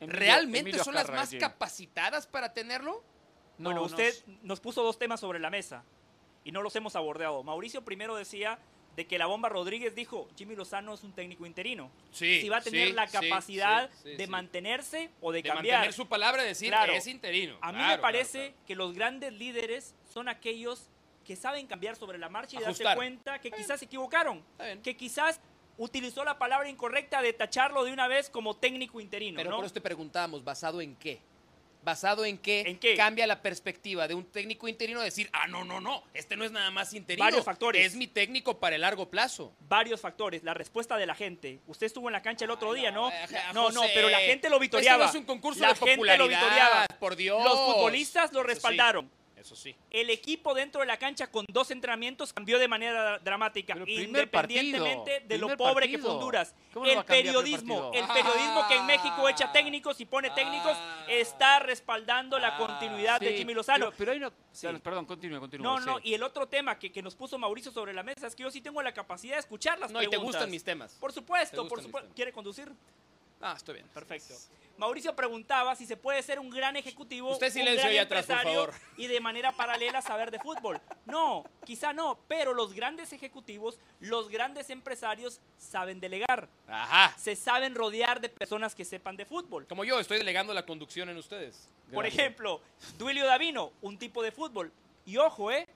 Emilio- 0.00 0.18
¿realmente 0.18 0.60
Emilio 0.70 0.84
son 0.84 0.94
las 0.94 1.08
más 1.10 1.30
tiene. 1.30 1.40
capacitadas 1.44 2.26
para 2.26 2.52
tenerlo? 2.52 3.02
No, 3.58 3.70
bueno, 3.70 3.80
no 3.80 3.86
usted 3.86 4.14
nos 4.42 4.60
puso 4.60 4.82
dos 4.82 4.98
temas 4.98 5.18
sobre 5.20 5.38
la 5.38 5.50
mesa 5.50 5.82
y 6.44 6.52
no 6.52 6.62
los 6.62 6.76
hemos 6.76 6.94
abordado. 6.94 7.42
Mauricio 7.42 7.82
primero 7.84 8.14
decía 8.14 8.58
de 8.96 9.06
que 9.06 9.18
la 9.18 9.26
bomba 9.26 9.48
Rodríguez 9.50 9.94
dijo, 9.94 10.26
Jimmy 10.36 10.56
Lozano 10.56 10.94
es 10.94 11.04
un 11.04 11.12
técnico 11.12 11.44
interino. 11.44 11.90
Sí. 12.12 12.40
si 12.40 12.48
va 12.48 12.56
a 12.56 12.60
tener 12.62 12.88
sí, 12.88 12.92
la 12.94 13.06
capacidad 13.06 13.90
sí, 14.02 14.14
de 14.16 14.26
mantenerse 14.26 15.10
o 15.20 15.32
de, 15.32 15.42
De 15.42 15.48
cambiar. 15.50 15.76
mantener 15.76 15.92
su 15.94 16.08
palabra 16.08 16.42
y 16.44 16.48
decir 16.48 16.68
Claro. 16.70 16.92
es 16.94 17.06
interino. 17.06 17.58
A 17.60 17.72
mí 17.72 17.78
Claro, 17.78 17.96
me 17.96 17.98
parece 18.02 18.38
claro, 18.48 18.66
que 18.66 18.74
los 18.74 18.94
grandes 18.94 19.32
líderes 19.34 19.94
son 20.12 20.28
aquellos 20.28 20.88
que 21.26 21.36
saben 21.36 21.66
cambiar 21.66 21.96
sobre 21.96 22.18
la 22.18 22.28
marcha 22.30 22.56
y 22.58 22.62
darse 22.62 22.84
cuenta 22.94 23.38
que 23.40 23.50
quizás 23.50 23.80
se 23.80 23.84
equivocaron, 23.84 24.42
que 24.82 24.96
quizás 24.96 25.40
utilizó 25.76 26.24
la 26.24 26.38
palabra 26.38 26.68
incorrecta 26.70 27.20
de 27.20 27.34
tacharlo 27.34 27.84
de 27.84 27.92
una 27.92 28.08
vez 28.08 28.30
como 28.30 28.56
técnico 28.56 28.98
interino, 29.00 29.36
Pero 29.36 29.50
¿no? 29.50 29.56
por 29.56 29.66
eso 29.66 29.74
te 29.74 29.80
preguntábamos, 29.82 30.42
¿basado 30.42 30.80
en 30.80 30.96
qué? 30.96 31.20
¿Basado 31.86 32.24
en 32.24 32.36
qué, 32.36 32.62
¿En 32.66 32.78
qué? 32.78 32.96
cambia 32.96 33.28
la 33.28 33.40
perspectiva 33.42 34.08
de 34.08 34.14
un 34.14 34.24
técnico 34.24 34.66
interino 34.66 35.00
a 35.00 35.04
decir, 35.04 35.30
ah, 35.32 35.46
no, 35.46 35.64
no, 35.64 35.80
no, 35.80 36.02
este 36.14 36.34
no 36.34 36.44
es 36.44 36.50
nada 36.50 36.68
más 36.72 36.92
interino. 36.92 37.24
Varios 37.24 37.44
factores. 37.44 37.86
Es 37.86 37.94
mi 37.94 38.08
técnico 38.08 38.58
para 38.58 38.74
el 38.74 38.82
largo 38.82 39.08
plazo. 39.08 39.52
Varios 39.68 40.00
factores, 40.00 40.42
la 40.42 40.52
respuesta 40.52 40.96
de 40.96 41.06
la 41.06 41.14
gente. 41.14 41.60
Usted 41.68 41.86
estuvo 41.86 42.08
en 42.08 42.14
la 42.14 42.22
cancha 42.22 42.44
el 42.44 42.50
otro 42.50 42.72
día, 42.72 42.90
¿no? 42.90 43.08
eh, 43.12 43.14
No, 43.54 43.70
no, 43.70 43.82
José, 43.82 43.92
pero 43.94 44.08
la 44.10 44.18
gente 44.18 44.48
lo 44.50 44.56
esto 44.56 44.62
vitoreaba. 44.62 45.04
no 45.04 45.10
es 45.10 45.16
un 45.16 45.24
concurso 45.26 45.60
la 45.60 45.68
de 45.68 45.74
gente 45.76 45.90
lo 45.92 45.96
popularidad, 45.96 46.40
vitoreaba. 46.40 46.86
por 46.98 47.14
Dios. 47.14 47.44
Los 47.44 47.54
futbolistas 47.74 48.32
lo 48.32 48.42
sí. 48.42 49.08
Eso 49.46 49.54
sí. 49.54 49.76
El 49.90 50.10
equipo 50.10 50.54
dentro 50.54 50.80
de 50.80 50.88
la 50.88 50.96
cancha 50.96 51.30
con 51.30 51.46
dos 51.48 51.70
entrenamientos 51.70 52.32
cambió 52.32 52.58
de 52.58 52.66
manera 52.66 53.20
dramática, 53.20 53.76
independientemente 53.86 55.20
partido, 55.20 55.28
de 55.28 55.38
lo 55.38 55.56
pobre 55.56 55.88
que 55.88 55.98
fue 55.98 56.10
Honduras. 56.10 56.52
¿Cómo 56.74 56.84
no 56.84 56.92
va 56.94 57.00
El 57.00 57.06
periodismo, 57.06 57.92
el 57.94 58.06
periodismo 58.08 58.66
que 58.66 58.74
en 58.74 58.86
México 58.86 59.28
echa 59.28 59.44
Ah. 59.46 59.52
técnicos 59.52 60.00
y 60.00 60.04
pone 60.04 60.30
técnicos 60.30 60.72
Ah. 60.76 61.06
está 61.08 61.60
respaldando 61.60 62.40
la 62.40 62.56
Ah. 62.56 62.58
continuidad 62.58 63.20
de 63.20 63.36
Jimmy 63.36 63.54
Lozano. 63.54 63.86
Pero, 63.86 63.96
pero 63.96 64.10
hay 64.12 64.18
una... 64.18 64.32
Sí. 64.50 64.66
Perdón, 64.82 65.06
continúe, 65.06 65.38
continúe. 65.38 65.62
No, 65.62 65.78
no, 65.78 65.98
sí. 65.98 66.08
y 66.08 66.14
el 66.14 66.24
otro 66.24 66.48
tema 66.48 66.76
que, 66.76 66.90
que 66.90 67.00
nos 67.02 67.14
puso 67.14 67.38
Mauricio 67.38 67.70
sobre 67.70 67.92
la 67.92 68.02
mesa 68.02 68.26
es 68.26 68.34
que 68.34 68.42
yo 68.42 68.50
sí 68.50 68.60
tengo 68.60 68.82
la 68.82 68.92
capacidad 68.92 69.34
de 69.34 69.40
escuchar 69.40 69.78
las 69.78 69.92
No, 69.92 70.02
y 70.02 70.08
te 70.08 70.16
gustan 70.16 70.50
mis 70.50 70.64
temas. 70.64 70.94
Por 70.98 71.12
supuesto, 71.12 71.68
por 71.68 71.80
supuesto. 71.80 72.10
¿Quiere 72.16 72.32
conducir? 72.32 72.72
Ah, 73.40 73.54
estoy 73.56 73.74
bien. 73.74 73.88
Perfecto. 73.88 74.34
Mauricio 74.78 75.16
preguntaba 75.16 75.74
si 75.74 75.86
se 75.86 75.96
puede 75.96 76.22
ser 76.22 76.38
un 76.38 76.50
gran 76.50 76.76
ejecutivo, 76.76 77.30
Usted 77.32 77.46
un 77.46 77.52
silencio 77.52 77.80
gran 77.80 77.92
ahí 77.92 77.98
atrás, 77.98 78.26
por 78.26 78.34
empresario 78.36 78.64
favor. 78.66 78.80
y 78.98 79.06
de 79.06 79.20
manera 79.20 79.50
paralela 79.52 80.02
saber 80.02 80.30
de 80.30 80.38
fútbol. 80.38 80.78
No, 81.06 81.44
quizá 81.64 81.94
no, 81.94 82.18
pero 82.28 82.52
los 82.52 82.74
grandes 82.74 83.10
ejecutivos, 83.14 83.78
los 84.00 84.28
grandes 84.28 84.68
empresarios 84.68 85.40
saben 85.56 85.98
delegar, 85.98 86.50
Ajá. 86.68 87.14
se 87.18 87.36
saben 87.36 87.74
rodear 87.74 88.20
de 88.20 88.28
personas 88.28 88.74
que 88.74 88.84
sepan 88.84 89.16
de 89.16 89.24
fútbol. 89.24 89.66
Como 89.66 89.82
yo, 89.82 89.98
estoy 89.98 90.18
delegando 90.18 90.52
la 90.52 90.66
conducción 90.66 91.08
en 91.08 91.16
ustedes. 91.16 91.68
Por 91.90 92.02
Gracias. 92.04 92.18
ejemplo, 92.20 92.60
Duilio 92.98 93.24
Davino, 93.24 93.72
un 93.80 93.98
tipo 93.98 94.22
de 94.22 94.30
fútbol. 94.30 94.70
Y 95.06 95.16
ojo, 95.16 95.50
¿eh? 95.52 95.66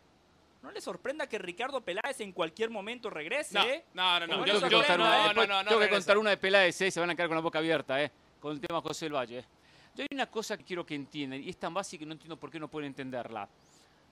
No 0.62 0.70
le 0.70 0.80
sorprenda 0.80 1.26
que 1.26 1.38
Ricardo 1.38 1.80
Peláez 1.80 2.20
en 2.20 2.32
cualquier 2.32 2.68
momento 2.70 3.08
regrese, 3.08 3.54
No, 3.58 3.64
¿eh? 3.64 3.84
no, 3.94 4.20
no, 4.20 4.26
no. 4.26 4.46
Yo, 4.46 4.60
no 4.60 4.68
yo- 4.68 4.82
tengo 5.64 5.80
que 5.80 5.88
contar 5.88 6.18
una 6.18 6.30
de 6.30 6.36
Peláez, 6.36 6.80
¿eh? 6.82 6.90
se 6.90 7.00
van 7.00 7.10
a 7.10 7.14
quedar 7.14 7.28
con 7.28 7.36
la 7.36 7.40
boca 7.42 7.58
abierta, 7.58 8.02
¿eh? 8.02 8.10
con 8.38 8.52
el 8.52 8.60
tema 8.60 8.80
José 8.82 9.06
del 9.06 9.14
Valle. 9.14 9.38
¿eh? 9.38 9.44
Yo 9.94 10.02
hay 10.02 10.08
una 10.12 10.26
cosa 10.26 10.56
que 10.58 10.64
quiero 10.64 10.84
que 10.84 10.94
entiendan, 10.94 11.42
y 11.42 11.48
es 11.48 11.56
tan 11.56 11.72
básica 11.72 12.00
que 12.00 12.06
no 12.06 12.12
entiendo 12.12 12.36
por 12.36 12.50
qué 12.50 12.60
no 12.60 12.68
pueden 12.68 12.88
entenderla. 12.88 13.48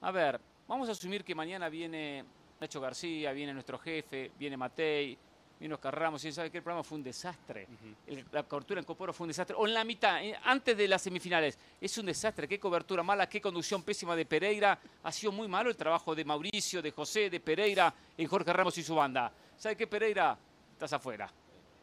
A 0.00 0.10
ver, 0.10 0.40
vamos 0.66 0.88
a 0.88 0.92
asumir 0.92 1.22
que 1.22 1.34
mañana 1.34 1.68
viene 1.68 2.24
Nacho 2.60 2.80
García, 2.80 3.32
viene 3.32 3.52
nuestro 3.52 3.78
jefe, 3.78 4.32
viene 4.38 4.56
Matei, 4.56 5.16
viene 5.58 5.74
Oscar 5.74 5.98
Ramos, 5.98 6.24
y 6.24 6.32
sabe 6.32 6.50
que 6.50 6.58
el 6.58 6.62
programa 6.62 6.82
fue 6.84 6.98
un 6.98 7.02
desastre. 7.04 7.66
El- 8.06 8.24
la 8.32 8.42
cobertura 8.44 8.80
en 8.80 8.86
Coporo 8.86 9.12
fue 9.12 9.24
un 9.24 9.28
desastre. 9.28 9.56
O 9.58 9.66
en 9.66 9.74
la 9.74 9.84
mitad, 9.84 10.22
eh, 10.22 10.38
antes 10.44 10.76
de 10.76 10.86
las 10.88 11.02
semifinales, 11.02 11.58
es 11.80 11.98
un 11.98 12.06
desastre. 12.06 12.46
Qué 12.46 12.58
cobertura 12.60 13.02
mala, 13.02 13.28
qué 13.28 13.40
conducción 13.40 13.82
pésima 13.82 14.14
de 14.16 14.24
Pereira. 14.26 14.78
Ha 15.02 15.12
sido 15.12 15.32
muy 15.32 15.48
malo 15.48 15.70
el 15.70 15.76
trabajo 15.76 16.14
de 16.14 16.24
Mauricio, 16.24 16.80
de 16.82 16.90
José, 16.92 17.28
de 17.30 17.40
Pereira, 17.40 17.92
en 18.16 18.26
Jorge 18.26 18.52
Ramos 18.52 18.76
y 18.78 18.82
su 18.82 18.94
banda. 18.94 19.32
¿Sabe 19.56 19.76
qué, 19.76 19.86
Pereira? 19.86 20.38
Estás 20.72 20.92
afuera. 20.92 21.30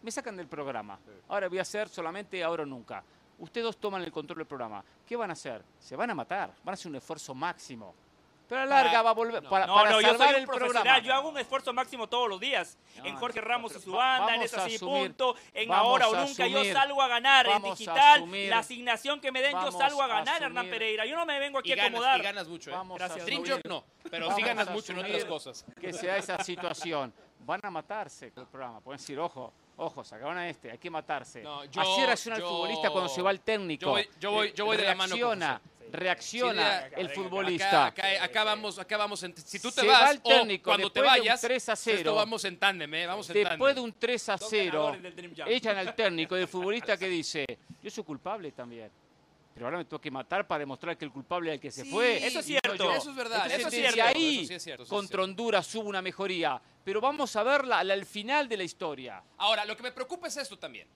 Me 0.02 0.12
sacan 0.12 0.38
del 0.38 0.48
programa. 0.48 0.98
Ahora 1.28 1.48
voy 1.50 1.58
a 1.60 1.64
hacer 1.64 1.90
solamente 1.90 2.44
ahora 2.44 2.64
o 2.64 2.66
nunca. 2.66 3.04
Ustedes 3.40 3.66
dos 3.66 3.78
toman 3.78 4.02
el 4.04 4.12
control 4.12 4.38
del 4.38 4.48
programa. 4.48 4.84
¿Qué 5.06 5.16
van 5.18 5.30
a 5.32 5.34
hacer? 5.34 5.62
Se 5.80 5.96
van 5.96 6.10
a 6.12 6.16
matar. 6.16 6.54
Van 6.64 6.72
a 6.72 6.76
hacer 6.76 6.88
un 6.90 6.96
esfuerzo 6.96 7.34
máximo. 7.36 7.94
Pero 8.48 8.62
a 8.62 8.66
la 8.66 8.84
larga 8.84 9.02
va 9.02 9.10
a 9.10 9.14
volver 9.14 9.44
para, 9.44 9.66
No, 9.66 9.76
para 9.76 9.90
no, 9.92 10.02
yo 10.02 10.08
salvar 10.10 10.28
soy 10.28 10.36
un 10.36 10.42
el 10.42 10.46
profesional. 10.48 10.82
programa. 10.84 11.00
Yo 11.06 11.14
hago 11.14 11.30
un 11.30 11.38
esfuerzo 11.40 11.74
máximo 11.74 12.08
todos 12.08 12.30
los 12.30 12.40
días. 12.40 12.78
No, 12.98 13.06
en 13.06 13.16
Jorge 13.16 13.42
no, 13.42 13.48
Ramos 13.48 13.76
y 13.76 13.80
su 13.82 13.92
banda, 13.92 14.28
en 14.36 14.40
vamos 14.42 14.46
esa 14.46 14.64
a 14.66 14.70
sí 14.70 14.76
asumir, 14.76 15.08
punto, 15.08 15.36
en 15.54 15.72
ahora 15.74 16.08
o 16.10 16.16
nunca. 16.16 16.48
Yo 16.48 16.58
asumir, 16.60 16.74
salgo 16.74 17.02
a 17.02 17.08
ganar 17.08 17.48
en 17.48 17.64
digital. 17.64 17.98
asumir, 18.22 18.50
la 18.50 18.60
asignación 18.60 19.20
que 19.20 19.32
me 19.32 19.42
den, 19.42 19.52
yo 19.54 19.72
salgo 19.72 20.02
a 20.02 20.08
ganar, 20.08 20.44
Hernán. 20.44 20.70
Pereira. 20.70 21.06
Yo 21.06 21.16
no 21.16 21.26
me 21.26 21.40
vengo 21.40 21.60
aquí 21.60 21.70
Y 21.70 21.74
a 21.74 21.76
ganas, 21.76 21.90
acomodar. 21.92 22.20
y 22.20 22.24
ganas 22.24 22.48
mucho, 22.48 22.70
¿eh? 22.70 22.74
Vamos 22.74 22.98
Gracias, 22.98 23.22
a 23.22 23.26
Dream 23.26 23.44
Job 23.48 23.62
no, 23.66 23.84
pero 24.10 24.26
Vamos 24.28 24.36
sí 24.42 24.48
ganas 24.48 24.68
a 24.68 24.72
mucho 24.72 24.92
en 24.94 25.00
otras 25.00 25.26
cosas. 25.26 25.66
Que 25.80 25.92
sea 25.94 26.18
esa 26.18 26.44
situación. 26.44 27.14
Van 27.40 27.60
a 27.64 27.70
matarse 27.70 28.32
con 28.32 28.44
el 28.44 28.50
programa. 28.50 28.80
Pueden 28.82 28.98
decir, 29.00 29.20
ojo, 29.20 29.54
ojo, 29.78 30.04
sacaron 30.04 30.36
a 30.38 30.50
este, 30.50 30.72
hay 30.72 30.78
que 30.80 30.90
matarse. 30.90 31.44
No, 31.44 31.64
yo- 31.66 31.82
Así 31.82 32.04
reacciona 32.06 32.38
yo- 32.40 32.44
el 32.46 32.50
futbolista 32.50 32.90
cuando 32.90 33.08
se 33.10 33.22
va 33.22 33.30
el 33.32 33.42
técnico. 33.42 33.86
yo 33.86 33.92
voy- 33.92 34.10
yo 34.20 34.32
voy- 34.32 34.54
yo 34.54 34.66
voy 34.66 34.78
de 34.78 34.84
la 34.86 34.96
mano 34.96 35.16
con 35.20 35.44
Reacciona. 35.92 36.88
El 36.88 37.06
acá- 37.08 37.16
futbolista. 37.16 37.86
Acá, 37.88 38.08
acá- 38.10 38.24
acá 38.24 38.44
vamos, 38.44 38.80
acá 38.80 38.98
vamos 38.98 39.24
en- 39.24 39.36
si 39.38 39.60
tú 39.60 39.72
te 39.72 39.82
Se 39.82 39.88
vas 39.88 40.02
va 40.02 40.12
el 40.12 40.18
o 40.24 40.64
cuando 40.64 40.90
te 40.92 41.02
después 41.02 41.14
de 41.16 41.20
un 41.22 41.26
vayas, 41.26 41.42
3 41.42 41.70
a 41.70 41.76
0. 41.76 41.98
esto 41.98 42.16
vamos 42.16 42.46
en 42.46 42.58
tándem, 42.58 42.94
¿eh? 42.94 43.08
Vamos 43.08 43.30
en 43.30 43.34
Después 43.44 43.76
de 43.76 43.82
un 43.82 43.94
3 43.94 44.30
a 44.30 44.38
Dos 44.38 44.48
0, 44.50 44.72
ganadores 44.72 45.04
del 45.04 45.16
Dream 45.16 45.36
Jam. 45.36 45.48
echan 45.50 45.78
al 45.78 45.96
técnico 45.96 46.36
del 46.36 46.48
futbolista 46.48 46.98
que 46.98 47.08
dice, 47.08 47.46
yo 47.82 47.90
soy 47.90 48.04
culpable 48.04 48.52
también. 48.52 48.90
Pero 49.54 49.68
ahora 49.68 49.78
me 49.78 49.86
tengo 49.86 50.02
que 50.02 50.12
matar 50.12 50.46
para 50.46 50.60
demostrar 50.60 50.98
que 50.98 51.06
el 51.06 51.12
culpable 51.12 51.50
es 51.52 51.54
el 51.56 51.60
que 51.62 51.72
se 51.72 51.84
Sí, 51.86 51.90
fue. 51.90 52.18
eso 52.18 52.28
es 52.28 52.34
no 52.36 52.42
cierto. 52.42 52.92
Eso 52.92 53.10
es 53.10 53.16
verdad, 53.16 53.36
Entonces, 53.46 53.60
eso 53.60 53.68
es 53.70 53.74
desde 53.74 53.92
cierto, 53.94 54.18
ahí, 54.18 54.38
eso 54.40 54.48
sí 54.50 54.54
es 54.54 54.64
cierto, 54.64 54.84
eso 54.84 54.90
sí 54.90 54.96
es 54.96 55.00
contra. 55.02 55.24
Honduras 55.24 55.76
hubo 55.76 55.88
una 55.88 56.02
mejoría. 56.02 56.62
Pero 56.84 57.00
vamos 57.00 57.34
a 57.38 57.44
verla 57.44 57.80
al 57.80 58.06
final 58.06 58.50
de 58.50 58.58
la 58.58 58.64
historia. 58.64 59.24
Ahora, 59.38 59.64
lo 59.64 59.78
que 59.78 59.84
me 59.84 59.92
preocupa 59.94 60.28
es 60.28 60.36
esto 60.36 60.58
también. 60.60 60.88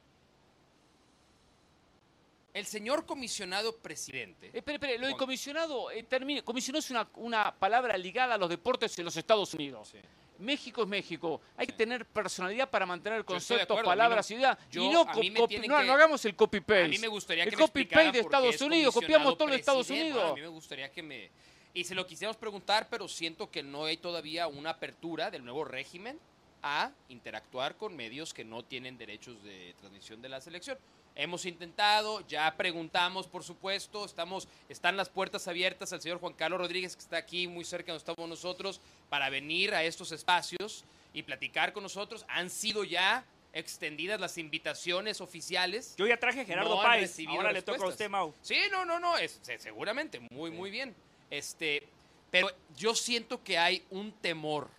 El 2.59 2.65
señor 2.65 3.05
comisionado 3.05 3.75
presidente. 3.77 4.47
Espere, 4.53 4.75
espere, 4.75 4.97
lo 4.97 5.07
de 5.07 5.15
comisionado, 5.15 5.89
eh, 5.91 6.03
termine. 6.03 6.43
comisionado 6.43 6.79
es 6.79 6.91
una, 6.91 7.07
una 7.15 7.55
palabra 7.55 7.97
ligada 7.97 8.35
a 8.35 8.37
los 8.37 8.49
deportes 8.49 8.97
en 8.99 9.05
los 9.05 9.15
Estados 9.15 9.53
Unidos. 9.53 9.89
Sí. 9.89 9.97
México 10.39 10.83
es 10.83 10.87
México. 10.87 11.41
Hay 11.57 11.67
que 11.67 11.73
tener 11.73 12.05
personalidad 12.05 12.69
para 12.69 12.85
mantener 12.85 13.23
conceptos, 13.25 13.65
acuerdo, 13.71 13.89
palabras, 13.89 14.29
no- 14.29 14.37
ideas. 14.37 14.57
y 14.71 14.77
no, 14.89 15.05
no, 15.05 15.47
que- 15.47 15.67
no 15.67 15.93
hagamos 15.93 16.23
el 16.25 16.35
copy-paste. 16.35 16.85
A 16.85 16.87
mí 16.87 16.97
me 16.97 17.07
gustaría 17.07 17.43
el 17.43 17.49
que 17.49 17.61
explicara 17.61 18.03
copy-paste 18.03 18.17
de 18.17 18.23
Estados 18.23 18.55
es 18.55 18.61
Unidos. 18.61 18.93
Copiamos 18.93 19.37
todo 19.37 19.49
de 19.49 19.55
Estados. 19.55 19.89
Unidos. 19.89 20.31
A 20.31 20.35
mí 20.35 20.41
me 20.41 20.47
gustaría 20.47 20.91
que 20.91 21.01
me... 21.03 21.29
Y 21.73 21.83
se 21.83 21.93
lo 21.95 22.05
quisiéramos 22.05 22.37
preguntar, 22.37 22.87
pero 22.89 23.07
siento 23.07 23.49
que 23.49 23.63
no 23.63 23.85
hay 23.85 23.97
todavía 23.97 24.47
una 24.47 24.71
apertura 24.71 25.29
del 25.31 25.43
nuevo 25.45 25.63
régimen 25.65 26.19
a 26.61 26.91
interactuar 27.09 27.75
con 27.77 27.95
medios 27.95 28.33
que 28.33 28.43
no 28.43 28.63
tienen 28.63 28.97
derechos 28.97 29.41
de 29.43 29.73
transmisión 29.79 30.21
de 30.21 30.29
la 30.29 30.41
selección. 30.41 30.77
Hemos 31.21 31.45
intentado, 31.45 32.25
ya 32.29 32.55
preguntamos, 32.55 33.27
por 33.27 33.43
supuesto, 33.43 34.05
estamos, 34.05 34.47
están 34.69 34.95
las 34.95 35.09
puertas 35.09 35.49
abiertas 35.49 35.91
al 35.91 36.01
señor 36.01 36.17
Juan 36.21 36.31
Carlos 36.31 36.61
Rodríguez, 36.61 36.95
que 36.95 37.01
está 37.01 37.17
aquí 37.17 37.45
muy 37.45 37.65
cerca 37.65 37.91
donde 37.91 37.99
estamos 38.09 38.29
nosotros, 38.29 38.79
para 39.09 39.29
venir 39.29 39.73
a 39.75 39.83
estos 39.83 40.13
espacios 40.13 40.85
y 41.13 41.23
platicar 41.23 41.73
con 41.73 41.83
nosotros. 41.83 42.23
Han 42.29 42.49
sido 42.49 42.85
ya 42.85 43.25
extendidas 43.51 44.17
las 44.21 44.37
invitaciones 44.37 45.19
oficiales. 45.19 45.93
Yo 45.97 46.07
ya 46.07 46.15
traje 46.15 46.39
a 46.39 46.45
Gerardo 46.45 46.77
No 46.77 46.81
Páez. 46.83 47.17
Ahora 47.27 47.51
le 47.51 47.63
toca 47.63 47.83
a 47.83 47.89
usted, 47.89 48.09
Mau. 48.09 48.33
Sí, 48.41 48.55
no, 48.71 48.85
no, 48.85 48.97
no, 48.97 49.17
es, 49.17 49.39
se- 49.41 49.59
seguramente, 49.59 50.21
muy, 50.31 50.51
muy 50.51 50.71
bien. 50.71 50.95
Este, 51.29 51.85
pero 52.31 52.49
yo 52.77 52.95
siento 52.95 53.43
que 53.43 53.57
hay 53.57 53.83
un 53.89 54.13
temor 54.13 54.69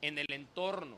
en 0.00 0.16
el 0.16 0.32
entorno 0.32 0.96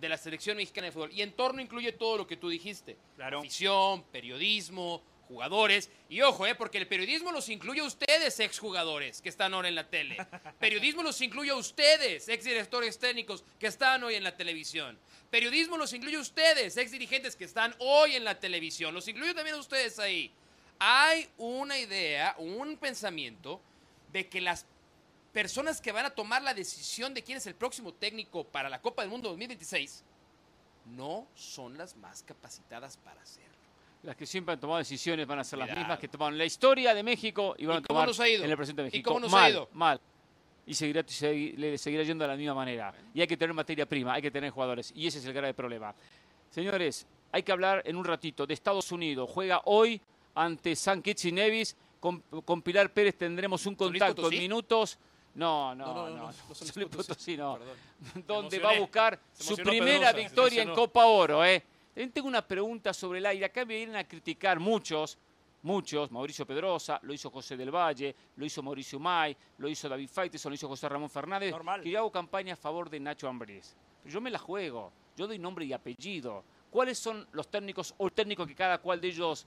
de 0.00 0.08
la 0.08 0.16
selección 0.16 0.56
mexicana 0.56 0.86
de 0.86 0.92
fútbol. 0.92 1.12
Y 1.12 1.22
entorno 1.22 1.60
incluye 1.60 1.92
todo 1.92 2.18
lo 2.18 2.26
que 2.26 2.36
tú 2.36 2.48
dijiste. 2.48 2.96
Claro. 3.16 3.40
Afición, 3.40 4.02
periodismo, 4.04 5.02
jugadores. 5.28 5.90
Y 6.08 6.22
ojo, 6.22 6.46
eh, 6.46 6.54
porque 6.54 6.78
el 6.78 6.88
periodismo 6.88 7.30
los 7.30 7.48
incluye 7.48 7.80
a 7.80 7.84
ustedes, 7.84 8.40
exjugadores, 8.40 9.22
que 9.22 9.28
están 9.28 9.54
ahora 9.54 9.68
en 9.68 9.76
la 9.76 9.88
tele. 9.88 10.16
Periodismo 10.58 11.02
los 11.02 11.20
incluye 11.20 11.50
a 11.50 11.56
ustedes, 11.56 12.26
exdirectores 12.28 12.98
técnicos, 12.98 13.44
que 13.58 13.68
están 13.68 14.02
hoy 14.02 14.16
en 14.16 14.24
la 14.24 14.36
televisión. 14.36 14.98
Periodismo 15.30 15.76
los 15.76 15.92
incluye 15.92 16.16
a 16.16 16.20
ustedes, 16.20 16.76
exdirigentes 16.76 17.36
que 17.36 17.44
están 17.44 17.74
hoy 17.78 18.16
en 18.16 18.24
la 18.24 18.40
televisión. 18.40 18.92
Los 18.92 19.06
incluyo 19.06 19.34
también 19.34 19.56
a 19.56 19.60
ustedes 19.60 19.98
ahí. 19.98 20.32
Hay 20.80 21.28
una 21.36 21.78
idea, 21.78 22.34
un 22.38 22.76
pensamiento 22.76 23.60
de 24.12 24.28
que 24.28 24.40
las 24.40 24.66
personas 25.32 25.80
que 25.80 25.92
van 25.92 26.06
a 26.06 26.10
tomar 26.10 26.42
la 26.42 26.54
decisión 26.54 27.14
de 27.14 27.22
quién 27.22 27.38
es 27.38 27.46
el 27.46 27.54
próximo 27.54 27.92
técnico 27.94 28.44
para 28.44 28.68
la 28.68 28.80
Copa 28.80 29.02
del 29.02 29.10
Mundo 29.10 29.28
2026 29.28 30.04
no 30.96 31.26
son 31.34 31.78
las 31.78 31.96
más 31.96 32.22
capacitadas 32.22 32.96
para 32.96 33.20
hacerlo. 33.22 33.50
Las 34.02 34.16
que 34.16 34.26
siempre 34.26 34.54
han 34.54 34.60
tomado 34.60 34.78
decisiones 34.78 35.26
van 35.26 35.38
a 35.38 35.44
ser 35.44 35.58
las 35.58 35.76
mismas 35.76 35.98
que 35.98 36.08
tomaron 36.08 36.36
la 36.38 36.44
historia 36.44 36.94
de 36.94 37.02
México 37.02 37.54
y 37.58 37.66
van 37.66 37.76
¿Y 37.76 37.78
a 37.80 37.82
tomar 37.82 38.08
nos 38.08 38.18
ha 38.18 38.28
ido? 38.28 38.44
en 38.44 38.50
el 38.50 38.56
presente 38.56 38.82
de 38.82 38.88
¿Y 38.88 38.90
México. 38.92 39.08
cómo 39.10 39.20
nos 39.20 39.32
ha 39.32 39.36
mal, 39.36 39.52
ido? 39.52 39.68
mal. 39.72 40.00
Y 40.66 40.74
seguirá, 40.74 41.02
le 41.02 41.78
seguirá 41.78 42.02
yendo 42.02 42.24
de 42.24 42.28
la 42.28 42.36
misma 42.36 42.54
manera. 42.54 42.94
Y 43.12 43.20
hay 43.20 43.26
que 43.26 43.36
tener 43.36 43.52
materia 43.54 43.86
prima, 43.86 44.14
hay 44.14 44.22
que 44.22 44.30
tener 44.30 44.50
jugadores. 44.50 44.92
Y 44.96 45.06
ese 45.06 45.18
es 45.18 45.24
el 45.26 45.32
grave 45.32 45.52
problema. 45.52 45.94
Señores, 46.50 47.06
hay 47.30 47.42
que 47.42 47.52
hablar 47.52 47.82
en 47.84 47.96
un 47.96 48.04
ratito 48.04 48.46
de 48.46 48.54
Estados 48.54 48.90
Unidos. 48.90 49.28
Juega 49.32 49.60
hoy 49.66 50.00
ante 50.34 50.74
San 50.76 51.02
Kitts 51.02 51.26
y 51.26 51.32
Nevis. 51.32 51.76
Con, 52.00 52.20
con 52.20 52.62
Pilar 52.62 52.90
Pérez 52.94 53.16
tendremos 53.18 53.66
un 53.66 53.76
¿San 53.76 53.88
Luis 53.90 54.00
contacto 54.00 54.32
en 54.32 54.38
minutos. 54.38 54.98
No, 55.34 55.74
no, 55.74 55.86
No, 55.86 56.10
no. 56.10 56.16
no, 56.26 56.88
Potosí. 56.88 57.36
No. 57.36 57.58
Perdón. 57.58 58.24
donde 58.26 58.58
va 58.58 58.70
a 58.72 58.78
buscar 58.78 59.18
su 59.32 59.56
primera 59.56 60.12
victoria 60.12 60.62
en. 60.62 60.74
Copa 60.74 61.06
Oro. 61.06 61.44
¿eh? 61.44 61.62
También 61.94 62.12
tengo 62.12 62.28
una 62.28 62.46
pregunta 62.46 62.92
sobre 62.92 63.18
el 63.18 63.26
aire. 63.26 63.44
Acá 63.46 63.64
me 63.64 63.76
vienen 63.76 63.96
a 63.96 64.04
criticar 64.04 64.58
muchos, 64.58 65.18
muchos. 65.62 66.10
Mauricio 66.10 66.46
Pedrosa, 66.46 66.98
lo 67.02 67.12
hizo 67.12 67.30
José 67.30 67.56
del 67.56 67.70
Valle, 67.70 68.14
lo 68.36 68.44
hizo 68.44 68.62
Mauricio 68.62 68.98
May, 68.98 69.36
lo 69.58 69.68
hizo 69.68 69.88
David 69.88 70.08
Faiteson, 70.08 70.50
lo 70.50 70.54
hizo 70.54 70.68
José 70.68 70.88
Ramón 70.88 71.10
Fernández. 71.10 71.50
Normal. 71.50 71.82
Que 71.82 71.90
yo 71.90 71.98
hago 71.98 72.10
campaña 72.10 72.54
a 72.54 72.56
favor 72.56 72.90
de 72.90 72.98
Nacho 73.00 73.28
Ambriz. 73.28 73.76
Pero 74.02 74.12
yo 74.14 74.20
me 74.20 74.30
la 74.30 74.38
juego. 74.38 74.92
Yo 75.16 75.26
doy 75.26 75.38
nombre 75.38 75.64
y 75.64 75.72
apellido. 75.72 76.42
¿Cuáles 76.70 76.98
son 76.98 77.26
los 77.32 77.48
técnicos 77.48 77.94
o 77.98 78.06
el 78.06 78.12
técnico 78.12 78.46
que 78.46 78.54
cada 78.54 78.78
cual 78.78 79.00
de 79.00 79.08
ellos 79.08 79.46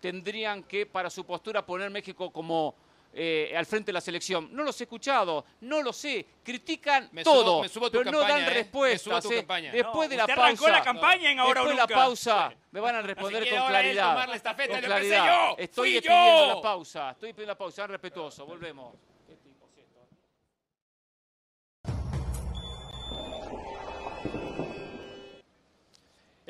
tendrían 0.00 0.62
que, 0.64 0.86
para 0.86 1.10
su 1.10 1.24
postura, 1.24 1.64
poner 1.64 1.90
México 1.90 2.30
como 2.30 2.74
eh, 3.12 3.52
al 3.56 3.66
frente 3.66 3.86
de 3.86 3.92
la 3.94 4.00
selección? 4.00 4.48
No 4.52 4.62
los 4.62 4.80
he 4.80 4.84
escuchado, 4.84 5.44
no 5.62 5.82
lo 5.82 5.92
sé. 5.92 6.26
Critican 6.42 7.08
Me 7.12 7.22
subo- 7.22 7.32
todo, 7.32 7.62
me 7.62 7.68
subo 7.68 7.90
tu 7.90 7.98
pero 7.98 8.10
no 8.10 8.18
campaña, 8.20 8.34
dan 8.38 8.42
¿eh? 8.44 8.46
Me 8.48 8.54
respuestas. 8.54 9.02
subo 9.02 9.16
a 9.16 9.20
tu 9.20 9.54
¿eh? 9.54 9.70
Después 9.72 10.08
No, 10.08 10.10
de 10.10 10.16
la 10.16 10.24
usted 10.24 10.36
pausa, 10.36 10.70
la 10.70 10.82
campaña 10.82 11.30
en 11.32 11.38
ahora 11.38 11.62
o 11.62 11.64
después 11.66 11.88
de 11.88 11.94
la 11.94 12.00
pausa, 12.02 12.52
me 12.70 12.80
van 12.80 12.94
a 12.96 13.02
responder 13.02 13.48
con 13.48 13.66
claridad. 13.68 14.08
tomar 14.10 14.28
la 14.28 14.36
estafeta, 14.36 14.72
con 14.74 14.80
lo 14.82 14.86
claridad. 14.86 15.26
yo, 15.50 15.56
Estoy 15.58 16.00
pidiendo 16.00 16.46
la 16.56 16.60
pausa, 16.62 17.10
estoy 17.10 17.32
pidiendo 17.32 17.52
la 17.52 17.58
pausa, 17.58 17.76
sean 17.76 17.90
respetuosos, 17.90 18.46
volvemos. 18.46 18.94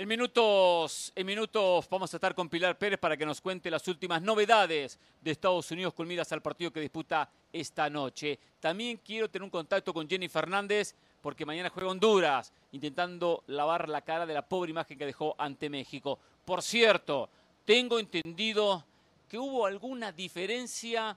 En 0.01 0.09
minutos, 0.09 1.13
en 1.15 1.27
minutos 1.27 1.87
vamos 1.91 2.11
a 2.15 2.17
estar 2.17 2.35
con 2.35 2.49
Pilar 2.49 2.79
Pérez 2.79 2.99
para 2.99 3.19
que 3.19 3.27
nos 3.27 3.39
cuente 3.43 3.71
las 3.71 3.87
últimas 3.87 4.23
novedades 4.23 4.99
de 5.21 5.31
Estados 5.31 5.71
Unidos 5.73 5.93
con 5.93 6.09
al 6.11 6.41
partido 6.41 6.73
que 6.73 6.81
disputa 6.81 7.31
esta 7.53 7.91
noche. 7.91 8.39
También 8.61 8.97
quiero 9.05 9.29
tener 9.29 9.45
un 9.45 9.51
contacto 9.51 9.93
con 9.93 10.09
Jenny 10.09 10.31
Fernández 10.31 10.95
porque 11.21 11.45
mañana 11.45 11.69
juega 11.69 11.91
Honduras 11.91 12.51
intentando 12.73 13.45
lavar 13.49 13.91
la 13.91 14.01
cara 14.01 14.25
de 14.25 14.33
la 14.33 14.41
pobre 14.41 14.71
imagen 14.71 14.97
que 14.97 15.05
dejó 15.05 15.35
ante 15.37 15.69
México. 15.69 16.19
Por 16.47 16.63
cierto, 16.63 17.29
tengo 17.67 17.99
entendido 17.99 18.83
que 19.29 19.37
hubo 19.37 19.67
alguna 19.67 20.13
diferencia, 20.13 21.15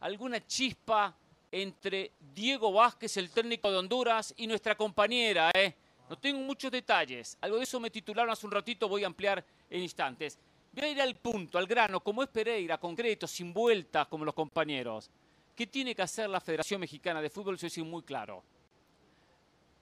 alguna 0.00 0.42
chispa 0.46 1.14
entre 1.50 2.12
Diego 2.34 2.72
Vázquez, 2.72 3.14
el 3.18 3.28
técnico 3.28 3.70
de 3.70 3.76
Honduras, 3.76 4.32
y 4.38 4.46
nuestra 4.46 4.74
compañera, 4.74 5.50
¿eh? 5.52 5.74
No 6.12 6.18
tengo 6.18 6.40
muchos 6.40 6.70
detalles. 6.70 7.38
Algo 7.40 7.56
de 7.56 7.62
eso 7.62 7.80
me 7.80 7.88
titularon 7.88 8.30
hace 8.30 8.44
un 8.44 8.52
ratito, 8.52 8.86
voy 8.86 9.02
a 9.02 9.06
ampliar 9.06 9.42
en 9.70 9.80
instantes. 9.80 10.38
Voy 10.70 10.84
a 10.84 10.88
ir 10.88 11.00
al 11.00 11.14
punto, 11.14 11.56
al 11.56 11.66
grano, 11.66 12.00
como 12.00 12.22
es 12.22 12.28
Pereira, 12.28 12.76
concreto, 12.76 13.26
sin 13.26 13.50
vueltas 13.50 14.08
como 14.08 14.26
los 14.26 14.34
compañeros. 14.34 15.08
¿Qué 15.56 15.66
tiene 15.66 15.94
que 15.94 16.02
hacer 16.02 16.28
la 16.28 16.38
Federación 16.42 16.82
Mexicana 16.82 17.22
de 17.22 17.30
Fútbol? 17.30 17.54
Eso 17.54 17.66
es 17.66 17.78
muy 17.78 18.02
claro. 18.02 18.42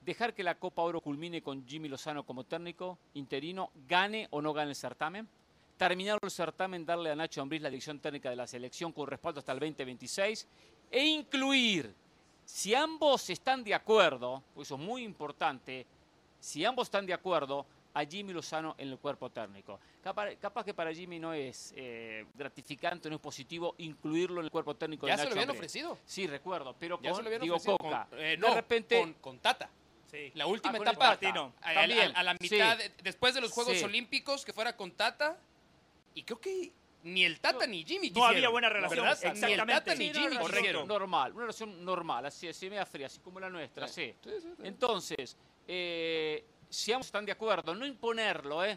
Dejar 0.02 0.32
que 0.32 0.44
la 0.44 0.54
Copa 0.54 0.82
Oro 0.82 1.00
culmine 1.00 1.42
con 1.42 1.66
Jimmy 1.66 1.88
Lozano 1.88 2.22
como 2.22 2.44
técnico 2.44 2.96
interino, 3.14 3.72
gane 3.88 4.28
o 4.30 4.40
no 4.40 4.52
gane 4.52 4.70
el 4.70 4.76
certamen. 4.76 5.28
Terminar 5.76 6.20
el 6.22 6.30
certamen, 6.30 6.86
darle 6.86 7.10
a 7.10 7.16
Nacho 7.16 7.42
Ambriz 7.42 7.60
la 7.60 7.70
dirección 7.70 7.98
técnica 7.98 8.30
de 8.30 8.36
la 8.36 8.46
selección 8.46 8.92
con 8.92 9.08
respaldo 9.08 9.40
hasta 9.40 9.50
el 9.50 9.58
2026 9.58 10.46
e 10.92 11.04
incluir, 11.06 11.92
si 12.44 12.72
ambos 12.72 13.28
están 13.30 13.64
de 13.64 13.74
acuerdo, 13.74 14.44
pues 14.54 14.68
eso 14.68 14.76
es 14.76 14.80
muy 14.80 15.02
importante, 15.02 15.86
si 16.40 16.64
ambos 16.64 16.86
están 16.88 17.06
de 17.06 17.12
acuerdo, 17.14 17.66
a 17.92 18.04
Jimmy 18.04 18.32
Lozano 18.32 18.76
en 18.78 18.88
el 18.88 18.98
cuerpo 18.98 19.30
técnico. 19.30 19.80
Capaz, 20.02 20.36
capaz 20.36 20.64
que 20.64 20.72
para 20.72 20.92
Jimmy 20.94 21.18
no 21.18 21.32
es 21.34 21.72
eh, 21.76 22.24
gratificante, 22.34 23.08
no 23.10 23.16
es 23.16 23.20
positivo 23.20 23.74
incluirlo 23.78 24.40
en 24.40 24.44
el 24.44 24.50
cuerpo 24.52 24.76
técnico 24.76 25.08
¿Ya 25.08 25.14
de 25.14 25.18
se 25.18 25.24
Nacho 25.24 25.34
lo 25.34 25.40
habían 25.40 25.50
Ambriz. 25.50 25.58
ofrecido? 25.70 25.98
Sí, 26.06 26.26
recuerdo, 26.28 26.76
pero 26.78 27.00
Ya 27.02 27.10
se 27.10 27.14
con 27.16 27.24
lo 27.24 27.28
habían 27.28 27.40
Diego 27.42 27.56
ofrecido 27.56 27.78
Coca. 27.78 28.06
con, 28.08 28.18
eh, 28.20 28.22
de 28.22 28.36
no, 28.38 28.54
repente, 28.54 29.00
con, 29.00 29.12
con 29.14 29.38
Tata. 29.40 29.68
Sí. 30.08 30.30
La 30.34 30.46
última 30.46 30.74
Ah, 30.74 30.78
con 30.78 30.88
etapa. 30.88 31.18
Tata. 31.18 31.52
A, 31.62 31.70
a- 31.70 31.82
a 32.20 32.22
la 32.22 32.34
mitad, 32.40 32.78
de- 32.78 32.92
después 33.02 33.34
de 33.34 33.40
los 33.40 33.50
Juegos 33.52 33.76
Sí. 33.78 33.84
Olímpicos, 33.84 34.44
que 34.44 34.52
fuera 34.52 34.76
con 34.76 34.92
Tata. 34.92 35.36
Y 36.14 36.22
creo 36.22 36.40
que 36.40 36.72
ni 37.02 37.24
el 37.24 37.40
Tata 37.40 37.66
ni 37.66 37.84
Jimmy 37.84 38.10
No 38.10 38.24
había 38.24 38.48
buena 38.50 38.68
relación, 38.68 39.04
¿verdad? 39.04 39.18
Ni 39.20 39.28
el 39.28 39.34
exactamente. 39.36 39.72
Tata 39.80 39.92
Sí, 39.92 39.98
ni 39.98 40.04
Jimmy 40.12 40.26
una 40.26 40.34
relación 40.36 40.56
quisieron. 40.58 40.88
normal, 40.88 41.32
una 41.32 41.40
relación 41.42 41.84
normal, 41.84 42.26
así, 42.26 42.46
así 42.48 42.68
media 42.70 42.86
fría, 42.86 43.06
así 43.06 43.18
como 43.20 43.40
la 43.40 43.48
nuestra, 43.50 43.88
sí. 43.88 44.14
Sí, 44.22 44.30
sí, 44.40 44.48
sí. 44.56 44.62
Entonces, 44.64 45.36
eh, 45.72 46.44
si 46.68 46.92
ambos 46.92 47.06
están 47.06 47.24
de 47.24 47.30
acuerdo, 47.30 47.76
no 47.76 47.86
imponerlo, 47.86 48.64
¿eh? 48.64 48.76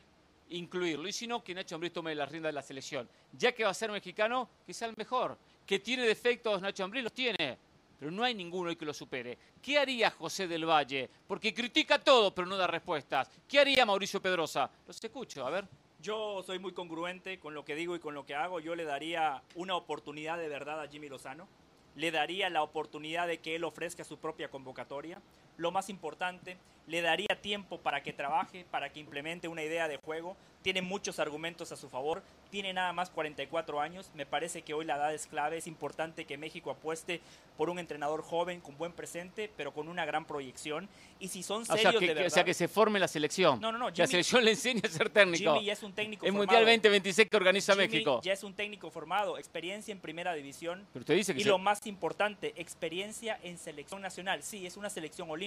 incluirlo, 0.49 1.07
y 1.07 1.11
si 1.11 1.25
no, 1.25 1.43
que 1.43 1.55
Nacho 1.55 1.73
Ambriz 1.73 1.91
tome 1.91 2.13
la 2.13 2.27
rienda 2.27 2.49
de 2.49 2.53
la 2.53 2.61
selección. 2.61 3.09
Ya 3.31 3.51
que 3.51 3.63
va 3.63 3.71
a 3.71 3.73
ser 3.73 3.91
mexicano, 3.91 4.47
que 4.63 4.75
sea 4.75 4.87
el 4.89 4.95
mejor. 4.95 5.35
Que 5.65 5.79
tiene 5.79 6.03
defectos, 6.03 6.61
Nacho 6.61 6.83
Ambriz 6.83 7.03
los 7.03 7.13
tiene, 7.13 7.57
pero 7.99 8.11
no 8.11 8.23
hay 8.23 8.35
ninguno 8.35 8.77
que 8.77 8.85
lo 8.85 8.93
supere. 8.93 9.35
¿Qué 9.59 9.79
haría 9.79 10.11
José 10.11 10.47
del 10.47 10.69
Valle? 10.69 11.09
Porque 11.27 11.51
critica 11.51 11.97
todo, 11.97 12.31
pero 12.35 12.45
no 12.45 12.57
da 12.57 12.67
respuestas. 12.67 13.27
¿Qué 13.47 13.59
haría 13.59 13.87
Mauricio 13.87 14.21
Pedrosa? 14.21 14.69
Los 14.85 15.03
escucho, 15.03 15.47
a 15.47 15.49
ver. 15.49 15.65
Yo 15.99 16.43
soy 16.45 16.59
muy 16.59 16.73
congruente 16.73 17.39
con 17.39 17.55
lo 17.55 17.65
que 17.65 17.73
digo 17.73 17.95
y 17.95 17.99
con 17.99 18.13
lo 18.13 18.23
que 18.23 18.35
hago. 18.35 18.59
Yo 18.59 18.75
le 18.75 18.83
daría 18.83 19.41
una 19.55 19.75
oportunidad 19.75 20.37
de 20.37 20.47
verdad 20.47 20.79
a 20.79 20.87
Jimmy 20.87 21.09
Lozano. 21.09 21.47
Le 21.95 22.11
daría 22.11 22.51
la 22.51 22.61
oportunidad 22.61 23.25
de 23.25 23.39
que 23.39 23.55
él 23.55 23.63
ofrezca 23.63 24.03
su 24.03 24.17
propia 24.17 24.49
convocatoria. 24.49 25.21
Lo 25.57 25.71
más 25.71 25.89
importante, 25.89 26.57
le 26.87 27.01
daría 27.01 27.39
tiempo 27.41 27.79
para 27.79 28.03
que 28.03 28.11
trabaje, 28.13 28.65
para 28.69 28.89
que 28.91 28.99
implemente 28.99 29.47
una 29.47 29.63
idea 29.63 29.87
de 29.87 29.97
juego. 29.97 30.35
Tiene 30.63 30.81
muchos 30.81 31.19
argumentos 31.19 31.73
a 31.73 31.75
su 31.75 31.89
favor. 31.89 32.23
Tiene 32.49 32.71
nada 32.71 32.93
más 32.93 33.09
44 33.09 33.81
años. 33.81 34.09
Me 34.15 34.25
parece 34.25 34.61
que 34.61 34.73
hoy 34.73 34.85
la 34.85 34.95
edad 34.95 35.13
es 35.13 35.27
clave. 35.27 35.57
Es 35.57 35.67
importante 35.67 36.23
que 36.23 36.37
México 36.37 36.71
apueste 36.71 37.19
por 37.57 37.69
un 37.69 37.79
entrenador 37.79 38.21
joven, 38.23 38.61
con 38.61 38.77
buen 38.77 38.93
presente, 38.93 39.51
pero 39.57 39.73
con 39.73 39.89
una 39.89 40.05
gran 40.05 40.23
proyección. 40.25 40.87
Y 41.19 41.27
si 41.27 41.43
son 41.43 41.63
O 41.63 41.65
serios 41.65 41.81
sea, 41.81 41.91
que, 41.91 41.99
de 41.99 42.07
que- 42.07 42.13
verdad... 42.13 42.27
o 42.27 42.29
sea, 42.29 42.43
que 42.45 42.53
se 42.53 42.69
forme 42.69 42.97
la 42.99 43.09
selección. 43.09 43.59
No, 43.59 43.73
no, 43.73 43.77
no, 43.77 43.89
la 43.89 43.93
Jimmy- 43.95 44.07
selección 44.07 44.45
le 44.45 44.51
enseña 44.51 44.81
a 44.85 44.89
ser 44.89 45.09
técnico. 45.09 45.53
Jimmy 45.53 45.65
ya 45.65 45.73
es 45.73 45.83
un 45.83 45.91
técnico 45.91 46.25
El 46.25 46.31
formado. 46.31 46.57
Mundial 46.59 46.65
2026 46.81 47.29
que 47.29 47.37
organiza 47.37 47.73
Jimmy 47.73 47.87
México. 47.87 48.21
ya 48.23 48.31
es 48.33 48.43
un 48.43 48.53
técnico 48.53 48.89
formado, 48.89 49.37
experiencia 49.37 49.91
en 49.91 49.99
primera 49.99 50.33
división. 50.33 50.87
Pero 50.93 51.01
usted 51.01 51.15
dice 51.15 51.33
que 51.33 51.41
Y 51.41 51.43
se- 51.43 51.49
lo 51.49 51.57
más 51.57 51.85
importante, 51.87 52.53
experiencia 52.55 53.37
en 53.43 53.57
selección 53.57 54.01
nacional. 54.01 54.41
Sí, 54.43 54.65
es 54.65 54.77
una 54.77 54.89
selección 54.89 55.29
olímpica, 55.29 55.42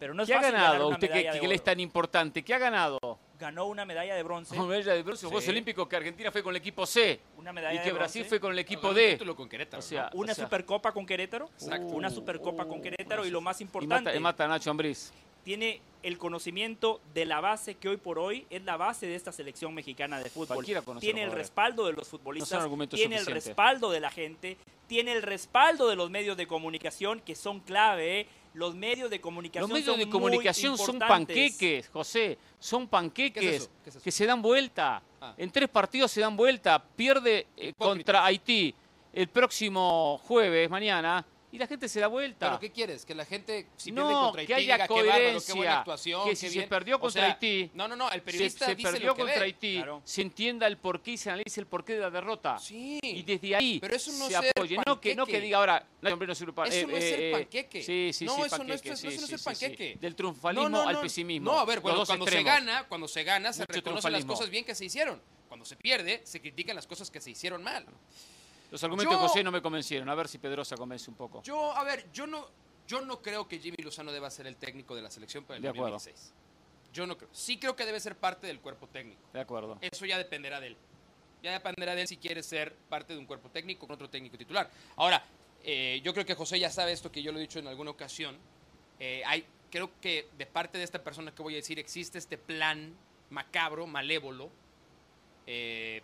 pero 0.00 0.14
no 0.14 0.22
es 0.22 0.28
¿Qué 0.28 0.34
ha 0.34 0.38
fácil 0.38 0.52
ganar 0.52 0.70
ganado 0.72 0.86
una 0.88 0.96
usted 0.96 1.10
que, 1.10 1.46
le 1.46 1.54
es 1.54 1.62
tan 1.62 1.78
importante? 1.78 2.42
¿Qué 2.42 2.54
ha 2.54 2.58
ganado? 2.58 2.98
Ganó 3.38 3.66
una 3.66 3.84
medalla 3.84 4.14
de 4.14 4.22
bronce. 4.22 4.54
Una 4.54 4.66
medalla 4.66 4.94
de 4.94 5.02
bronce 5.02 5.24
los 5.24 5.30
Juegos 5.30 5.44
Sí. 5.44 5.50
Olímpicos 5.50 5.86
que 5.88 5.96
Argentina 5.96 6.32
fue 6.32 6.42
con 6.42 6.52
el 6.52 6.56
equipo 6.56 6.86
C 6.86 7.20
Una 7.36 7.52
medalla 7.52 7.74
y 7.74 7.78
de 7.78 7.84
que 7.84 7.92
Brasil 7.92 8.24
fue 8.24 8.40
con 8.40 8.52
el 8.52 8.58
equipo 8.58 8.94
D. 8.94 9.12
título 9.12 9.36
con 9.36 9.48
Querétaro, 9.48 9.78
O 9.78 9.82
sea, 9.82 10.10
Una 10.14 10.32
o 10.32 10.34
sea, 10.34 10.44
supercopa 10.46 10.92
con 10.92 11.04
Querétaro. 11.04 11.50
Exacto. 11.52 11.86
Una 11.88 12.08
supercopa 12.08 12.66
con 12.66 12.80
Querétaro. 12.80 13.26
Y 13.26 13.30
lo 13.30 13.42
más 13.42 13.60
y 13.60 13.64
importante, 13.64 14.04
mata, 14.04 14.16
y 14.16 14.20
mata 14.20 14.44
a 14.46 14.48
Nacho 14.48 14.70
Ambriz. 14.70 15.12
tiene 15.44 15.82
el 16.02 16.16
conocimiento 16.16 17.00
de 17.12 17.26
la 17.26 17.40
base 17.40 17.74
que 17.74 17.90
hoy 17.90 17.98
por 17.98 18.18
hoy 18.18 18.46
es 18.48 18.62
la 18.64 18.78
base 18.78 19.06
de 19.06 19.14
esta 19.14 19.32
selección 19.32 19.74
mexicana 19.74 20.18
de 20.18 20.30
fútbol. 20.30 20.56
Cualquiera 20.56 20.80
conoce 20.80 21.04
Tiene 21.04 21.22
el 21.22 21.32
respaldo 21.32 21.86
de 21.86 21.92
los 21.92 22.08
futbolistas, 22.08 22.66
tiene 22.90 23.16
el 23.16 23.26
respaldo 23.26 23.90
de 23.90 24.00
la 24.00 24.10
gente, 24.10 24.56
tiene 24.86 25.12
el 25.12 25.22
respaldo 25.22 25.88
de 25.88 25.96
los 25.96 26.10
medios 26.10 26.36
de 26.38 26.46
comunicación 26.46 27.20
que 27.20 27.34
son 27.34 27.60
clave. 27.60 28.20
¿eh? 28.20 28.26
Los 28.52 28.74
medios 28.74 29.10
de 29.10 29.20
comunicación 29.20 29.62
Los 29.62 29.70
medios 29.70 29.86
son 29.86 29.98
de 29.98 30.06
muy 30.06 30.12
comunicación 30.12 30.76
son 30.76 30.98
panqueques, 30.98 31.88
José. 31.88 32.38
Son 32.58 32.88
panqueques 32.88 33.40
¿Qué 33.40 33.48
es 33.50 33.62
eso? 33.62 33.70
¿Qué 33.84 33.90
es 33.90 33.96
eso? 33.96 34.04
que 34.04 34.10
se 34.10 34.26
dan 34.26 34.42
vuelta. 34.42 35.02
Ah. 35.20 35.34
En 35.36 35.50
tres 35.50 35.68
partidos 35.68 36.10
se 36.10 36.20
dan 36.20 36.36
vuelta. 36.36 36.82
Pierde 36.82 37.46
eh, 37.56 37.72
contra 37.76 38.24
Haití 38.24 38.74
el 39.12 39.28
próximo 39.28 40.18
jueves, 40.24 40.68
mañana, 40.70 41.24
y 41.52 41.58
la 41.58 41.66
gente 41.66 41.88
se 41.88 42.00
da 42.00 42.06
vuelta. 42.06 42.46
¿Pero 42.48 42.60
qué 42.60 42.70
quieres? 42.70 43.04
Que 43.04 43.14
la 43.14 43.24
gente, 43.24 43.66
si 43.76 43.90
pierde 43.92 44.08
No, 44.10 44.20
contra 44.26 44.40
Haití, 44.40 44.46
que 44.48 44.54
haya 44.54 44.74
diga, 44.74 44.86
qué 44.88 44.94
bárbaro, 44.94 45.10
qué 45.10 45.20
coherencia, 45.22 45.54
buena 45.54 45.78
actuación, 45.78 46.24
que 46.24 46.30
qué 46.30 46.36
si 46.36 46.48
se 46.48 46.58
bien". 46.58 46.68
perdió 46.68 46.96
O 46.96 47.00
contra 47.00 47.22
sea, 47.22 47.30
Haití, 47.32 47.70
No, 47.74 47.88
no, 47.88 47.96
no, 47.96 48.08
el 48.10 48.14
se, 48.14 48.20
periodista 48.20 48.66
se 48.66 48.74
dice 48.76 48.90
perdió 48.92 49.06
lo 49.08 49.14
que 49.14 49.20
contra 49.22 49.38
ve. 49.40 49.44
Haití, 49.44 49.76
Claro. 49.76 50.02
se 50.04 50.22
entienda 50.22 50.66
el 50.66 50.76
porqué 50.78 51.10
y 51.12 51.16
se 51.16 51.30
analice 51.30 51.60
el 51.60 51.66
porqué 51.66 51.94
de 51.94 52.00
la 52.00 52.10
derrota. 52.10 52.58
Sí. 52.58 52.98
Y 53.02 53.22
desde 53.22 53.56
ahí 53.56 53.78
Pero 53.80 53.96
eso 53.96 54.12
no 54.12 54.28
se 54.28 54.36
apoye. 54.36 54.78
No 54.86 55.00
que, 55.00 55.14
no 55.14 55.26
que 55.26 55.40
diga 55.40 55.58
ahora, 55.58 55.86
no, 56.00 56.10
hombre, 56.12 56.28
no 56.28 56.34
sirve 56.34 56.52
pa- 56.52 56.66
Eso 56.66 56.86
no 56.86 56.96
es 56.96 57.04
ser 57.04 57.20
eh, 57.20 57.32
panqueque. 57.32 57.82
Sí, 57.82 58.10
sí, 58.12 58.24
No, 58.24 58.36
sí, 58.36 58.42
eso 58.42 58.58
no 58.58 58.74
es- 58.74 58.80
panqueque, 58.82 58.90
eso 58.94 59.04
no 59.06 59.10
es 59.10 59.16
sí, 59.20 59.26
sí, 59.26 59.38
sí, 59.38 59.44
panqueque. 59.44 59.92
sí. 59.94 59.98
Del 60.00 60.14
triunfalismo 60.14 60.80
al 60.82 61.00
pesimismo. 61.00 61.52
No, 61.52 61.58
a 61.58 61.64
ver, 61.64 61.80
cuando, 61.80 62.06
cuando 62.06 62.26
se 62.26 62.42
gana, 62.42 62.84
cuando 62.88 63.08
se 63.08 63.24
gana, 63.24 63.52
se 63.52 63.64
reconocen 63.66 64.12
las 64.12 64.24
cosas 64.24 64.50
bien 64.50 64.64
que 64.64 64.74
se 64.74 64.84
hicieron. 64.84 65.20
Cuando 65.48 65.66
se 65.66 65.74
pierde, 65.74 66.20
se 66.24 66.40
critican 66.40 66.76
las 66.76 66.86
cosas 66.86 67.10
que 67.10 67.20
se 67.20 67.30
hicieron 67.32 67.62
mal. 67.64 67.84
Los 68.70 68.82
argumentos 68.84 69.12
Yo- 69.14 69.20
de 69.20 69.28
José 69.28 69.42
no 69.42 69.50
me 69.50 69.60
convencieron. 69.62 70.08
A 70.08 70.14
ver 70.14 70.28
si 70.28 70.38
Pedrosa 70.38 70.76
convence 70.76 71.10
un 71.10 71.16
poco. 71.16 71.42
Yo, 71.42 71.72
a 71.76 71.82
ver, 71.84 72.10
yo 72.12 72.26
no, 72.26 72.46
yo 72.86 73.00
no 73.00 73.20
creo 73.20 73.46
que 73.48 73.58
Jimmy 73.58 73.76
Lozano 73.82 74.12
deba 74.12 74.30
ser 74.30 74.46
el 74.46 74.56
técnico 74.56 74.94
de 74.94 75.02
la 75.02 75.10
selección 75.10 75.44
para 75.44 75.56
el 75.56 75.62
De 75.62 75.68
acuerdo. 75.68 75.92
2026. 75.92 76.34
Yo 76.92 77.06
no 77.06 77.16
creo. 77.16 77.28
Sí 77.32 77.58
creo 77.58 77.76
que 77.76 77.84
debe 77.86 78.00
ser 78.00 78.16
parte 78.16 78.46
del 78.46 78.60
cuerpo 78.60 78.86
técnico. 78.88 79.20
De 79.32 79.40
acuerdo. 79.40 79.78
Eso 79.80 80.06
ya 80.06 80.18
dependerá 80.18 80.60
de 80.60 80.68
él. 80.68 80.76
Ya 81.42 81.52
dependerá 81.52 81.94
de 81.94 82.02
él 82.02 82.08
si 82.08 82.16
quiere 82.16 82.42
ser 82.42 82.74
parte 82.88 83.12
de 83.12 83.18
un 83.18 83.26
cuerpo 83.26 83.48
técnico 83.48 83.86
con 83.86 83.94
otro 83.94 84.10
técnico 84.10 84.36
titular. 84.36 84.68
Ahora, 84.96 85.24
eh, 85.62 86.00
yo 86.04 86.12
creo 86.12 86.26
que 86.26 86.34
José 86.34 86.58
ya 86.58 86.70
sabe 86.70 86.92
esto 86.92 87.10
que 87.12 87.22
yo 87.22 87.32
lo 87.32 87.38
he 87.38 87.42
dicho 87.42 87.58
en 87.58 87.66
alguna 87.68 87.90
ocasión. 87.92 88.36
Eh, 88.98 89.22
hay, 89.24 89.46
creo 89.70 89.90
que 90.00 90.28
de 90.36 90.46
parte 90.46 90.78
de 90.78 90.84
esta 90.84 91.02
persona 91.02 91.32
que 91.34 91.42
voy 91.42 91.54
a 91.54 91.56
decir 91.56 91.78
existe 91.78 92.18
este 92.18 92.36
plan 92.38 92.94
macabro, 93.30 93.86
malévolo. 93.86 94.50
Eh, 95.46 96.02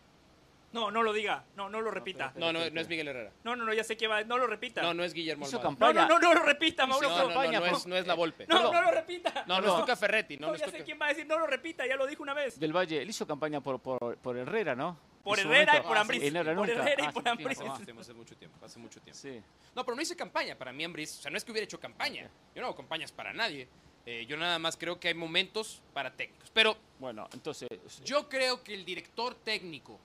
No, 0.77 0.91
no 0.91 1.03
lo 1.03 1.13
diga. 1.15 1.43
No, 1.57 1.71
no 1.71 1.81
lo 1.81 1.91
repita. 1.91 2.33
no, 2.37 2.53
no, 2.53 2.69
no 2.71 2.81
es 2.81 2.89
Miguel 2.89 3.09
Herrera. 3.09 3.33
No, 3.45 3.57
no, 3.57 3.65
no, 3.65 3.73
ya 3.73 3.83
sé 3.83 3.97
que 3.97 4.07
va. 4.07 4.23
No 4.25 4.37
lo 4.37 4.47
repita. 4.47 4.83
No, 4.83 4.93
no 4.93 5.05
es 5.05 5.15
Guillermo 5.15 5.47
Hizo 5.47 5.57
Almada. 5.57 5.71
no, 5.71 5.79
campaña. 5.79 6.07
no, 6.09 6.19
no, 6.19 6.29
no 6.29 6.35
lo 6.41 6.43
repita, 6.47 6.87
Mauro. 6.87 7.09
No, 7.09 7.17
no, 7.17 7.23
no, 7.23 7.29
campaña 7.35 7.61
no 7.61 7.67
por- 7.67 7.79
es, 7.79 7.87
no 7.87 7.97
es 7.97 8.07
la 8.07 8.15
Volpe. 8.15 8.47
No, 8.47 8.63
no. 8.63 8.73
no 8.73 8.83
lo 8.83 8.91
repita. 8.91 9.45
No, 9.47 9.61
no 9.61 9.69
es 9.75 9.81
Tuca 9.81 9.97
Ferretti. 9.97 10.37
No, 10.37 10.49
No, 10.49 10.49
no 10.49 10.55
es 10.57 10.61
ya 10.61 10.69
sé 10.71 10.85
quién 10.85 10.99
va 11.01 11.07
a 11.07 11.09
decir, 11.09 11.27
no 11.27 11.39
lo 11.39 11.47
repita, 11.47 11.87
ya 11.87 11.97
lo 11.97 12.07
dijo 12.07 12.23
una 12.23 12.35
vez. 12.35 12.61
Del 12.61 12.77
Valle, 12.77 13.01
él 13.01 13.09
hizo 13.09 13.27
campaña 13.27 13.61
por, 13.63 13.81
por, 13.81 14.19
por 14.19 14.37
Herrera, 14.37 14.75
¿no? 14.77 14.99
Por 15.25 15.41
Herrera 15.41 15.79
y 15.79 15.81
por 15.83 15.97
Ambriz. 15.97 16.33
No 16.33 16.41
era 16.41 16.55
Por. 16.55 16.71
Herrera 16.71 17.03
y 17.03 17.07
Ah, 17.07 17.13
por 17.13 17.27
Ambriz. 17.29 17.59
Hace, 17.59 17.65
mucho 18.13 18.37
tiempo, 18.37 18.65
hace 18.65 18.79
mucho 18.79 19.01
tiempo. 19.01 19.19
Sí. 19.19 19.43
No, 19.75 19.85
pero 19.85 19.97
no 19.97 20.03
hice 20.03 20.15
campaña 20.15 20.57
para 20.57 20.73
mí, 20.73 20.85
Ambris. 20.85 21.19
O 21.19 21.23
sea, 21.23 21.31
no 21.31 21.37
es 21.39 21.45
que 21.45 21.51
hubiera 21.53 21.65
hecho 21.65 21.81
campaña. 21.81 22.31
Yo 22.55 22.61
no 22.61 22.69
hago 22.69 22.77
campañas 22.77 23.11
para 23.11 23.33
nadie. 23.33 23.67
Eh, 24.05 24.25
yo 24.27 24.37
nada 24.37 24.61
más 24.61 24.77
creo 24.77 25.01
que 25.01 25.09
hay 25.09 25.15
momentos 25.15 25.83
para 25.93 26.15
técnicos. 26.15 26.49
Pero 26.55 26.77
Bueno, 27.01 27.29
entonces. 27.33 27.69
yo 28.05 28.29
creo 28.29 28.63
que 28.63 28.73
el 28.75 28.85
director 28.85 29.35
técnico 29.35 29.99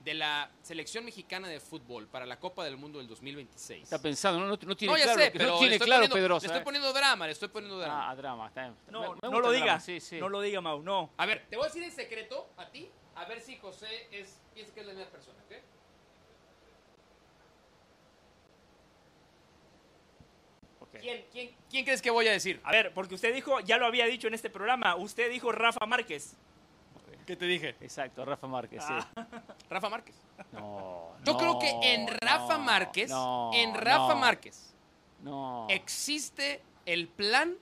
de 0.00 0.14
la 0.14 0.50
selección 0.62 1.04
mexicana 1.04 1.46
de 1.46 1.60
fútbol 1.60 2.08
para 2.08 2.24
la 2.24 2.38
Copa 2.40 2.64
del 2.64 2.76
Mundo 2.78 2.98
del 2.98 3.06
2026. 3.06 3.82
Está 3.82 4.00
pensando, 4.00 4.40
no, 4.40 4.46
no, 4.46 4.58
no 4.60 4.76
tiene 4.76 4.92
no, 4.92 4.98
ya 4.98 5.04
claro, 5.04 5.20
sé, 5.20 5.30
pero 5.30 5.46
no 5.46 5.52
le 5.52 5.58
tiene 5.58 5.74
estoy 5.74 5.86
claro 5.86 6.00
poniendo, 6.02 6.16
Pedrosa. 6.16 6.40
Le 6.40 6.46
estoy 6.46 6.60
¿eh? 6.60 6.64
poniendo 6.64 6.92
drama, 6.92 7.26
le 7.26 7.32
estoy 7.32 7.48
poniendo 7.48 7.78
drama. 7.78 8.10
Ah, 8.10 8.16
drama, 8.16 8.48
está 8.48 8.62
bien. 8.62 8.76
No, 8.88 9.00
Me- 9.02 9.08
me 9.08 9.14
no 9.22 9.30
lo 9.30 9.36
el 9.36 9.42
drama, 9.42 9.54
diga. 9.56 9.80
Sí, 9.80 10.00
sí. 10.00 10.18
No 10.18 10.28
lo 10.30 10.40
diga, 10.40 10.60
Mau, 10.62 10.82
no. 10.82 11.10
A 11.18 11.26
ver, 11.26 11.46
te 11.50 11.56
voy 11.56 11.66
a 11.66 11.68
decir 11.68 11.82
en 11.82 11.92
secreto 11.92 12.48
a 12.56 12.70
ti, 12.70 12.88
a 13.14 13.26
ver 13.26 13.42
si 13.42 13.56
José 13.58 14.08
es, 14.10 14.38
piensa 14.54 14.72
que 14.72 14.80
es 14.80 14.86
la 14.86 14.94
misma 14.94 15.10
persona, 15.10 15.38
¿ok? 15.46 15.56
Ok. 20.80 20.98
¿Quién, 20.98 21.24
quién, 21.30 21.50
quién 21.68 21.84
crees 21.84 22.00
que 22.00 22.10
voy 22.10 22.26
a 22.26 22.32
decir? 22.32 22.58
A 22.64 22.72
ver, 22.72 22.94
porque 22.94 23.14
usted 23.14 23.34
dijo, 23.34 23.60
ya 23.60 23.76
lo 23.76 23.84
había 23.84 24.06
dicho 24.06 24.28
en 24.28 24.34
este 24.34 24.48
programa, 24.48 24.96
usted 24.96 25.30
dijo 25.30 25.52
Rafa 25.52 25.84
Márquez. 25.84 26.36
¿Qué 27.30 27.36
te 27.36 27.44
dije? 27.46 27.76
Exacto, 27.80 28.24
Rafa 28.24 28.48
Márquez, 28.48 28.82
sí. 28.84 28.92
Rafa 29.70 29.88
Márquez. 29.88 30.16
No, 30.50 31.12
Yo 31.24 31.32
no, 31.34 31.38
creo 31.38 31.58
que 31.60 31.70
en 31.94 32.08
Rafa 32.08 32.58
no, 32.58 32.64
Márquez, 32.64 33.08
no, 33.08 33.50
en 33.54 33.72
Rafa 33.72 34.14
no, 34.14 34.16
Márquez, 34.16 34.74
No. 35.22 35.66
existe 35.70 36.60
el 36.86 37.06
plan 37.06 37.54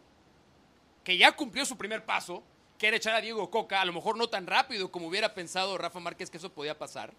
que 1.04 1.18
ya 1.18 1.32
cumplió 1.32 1.66
su 1.66 1.76
primer 1.76 2.06
paso, 2.06 2.42
que 2.78 2.88
era 2.88 2.96
echar 2.96 3.14
a 3.14 3.20
Diego 3.20 3.50
Coca, 3.50 3.82
a 3.82 3.84
lo 3.84 3.92
mejor 3.92 4.16
no 4.16 4.28
tan 4.30 4.46
rápido 4.46 4.90
como 4.90 5.06
hubiera 5.08 5.34
pensado 5.34 5.76
Rafa 5.76 6.00
Márquez 6.00 6.30
que 6.30 6.38
eso 6.38 6.50
podía 6.50 6.78
pasar, 6.78 7.12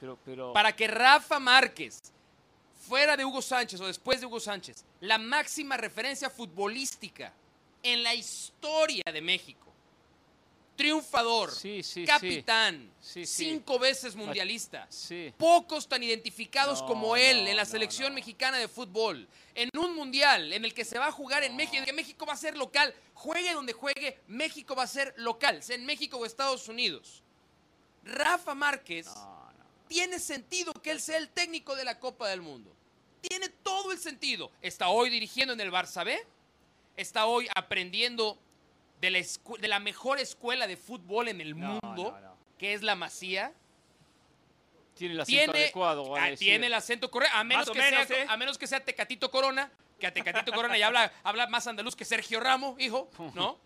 Pero, 0.00 0.16
pero. 0.24 0.54
para 0.54 0.74
que 0.74 0.86
Rafa 0.86 1.38
Márquez, 1.38 2.00
fuera 2.88 3.14
de 3.14 3.26
Hugo 3.26 3.42
Sánchez 3.42 3.78
o 3.82 3.86
después 3.86 4.20
de 4.22 4.26
Hugo 4.26 4.40
Sánchez, 4.40 4.86
la 5.00 5.18
máxima 5.18 5.76
referencia 5.76 6.30
futbolística 6.30 7.30
en 7.82 8.02
la 8.02 8.14
historia 8.14 9.04
de 9.12 9.20
México, 9.20 9.63
triunfador, 10.76 11.52
Sí, 11.54 11.82
sí, 11.82 12.04
capitán, 12.04 12.90
Sí, 13.00 13.26
cinco 13.26 13.78
veces 13.78 14.14
mundialista, 14.16 14.86
Sí. 14.90 15.32
pocos 15.38 15.88
tan 15.88 16.02
identificados 16.02 16.80
No, 16.82 16.86
como 16.88 17.16
él 17.16 17.44
no, 17.44 17.50
en 17.50 17.56
la 17.56 17.64
selección 17.64 18.08
no. 18.10 18.14
mexicana 18.16 18.58
de 18.58 18.68
fútbol, 18.68 19.28
en 19.54 19.68
un 19.78 19.94
mundial 19.94 20.52
en 20.52 20.64
el 20.64 20.74
que 20.74 20.84
se 20.84 20.98
va 20.98 21.06
a 21.08 21.12
jugar 21.12 21.44
en 21.44 21.54
México, 21.56 21.76
en 21.76 21.82
el 21.82 21.86
que 21.86 21.92
México 21.92 22.26
va 22.26 22.32
a 22.32 22.36
ser 22.36 22.56
local, 22.56 22.94
juegue 23.14 23.52
donde 23.52 23.72
juegue, 23.72 24.18
México 24.26 24.74
va 24.74 24.82
a 24.84 24.86
ser 24.88 25.14
local, 25.16 25.62
sea 25.62 25.76
en 25.76 25.86
México 25.86 26.16
o 26.18 26.26
Estados 26.26 26.68
Unidos. 26.68 27.22
Rafa 28.02 28.54
Márquez 28.54 29.06
tiene 29.88 30.18
sentido 30.18 30.72
que 30.74 30.90
él 30.90 31.00
sea 31.00 31.16
el 31.18 31.28
técnico 31.28 31.74
de 31.76 31.84
la 31.84 31.98
Copa 31.98 32.28
del 32.28 32.42
Mundo. 32.42 32.74
Tiene 33.20 33.48
todo 33.48 33.92
el 33.92 33.98
sentido. 33.98 34.50
Está 34.60 34.88
hoy 34.88 35.08
dirigiendo 35.08 35.54
en 35.54 35.60
el 35.60 35.70
Barça 35.72 36.04
B, 36.04 36.18
está 36.96 37.26
hoy 37.26 37.48
aprendiendo 37.54 38.38
de 39.04 39.10
la, 39.10 39.18
escu- 39.18 39.58
de 39.58 39.68
la 39.68 39.80
mejor 39.80 40.18
escuela 40.18 40.66
de 40.66 40.76
fútbol 40.78 41.28
en 41.28 41.40
el 41.42 41.58
No, 41.58 41.78
mundo, 41.82 42.12
no, 42.12 42.20
no. 42.20 42.36
que 42.58 42.72
es 42.72 42.82
la 42.82 42.94
Masía 42.94 43.52
Tiene 44.94 45.14
el 45.14 45.20
acento 45.20 45.38
tiene, 45.52 45.58
adecuado. 45.64 46.16
a 46.16 46.22
ah, 46.24 46.30
decir. 46.30 46.46
tiene 46.48 46.66
el 46.68 46.74
acento 46.74 47.10
correcto, 47.10 47.36
a 47.36 47.44
menos, 47.44 47.70
que 47.70 47.78
menos, 47.78 48.06
sea, 48.06 48.22
¿eh? 48.22 48.26
a 48.28 48.36
menos 48.36 48.56
que 48.56 48.66
sea 48.66 48.80
Tecatito 48.84 49.30
Corona, 49.30 49.70
que 49.98 50.06
a 50.06 50.12
Tecatito 50.12 50.52
Corona 50.52 50.78
ya 50.78 50.86
habla, 50.86 51.12
habla 51.22 51.46
más 51.48 51.66
andaluz 51.66 51.94
que 51.96 52.04
Sergio 52.04 52.40
Ramos, 52.40 52.80
hijo, 52.80 53.10
¿no? 53.34 53.58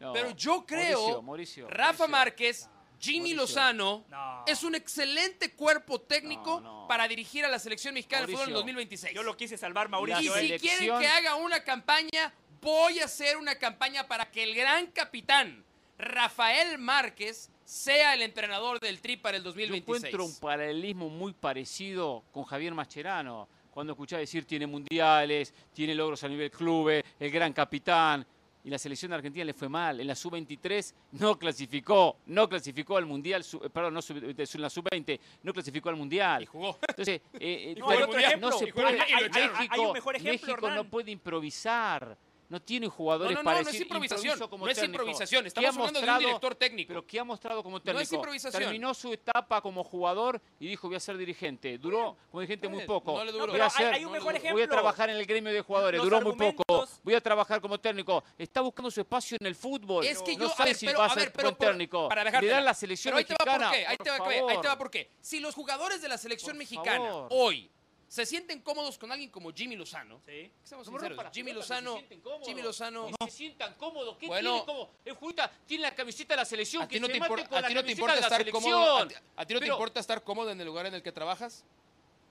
No, 0.00 0.12
Pero 0.12 0.30
yo 0.30 0.64
creo, 0.64 1.20
Mauricio, 1.20 1.22
Mauricio, 1.22 1.68
Rafa 1.68 2.06
Mauricio. 2.06 2.08
Márquez, 2.08 2.70
Jimmy 3.00 3.34
Mauricio. 3.34 3.36
Lozano, 3.42 4.04
No. 4.08 4.44
es 4.46 4.62
un 4.62 4.74
excelente 4.76 5.52
cuerpo 5.52 6.00
técnico 6.00 6.60
No, 6.60 6.82
no. 6.82 6.88
para 6.88 7.08
dirigir 7.08 7.44
a 7.44 7.48
la 7.48 7.58
selección 7.58 7.94
mexicana 7.94 8.22
de 8.22 8.32
fútbol 8.32 8.48
en 8.48 8.54
Mauricio. 8.54 8.58
2026. 8.58 9.14
Yo 9.14 9.22
lo 9.24 9.36
quise 9.36 9.58
salvar, 9.58 9.88
y 9.88 9.90
Mauricio. 9.90 10.34
La 10.34 10.40
si 10.40 10.58
quieren 10.60 10.98
que 11.00 11.08
haga 11.08 11.34
una 11.34 11.64
campaña, 11.64 12.32
voy 12.60 13.00
a 13.00 13.04
hacer 13.04 13.36
una 13.36 13.54
campaña 13.56 14.06
para 14.06 14.30
que 14.30 14.42
el 14.42 14.54
gran 14.54 14.86
capitán 14.88 15.64
Rafael 15.98 16.78
Márquez 16.78 17.50
sea 17.64 18.14
el 18.14 18.22
entrenador 18.22 18.80
del 18.80 19.00
Tri 19.00 19.16
para 19.16 19.36
el 19.36 19.42
Yo 19.42 19.50
2026. 19.50 19.88
encuentro 20.04 20.24
un 20.24 20.36
paralelismo 20.40 21.08
muy 21.08 21.32
parecido 21.34 22.24
con 22.32 22.44
Javier 22.44 22.72
Mascherano. 22.74 23.48
Cuando 23.70 23.92
escuchaba 23.92 24.20
decir 24.20 24.44
tiene 24.44 24.66
mundiales, 24.66 25.52
tiene 25.72 25.94
logros 25.94 26.22
a 26.24 26.28
nivel 26.28 26.50
club, 26.50 26.88
el 27.18 27.30
gran 27.30 27.52
capitán. 27.52 28.26
y 28.64 28.70
la 28.70 28.76
selección 28.78 29.10
de 29.10 29.14
Argentina 29.16 29.44
le 29.46 29.54
fue 29.54 29.68
mal. 29.68 29.98
En 30.00 30.06
la 30.06 30.14
sub-23 30.16 30.92
no 31.12 31.38
clasificó, 31.38 32.18
no 32.26 32.48
clasificó 32.48 32.96
al 32.98 33.06
Mundial, 33.06 33.42
eh, 33.64 33.70
perdón, 33.70 33.94
no 33.94 34.02
sub- 34.02 34.18
en 34.18 34.60
la 34.60 34.68
sub-20 34.68 35.18
no 35.44 35.52
clasificó 35.54 35.88
al 35.88 35.96
Mundial. 35.96 36.42
Y 36.42 36.46
jugó. 36.46 36.76
Entonces, 36.86 37.20
eh, 37.34 37.40
eh, 37.40 37.74
No, 37.78 37.86
pero 37.86 37.98
hay 37.98 38.04
otro 38.04 38.18
ejemplo. 38.18 38.50
no 38.50 38.58
se 38.58 38.66
puede. 38.66 38.88
hay- 38.88 38.98
hay- 39.00 39.12
hay- 39.12 39.30
México, 39.48 39.74
hay 39.74 39.80
un 39.80 39.92
mejor 39.92 40.16
ejemplo, 40.16 40.46
México 40.48 40.70
no 40.70 40.84
puede 40.84 41.10
improvisar. 41.12 42.18
No 42.48 42.62
tiene 42.62 42.86
No, 42.86 42.92
jugadores 42.92 43.34
no, 43.34 43.40
no, 43.42 43.44
para 43.44 43.56
no 43.56 43.60
es 43.60 43.66
decir, 43.66 43.82
improvisación. 43.82 44.24
improviso 44.32 44.48
como 44.50 44.64
No 44.64 44.70
es 44.70 44.78
técnico. 44.78 45.02
improvisación. 45.02 45.42
¿Qué 45.42 45.48
Estamos 45.48 45.66
ha 45.66 45.78
hablando 45.80 46.00
de 46.00 46.10
un 46.10 46.18
director 46.18 46.54
técnico. 46.54 46.88
Pero 46.88 47.06
que 47.06 47.20
ha 47.20 47.24
mostrado 47.24 47.62
como 47.62 47.76
No 47.76 47.82
técnico. 47.82 48.02
es 48.02 48.12
improvisación. 48.12 48.62
Terminó 48.62 48.94
su 48.94 49.12
etapa 49.12 49.60
como 49.60 49.84
jugador 49.84 50.40
y 50.58 50.66
dijo 50.66 50.88
voy 50.88 50.96
a 50.96 51.00
ser 51.00 51.18
dirigente. 51.18 51.76
Duró 51.76 52.16
como 52.30 52.40
dirigente 52.40 52.68
muy 52.68 52.84
poco. 52.86 53.18
no 53.18 53.24
le 53.24 53.32
duró. 53.32 53.48
Voy 53.52 53.60
a 53.60 53.68
hay- 53.76 54.04
un 54.04 54.12
mejor 54.12 54.32
voy 54.32 54.42
a 54.42 54.44
ejemplo. 54.48 54.68
trabajar 54.68 55.10
en 55.10 55.16
el 55.16 55.26
gremio 55.26 55.52
de 55.52 55.60
jugadores. 55.60 55.98
Los 55.98 56.08
Duró 56.08 56.22
muy 56.22 56.52
poco. 56.52 56.88
Voy 57.02 57.14
a 57.14 57.20
trabajar 57.20 57.60
como 57.60 57.78
técnico. 57.78 58.24
Está 58.38 58.62
buscando 58.62 58.90
su 58.90 59.00
espacio 59.00 59.36
en 59.38 59.46
el 59.46 59.54
fútbol. 59.54 60.06
Es 60.06 60.22
que 60.22 60.34
no 60.36 60.46
yo, 60.46 60.52
a 60.52 60.56
sabe 60.56 60.70
ver, 60.70 60.76
si 60.76 60.86
pero, 60.86 60.98
va 61.00 61.04
a 61.04 61.08
a 61.08 61.10
ser 61.14 61.22
ver, 61.24 61.32
pero 61.32 61.48
buen 61.48 61.56
por- 61.56 61.66
técnico. 61.68 62.08
para 62.08 62.40
Le 62.40 62.46
dan 62.48 62.64
la 62.64 62.72
selección 62.74 63.12
Pero 63.14 63.18
ahí 63.18 63.24
te 63.24 63.34
va 63.34 63.58
por 63.58 63.70
qué, 63.72 63.86
ahí 63.86 63.96
por 63.98 64.04
te 64.04 64.10
va, 64.10 64.26
ahí 64.50 64.60
te 64.62 64.68
va 64.68 64.78
por 64.78 64.90
qué. 64.90 65.10
Si 65.20 65.38
los 65.40 65.54
jugadores 65.54 66.00
de 66.00 66.08
la 66.08 66.16
selección 66.16 66.52
Por 66.52 66.58
mexicana 66.58 67.04
favor. 67.04 67.28
hoy 67.30 67.70
se 68.08 68.24
sienten 68.24 68.60
cómodos 68.62 68.96
con 68.98 69.12
alguien 69.12 69.30
como 69.30 69.52
Jimmy 69.52 69.76
Lozano, 69.76 70.20
Sí. 70.26 70.50
seamos 70.64 70.86
sinceros, 70.86 71.16
rompa 71.16 71.30
Jimmy 71.32 71.50
se 71.50 71.56
Lozano, 71.56 71.92
sienten 71.94 72.20
cómodos. 72.20 72.46
Jimmy 72.48 72.62
Lozano, 72.62 73.06
Que 73.18 73.24
se 73.26 73.30
sientan 73.36 73.74
cómodos. 73.74 74.16
¿Qué 74.16 74.26
Bueno. 74.26 74.50
tiene 74.50 74.66
como? 74.66 74.90
El 75.04 75.12
jugador 75.14 75.50
tiene 75.66 75.82
la 75.82 75.94
camiseta 75.94 76.32
de 76.34 76.36
la 76.38 76.44
selección. 76.46 76.82
¿a 76.82 76.88
ti 76.88 76.98
no 76.98 77.06
se 77.06 77.12
te 77.12 77.20
mate 77.20 77.46
con 77.46 77.58
a 77.58 77.60
la 77.60 77.68
ti 77.68 77.74
no 77.74 77.80
te 77.80 77.86
camiseta 77.86 77.90
importa 77.92 78.14
de 78.14 78.20
la 78.20 78.26
estar 78.26 78.40
selección. 78.40 78.62
cómodo? 78.72 78.96
¿A 78.98 79.08
ti, 79.08 79.14
a 79.14 79.46
ti 79.46 79.54
no 79.54 79.60
te 79.60 79.64
Pero- 79.66 79.74
importa 79.74 80.00
estar 80.00 80.24
cómodo 80.24 80.50
en 80.50 80.60
el 80.60 80.66
lugar 80.66 80.86
en 80.86 80.94
el 80.94 81.02
que 81.02 81.12
trabajas? 81.12 81.64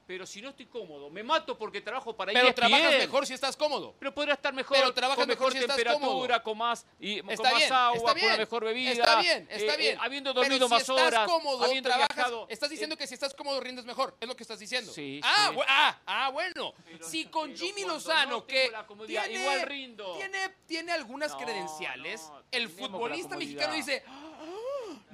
Pero 0.08 0.26
si 0.26 0.42
no 0.42 0.50
estoy 0.52 0.68
cómodo, 0.68 1.10
me 1.10 1.22
mato 1.22 1.58
porque 1.58 1.82
trabajo 1.82 2.16
para 2.16 2.32
Pero 2.32 2.48
ESPN. 2.48 2.56
trabajas 2.56 2.92
mejor 2.98 3.28
si 3.28 3.34
estás 3.34 3.58
cómodo. 3.58 3.94
Pero 4.00 4.16
podrá 4.16 4.36
estar 4.36 4.54
mejor, 4.54 4.78
Pero 4.78 4.94
trabajas 4.94 5.20
con 5.20 5.28
mejor 5.28 5.48
mejor 5.48 5.52
si 5.52 5.58
estás 5.60 5.76
temperatura, 5.76 6.42
con 6.42 6.58
más, 6.58 6.86
y, 6.98 7.20
con 7.20 7.30
Está 7.32 7.52
más 7.52 7.60
bien, 7.60 7.74
agua, 7.74 7.98
está 7.98 8.08
con 8.08 8.16
bien. 8.16 8.28
una 8.30 8.38
mejor 8.38 8.64
bebida. 8.64 8.92
Está 8.94 9.20
bien, 9.22 9.48
está 9.52 9.72
eh, 9.74 9.76
eh, 9.76 9.78
bien. 9.78 9.98
habiendo 10.00 10.32
Pero 10.34 10.44
dormido 10.46 10.68
si 10.68 10.74
más 10.74 10.82
estás 10.84 10.98
horas, 10.98 11.28
cómodo, 11.30 11.66
habiendo 11.66 11.90
trabajas, 11.90 12.16
viajado. 12.16 12.48
estás 12.50 12.70
diciendo 12.70 12.96
eh, 12.96 12.98
que 12.98 13.06
si 13.06 13.16
estás 13.16 13.34
cómodo 13.34 13.60
rindes 13.60 13.84
mejor, 13.84 14.16
es 14.22 14.28
lo 14.30 14.36
que 14.38 14.44
estás 14.44 14.60
diciendo. 14.60 14.94
Sí, 14.94 15.20
ah, 15.26 15.50
sí. 15.54 15.60
ah, 15.68 16.00
ah, 16.06 16.30
bueno. 16.30 16.74
Pero- 16.86 17.06
si 17.10 17.26
con 17.26 17.52
pero 17.52 17.66
Jimmy 17.66 17.84
Lozano, 17.84 18.32
no 18.32 18.48
que 18.48 18.72
tiene, 19.08 19.34
igual 19.42 19.62
rindo. 19.64 20.14
tiene, 20.16 20.50
tiene 20.66 20.94
algunas 20.94 21.32
No, 21.34 21.38
credenciales, 21.40 22.22
no, 22.30 22.44
el 22.50 22.70
con 22.72 22.92
futbolista 22.92 23.36
mexicano 23.36 23.74
dice, 23.74 24.04
"Ah, 24.08 24.27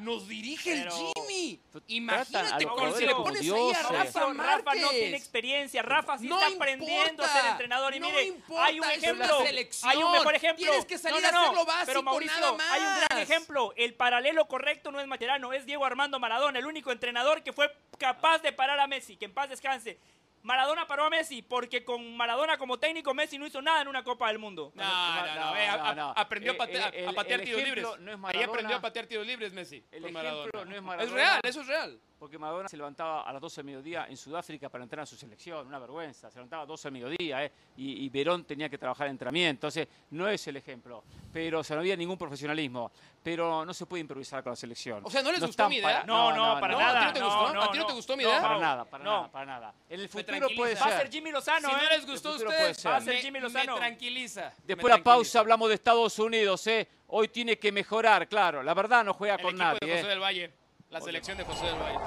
nos 0.03 0.27
dirige 0.27 0.75
Pero- 0.75 0.95
el 0.95 1.13
Jimmy. 1.15 1.59
Imagínate 1.87 2.65
con- 2.65 2.93
si 2.95 3.05
le 3.05 3.15
pones 3.15 3.41
ahí 3.41 3.45
dioses. 3.47 3.77
a 3.85 3.89
Rafa, 3.89 4.19
Rafa 4.27 4.33
Rafa 4.33 4.75
no 4.75 4.89
tiene 4.89 5.17
experiencia. 5.17 5.81
Rafa 5.81 6.17
sí 6.17 6.27
No 6.27 6.39
está 6.41 6.55
aprendiendo 6.55 7.23
a 7.23 7.27
ser 7.27 7.45
entrenador. 7.45 7.95
Y 7.95 7.99
no 7.99 8.09
mire, 8.09 8.23
importa, 8.25 8.65
hay 8.65 8.79
un 8.79 8.89
ejemplo. 8.89 9.39
Hay 9.83 9.97
un 10.03 10.11
mejor 10.11 10.35
ejemplo. 10.35 10.65
Tienes 10.65 10.85
que 10.85 10.97
salir 10.97 11.21
No, 11.21 11.31
no, 11.31 11.37
a 11.37 11.41
hacer 11.41 11.51
no, 11.51 11.55
lo 11.59 11.65
básico, 11.65 11.85
Pero 11.87 12.03
Mauricio, 12.03 12.39
nada 12.39 12.53
más. 12.53 12.71
hay 12.71 12.81
un 12.81 12.95
gran 13.07 13.19
ejemplo. 13.19 13.73
El 13.75 13.93
paralelo 13.95 14.47
correcto 14.47 14.91
no 14.91 14.99
es 14.99 15.07
Macherano, 15.07 15.53
es 15.53 15.65
Diego 15.65 15.85
Armando 15.85 16.19
Maradona, 16.19 16.59
el 16.59 16.65
único 16.65 16.91
entrenador 16.91 17.41
que 17.43 17.53
fue 17.53 17.75
capaz 17.97 18.39
de 18.39 18.51
parar 18.53 18.79
a 18.79 18.87
Messi. 18.87 19.17
Que 19.17 19.25
en 19.25 19.33
paz 19.33 19.49
descanse. 19.49 19.97
Maradona 20.43 20.85
paró 20.85 21.05
a 21.05 21.09
Messi 21.09 21.41
porque 21.41 21.83
con 21.85 22.15
Maradona 22.17 22.57
como 22.57 22.77
técnico 22.77 23.13
Messi 23.13 23.37
no 23.37 23.47
hizo 23.47 23.61
nada 23.61 23.81
en 23.81 23.87
una 23.87 24.03
Copa 24.03 24.27
del 24.27 24.39
Mundo. 24.39 24.71
No, 24.75 24.83
no, 24.83 25.35
no, 25.35 25.55
eh, 25.57 26.13
aprendió 26.15 26.51
a 26.51 26.55
Eh, 26.55 26.57
patear, 26.57 26.95
eh, 26.95 27.07
a 27.07 27.13
patear 27.13 27.41
tiros 27.41 27.63
libres. 27.63 27.83
no 27.83 27.91
es 27.93 27.99
Ahí 27.99 28.17
Maradona. 28.17 28.47
aprendió 28.51 28.75
a 28.75 28.81
patear 28.81 29.05
tiros 29.07 29.25
libres 29.25 29.53
Messi. 29.53 29.77
El 29.91 30.01
con 30.01 30.09
ejemplo 30.11 30.11
Maradona. 30.13 30.65
no 30.65 30.71
es 30.71 30.77
Es 30.77 30.83
Maradona. 30.83 31.15
real, 31.15 31.39
eso 31.43 31.61
es 31.61 31.67
real. 31.67 31.99
Porque 32.23 32.37
Maradona 32.39 32.69
se 32.69 32.77
levantaba 32.77 33.23
a 33.23 33.33
las 33.33 33.41
12 33.41 33.57
del 33.57 33.65
mediodía 33.65 34.05
en 34.07 34.15
Sudáfrica 34.15 34.69
para 34.69 34.85
entrenar 34.85 35.03
a 35.03 35.05
su 35.05 35.17
selección, 35.17 35.67
una 35.67 35.77
vergüenza. 35.77 36.31
Se 36.31 36.37
levantaba 36.37 36.61
a 36.61 36.63
las 36.63 36.69
12 36.69 36.83
del 36.87 36.93
mediodía, 36.93 37.43
¿eh? 37.43 37.51
y, 37.75 38.05
y 38.05 38.07
Verón 38.07 38.45
tenía 38.45 38.69
que 38.69 38.77
trabajar 38.77 39.07
en 39.07 39.11
entrenamiento. 39.11 39.67
Entonces, 39.67 39.89
no 40.11 40.29
es 40.29 40.47
el 40.47 40.55
ejemplo. 40.55 41.03
Pero 41.33 41.59
o 41.59 41.63
sea, 41.65 41.75
no 41.75 41.81
había 41.81 41.97
ningún 41.97 42.17
profesionalismo. 42.17 42.89
Pero 43.21 43.65
no 43.65 43.73
se 43.73 43.85
puede 43.85 43.99
improvisar 43.99 44.41
con 44.41 44.51
la 44.51 44.55
selección. 44.55 45.01
O 45.03 45.09
sea, 45.11 45.21
¿no 45.21 45.33
les 45.33 45.41
gustó 45.41 45.67
mi 45.67 45.75
idea? 45.75 45.85
para- 45.85 46.03
No, 46.05 46.31
no, 46.33 46.61
para 46.61 46.73
no, 46.75 46.79
nada. 46.79 46.97
¿a 46.97 47.01
ti 47.01 47.07
no 47.07 47.13
te 47.13 47.19
no, 47.19 47.25
gustó? 47.25 47.53
no, 47.55 47.61
¿A 47.61 47.71
ti 47.73 47.77
no 47.79 47.85
te 47.87 47.91
no. 47.91 47.95
gustó 47.97 48.15
mi 48.15 48.23
idea? 48.23 48.41
Para 48.41 48.53
no, 48.53 48.59
nada, 48.61 48.85
para 48.85 49.03
no. 49.03 49.11
nada, 49.11 49.31
para 49.33 49.45
nada. 49.45 49.73
En 49.89 49.99
el 49.99 50.07
futuro 50.07 50.25
tranquiliza. 50.37 50.55
puede 50.61 50.75
Va 50.75 50.85
a 50.85 50.89
ser. 50.91 50.97
ser 51.01 51.11
Jimmy 51.11 51.31
Lozano, 51.31 51.67
si 51.67 51.75
¿eh? 51.75 51.77
no 51.83 51.89
les 51.89 52.05
gustó 52.07 52.29
a 52.29 52.35
ustedes, 52.35 52.77
ser. 52.77 52.91
Va 52.93 52.95
a 52.95 53.01
ser 53.01 53.15
Jimmy 53.17 53.31
me 53.33 53.39
Lozano. 53.41 53.75
tranquiliza. 53.75 54.41
me 54.59 54.63
Después 54.65 54.93
de 54.93 54.97
la 54.97 55.03
pausa 55.03 55.13
tranquiliza. 55.15 55.39
hablamos 55.41 55.67
de 55.67 55.75
Estados 55.75 56.17
Unidos, 56.19 56.67
¿eh? 56.67 56.87
Hoy 57.07 57.27
tiene 57.27 57.59
que 57.59 57.69
mejorar, 57.73 58.29
claro. 58.29 58.63
La 58.63 58.73
verdad 58.73 59.03
no 59.03 59.13
juega 59.13 59.35
El 59.35 59.41
con 59.41 59.57
nadie. 59.57 59.79
de 59.81 59.87
José 59.91 60.05
¿eh? 60.05 60.07
del 60.09 60.19
Valle. 60.21 60.62
La 60.93 61.01
selección 61.01 61.35
de 61.39 61.43
José 61.43 61.65
del 61.65 61.75
Valle. 61.79 61.97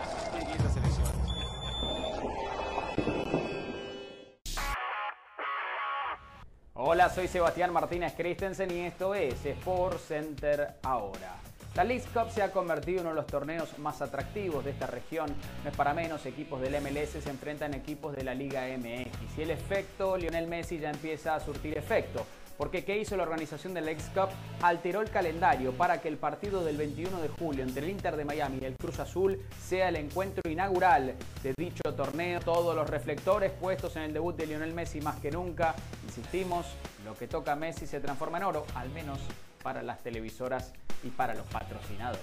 Selección. 0.73 1.07
Hola, 6.75 7.11
soy 7.11 7.27
Sebastián 7.27 7.73
Martínez 7.73 8.15
Christensen 8.17 8.71
y 8.71 8.83
esto 8.83 9.17
es 9.17 9.45
Sport 9.45 9.99
Center 9.99 10.77
ahora. 10.85 11.35
La 11.75 11.83
League 11.83 12.05
Cup 12.15 12.31
se 12.31 12.43
ha 12.43 12.53
convertido 12.53 13.01
en 13.01 13.07
uno 13.07 13.17
de 13.17 13.23
los 13.23 13.27
torneos 13.27 13.77
más 13.81 14.01
atractivos 14.03 14.65
de 14.65 14.71
esta 14.71 14.87
región. 14.87 15.35
No 15.65 15.71
es 15.71 15.77
para 15.77 15.93
menos, 15.93 16.25
equipos 16.25 16.61
del 16.61 16.81
MLS 16.81 17.25
se 17.25 17.29
enfrentan 17.29 17.75
a 17.75 17.79
equipos 17.79 18.15
de 18.15 18.23
la 18.23 18.35
Liga 18.35 18.67
MX. 18.69 19.37
Y 19.37 19.43
el 19.43 19.51
efecto 19.51 20.17
Lionel 20.17 20.47
Messi 20.47 20.79
ya 20.79 20.91
empieza 20.91 21.35
a 21.35 21.41
surtir 21.41 21.77
efecto. 21.77 22.25
Porque 22.57 22.85
¿qué 22.85 22.99
hizo 22.99 23.17
la 23.17 23.23
organización 23.25 23.75
de 23.75 23.81
la 23.81 23.87
League 23.87 24.03
Cup? 24.15 24.31
Alteró 24.63 25.03
el 25.03 25.11
calendario 25.11 25.73
para 25.73 26.01
que 26.01 26.09
el 26.09 26.17
partido 26.17 26.65
del 26.65 26.77
21 26.77 27.21
de 27.21 27.29
julio 27.29 27.63
entre 27.63 27.85
el 27.85 27.91
Inter 27.91 28.17
de 28.17 28.25
Miami 28.25 28.59
y 28.63 28.65
el 28.65 28.77
Cruz 28.77 28.99
Azul 28.99 29.41
sea 29.63 29.89
el 29.89 29.97
encuentro 29.97 30.51
inaugural 30.51 31.15
de 31.43 31.55
dicho 31.57 31.95
torneo. 31.95 32.41
Todos 32.41 32.75
los 32.75 32.89
reflectores 32.89 33.53
puestos 33.53 33.97
en 33.97 34.03
el 34.03 34.13
debut 34.13 34.37
de 34.37 34.47
Lionel 34.47 34.73
Messi 34.73 35.01
más 35.01 35.17
que 35.21 35.31
nunca. 35.31 35.75
Insistimos, 36.05 36.67
lo 37.05 37.15
que 37.15 37.29
toca 37.29 37.55
Messi 37.57 37.87
se 37.87 38.01
transforma 38.01 38.39
en 38.39 38.45
oro, 38.45 38.67
al 38.75 38.89
menos 38.91 39.21
para 39.63 39.83
las 39.83 40.03
televisoras 40.03 40.73
y 41.03 41.09
para 41.09 41.35
los 41.35 41.47
patrocinadores. 41.47 42.23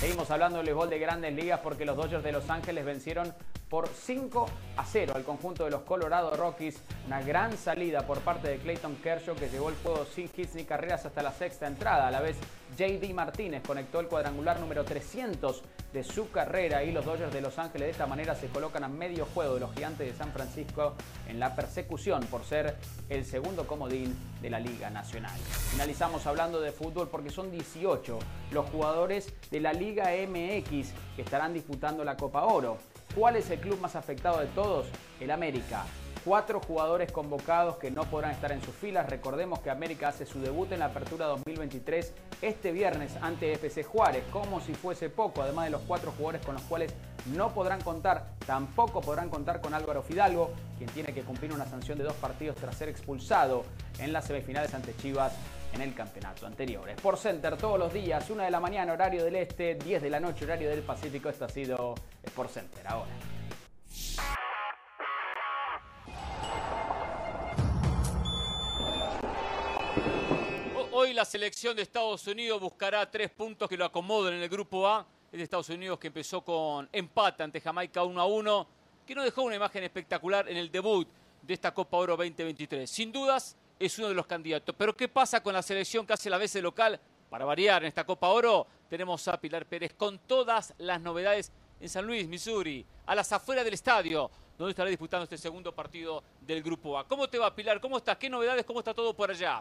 Seguimos 0.00 0.30
hablando 0.30 0.58
del 0.58 0.66
béisbol 0.66 0.90
de 0.90 0.98
grandes 0.98 1.34
ligas 1.34 1.60
porque 1.60 1.84
los 1.84 1.96
Dodgers 1.96 2.22
de 2.22 2.32
Los 2.32 2.50
Ángeles 2.50 2.84
vencieron 2.84 3.34
por 3.68 3.88
5 3.88 4.46
a 4.76 4.84
0 4.84 5.14
al 5.16 5.24
conjunto 5.24 5.64
de 5.64 5.70
los 5.70 5.82
Colorado 5.82 6.36
Rockies. 6.36 6.80
Una 7.06 7.22
gran 7.22 7.56
salida 7.56 8.06
por 8.06 8.20
parte 8.20 8.48
de 8.48 8.58
Clayton 8.58 8.96
Kershaw 8.96 9.34
que 9.34 9.48
llevó 9.48 9.70
el 9.70 9.76
juego 9.76 10.04
sin 10.04 10.30
hits 10.36 10.54
ni 10.54 10.64
carreras 10.64 11.06
hasta 11.06 11.22
la 11.22 11.32
sexta 11.32 11.66
entrada. 11.66 12.06
A 12.06 12.10
la 12.10 12.20
vez, 12.20 12.36
JD 12.76 13.12
Martínez 13.14 13.62
conectó 13.66 14.00
el 14.00 14.08
cuadrangular 14.08 14.58
número 14.58 14.84
300 14.84 15.62
de 15.92 16.02
su 16.02 16.30
carrera 16.30 16.82
y 16.82 16.90
los 16.90 17.04
Dodgers 17.04 17.32
de 17.32 17.40
Los 17.40 17.58
Ángeles 17.58 17.86
de 17.86 17.92
esta 17.92 18.06
manera 18.06 18.34
se 18.34 18.48
colocan 18.48 18.82
a 18.82 18.88
medio 18.88 19.26
juego 19.26 19.54
de 19.54 19.60
los 19.60 19.72
Gigantes 19.74 20.10
de 20.10 20.18
San 20.18 20.32
Francisco 20.32 20.94
en 21.28 21.38
la 21.38 21.54
persecución 21.54 22.24
por 22.24 22.44
ser 22.44 22.76
el 23.08 23.24
segundo 23.24 23.66
comodín 23.66 24.16
de 24.42 24.50
la 24.50 24.58
Liga 24.58 24.90
Nacional. 24.90 25.38
Finalizamos 25.70 26.26
hablando 26.26 26.60
de 26.60 26.72
fútbol 26.72 27.08
porque 27.08 27.30
son 27.30 27.50
18 27.52 28.18
los 28.50 28.68
jugadores 28.70 29.32
de 29.50 29.60
la 29.60 29.72
Liga 29.72 30.10
MX 30.26 30.92
que 31.14 31.22
estarán 31.22 31.54
disputando 31.54 32.04
la 32.04 32.16
Copa 32.16 32.44
Oro. 32.44 32.78
¿Cuál 33.14 33.36
es 33.36 33.48
el 33.50 33.60
club 33.60 33.80
más 33.80 33.94
afectado 33.94 34.40
de 34.40 34.46
todos? 34.46 34.86
El 35.20 35.30
América. 35.30 35.84
Cuatro 36.24 36.58
jugadores 36.58 37.12
convocados 37.12 37.76
que 37.76 37.90
no 37.90 38.04
podrán 38.04 38.30
estar 38.30 38.50
en 38.50 38.62
sus 38.62 38.74
filas. 38.74 39.10
Recordemos 39.10 39.60
que 39.60 39.68
América 39.68 40.08
hace 40.08 40.24
su 40.24 40.40
debut 40.40 40.72
en 40.72 40.78
la 40.78 40.86
Apertura 40.86 41.26
2023 41.26 42.14
este 42.40 42.72
viernes 42.72 43.14
ante 43.20 43.52
FC 43.52 43.82
Juárez, 43.82 44.24
como 44.30 44.62
si 44.62 44.72
fuese 44.72 45.10
poco, 45.10 45.42
además 45.42 45.66
de 45.66 45.72
los 45.72 45.82
cuatro 45.82 46.12
jugadores 46.12 46.40
con 46.46 46.54
los 46.54 46.62
cuales 46.62 46.94
no 47.34 47.52
podrán 47.52 47.82
contar. 47.82 48.30
Tampoco 48.46 49.02
podrán 49.02 49.28
contar 49.28 49.60
con 49.60 49.74
Álvaro 49.74 50.02
Fidalgo, 50.02 50.50
quien 50.78 50.88
tiene 50.88 51.12
que 51.12 51.20
cumplir 51.20 51.52
una 51.52 51.66
sanción 51.66 51.98
de 51.98 52.04
dos 52.04 52.14
partidos 52.14 52.56
tras 52.56 52.74
ser 52.74 52.88
expulsado 52.88 53.64
en 53.98 54.14
las 54.14 54.24
semifinales 54.24 54.72
ante 54.72 54.96
Chivas 54.96 55.34
en 55.74 55.82
el 55.82 55.94
campeonato 55.94 56.46
anterior. 56.46 56.88
Sport 56.88 57.18
Center 57.18 57.58
todos 57.58 57.78
los 57.78 57.92
días, 57.92 58.30
1 58.30 58.44
de 58.44 58.50
la 58.50 58.60
mañana, 58.60 58.94
horario 58.94 59.24
del 59.24 59.36
este, 59.36 59.74
10 59.74 60.00
de 60.00 60.08
la 60.08 60.20
noche, 60.20 60.46
horario 60.46 60.70
del 60.70 60.82
Pacífico. 60.82 61.28
Esto 61.28 61.44
ha 61.44 61.50
sido 61.50 61.94
Sport 62.22 62.50
Center 62.50 62.86
ahora. 62.88 63.33
Hoy 70.96 71.12
la 71.12 71.24
selección 71.24 71.74
de 71.74 71.82
Estados 71.82 72.24
Unidos 72.28 72.60
buscará 72.60 73.10
tres 73.10 73.28
puntos 73.28 73.68
que 73.68 73.76
lo 73.76 73.84
acomoden 73.84 74.34
en 74.34 74.42
el 74.42 74.48
grupo 74.48 74.86
A. 74.86 75.04
Es 75.32 75.38
de 75.38 75.42
Estados 75.42 75.68
Unidos 75.68 75.98
que 75.98 76.06
empezó 76.06 76.42
con 76.42 76.88
empate 76.92 77.42
ante 77.42 77.60
Jamaica 77.60 78.04
1 78.04 78.20
a 78.20 78.24
1, 78.24 78.66
que 79.04 79.12
no 79.16 79.24
dejó 79.24 79.42
una 79.42 79.56
imagen 79.56 79.82
espectacular 79.82 80.48
en 80.48 80.56
el 80.56 80.70
debut 80.70 81.08
de 81.42 81.52
esta 81.52 81.74
Copa 81.74 81.96
Oro 81.96 82.16
2023. 82.16 82.88
Sin 82.88 83.10
dudas, 83.10 83.56
es 83.76 83.98
uno 83.98 84.06
de 84.06 84.14
los 84.14 84.24
candidatos. 84.24 84.72
Pero 84.78 84.96
¿qué 84.96 85.08
pasa 85.08 85.42
con 85.42 85.52
la 85.52 85.62
selección 85.62 86.06
que 86.06 86.12
hace 86.12 86.30
la 86.30 86.38
vez 86.38 86.54
local? 86.62 87.00
Para 87.28 87.44
variar 87.44 87.82
en 87.82 87.88
esta 87.88 88.06
Copa 88.06 88.28
Oro, 88.28 88.64
tenemos 88.88 89.26
a 89.26 89.40
Pilar 89.40 89.66
Pérez 89.66 89.94
con 89.94 90.20
todas 90.20 90.74
las 90.78 91.00
novedades 91.00 91.50
en 91.80 91.88
San 91.88 92.06
Luis, 92.06 92.28
Missouri, 92.28 92.86
a 93.06 93.16
las 93.16 93.32
afueras 93.32 93.64
del 93.64 93.74
estadio, 93.74 94.30
donde 94.56 94.70
estará 94.70 94.90
disputando 94.90 95.24
este 95.24 95.38
segundo 95.38 95.74
partido 95.74 96.22
del 96.40 96.62
Grupo 96.62 96.96
A. 96.96 97.08
¿Cómo 97.08 97.28
te 97.28 97.36
va, 97.36 97.52
Pilar? 97.52 97.80
¿Cómo 97.80 97.96
estás? 97.96 98.16
¿Qué 98.16 98.30
novedades? 98.30 98.64
¿Cómo 98.64 98.78
está 98.78 98.94
todo 98.94 99.12
por 99.12 99.32
allá? 99.32 99.60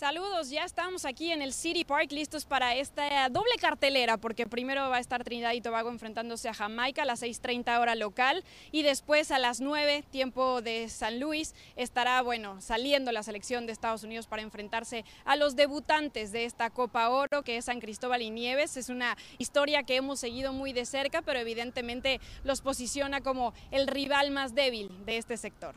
Saludos, 0.00 0.48
ya 0.48 0.64
estamos 0.64 1.04
aquí 1.04 1.30
en 1.30 1.42
el 1.42 1.52
City 1.52 1.84
Park 1.84 2.10
listos 2.12 2.46
para 2.46 2.74
esta 2.74 3.28
doble 3.28 3.52
cartelera, 3.60 4.16
porque 4.16 4.46
primero 4.46 4.88
va 4.88 4.96
a 4.96 4.98
estar 4.98 5.22
Trinidad 5.24 5.52
y 5.52 5.60
Tobago 5.60 5.90
enfrentándose 5.90 6.48
a 6.48 6.54
Jamaica 6.54 7.02
a 7.02 7.04
las 7.04 7.22
6.30 7.22 7.78
hora 7.78 7.94
local 7.94 8.42
y 8.72 8.82
después 8.82 9.30
a 9.30 9.38
las 9.38 9.60
9, 9.60 10.02
tiempo 10.10 10.62
de 10.62 10.88
San 10.88 11.20
Luis, 11.20 11.54
estará, 11.76 12.22
bueno, 12.22 12.62
saliendo 12.62 13.12
la 13.12 13.22
selección 13.22 13.66
de 13.66 13.72
Estados 13.72 14.02
Unidos 14.02 14.26
para 14.26 14.40
enfrentarse 14.40 15.04
a 15.26 15.36
los 15.36 15.54
debutantes 15.54 16.32
de 16.32 16.46
esta 16.46 16.70
Copa 16.70 17.10
Oro, 17.10 17.42
que 17.42 17.58
es 17.58 17.66
San 17.66 17.78
Cristóbal 17.78 18.22
y 18.22 18.30
Nieves. 18.30 18.78
Es 18.78 18.88
una 18.88 19.18
historia 19.36 19.82
que 19.82 19.96
hemos 19.96 20.18
seguido 20.18 20.54
muy 20.54 20.72
de 20.72 20.86
cerca, 20.86 21.20
pero 21.20 21.40
evidentemente 21.40 22.22
los 22.42 22.62
posiciona 22.62 23.20
como 23.20 23.52
el 23.70 23.86
rival 23.86 24.30
más 24.30 24.54
débil 24.54 24.88
de 25.04 25.18
este 25.18 25.36
sector. 25.36 25.74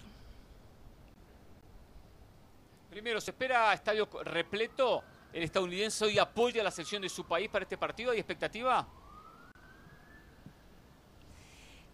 Primero, 2.93 3.19
¿se 3.19 3.31
espera 3.31 3.73
estadio 3.73 4.07
repleto? 4.23 5.03
¿El 5.33 5.41
estadounidense 5.41 6.05
hoy 6.05 6.19
apoya 6.19 6.61
la 6.63 6.69
selección 6.69 7.01
de 7.01 7.09
su 7.09 7.25
país 7.25 7.49
para 7.49 7.63
este 7.63 7.75
partido? 7.75 8.11
¿Hay 8.11 8.19
expectativa? 8.19 8.87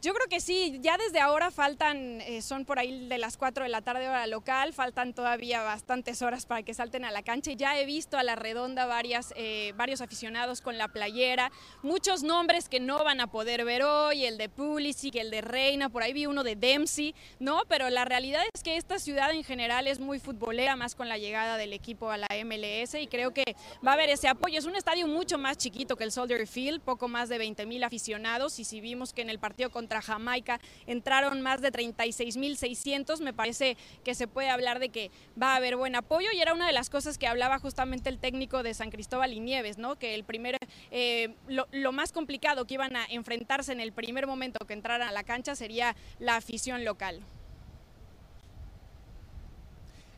Yo 0.01 0.13
creo 0.13 0.27
que 0.29 0.39
sí, 0.39 0.79
ya 0.81 0.97
desde 0.97 1.19
ahora 1.19 1.51
faltan, 1.51 2.21
eh, 2.21 2.41
son 2.41 2.63
por 2.63 2.79
ahí 2.79 3.09
de 3.09 3.17
las 3.17 3.35
4 3.35 3.65
de 3.65 3.69
la 3.69 3.81
tarde 3.81 4.07
hora 4.07 4.27
local, 4.27 4.71
faltan 4.71 5.13
todavía 5.13 5.61
bastantes 5.61 6.21
horas 6.21 6.45
para 6.45 6.63
que 6.63 6.73
salten 6.73 7.03
a 7.03 7.11
la 7.11 7.21
cancha. 7.21 7.51
Ya 7.51 7.77
he 7.77 7.85
visto 7.85 8.17
a 8.17 8.23
la 8.23 8.37
redonda 8.37 8.85
varias, 8.85 9.33
eh, 9.35 9.73
varios 9.75 9.99
aficionados 9.99 10.61
con 10.61 10.77
la 10.77 10.87
playera, 10.87 11.51
muchos 11.83 12.23
nombres 12.23 12.69
que 12.69 12.79
no 12.79 13.03
van 13.03 13.19
a 13.19 13.27
poder 13.27 13.65
ver 13.65 13.83
hoy, 13.83 14.23
el 14.23 14.37
de 14.37 14.47
Pulisic, 14.47 15.15
el 15.15 15.31
de 15.31 15.41
Reina, 15.41 15.89
por 15.89 16.01
ahí 16.01 16.13
vi 16.13 16.27
uno 16.27 16.45
de 16.45 16.55
Dempsey, 16.55 17.13
¿no? 17.39 17.63
Pero 17.67 17.89
la 17.89 18.05
realidad 18.05 18.43
es 18.53 18.63
que 18.63 18.77
esta 18.77 18.99
ciudad 18.99 19.31
en 19.31 19.43
general 19.43 19.85
es 19.85 19.99
muy 19.99 20.19
futbolera, 20.19 20.77
más 20.77 20.95
con 20.95 21.09
la 21.09 21.17
llegada 21.17 21.57
del 21.57 21.73
equipo 21.73 22.09
a 22.09 22.15
la 22.15 22.27
MLS 22.45 22.93
y 22.93 23.07
creo 23.07 23.33
que 23.33 23.43
va 23.85 23.91
a 23.91 23.93
haber 23.95 24.09
ese 24.09 24.29
apoyo. 24.29 24.59
Es 24.59 24.65
un 24.65 24.77
estadio 24.77 25.07
mucho 25.07 25.37
más 25.37 25.57
chiquito 25.57 25.97
que 25.97 26.05
el 26.05 26.13
Soldier 26.13 26.47
Field, 26.47 26.79
poco 26.79 27.09
más 27.09 27.27
de 27.27 27.37
20 27.37 27.65
mil 27.65 27.83
aficionados 27.83 28.59
y 28.59 28.63
si 28.63 28.79
vimos 28.79 29.11
que 29.11 29.23
en 29.23 29.29
el 29.29 29.39
partido 29.39 29.69
contra 29.69 29.88
contra 29.89 30.01
Jamaica 30.03 30.59
entraron 30.85 31.41
más 31.41 31.61
de 31.61 31.71
36.600. 31.71 33.21
Me 33.21 33.33
parece 33.33 33.75
que 34.03 34.13
se 34.13 34.27
puede 34.27 34.47
hablar 34.51 34.77
de 34.77 34.89
que 34.89 35.09
va 35.41 35.53
a 35.53 35.55
haber 35.55 35.77
buen 35.77 35.95
apoyo 35.95 36.29
y 36.31 36.39
era 36.39 36.53
una 36.53 36.67
de 36.67 36.73
las 36.73 36.91
cosas 36.91 37.17
que 37.17 37.25
hablaba 37.25 37.57
justamente 37.57 38.07
el 38.09 38.19
técnico 38.19 38.61
de 38.61 38.75
San 38.75 38.91
Cristóbal 38.91 39.33
y 39.33 39.39
Nieves, 39.39 39.79
¿no? 39.79 39.97
que 39.97 40.13
el 40.13 40.23
primer, 40.25 40.57
eh, 40.91 41.33
lo, 41.47 41.67
lo 41.71 41.91
más 41.91 42.11
complicado 42.11 42.65
que 42.67 42.75
iban 42.75 42.95
a 42.95 43.05
enfrentarse 43.09 43.71
en 43.71 43.79
el 43.79 43.91
primer 43.91 44.27
momento 44.27 44.63
que 44.67 44.73
entraran 44.73 45.07
a 45.07 45.11
la 45.11 45.23
cancha 45.23 45.55
sería 45.55 45.95
la 46.19 46.35
afición 46.35 46.85
local. 46.85 47.21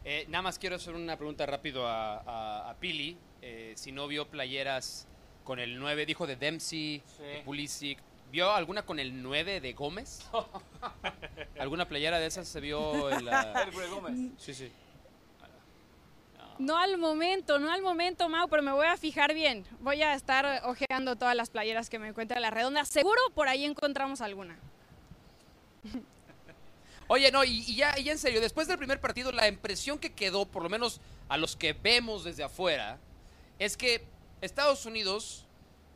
Eh, 0.04 0.26
nada 0.28 0.42
más 0.42 0.60
quiero 0.60 0.76
hacer 0.76 0.96
una 0.96 1.16
pregunta 1.16 1.46
rápido 1.46 1.88
a, 1.88 2.18
a- 2.20 2.70
a 2.72 2.76
Pili. 2.76 3.16
eh, 3.42 3.72
si 3.78 3.94
no 3.94 4.08
vio 4.08 4.28
playeras 4.28 5.08
con 5.46 5.60
el 5.60 5.80
9, 5.80 6.06
dijo 6.06 6.28
de 6.28 6.36
Dempsey, 6.36 7.02
de 7.20 7.42
Pulisic. 7.46 8.00
¿Vio 8.32 8.50
alguna 8.50 8.84
con 8.84 8.98
el 8.98 9.22
9 9.22 9.60
de 9.60 9.74
Gómez? 9.74 10.22
¿Alguna 11.60 11.88
playera 11.88 12.18
de 12.18 12.28
esas 12.28 12.48
se 12.48 12.62
vio 12.62 13.10
en 13.12 13.26
la...? 13.26 13.70
Gómez. 13.90 14.32
Sí, 14.38 14.54
sí. 14.54 14.72
No 16.58 16.78
al 16.78 16.98
momento, 16.98 17.60
no 17.60 17.72
al 17.72 17.82
momento, 17.82 18.30
Mau, 18.30 18.48
pero 18.48 18.64
me 18.64 18.72
voy 18.72 18.86
a 18.86 18.96
fijar 18.96 19.34
bien. 19.34 19.66
Voy 19.82 20.02
a 20.02 20.14
estar 20.14 20.62
ojeando 20.64 21.18
todas 21.18 21.36
las 21.36 21.50
playeras 21.50 21.90
que 21.90 22.00
me 22.00 22.08
encuentre 22.08 22.38
en 22.38 22.44
la 22.44 22.52
redonda. 22.52 22.86
Seguro 22.86 23.20
por 23.34 23.50
ahí 23.50 23.66
encontramos 23.66 24.22
alguna. 24.22 24.58
Oye, 27.08 27.32
no, 27.32 27.44
y, 27.44 27.66
y 27.68 27.76
ya, 27.76 28.00
y 28.00 28.04
ya 28.04 28.14
en 28.14 28.20
serio, 28.20 28.40
después 28.40 28.70
del 28.70 28.78
primer 28.78 29.02
partido, 29.02 29.34
la 29.34 29.50
impresión 29.50 30.00
que 30.00 30.14
quedó, 30.14 30.46
por 30.46 30.64
lo 30.64 30.70
menos 30.70 31.02
a 31.28 31.36
los 31.36 31.58
que 31.58 31.74
vemos 31.74 32.24
desde 32.24 32.44
afuera, 32.44 32.98
es 33.60 33.76
que 33.76 34.06
Estados 34.40 34.86
Unidos 34.86 35.46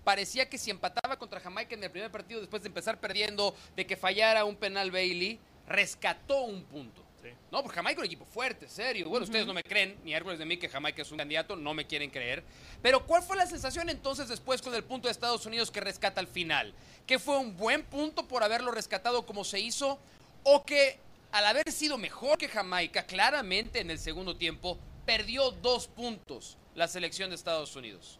parecía 0.06 0.48
que 0.48 0.58
si 0.58 0.72
empataba 0.72 1.18
contra 1.18 1.42
Jamaica 1.42 1.76
en 1.76 1.84
el 1.84 1.92
primer 1.92 2.12
partido, 2.12 2.40
después 2.40 2.64
de 2.64 2.68
empezar 2.68 3.00
perdiendo, 3.02 3.54
de 3.76 3.86
que 3.86 3.98
fallara 3.98 4.46
un 4.46 4.56
penal 4.56 4.92
Bailey, 4.92 5.40
rescató 5.68 6.44
un 6.44 6.64
punto. 6.64 7.04
No, 7.52 7.64
porque 7.64 7.78
Jamaica 7.78 8.00
es 8.00 8.00
un 8.02 8.06
equipo 8.06 8.26
fuerte, 8.26 8.70
serio. 8.70 9.10
Bueno, 9.10 9.24
ustedes 9.24 9.48
no 9.48 9.54
me 9.54 9.64
creen, 9.64 9.98
ni 10.04 10.14
Hércules 10.14 10.38
de 10.38 10.46
mí, 10.46 10.58
que 10.58 10.70
Jamaica 10.70 11.02
es 11.02 11.12
un 11.12 11.18
candidato, 11.18 11.56
no 11.56 11.74
me 11.74 11.88
quieren 11.88 12.12
creer. 12.12 12.44
Pero, 12.84 13.04
¿cuál 13.06 13.24
fue 13.24 13.36
la 13.36 13.48
sensación 13.48 13.90
entonces 13.90 14.28
después 14.28 14.62
con 14.62 14.76
el 14.76 14.84
punto 14.84 15.08
de 15.08 15.12
Estados 15.12 15.46
Unidos 15.48 15.72
que 15.72 15.82
rescata 15.82 16.22
al 16.22 16.28
final? 16.28 16.74
¿Que 17.08 17.18
fue 17.18 17.38
un 17.38 17.58
buen 17.58 17.84
punto 17.84 18.28
por 18.28 18.44
haberlo 18.44 18.72
rescatado 18.72 19.26
como 19.26 19.44
se 19.44 19.60
hizo? 19.60 19.98
¿O 20.44 20.64
que 20.64 21.00
al 21.32 21.46
haber 21.48 21.72
sido 21.72 21.98
mejor 21.98 22.38
que 22.38 22.48
Jamaica, 22.48 23.08
claramente 23.08 23.80
en 23.80 23.90
el 23.90 23.98
segundo 23.98 24.36
tiempo, 24.36 24.78
perdió 25.06 25.50
dos 25.50 25.88
puntos 25.88 26.58
la 26.76 26.88
selección 26.88 27.30
de 27.30 27.36
Estados 27.38 27.76
Unidos? 27.76 28.20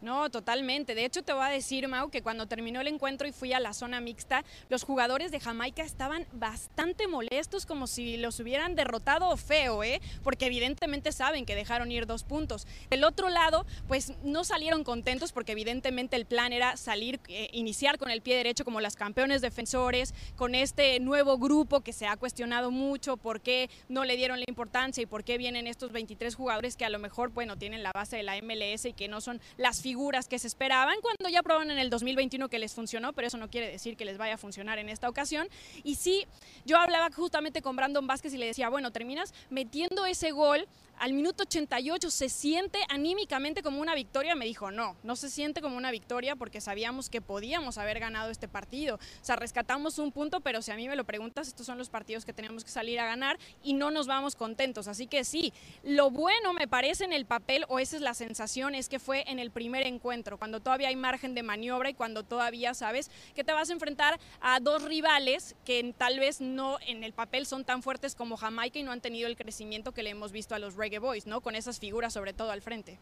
No, 0.00 0.30
totalmente. 0.30 0.94
De 0.94 1.04
hecho, 1.04 1.22
te 1.22 1.32
voy 1.34 1.44
a 1.44 1.48
decir, 1.48 1.86
Mau, 1.86 2.10
que 2.10 2.22
cuando 2.22 2.46
terminó 2.46 2.80
el 2.80 2.88
encuentro 2.88 3.28
y 3.28 3.32
fui 3.32 3.52
a 3.52 3.60
la 3.60 3.74
zona 3.74 4.00
mixta, 4.00 4.44
los 4.70 4.82
jugadores 4.82 5.30
de 5.30 5.40
Jamaica 5.40 5.82
estaban 5.82 6.26
bastante 6.32 7.06
molestos, 7.06 7.66
como 7.66 7.86
si 7.86 8.16
los 8.16 8.40
hubieran 8.40 8.74
derrotado 8.74 9.36
feo, 9.36 9.84
¿eh? 9.84 10.00
Porque 10.22 10.46
evidentemente 10.46 11.12
saben 11.12 11.44
que 11.44 11.54
dejaron 11.54 11.92
ir 11.92 12.06
dos 12.06 12.24
puntos. 12.24 12.66
Del 12.88 13.04
otro 13.04 13.28
lado, 13.28 13.66
pues 13.88 14.14
no 14.24 14.44
salieron 14.44 14.84
contentos 14.84 15.32
porque 15.32 15.52
evidentemente 15.52 16.16
el 16.16 16.24
plan 16.24 16.52
era 16.54 16.78
salir, 16.78 17.20
eh, 17.28 17.50
iniciar 17.52 17.98
con 17.98 18.10
el 18.10 18.22
pie 18.22 18.36
derecho 18.36 18.64
como 18.64 18.80
las 18.80 18.96
campeones 18.96 19.42
defensores, 19.42 20.14
con 20.36 20.54
este 20.54 20.98
nuevo 21.00 21.36
grupo 21.36 21.82
que 21.82 21.92
se 21.92 22.06
ha 22.06 22.16
cuestionado 22.16 22.70
mucho 22.70 23.18
por 23.18 23.42
qué 23.42 23.68
no 23.88 24.04
le 24.04 24.16
dieron 24.16 24.40
la 24.40 24.46
importancia 24.48 25.02
y 25.02 25.06
por 25.06 25.24
qué 25.24 25.36
vienen 25.36 25.66
estos 25.66 25.92
23 25.92 26.34
jugadores 26.34 26.76
que 26.76 26.86
a 26.86 26.90
lo 26.90 26.98
mejor, 26.98 27.30
bueno, 27.30 27.58
tienen 27.58 27.82
la 27.82 27.92
base 27.92 28.16
de 28.16 28.22
la 28.22 28.40
MLS 28.40 28.86
y 28.86 28.92
que 28.94 29.08
no 29.08 29.20
son 29.20 29.40
las 29.58 29.82
figuras 29.90 30.28
que 30.28 30.38
se 30.38 30.46
esperaban 30.46 30.94
cuando 31.00 31.28
ya 31.28 31.42
probaron 31.42 31.72
en 31.72 31.78
el 31.80 31.90
2021 31.90 32.48
que 32.48 32.60
les 32.60 32.72
funcionó, 32.72 33.12
pero 33.12 33.26
eso 33.26 33.38
no 33.38 33.50
quiere 33.50 33.72
decir 33.72 33.96
que 33.96 34.04
les 34.04 34.18
vaya 34.18 34.34
a 34.34 34.38
funcionar 34.38 34.78
en 34.78 34.88
esta 34.88 35.08
ocasión. 35.08 35.48
Y 35.82 35.96
sí, 35.96 36.28
yo 36.64 36.76
hablaba 36.78 37.10
justamente 37.10 37.60
con 37.60 37.74
Brandon 37.74 38.06
Vázquez 38.06 38.32
y 38.34 38.38
le 38.38 38.46
decía, 38.46 38.68
bueno, 38.68 38.92
terminas 38.92 39.34
metiendo 39.50 40.06
ese 40.06 40.30
gol 40.30 40.68
al 41.00 41.14
minuto 41.14 41.44
88 41.44 42.10
se 42.10 42.28
siente 42.28 42.78
anímicamente 42.90 43.62
como 43.62 43.80
una 43.80 43.94
victoria, 43.94 44.34
me 44.34 44.44
dijo, 44.44 44.70
no, 44.70 44.96
no 45.02 45.16
se 45.16 45.30
siente 45.30 45.62
como 45.62 45.78
una 45.78 45.90
victoria 45.90 46.36
porque 46.36 46.60
sabíamos 46.60 47.08
que 47.08 47.22
podíamos 47.22 47.78
haber 47.78 48.00
ganado 48.00 48.30
este 48.30 48.48
partido. 48.48 48.96
O 48.96 49.24
sea, 49.24 49.36
rescatamos 49.36 49.98
un 49.98 50.12
punto, 50.12 50.40
pero 50.40 50.60
si 50.60 50.72
a 50.72 50.76
mí 50.76 50.86
me 50.88 50.96
lo 50.96 51.04
preguntas, 51.04 51.48
estos 51.48 51.64
son 51.64 51.78
los 51.78 51.88
partidos 51.88 52.26
que 52.26 52.34
tenemos 52.34 52.64
que 52.64 52.70
salir 52.70 53.00
a 53.00 53.06
ganar 53.06 53.38
y 53.62 53.72
no 53.72 53.90
nos 53.90 54.08
vamos 54.08 54.36
contentos. 54.36 54.88
Así 54.88 55.06
que 55.06 55.24
sí, 55.24 55.54
lo 55.84 56.10
bueno 56.10 56.52
me 56.52 56.68
parece 56.68 57.04
en 57.04 57.14
el 57.14 57.24
papel, 57.24 57.64
o 57.68 57.78
esa 57.78 57.96
es 57.96 58.02
la 58.02 58.12
sensación, 58.12 58.74
es 58.74 58.90
que 58.90 58.98
fue 58.98 59.24
en 59.26 59.38
el 59.38 59.50
primer 59.50 59.86
encuentro, 59.86 60.36
cuando 60.36 60.60
todavía 60.60 60.88
hay 60.88 60.96
margen 60.96 61.34
de 61.34 61.42
maniobra 61.42 61.88
y 61.88 61.94
cuando 61.94 62.24
todavía 62.24 62.74
sabes 62.74 63.10
que 63.34 63.42
te 63.42 63.54
vas 63.54 63.70
a 63.70 63.72
enfrentar 63.72 64.20
a 64.42 64.60
dos 64.60 64.82
rivales 64.82 65.56
que 65.64 65.94
tal 65.96 66.20
vez 66.20 66.42
no 66.42 66.76
en 66.86 67.04
el 67.04 67.14
papel 67.14 67.46
son 67.46 67.64
tan 67.64 67.82
fuertes 67.82 68.14
como 68.14 68.36
Jamaica 68.36 68.78
y 68.78 68.82
no 68.82 68.92
han 68.92 69.00
tenido 69.00 69.28
el 69.28 69.36
crecimiento 69.36 69.92
que 69.92 70.02
le 70.02 70.10
hemos 70.10 70.30
visto 70.30 70.54
a 70.54 70.58
los 70.58 70.76
Reggae 70.90 70.98
Boys, 70.98 71.26
¿no? 71.26 71.40
Con 71.40 71.54
esas 71.54 71.78
figuras 71.78 72.12
sobre 72.12 72.32
todo 72.32 72.50
al 72.50 72.62
frente. 72.62 72.98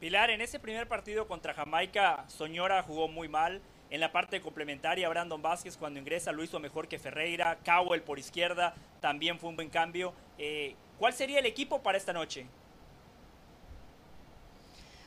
Pilar, 0.00 0.30
en 0.30 0.40
ese 0.40 0.58
primer 0.58 0.88
partido 0.88 1.28
contra 1.28 1.54
Jamaica, 1.54 2.24
Soñora 2.26 2.82
jugó 2.82 3.06
muy 3.06 3.28
mal. 3.28 3.62
En 3.88 4.00
la 4.00 4.10
parte 4.10 4.40
complementaria, 4.40 5.08
Brandon 5.08 5.40
Vázquez 5.40 5.76
cuando 5.76 6.00
ingresa 6.00 6.32
lo 6.32 6.42
hizo 6.42 6.58
mejor 6.58 6.88
que 6.88 6.98
Ferreira. 6.98 7.56
Cowell 7.64 8.02
por 8.02 8.18
izquierda 8.18 8.74
también 9.00 9.38
fue 9.38 9.48
un 9.48 9.54
buen 9.54 9.70
cambio. 9.70 10.12
Eh, 10.38 10.74
¿Cuál 10.98 11.12
sería 11.12 11.38
el 11.38 11.46
equipo 11.46 11.80
para 11.80 11.96
esta 11.96 12.12
noche? 12.12 12.46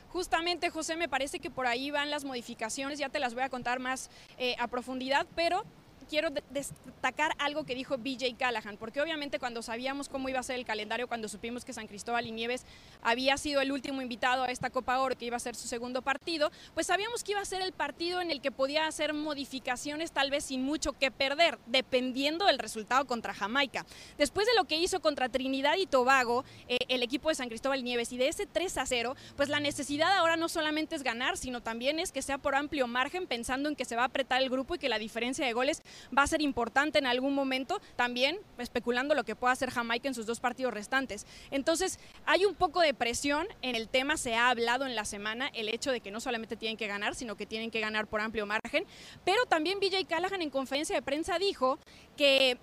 Justamente, 0.08 0.70
José, 0.70 0.96
me 0.96 1.10
parece 1.10 1.40
que 1.40 1.50
por 1.50 1.66
ahí 1.66 1.90
van 1.90 2.10
las 2.10 2.24
modificaciones, 2.24 2.98
ya 2.98 3.10
te 3.10 3.18
las 3.18 3.34
voy 3.34 3.42
a 3.42 3.50
contar 3.50 3.78
más 3.80 4.10
eh, 4.38 4.56
a 4.58 4.66
profundidad, 4.66 5.26
pero 5.36 5.64
quiero 6.10 6.30
de- 6.30 6.42
destacar 6.50 7.32
algo 7.38 7.64
que 7.64 7.74
dijo 7.76 7.96
BJ 7.96 8.34
Callahan, 8.36 8.76
porque 8.76 9.00
obviamente 9.00 9.38
cuando 9.38 9.62
sabíamos 9.62 10.08
cómo 10.08 10.28
iba 10.28 10.40
a 10.40 10.42
ser 10.42 10.56
el 10.56 10.66
calendario, 10.66 11.06
cuando 11.06 11.28
supimos 11.28 11.64
que 11.64 11.72
San 11.72 11.86
Cristóbal 11.86 12.26
y 12.26 12.32
Nieves 12.32 12.66
había 13.00 13.36
sido 13.38 13.60
el 13.60 13.70
último 13.70 14.02
invitado 14.02 14.42
a 14.42 14.48
esta 14.50 14.70
Copa 14.70 14.98
Oro, 14.98 15.16
que 15.16 15.24
iba 15.24 15.36
a 15.36 15.40
ser 15.40 15.54
su 15.54 15.68
segundo 15.68 16.02
partido, 16.02 16.50
pues 16.74 16.88
sabíamos 16.88 17.22
que 17.22 17.32
iba 17.32 17.40
a 17.40 17.44
ser 17.44 17.62
el 17.62 17.72
partido 17.72 18.20
en 18.20 18.30
el 18.32 18.40
que 18.40 18.50
podía 18.50 18.86
hacer 18.88 19.14
modificaciones 19.14 20.10
tal 20.10 20.30
vez 20.30 20.44
sin 20.44 20.62
mucho 20.64 20.92
que 20.92 21.10
perder, 21.10 21.58
dependiendo 21.66 22.46
del 22.46 22.58
resultado 22.58 23.06
contra 23.06 23.32
Jamaica. 23.32 23.86
Después 24.18 24.46
de 24.48 24.54
lo 24.56 24.64
que 24.64 24.76
hizo 24.76 25.00
contra 25.00 25.28
Trinidad 25.28 25.76
y 25.78 25.86
Tobago, 25.86 26.44
eh, 26.66 26.78
el 26.88 27.04
equipo 27.04 27.28
de 27.28 27.36
San 27.36 27.48
Cristóbal 27.48 27.78
y 27.80 27.82
Nieves, 27.84 28.12
y 28.12 28.18
de 28.18 28.28
ese 28.28 28.46
3 28.46 28.78
a 28.78 28.86
0, 28.86 29.14
pues 29.36 29.48
la 29.48 29.60
necesidad 29.60 30.16
ahora 30.16 30.36
no 30.36 30.48
solamente 30.48 30.96
es 30.96 31.04
ganar, 31.04 31.36
sino 31.36 31.60
también 31.62 31.98
es 32.00 32.10
que 32.10 32.20
sea 32.22 32.38
por 32.38 32.56
amplio 32.56 32.88
margen, 32.88 33.28
pensando 33.28 33.68
en 33.68 33.76
que 33.76 33.84
se 33.84 33.94
va 33.94 34.02
a 34.02 34.06
apretar 34.06 34.42
el 34.42 34.50
grupo 34.50 34.74
y 34.74 34.78
que 34.78 34.88
la 34.88 34.98
diferencia 34.98 35.46
de 35.46 35.52
goles 35.52 35.82
va 36.16 36.22
a 36.22 36.26
ser 36.26 36.42
importante 36.42 36.98
en 36.98 37.06
algún 37.06 37.34
momento, 37.34 37.80
también 37.96 38.38
especulando 38.58 39.14
lo 39.14 39.24
que 39.24 39.36
pueda 39.36 39.52
hacer 39.52 39.70
Jamaica 39.70 40.08
en 40.08 40.14
sus 40.14 40.26
dos 40.26 40.40
partidos 40.40 40.74
restantes. 40.74 41.26
Entonces, 41.50 41.98
hay 42.26 42.44
un 42.44 42.54
poco 42.54 42.80
de 42.80 42.94
presión 42.94 43.46
en 43.62 43.74
el 43.74 43.88
tema, 43.88 44.16
se 44.16 44.34
ha 44.34 44.50
hablado 44.50 44.86
en 44.86 44.94
la 44.94 45.04
semana 45.04 45.48
el 45.54 45.68
hecho 45.68 45.90
de 45.90 46.00
que 46.00 46.10
no 46.10 46.20
solamente 46.20 46.56
tienen 46.56 46.76
que 46.76 46.86
ganar, 46.86 47.14
sino 47.14 47.36
que 47.36 47.46
tienen 47.46 47.70
que 47.70 47.80
ganar 47.80 48.06
por 48.06 48.20
amplio 48.20 48.46
margen, 48.46 48.84
pero 49.24 49.44
también 49.46 49.80
BJ 49.80 50.06
Callahan 50.06 50.42
en 50.42 50.50
conferencia 50.50 50.94
de 50.94 51.02
prensa 51.02 51.38
dijo 51.38 51.78
que 52.16 52.58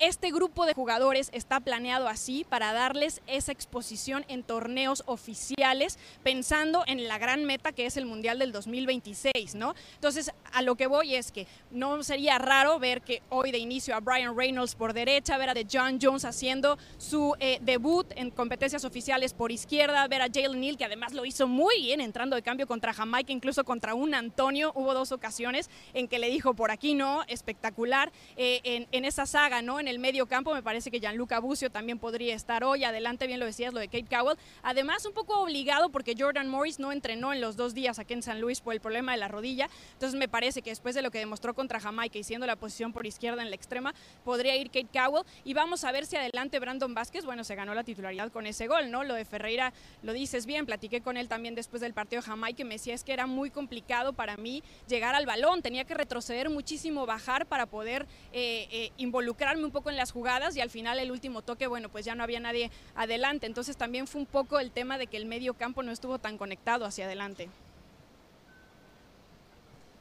este 0.00 0.30
grupo 0.30 0.66
de 0.66 0.74
jugadores 0.74 1.30
está 1.32 1.60
planeado 1.60 2.08
así 2.08 2.44
para 2.48 2.72
darles 2.72 3.22
esa 3.26 3.52
exposición 3.52 4.24
en 4.28 4.42
torneos 4.42 5.02
oficiales, 5.06 5.98
pensando 6.22 6.82
en 6.86 7.06
la 7.06 7.18
gran 7.18 7.44
meta 7.44 7.72
que 7.72 7.86
es 7.86 7.96
el 7.96 8.06
Mundial 8.06 8.38
del 8.38 8.52
2026, 8.52 9.54
¿no? 9.54 9.74
Entonces, 9.94 10.32
a 10.52 10.62
lo 10.62 10.74
que 10.74 10.86
voy 10.86 11.14
es 11.14 11.30
que 11.30 11.46
no 11.70 12.02
sería 12.02 12.38
raro 12.38 12.78
ver 12.78 13.02
que 13.02 13.22
hoy 13.30 13.52
de 13.52 13.58
inicio 13.58 13.94
a 13.94 14.00
Brian 14.00 14.36
Reynolds 14.36 14.74
por 14.74 14.92
derecha, 14.92 15.38
ver 15.38 15.50
a 15.50 15.54
John 15.70 15.98
Jones 16.00 16.24
haciendo 16.24 16.76
su 16.98 17.34
eh, 17.38 17.58
debut 17.62 18.06
en 18.16 18.30
competencias 18.30 18.84
oficiales 18.84 19.32
por 19.32 19.52
izquierda, 19.52 20.06
ver 20.08 20.22
a 20.22 20.28
Jalen 20.32 20.60
Neal, 20.60 20.76
que 20.76 20.84
además 20.84 21.12
lo 21.12 21.24
hizo 21.24 21.46
muy 21.46 21.80
bien 21.80 22.00
entrando 22.00 22.36
de 22.36 22.42
cambio 22.42 22.66
contra 22.66 22.92
Jamaica, 22.92 23.32
incluso 23.32 23.64
contra 23.64 23.94
un 23.94 24.14
Antonio. 24.14 24.72
Hubo 24.74 24.92
dos 24.92 25.12
ocasiones 25.12 25.70
en 25.92 26.08
que 26.08 26.18
le 26.18 26.30
dijo 26.30 26.54
por 26.54 26.70
aquí 26.70 26.94
no, 26.94 27.22
espectacular 27.28 28.12
eh, 28.36 28.86
en 28.90 29.04
esa 29.04 29.26
saga, 29.26 29.62
¿no? 29.62 29.83
En 29.84 29.88
el 29.88 29.98
medio 29.98 30.24
campo 30.24 30.54
me 30.54 30.62
parece 30.62 30.90
que 30.90 30.98
Gianluca 30.98 31.40
Bucio 31.40 31.68
también 31.68 31.98
podría 31.98 32.34
estar 32.34 32.64
hoy. 32.64 32.84
Adelante, 32.84 33.26
bien 33.26 33.38
lo 33.38 33.44
decías, 33.44 33.74
lo 33.74 33.80
de 33.80 33.88
Kate 33.88 34.06
Cowell. 34.08 34.38
Además, 34.62 35.04
un 35.04 35.12
poco 35.12 35.42
obligado 35.42 35.90
porque 35.90 36.14
Jordan 36.18 36.48
Morris 36.48 36.78
no 36.78 36.90
entrenó 36.90 37.34
en 37.34 37.42
los 37.42 37.56
dos 37.56 37.74
días 37.74 37.98
aquí 37.98 38.14
en 38.14 38.22
San 38.22 38.40
Luis 38.40 38.62
por 38.62 38.72
el 38.72 38.80
problema 38.80 39.12
de 39.12 39.18
la 39.18 39.28
rodilla. 39.28 39.68
Entonces 39.92 40.18
me 40.18 40.26
parece 40.26 40.62
que 40.62 40.70
después 40.70 40.94
de 40.94 41.02
lo 41.02 41.10
que 41.10 41.18
demostró 41.18 41.52
contra 41.52 41.80
Jamaica 41.80 42.18
y 42.18 42.24
siendo 42.24 42.46
la 42.46 42.56
posición 42.56 42.94
por 42.94 43.04
izquierda 43.04 43.42
en 43.42 43.50
la 43.50 43.56
extrema, 43.56 43.94
podría 44.24 44.56
ir 44.56 44.70
Kate 44.70 44.88
Cowell. 44.90 45.26
Y 45.44 45.52
vamos 45.52 45.84
a 45.84 45.92
ver 45.92 46.06
si 46.06 46.16
adelante 46.16 46.58
Brandon 46.60 46.94
Vázquez, 46.94 47.26
bueno, 47.26 47.44
se 47.44 47.54
ganó 47.54 47.74
la 47.74 47.84
titularidad 47.84 48.32
con 48.32 48.46
ese 48.46 48.68
gol, 48.68 48.90
¿no? 48.90 49.04
Lo 49.04 49.12
de 49.12 49.26
Ferreira 49.26 49.74
lo 50.02 50.14
dices 50.14 50.46
bien, 50.46 50.64
platiqué 50.64 51.02
con 51.02 51.18
él 51.18 51.28
también 51.28 51.54
después 51.54 51.82
del 51.82 51.92
partido 51.92 52.22
de 52.22 52.28
Jamaica 52.28 52.62
y 52.62 52.64
me 52.64 52.76
decía 52.76 52.94
es 52.94 53.04
que 53.04 53.12
era 53.12 53.26
muy 53.26 53.50
complicado 53.50 54.14
para 54.14 54.38
mí 54.38 54.62
llegar 54.88 55.14
al 55.14 55.26
balón, 55.26 55.60
tenía 55.60 55.84
que 55.84 55.92
retroceder 55.92 56.48
muchísimo, 56.48 57.04
bajar 57.04 57.44
para 57.44 57.66
poder 57.66 58.06
eh, 58.32 58.66
eh, 58.70 58.92
involucrarme 58.96 59.62
un 59.62 59.73
poco 59.74 59.90
en 59.90 59.98
las 59.98 60.10
jugadas 60.10 60.56
y 60.56 60.62
al 60.62 60.70
final 60.70 60.98
el 60.98 61.10
último 61.10 61.42
toque, 61.42 61.66
bueno, 61.66 61.90
pues 61.90 62.06
ya 62.06 62.14
no 62.14 62.22
había 62.22 62.40
nadie 62.40 62.70
adelante. 62.94 63.46
Entonces 63.46 63.76
también 63.76 64.06
fue 64.06 64.22
un 64.22 64.26
poco 64.26 64.58
el 64.58 64.70
tema 64.70 64.96
de 64.96 65.06
que 65.06 65.18
el 65.18 65.26
medio 65.26 65.52
campo 65.52 65.82
no 65.82 65.92
estuvo 65.92 66.18
tan 66.18 66.38
conectado 66.38 66.86
hacia 66.86 67.04
adelante. 67.04 67.50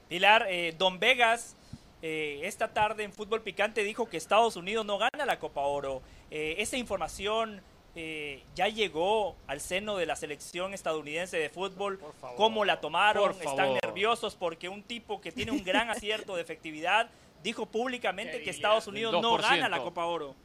Pilar, 0.08 0.46
eh, 0.48 0.74
Don 0.78 1.00
Vegas 1.00 1.58
eh, 2.06 2.42
esta 2.44 2.68
tarde 2.68 3.04
en 3.04 3.14
Fútbol 3.14 3.42
Picante 3.42 3.82
dijo 3.82 4.10
que 4.10 4.18
Estados 4.18 4.58
Unidos 4.58 4.86
no 4.86 4.98
gana 4.98 5.26
la 5.26 5.40
Copa 5.40 5.62
Oro. 5.62 6.02
Eh, 6.30 6.56
esa 6.58 6.76
información 6.76 7.62
eh, 7.96 8.44
ya 8.56 8.68
llegó 8.68 9.38
al 9.48 9.62
seno 9.62 9.96
de 9.96 10.06
la 10.06 10.18
selección 10.18 10.74
estadounidense 10.74 11.38
de 11.38 11.50
fútbol. 11.50 12.02
¿Cómo 12.36 12.66
la 12.66 12.82
tomaron? 12.82 13.32
Por 13.32 13.32
Están 13.42 13.56
favor. 13.56 13.80
nerviosos 13.86 14.36
porque 14.36 14.68
un 14.68 14.84
tipo 14.84 15.22
que 15.22 15.32
tiene 15.32 15.54
un 15.54 15.64
gran 15.64 15.90
acierto 15.90 16.36
de 16.36 16.42
efectividad 16.42 17.10
dijo 17.44 17.66
públicamente 17.66 18.42
que 18.42 18.50
Estados 18.50 18.88
Unidos 18.88 19.22
no 19.22 19.38
gana 19.38 19.68
la 19.70 19.78
2%. 19.80 19.84
Copa 19.84 20.06
Oro. 20.06 20.36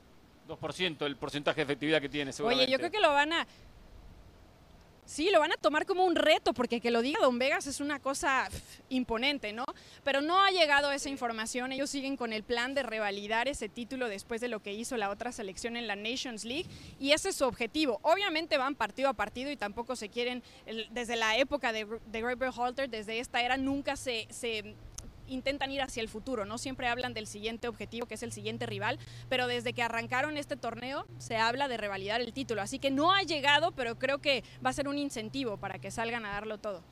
2% 0.48 1.04
el 1.06 1.16
porcentaje 1.16 1.56
de 1.60 1.62
efectividad 1.64 2.00
que 2.00 2.08
tiene, 2.08 2.30
Oye, 2.30 2.36
seguramente. 2.36 2.72
yo 2.72 2.78
creo 2.78 2.90
que 2.90 3.00
lo 3.00 3.10
van 3.12 3.32
a... 3.32 3.46
Sí, 5.04 5.30
lo 5.32 5.40
van 5.40 5.52
a 5.52 5.56
tomar 5.56 5.86
como 5.86 6.04
un 6.04 6.16
reto, 6.16 6.52
porque 6.52 6.80
que 6.82 6.90
lo 6.90 7.00
diga 7.00 7.18
Don 7.22 7.38
Vegas 7.38 7.66
es 7.66 7.80
una 7.80 7.98
cosa 7.98 8.46
imponente, 8.90 9.54
¿no? 9.54 9.64
Pero 10.04 10.20
no 10.20 10.38
ha 10.42 10.50
llegado 10.50 10.92
esa 10.92 11.08
información, 11.08 11.72
ellos 11.72 11.88
siguen 11.88 12.18
con 12.18 12.34
el 12.34 12.42
plan 12.42 12.74
de 12.74 12.82
revalidar 12.82 13.48
ese 13.48 13.70
título 13.70 14.06
después 14.10 14.42
de 14.42 14.48
lo 14.48 14.60
que 14.60 14.74
hizo 14.74 14.98
la 14.98 15.08
otra 15.08 15.32
selección 15.32 15.78
en 15.78 15.86
la 15.86 15.96
Nations 15.96 16.44
League, 16.44 16.66
y 17.00 17.12
ese 17.12 17.30
es 17.30 17.36
su 17.36 17.44
objetivo. 17.46 18.00
Obviamente 18.02 18.58
van 18.58 18.74
partido 18.74 19.08
a 19.08 19.14
partido 19.14 19.50
y 19.50 19.56
tampoco 19.56 19.96
se 19.96 20.10
quieren, 20.10 20.42
el- 20.66 20.88
desde 20.90 21.16
la 21.16 21.38
época 21.38 21.72
de, 21.72 21.86
de 22.06 22.20
Great 22.20 22.42
Halter, 22.58 22.90
desde 22.90 23.18
esta 23.18 23.40
era, 23.42 23.56
nunca 23.56 23.96
se... 23.96 24.26
se 24.30 24.74
intentan 25.28 25.70
ir 25.70 25.82
hacia 25.82 26.00
el 26.00 26.08
futuro, 26.08 26.44
¿no? 26.44 26.58
Siempre 26.58 26.88
hablan 26.88 27.14
del 27.14 27.26
siguiente 27.26 27.68
objetivo, 27.68 28.06
que 28.06 28.14
es 28.14 28.22
el 28.22 28.32
siguiente 28.32 28.66
rival, 28.66 28.98
pero 29.28 29.46
desde 29.46 29.72
que 29.72 29.82
arrancaron 29.82 30.36
este 30.36 30.56
torneo 30.56 31.06
se 31.18 31.36
habla 31.36 31.68
de 31.68 31.76
revalidar 31.76 32.20
el 32.20 32.32
título, 32.32 32.62
así 32.62 32.78
que 32.78 32.90
no 32.90 33.12
ha 33.12 33.22
llegado, 33.22 33.72
pero 33.72 33.98
creo 33.98 34.18
que 34.18 34.42
va 34.64 34.70
a 34.70 34.72
ser 34.72 34.88
un 34.88 34.98
incentivo 34.98 35.56
para 35.56 35.78
que 35.78 35.90
salgan 35.90 36.24
a 36.26 36.32
darlo 36.32 36.58
todo. 36.58 36.82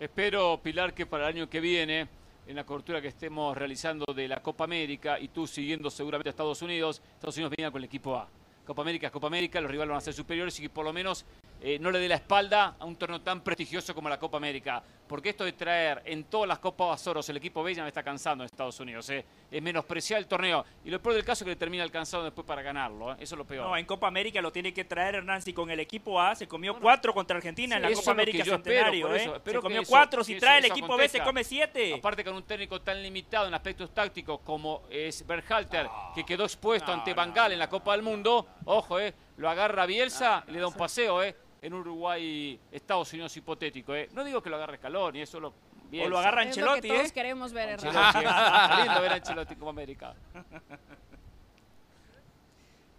Espero, 0.00 0.60
Pilar, 0.62 0.94
que 0.94 1.06
para 1.06 1.28
el 1.28 1.36
año 1.36 1.50
que 1.50 1.60
viene, 1.60 2.08
en 2.46 2.56
la 2.56 2.64
cobertura 2.64 3.02
que 3.02 3.08
estemos 3.08 3.56
realizando 3.56 4.06
de 4.14 4.26
la 4.26 4.40
Copa 4.42 4.64
América 4.64 5.20
y 5.20 5.28
tú 5.28 5.46
siguiendo 5.46 5.90
seguramente 5.90 6.28
a 6.28 6.30
Estados 6.30 6.62
Unidos, 6.62 7.02
Estados 7.14 7.36
Unidos 7.36 7.52
venga 7.56 7.70
con 7.70 7.80
el 7.80 7.84
equipo 7.84 8.16
A. 8.16 8.28
Copa 8.68 8.82
América 8.82 9.06
es 9.06 9.12
Copa 9.12 9.26
América, 9.28 9.60
los 9.62 9.70
rivales 9.70 9.88
van 9.88 9.96
a 9.96 10.00
ser 10.02 10.12
superiores 10.12 10.58
y 10.58 10.62
que 10.62 10.68
por 10.68 10.84
lo 10.84 10.92
menos 10.92 11.24
eh, 11.62 11.78
no 11.80 11.90
le 11.90 11.98
dé 11.98 12.06
la 12.06 12.16
espalda 12.16 12.76
a 12.78 12.84
un 12.84 12.96
torneo 12.96 13.22
tan 13.22 13.40
prestigioso 13.40 13.94
como 13.94 14.08
la 14.10 14.18
Copa 14.18 14.36
América. 14.36 14.82
Porque 15.08 15.30
esto 15.30 15.42
de 15.44 15.52
traer 15.52 16.02
en 16.04 16.24
todas 16.24 16.46
las 16.46 16.58
Copas 16.58 17.06
Oros 17.06 17.26
el 17.30 17.38
equipo 17.38 17.62
B 17.62 17.74
ya 17.74 17.82
me 17.82 17.88
está 17.88 18.02
cansando 18.02 18.44
en 18.44 18.46
Estados 18.46 18.78
Unidos. 18.78 19.08
eh. 19.08 19.24
Es 19.50 19.62
menospreciar 19.62 20.18
el 20.20 20.26
torneo. 20.26 20.66
Y 20.84 20.90
lo 20.90 21.00
peor 21.00 21.14
del 21.14 21.24
caso 21.24 21.42
es 21.42 21.44
que 21.46 21.50
le 21.52 21.56
termina 21.56 21.82
alcanzando 21.82 22.24
después 22.26 22.46
para 22.46 22.60
ganarlo. 22.60 23.12
eh. 23.12 23.16
Eso 23.20 23.34
es 23.34 23.38
lo 23.38 23.46
peor. 23.46 23.66
No, 23.66 23.74
en 23.74 23.86
Copa 23.86 24.06
América 24.06 24.42
lo 24.42 24.52
tiene 24.52 24.74
que 24.74 24.84
traer 24.84 25.14
Hernán. 25.14 25.40
Si 25.40 25.54
con 25.54 25.70
el 25.70 25.80
equipo 25.80 26.20
A 26.20 26.34
se 26.34 26.46
comió 26.46 26.78
cuatro 26.78 27.14
contra 27.14 27.38
Argentina 27.38 27.76
en 27.76 27.82
la 27.82 27.92
Copa 27.92 28.10
América 28.10 28.38
espero, 28.38 28.56
Centenario. 28.58 29.08
Se 29.46 29.54
comió 29.60 29.80
eso- 29.80 29.90
cuatro. 29.90 30.22
Si 30.22 30.38
trae 30.38 30.58
el 30.58 30.66
equipo 30.66 30.94
B 30.94 31.08
se 31.08 31.20
come 31.22 31.42
siete. 31.42 31.94
Aparte 31.94 32.22
con 32.22 32.34
un 32.34 32.42
técnico 32.42 32.78
tan 32.82 33.02
limitado 33.02 33.48
en 33.48 33.54
aspectos 33.54 33.88
tácticos 33.94 34.40
como 34.44 34.82
es 34.90 35.26
Berhalter, 35.26 35.88
que 36.14 36.22
quedó 36.24 36.44
expuesto 36.44 36.88
no, 36.88 36.98
ante 36.98 37.14
Bangal 37.14 37.52
en 37.52 37.58
la 37.58 37.70
Copa 37.70 37.92
del 37.92 38.02
Mundo, 38.02 38.46
ojo, 38.68 39.00
eh, 39.00 39.14
lo 39.36 39.48
agarra 39.48 39.86
Bielsa, 39.86 40.44
le 40.48 40.60
da 40.60 40.68
un 40.68 40.74
paseo, 40.74 41.22
eh, 41.22 41.34
en 41.60 41.74
Uruguay, 41.74 42.58
Estados 42.70 43.12
Unidos 43.12 43.36
hipotético, 43.36 43.94
eh. 43.94 44.08
No 44.12 44.22
digo 44.22 44.42
que 44.42 44.50
lo 44.50 44.56
agarre 44.56 44.76
Scaloni, 44.76 45.22
eso 45.22 45.40
lo 45.40 45.54
Bielsa. 45.90 46.06
O 46.06 46.10
lo 46.10 46.18
agarra 46.18 46.42
Es 46.42 46.48
lo 46.48 46.54
que 46.54 46.60
Ancelotti, 46.60 46.88
todos 46.88 47.06
¿eh? 47.06 47.14
queremos 47.14 47.52
ver, 47.52 47.68
Hernán. 47.70 47.96
Ancelotti, 47.96 48.26
eh. 48.26 48.76
Lindo 48.84 49.00
ver 49.00 49.12
a 49.12 49.14
Ancelotti 49.14 49.56
como 49.56 49.70
América. 49.70 50.14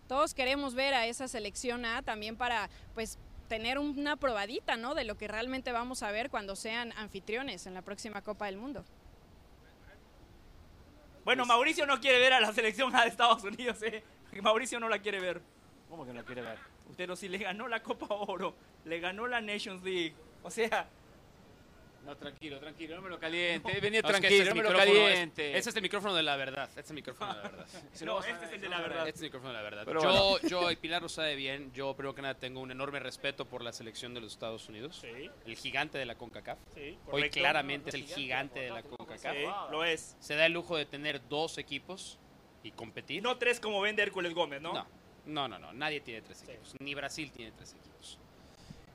Todos 0.07 0.33
queremos 0.33 0.73
ver 0.73 0.95
a 0.95 1.05
esa 1.05 1.27
selección 1.27 1.85
A 1.85 2.01
también 2.01 2.35
para, 2.35 2.67
pues, 2.95 3.19
tener 3.47 3.77
una 3.77 4.15
probadita, 4.15 4.75
¿no? 4.75 4.95
De 4.95 5.03
lo 5.03 5.17
que 5.17 5.27
realmente 5.27 5.71
vamos 5.71 6.01
a 6.01 6.11
ver 6.11 6.31
cuando 6.31 6.55
sean 6.55 6.93
anfitriones 6.93 7.67
en 7.67 7.75
la 7.75 7.83
próxima 7.83 8.23
Copa 8.23 8.47
del 8.47 8.57
Mundo. 8.57 8.83
Bueno, 11.23 11.45
Mauricio 11.45 11.85
no 11.85 11.99
quiere 11.99 12.17
ver 12.17 12.33
a 12.33 12.39
la 12.39 12.51
selección 12.53 12.95
A 12.95 13.03
de 13.03 13.09
Estados 13.09 13.43
Unidos, 13.43 13.83
¿eh? 13.83 14.03
Mauricio 14.41 14.79
no 14.79 14.89
la 14.89 14.99
quiere 14.99 15.19
ver. 15.19 15.41
¿Cómo 15.89 16.05
que 16.05 16.13
no 16.13 16.23
quiere 16.23 16.41
ver? 16.41 16.57
Usted 16.89 17.07
no, 17.07 17.15
si 17.15 17.27
le 17.27 17.37
ganó 17.39 17.67
la 17.67 17.81
Copa 17.83 18.07
Oro, 18.09 18.55
le 18.85 18.99
ganó 18.99 19.27
la 19.27 19.41
Nations 19.41 19.83
League. 19.83 20.13
O 20.43 20.49
sea, 20.51 20.87
No, 22.05 22.15
tranquilo, 22.15 22.59
tranquilo, 22.59 22.95
no 22.95 23.01
me 23.01 23.09
lo 23.09 23.19
caliente. 23.19 23.77
eh, 23.77 23.81
Venía 23.81 24.01
No, 24.01 24.07
es 24.09 24.15
que 24.15 24.19
tranquilo, 24.21 24.43
este 24.43 24.49
no 24.49 24.55
me 24.55 24.63
lo 24.63 24.69
micrófono 24.69 24.99
es- 24.99 25.09
caliente. 25.09 25.57
Este 25.57 25.69
es 25.69 25.75
el 25.75 25.81
micrófono 25.81 26.15
de 26.15 26.23
la 26.23 26.35
verdad. 26.37 26.63
Este 26.69 26.79
es 26.81 26.89
el 26.89 26.95
micrófono 26.95 27.33
de 27.33 27.35
la 27.35 27.49
verdad. 27.49 27.67
No, 28.05 28.19
este 28.23 28.45
es 28.45 28.51
el 28.53 28.61
de 28.61 28.69
la 28.69 28.79
verdad. 28.81 28.99
Este 29.07 29.09
es 29.17 29.21
el 29.21 29.25
micrófono 29.27 29.49
de 29.49 29.55
la 29.57 29.61
verdad. 29.63 29.83
Pero 29.85 30.01
yo, 30.01 30.39
yo, 30.47 30.71
y 30.71 30.75
Pilar 30.77 31.01
lo 31.01 31.09
sabe 31.09 31.35
bien, 31.35 31.71
yo 31.73 31.93
primero 31.95 32.15
que 32.15 32.21
nada 32.21 32.35
tengo 32.35 32.61
un 32.61 32.71
enorme 32.71 32.99
respeto 32.99 33.45
por 33.45 33.61
la 33.63 33.73
selección 33.73 34.13
de 34.13 34.21
los 34.21 34.31
Estados 34.31 34.69
Unidos. 34.69 34.97
Sí. 35.01 35.29
El 35.45 35.55
gigante 35.57 35.97
de 35.97 36.05
la 36.05 36.15
CONCACAF. 36.15 36.57
Sí, 36.73 36.97
Hoy 37.11 37.29
claramente 37.29 37.89
es 37.89 37.95
el 37.95 38.05
gigante 38.05 38.61
de 38.61 38.69
la 38.69 38.81
CONCACAF. 38.83 39.35
Sí, 39.35 39.43
lo 39.71 39.83
es. 39.83 40.15
Se 40.19 40.35
da 40.35 40.45
el 40.45 40.53
lujo 40.53 40.77
de 40.77 40.85
tener 40.85 41.27
dos 41.27 41.57
equipos 41.57 42.17
y 42.63 42.71
competir. 42.71 43.21
No 43.21 43.37
tres 43.37 43.59
como 43.59 43.81
vende 43.81 44.01
Hércules 44.03 44.33
Gómez, 44.33 44.61
¿no? 44.61 44.73
No, 44.73 44.87
no, 45.29 45.47
no, 45.47 45.59
no, 45.59 45.71
nadie 45.73 46.01
tiene 46.01 46.21
tres 46.21 46.41
equipos. 46.43 46.73
Ni 46.79 46.93
Brasil 46.95 47.31
tiene 47.31 47.51
tres 47.51 47.71
equipos. 47.73 48.17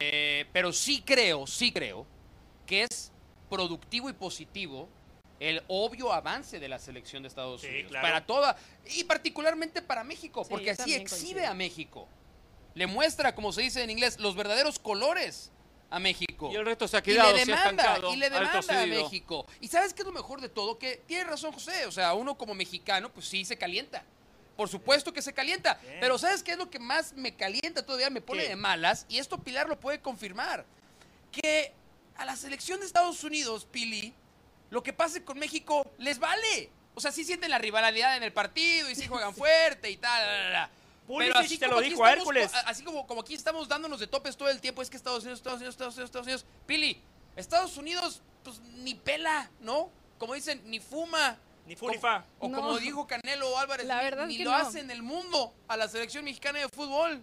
Eh, 0.00 0.46
pero 0.52 0.72
sí 0.72 1.02
creo, 1.02 1.46
sí 1.46 1.72
creo 1.72 2.06
que 2.66 2.82
es 2.82 3.12
productivo 3.48 4.10
y 4.10 4.12
positivo 4.12 4.88
el 5.40 5.62
obvio 5.68 6.12
avance 6.12 6.58
de 6.60 6.68
la 6.68 6.78
selección 6.78 7.22
de 7.22 7.28
Estados 7.28 7.60
Sí, 7.60 7.68
Unidos. 7.68 7.90
claro. 7.90 8.06
Para 8.06 8.26
toda, 8.26 8.56
y 8.86 9.04
particularmente 9.04 9.82
para 9.82 10.02
México, 10.04 10.44
Sí, 10.44 10.50
porque 10.50 10.70
así 10.70 10.94
exhibe 10.94 11.08
coincido. 11.10 11.46
a 11.48 11.54
México. 11.54 12.08
Le 12.74 12.86
muestra, 12.86 13.34
como 13.34 13.52
se 13.52 13.62
dice 13.62 13.82
en 13.82 13.90
inglés, 13.90 14.18
los 14.18 14.34
verdaderos 14.34 14.78
colores 14.78 15.52
a 15.90 15.98
México. 16.00 16.50
Y 16.52 16.56
el 16.56 16.64
resto 16.64 16.88
se 16.88 16.96
ha 16.96 17.00
Y 17.00 17.02
quedado, 17.02 17.32
le 17.32 17.44
se 17.44 17.52
ha 17.52 17.56
demanda, 17.56 17.82
estancado, 17.84 18.12
y 18.12 18.16
le 18.16 18.30
demanda 18.30 18.82
a. 18.82 18.86
México. 18.86 19.46
Y 19.60 19.68
sabes 19.68 19.92
qué 19.94 20.02
es 20.02 20.06
lo 20.06 20.12
mejor 20.12 20.40
de 20.40 20.48
todo, 20.48 20.78
que 20.78 20.96
tiene 21.06 21.24
razón 21.24 21.52
José, 21.52 21.86
o 21.86 21.92
sea, 21.92 22.14
uno 22.14 22.36
como 22.36 22.54
mexicano, 22.54 23.12
pues 23.12 23.26
sí 23.28 23.44
se 23.44 23.56
calienta. 23.56 24.04
Por 24.56 24.68
supuesto 24.68 25.12
que 25.12 25.20
se 25.22 25.32
calienta, 25.32 25.74
Bien. 25.82 25.96
pero 26.00 26.16
¿sabes 26.18 26.42
qué 26.42 26.52
es 26.52 26.58
lo 26.58 26.70
que 26.70 26.78
más 26.78 27.12
me 27.14 27.34
calienta 27.34 27.84
todavía, 27.84 28.08
me 28.10 28.20
pone 28.20 28.42
¿Qué? 28.44 28.48
de 28.50 28.56
malas? 28.56 29.04
Y 29.08 29.18
esto 29.18 29.38
Pilar 29.38 29.68
lo 29.68 29.78
puede 29.80 30.00
confirmar. 30.00 30.64
Que 31.32 31.72
a 32.16 32.24
la 32.24 32.36
selección 32.36 32.78
de 32.80 32.86
Estados 32.86 33.24
Unidos, 33.24 33.66
Pili, 33.70 34.14
lo 34.70 34.82
que 34.82 34.92
pase 34.92 35.24
con 35.24 35.38
México 35.38 35.84
les 35.98 36.18
vale. 36.20 36.70
O 36.94 37.00
sea, 37.00 37.10
sí 37.10 37.24
sienten 37.24 37.50
la 37.50 37.58
rivalidad 37.58 38.16
en 38.16 38.22
el 38.22 38.32
partido 38.32 38.88
y 38.88 38.94
sí 38.94 39.08
juegan 39.08 39.34
fuerte 39.36 39.90
y 39.90 39.96
tal. 39.96 40.24
la, 40.24 40.38
la, 40.44 40.50
la. 40.50 40.70
Pulisic 41.08 41.58
te 41.60 41.66
lo 41.66 41.72
como 41.74 41.82
dijo 41.82 41.94
estamos- 42.06 42.16
Hércules. 42.18 42.50
Así 42.64 42.82
como, 42.84 43.06
como 43.06 43.20
aquí 43.22 43.34
estamos 43.34 43.68
dándonos 43.68 43.98
de 44.00 44.06
topes 44.06 44.36
todo 44.36 44.48
el 44.48 44.60
tiempo, 44.60 44.80
es 44.80 44.88
que 44.88 44.96
Estados 44.96 45.22
Unidos, 45.24 45.40
Estados 45.40 45.58
Unidos, 45.58 45.74
Estados 45.74 45.94
Unidos, 45.96 46.08
Estados 46.08 46.26
Unidos. 46.26 46.46
Pili, 46.66 47.02
Estados 47.36 47.76
Unidos, 47.76 48.22
pues 48.44 48.60
ni 48.60 48.94
pela, 48.94 49.50
¿no? 49.60 49.90
Como 50.18 50.32
dicen, 50.34 50.62
ni 50.64 50.78
fuma. 50.80 51.36
Ni 51.66 51.76
fu 51.76 51.88
ni 51.88 51.96
fa. 51.98 52.24
O 52.40 52.48
No. 52.48 52.58
como 52.58 52.78
dijo 52.78 53.06
Canelo 53.06 53.56
Álvarez, 53.58 53.86
La 53.86 53.98
ni- 53.98 54.04
verdad 54.04 54.26
ni, 54.26 54.36
que 54.36 54.44
lo 54.44 54.50
no. 54.50 54.56
hace 54.56 54.80
en 54.80 54.90
el 54.90 55.02
mundo 55.02 55.54
a 55.68 55.76
la 55.76 55.88
selección 55.88 56.24
mexicana 56.24 56.58
de 56.58 56.68
fútbol. 56.68 57.22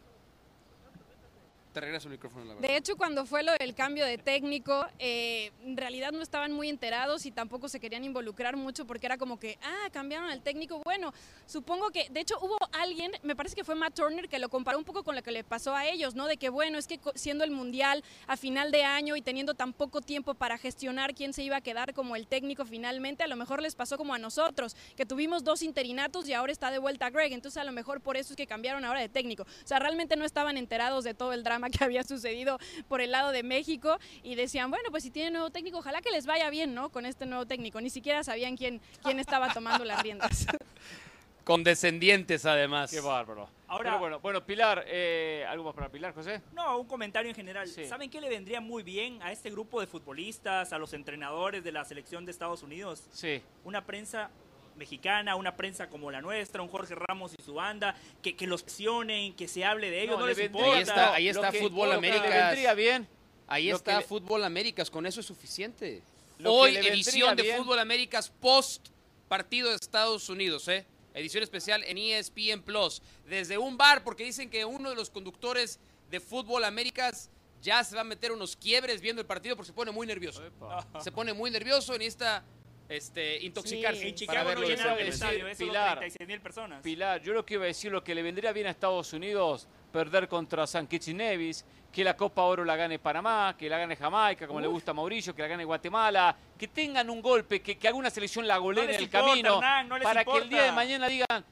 Te 1.73 1.79
regreso 1.79 2.09
el 2.09 2.13
micrófono. 2.13 2.43
La 2.43 2.53
verdad. 2.55 2.67
De 2.67 2.75
hecho, 2.75 2.97
cuando 2.97 3.25
fue 3.25 3.43
lo 3.43 3.53
del 3.53 3.73
cambio 3.73 4.05
de 4.05 4.17
técnico, 4.17 4.85
eh, 4.99 5.51
en 5.63 5.77
realidad 5.77 6.11
no 6.11 6.21
estaban 6.21 6.51
muy 6.51 6.67
enterados 6.67 7.25
y 7.25 7.31
tampoco 7.31 7.69
se 7.69 7.79
querían 7.79 8.03
involucrar 8.03 8.57
mucho 8.57 8.85
porque 8.85 9.05
era 9.05 9.17
como 9.17 9.39
que, 9.39 9.57
ah, 9.61 9.89
cambiaron 9.91 10.29
al 10.29 10.41
técnico. 10.41 10.81
Bueno, 10.83 11.13
supongo 11.45 11.89
que, 11.91 12.09
de 12.09 12.19
hecho, 12.19 12.37
hubo 12.41 12.57
alguien, 12.73 13.11
me 13.23 13.37
parece 13.37 13.55
que 13.55 13.63
fue 13.63 13.75
Matt 13.75 13.95
Turner, 13.95 14.27
que 14.27 14.37
lo 14.37 14.49
comparó 14.49 14.77
un 14.77 14.83
poco 14.83 15.03
con 15.03 15.15
lo 15.15 15.23
que 15.23 15.31
le 15.31 15.45
pasó 15.45 15.73
a 15.73 15.87
ellos, 15.87 16.13
¿no? 16.13 16.27
De 16.27 16.35
que, 16.35 16.49
bueno, 16.49 16.77
es 16.77 16.87
que 16.87 16.99
siendo 17.15 17.45
el 17.45 17.51
Mundial 17.51 18.03
a 18.27 18.35
final 18.35 18.71
de 18.71 18.83
año 18.83 19.15
y 19.15 19.21
teniendo 19.21 19.53
tan 19.53 19.71
poco 19.71 20.01
tiempo 20.01 20.33
para 20.33 20.57
gestionar 20.57 21.15
quién 21.15 21.31
se 21.31 21.41
iba 21.43 21.55
a 21.55 21.61
quedar 21.61 21.93
como 21.93 22.17
el 22.17 22.27
técnico 22.27 22.65
finalmente, 22.65 23.23
a 23.23 23.27
lo 23.27 23.37
mejor 23.37 23.61
les 23.61 23.75
pasó 23.75 23.97
como 23.97 24.13
a 24.13 24.19
nosotros, 24.19 24.75
que 24.97 25.05
tuvimos 25.05 25.45
dos 25.45 25.61
interinatos 25.61 26.27
y 26.27 26.33
ahora 26.33 26.51
está 26.51 26.69
de 26.69 26.79
vuelta 26.79 27.09
Greg. 27.09 27.31
Entonces, 27.31 27.61
a 27.61 27.63
lo 27.63 27.71
mejor 27.71 28.01
por 28.01 28.17
eso 28.17 28.33
es 28.33 28.37
que 28.37 28.45
cambiaron 28.45 28.83
ahora 28.83 28.99
de 28.99 29.07
técnico. 29.07 29.43
O 29.43 29.67
sea, 29.67 29.79
realmente 29.79 30.17
no 30.17 30.25
estaban 30.25 30.57
enterados 30.57 31.05
de 31.05 31.13
todo 31.13 31.31
el 31.31 31.43
drama 31.43 31.60
que 31.69 31.83
había 31.83 32.03
sucedido 32.03 32.57
por 32.87 33.01
el 33.01 33.11
lado 33.11 33.31
de 33.31 33.43
México 33.43 33.97
y 34.23 34.35
decían, 34.35 34.69
bueno, 34.71 34.89
pues 34.91 35.03
si 35.03 35.11
tiene 35.11 35.31
nuevo 35.31 35.49
técnico, 35.51 35.77
ojalá 35.79 36.01
que 36.01 36.11
les 36.11 36.25
vaya 36.25 36.49
bien, 36.49 36.73
¿no? 36.73 36.89
Con 36.89 37.05
este 37.05 37.25
nuevo 37.25 37.45
técnico. 37.45 37.79
Ni 37.81 37.89
siquiera 37.89 38.23
sabían 38.23 38.57
quién, 38.57 38.81
quién 39.03 39.19
estaba 39.19 39.53
tomando 39.53 39.85
las 39.85 40.01
riendas. 40.01 40.47
Condescendientes, 41.43 42.45
además. 42.45 42.91
Qué 42.91 42.99
bárbaro. 42.99 43.49
Ahora- 43.67 43.89
Pero 43.91 43.99
bueno, 43.99 44.19
bueno, 44.19 44.45
Pilar, 44.45 44.83
eh, 44.87 45.43
¿algo 45.49 45.63
más 45.65 45.73
para 45.73 45.89
Pilar, 45.89 46.13
José? 46.13 46.41
No, 46.53 46.77
un 46.79 46.87
comentario 46.87 47.29
en 47.29 47.35
general. 47.35 47.67
Sí. 47.67 47.85
¿Saben 47.85 48.09
qué 48.11 48.21
le 48.21 48.29
vendría 48.29 48.61
muy 48.61 48.83
bien 48.83 49.21
a 49.23 49.31
este 49.31 49.49
grupo 49.49 49.79
de 49.81 49.87
futbolistas, 49.87 50.71
a 50.71 50.77
los 50.77 50.93
entrenadores 50.93 51.63
de 51.63 51.71
la 51.71 51.83
selección 51.83 52.25
de 52.25 52.31
Estados 52.31 52.61
Unidos? 52.61 53.03
Sí. 53.11 53.41
Una 53.63 53.83
prensa 53.85 54.29
mexicana, 54.75 55.35
una 55.35 55.55
prensa 55.55 55.89
como 55.89 56.11
la 56.11 56.21
nuestra, 56.21 56.61
un 56.61 56.69
Jorge 56.69 56.95
Ramos 56.95 57.33
y 57.37 57.41
su 57.43 57.53
banda, 57.55 57.95
que, 58.21 58.35
que 58.35 58.47
los 58.47 58.63
presionen, 58.63 59.33
que 59.35 59.47
se 59.47 59.63
hable 59.65 59.89
de 59.89 60.03
ellos, 60.03 60.19
no, 60.19 60.25
le 60.25 60.33
les 60.35 60.45
importa. 60.45 60.71
Ahí 60.75 60.81
está, 60.81 61.13
ahí 61.13 61.27
está 61.29 61.51
Fútbol 61.51 61.91
Américas. 61.91 62.29
vendría 62.29 62.73
bien. 62.73 63.07
Ahí 63.47 63.69
Lo 63.69 63.75
está 63.75 63.99
le- 63.99 64.05
Fútbol 64.05 64.43
Américas, 64.43 64.89
con 64.89 65.05
eso 65.05 65.19
es 65.19 65.25
suficiente. 65.25 66.01
Lo 66.39 66.53
Hoy, 66.53 66.75
edición 66.77 67.35
de 67.35 67.43
bien- 67.43 67.57
Fútbol 67.57 67.79
Américas 67.79 68.29
post 68.39 68.87
partido 69.27 69.69
de 69.69 69.75
Estados 69.75 70.27
Unidos, 70.29 70.67
¿eh? 70.67 70.85
Edición 71.13 71.43
especial 71.43 71.83
en 71.83 71.97
ESPN 71.97 72.61
Plus. 72.63 73.01
Desde 73.27 73.57
un 73.57 73.77
bar, 73.77 74.03
porque 74.03 74.23
dicen 74.23 74.49
que 74.49 74.63
uno 74.65 74.89
de 74.89 74.95
los 74.95 75.09
conductores 75.09 75.79
de 76.09 76.19
Fútbol 76.21 76.63
Américas 76.63 77.29
ya 77.61 77.83
se 77.83 77.93
va 77.95 78.01
a 78.01 78.05
meter 78.05 78.31
unos 78.31 78.55
quiebres 78.55 79.01
viendo 79.01 79.21
el 79.21 79.27
partido 79.27 79.55
porque 79.55 79.67
se 79.67 79.73
pone 79.73 79.91
muy 79.91 80.07
nervioso. 80.07 80.41
Se 81.01 81.11
pone 81.11 81.33
muy 81.33 81.51
nervioso 81.51 81.93
y 81.95 81.99
necesita 81.99 82.43
este, 82.91 83.37
intoxicarse. 83.43 84.01
Sí. 84.01 84.07
En 84.07 84.15
para 84.15 84.19
Chicago 84.19 84.43
no 84.43 84.49
verlo 84.49 84.67
de 84.67 84.75
llenaron 84.75 84.99
el 84.99 85.07
estadio, 85.07 85.47
eso 85.47 85.65
Pilar. 85.65 85.99
36 85.99 86.27
mil 86.27 86.41
personas. 86.41 86.83
Pilar, 86.83 87.21
yo 87.21 87.33
lo 87.33 87.45
que 87.45 87.55
iba 87.55 87.63
a 87.63 87.67
decir, 87.67 87.91
lo 87.91 88.03
que 88.03 88.13
le 88.13 88.21
vendría 88.21 88.51
bien 88.51 88.67
a 88.67 88.71
Estados 88.71 89.13
Unidos, 89.13 89.67
perder 89.91 90.27
contra 90.27 90.67
San 90.67 90.87
Kitts 90.87 91.07
y 91.09 91.13
Nevis, 91.13 91.65
que 91.91 92.03
la 92.03 92.15
Copa 92.15 92.43
Oro 92.43 92.63
la 92.63 92.75
gane 92.75 92.99
Panamá, 92.99 93.55
que 93.57 93.69
la 93.69 93.77
gane 93.77 93.95
Jamaica, 93.95 94.47
como 94.47 94.61
le 94.61 94.67
gusta 94.67 94.91
a 94.91 94.93
Mauricio, 94.93 95.35
que 95.35 95.41
la 95.41 95.47
gane 95.47 95.65
Guatemala, 95.65 96.35
que 96.57 96.67
tengan 96.69 97.09
un 97.09 97.21
golpe, 97.21 97.61
que, 97.61 97.77
que 97.77 97.87
alguna 97.87 98.09
selección 98.09 98.47
la 98.47 98.57
golee 98.57 98.83
No 98.83 98.89
en 98.89 98.95
el 98.95 99.01
importa, 99.03 99.27
camino, 99.27 99.55
Hernán, 99.55 99.89
no 99.89 99.99
para 99.99 100.23
que 100.23 100.37
el 100.37 100.49
día 100.49 100.63
de 100.63 100.71
mañana 100.71 101.07
digan, 101.07 101.45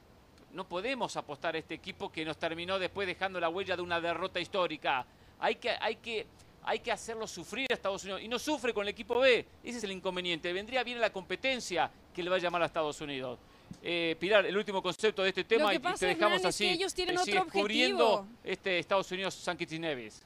no 0.52 0.66
podemos 0.66 1.16
apostar 1.16 1.54
a 1.54 1.58
este 1.58 1.74
equipo 1.74 2.10
que 2.10 2.24
nos 2.24 2.38
terminó 2.38 2.78
después 2.78 3.06
dejando 3.06 3.38
la 3.38 3.48
huella 3.48 3.76
de 3.76 3.82
una 3.82 4.00
derrota 4.00 4.40
histórica. 4.40 5.04
Hay 5.38 5.56
que, 5.56 5.70
hay 5.80 5.96
que, 5.96 6.26
hay 6.70 6.78
que 6.78 6.92
hacerlo 6.92 7.26
sufrir 7.26 7.66
a 7.70 7.74
Estados 7.74 8.04
Unidos. 8.04 8.22
Y 8.22 8.28
no 8.28 8.38
sufre 8.38 8.72
con 8.72 8.84
el 8.84 8.90
equipo 8.90 9.18
B. 9.18 9.44
Ese 9.64 9.78
es 9.78 9.84
el 9.84 9.90
inconveniente. 9.90 10.52
Vendría 10.52 10.84
bien 10.84 11.00
la 11.00 11.10
competencia 11.12 11.90
que 12.14 12.22
le 12.22 12.30
va 12.30 12.36
a 12.36 12.38
llamar 12.38 12.62
a 12.62 12.66
Estados 12.66 13.00
Unidos. 13.00 13.40
Eh, 13.82 14.14
Pilar, 14.20 14.46
el 14.46 14.56
último 14.56 14.80
concepto 14.80 15.22
de 15.24 15.30
este 15.30 15.42
tema 15.42 15.74
y- 15.74 15.78
te 15.80 16.06
dejamos 16.06 16.36
Hernán, 16.36 16.40
es 16.40 16.44
así. 16.44 16.64
que 16.66 16.72
ellos 16.74 16.94
tienen 16.94 17.16
eh, 17.16 17.18
otro 17.18 17.32
sigues 17.32 17.52
cubriendo 17.52 18.12
objetivo. 18.20 18.38
este 18.44 18.78
Estados 18.78 19.10
Unidos 19.10 19.34
San 19.34 19.56
Kitts 19.56 19.72
y 19.72 19.78
Nevis. 19.80 20.22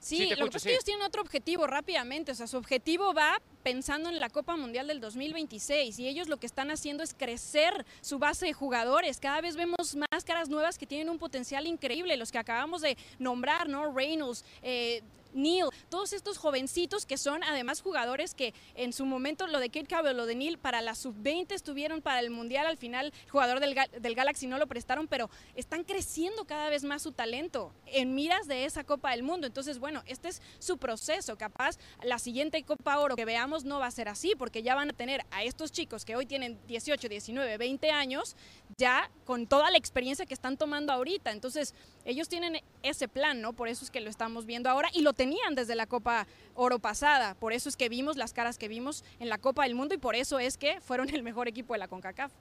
Sí, 0.00 0.16
Sí, 0.16 0.30
lo 0.30 0.46
que 0.46 0.52
pasa 0.52 0.56
es 0.56 0.64
que 0.64 0.70
ellos 0.70 0.84
tienen 0.84 1.04
otro 1.04 1.20
objetivo 1.20 1.66
rápidamente, 1.66 2.32
o 2.32 2.34
sea, 2.34 2.46
su 2.46 2.56
objetivo 2.56 3.12
va 3.12 3.40
pensando 3.62 4.08
en 4.08 4.18
la 4.18 4.30
Copa 4.30 4.56
Mundial 4.56 4.86
del 4.86 4.98
2026 4.98 5.98
y 5.98 6.08
ellos 6.08 6.28
lo 6.28 6.38
que 6.38 6.46
están 6.46 6.70
haciendo 6.70 7.02
es 7.02 7.12
crecer 7.12 7.84
su 8.00 8.18
base 8.18 8.46
de 8.46 8.54
jugadores. 8.54 9.20
Cada 9.20 9.42
vez 9.42 9.56
vemos 9.56 9.96
más 9.96 10.24
caras 10.24 10.48
nuevas 10.48 10.78
que 10.78 10.86
tienen 10.86 11.10
un 11.10 11.18
potencial 11.18 11.66
increíble, 11.66 12.16
los 12.16 12.32
que 12.32 12.38
acabamos 12.38 12.80
de 12.80 12.96
nombrar, 13.18 13.68
¿no? 13.68 13.92
Reynolds, 13.92 14.44
eh, 14.62 15.02
Neil, 15.32 15.66
todos 15.88 16.12
estos 16.12 16.38
jovencitos 16.38 17.06
que 17.06 17.18
son 17.18 17.42
además 17.44 17.80
jugadores 17.80 18.34
que 18.34 18.54
en 18.74 18.92
su 18.92 19.04
momento 19.04 19.46
lo 19.46 19.58
de 19.58 19.70
Kate 19.70 19.86
Cowell, 19.86 20.16
lo 20.16 20.26
de 20.26 20.34
Neil 20.34 20.58
para 20.58 20.80
la 20.80 20.94
sub-20 20.94 21.52
estuvieron 21.52 22.02
para 22.02 22.20
el 22.20 22.30
Mundial, 22.30 22.66
al 22.66 22.76
final 22.76 23.12
jugador 23.30 23.60
del, 23.60 23.76
del 24.00 24.14
Galaxy 24.14 24.46
no 24.46 24.58
lo 24.58 24.66
prestaron, 24.66 25.08
pero 25.08 25.30
están 25.54 25.84
creciendo 25.84 26.44
cada 26.44 26.70
vez 26.70 26.84
más 26.84 27.02
su 27.02 27.12
talento 27.12 27.72
en 27.86 28.14
miras 28.14 28.46
de 28.46 28.64
esa 28.64 28.84
Copa 28.84 29.10
del 29.10 29.22
Mundo. 29.22 29.46
Entonces, 29.46 29.78
bueno, 29.78 30.02
este 30.06 30.28
es 30.28 30.42
su 30.58 30.78
proceso. 30.78 31.36
Capaz 31.36 31.78
la 32.02 32.18
siguiente 32.18 32.62
Copa 32.62 32.98
Oro 32.98 33.16
que 33.16 33.24
veamos 33.24 33.64
no 33.64 33.78
va 33.78 33.86
a 33.86 33.90
ser 33.90 34.08
así, 34.08 34.34
porque 34.36 34.62
ya 34.62 34.74
van 34.74 34.90
a 34.90 34.92
tener 34.92 35.24
a 35.30 35.44
estos 35.44 35.72
chicos 35.72 36.04
que 36.04 36.16
hoy 36.16 36.26
tienen 36.26 36.58
18, 36.66 37.08
19, 37.08 37.58
20 37.58 37.90
años, 37.90 38.36
ya 38.76 39.10
con 39.24 39.46
toda 39.46 39.70
la 39.70 39.78
experiencia 39.78 40.26
que 40.26 40.34
están 40.34 40.56
tomando 40.56 40.92
ahorita. 40.92 41.30
Entonces, 41.30 41.74
ellos 42.04 42.28
tienen 42.28 42.60
ese 42.82 43.08
plan, 43.08 43.40
¿no? 43.40 43.52
Por 43.52 43.68
eso 43.68 43.84
es 43.84 43.90
que 43.90 44.00
lo 44.00 44.10
estamos 44.10 44.46
viendo 44.46 44.70
ahora 44.70 44.88
y 44.92 45.02
lo 45.02 45.12
tenían 45.12 45.54
desde 45.54 45.74
la 45.74 45.86
Copa 45.86 46.26
Oro 46.54 46.78
pasada. 46.78 47.34
Por 47.34 47.52
eso 47.52 47.68
es 47.68 47.76
que 47.76 47.88
vimos 47.88 48.16
las 48.16 48.32
caras 48.32 48.58
que 48.58 48.68
vimos 48.68 49.04
en 49.18 49.28
la 49.28 49.38
Copa 49.38 49.64
del 49.64 49.74
Mundo 49.74 49.94
y 49.94 49.98
por 49.98 50.14
eso 50.14 50.38
es 50.38 50.56
que 50.56 50.80
fueron 50.80 51.10
el 51.10 51.22
mejor 51.22 51.48
equipo 51.48 51.74
de 51.74 51.78
la 51.78 51.88
CONCACAF. 51.88 52.32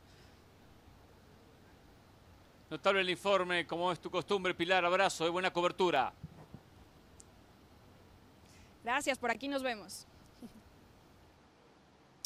Notable 2.70 3.02
el 3.02 3.10
informe, 3.10 3.66
como 3.66 3.92
es 3.92 4.00
tu 4.00 4.12
costumbre, 4.12 4.54
Pilar. 4.54 4.86
Abrazo, 4.86 5.24
de 5.24 5.32
buena 5.32 5.52
cobertura. 5.52 6.14
Gracias, 8.84 9.18
por 9.18 9.32
aquí 9.32 9.48
nos 9.48 9.64
vemos. 9.64 10.06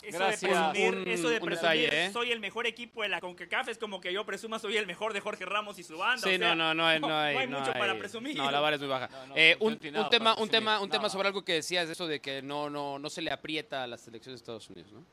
Eso 0.03 0.17
Gracias. 0.17 0.41
de 0.41 0.47
presumir, 0.71 0.95
Un- 0.95 1.07
eso 1.07 1.29
de 1.29 1.39
presumir 1.39 1.55
detalle, 1.89 2.05
¿eh? 2.07 2.11
soy 2.11 2.31
el 2.31 2.39
mejor 2.39 2.67
equipo 2.67 3.03
de 3.03 3.09
la 3.09 3.21
CONCACAF 3.21 3.69
es 3.69 3.77
como 3.77 4.01
que 4.01 4.11
yo 4.11 4.25
presuma 4.25 4.59
soy 4.59 4.75
el 4.77 4.85
mejor 4.85 5.13
de 5.13 5.21
Jorge 5.21 5.45
Ramos 5.45 5.79
y 5.79 5.83
su 5.83 5.97
banda. 5.97 6.27
Sí, 6.27 6.35
o 6.35 6.37
sea, 6.37 6.55
no, 6.55 6.55
no, 6.55 6.73
no 6.73 6.85
hay, 6.85 6.99
no 6.99 7.17
hay, 7.17 7.47
mucho 7.47 7.71
para 7.73 7.97
presumir. 7.97 8.35
No, 8.35 8.51
la 8.51 8.59
vara 8.59 8.75
es 8.75 8.81
muy 8.81 8.89
baja. 8.89 9.07
No, 9.13 9.27
no, 9.27 9.33
Eh, 9.37 9.55
un, 9.59 9.77
tema, 10.09 10.35
un 10.37 10.49
tema, 10.49 10.79
un 10.81 10.89
tema 10.89 11.09
sobre 11.09 11.27
algo 11.29 11.43
que 11.45 11.53
decías, 11.53 11.89
eso 11.89 12.05
de 12.07 12.19
que 12.19 12.41
no, 12.41 12.69
no, 12.69 12.99
no 12.99 13.09
se 13.09 13.21
le 13.21 13.31
aprieta 13.31 13.83
a 13.83 13.87
las 13.87 14.01
selecciones 14.01 14.39
de 14.39 14.43
Estados 14.43 14.69
Unidos, 14.69 14.91
¿no? 14.91 15.03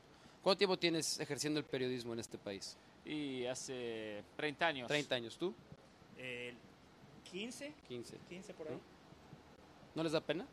¿Cuánto 0.41 0.57
tiempo 0.57 0.77
tienes 0.77 1.19
ejerciendo 1.19 1.59
el 1.59 1.65
periodismo 1.65 2.13
en 2.13 2.19
este 2.19 2.37
país? 2.37 2.77
Y 3.05 3.45
hace 3.45 4.23
30 4.35 4.67
años. 4.67 4.87
30 4.87 5.15
años, 5.15 5.37
¿tú? 5.37 5.53
Eh, 6.17 6.53
15, 7.31 7.73
15. 7.87 8.17
15 8.27 8.53
por 8.53 8.67
ahí. 8.67 8.77
¿No 9.95 10.03
les 10.03 10.11
da 10.11 10.19
pena? 10.21 10.45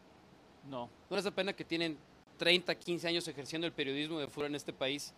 No. 0.69 0.89
¿No 1.09 1.17
les 1.17 1.25
da 1.25 1.31
pena 1.31 1.53
que 1.53 1.65
tienen 1.65 1.97
30, 2.39 2.75
15 2.75 3.09
años 3.09 3.29
ejerciendo 3.29 3.67
el 3.67 3.73
periodismo 3.73 4.19
de 4.19 4.29
fútbol 4.29 4.47
en 4.47 4.55
este 4.55 4.73
país 4.73 5.13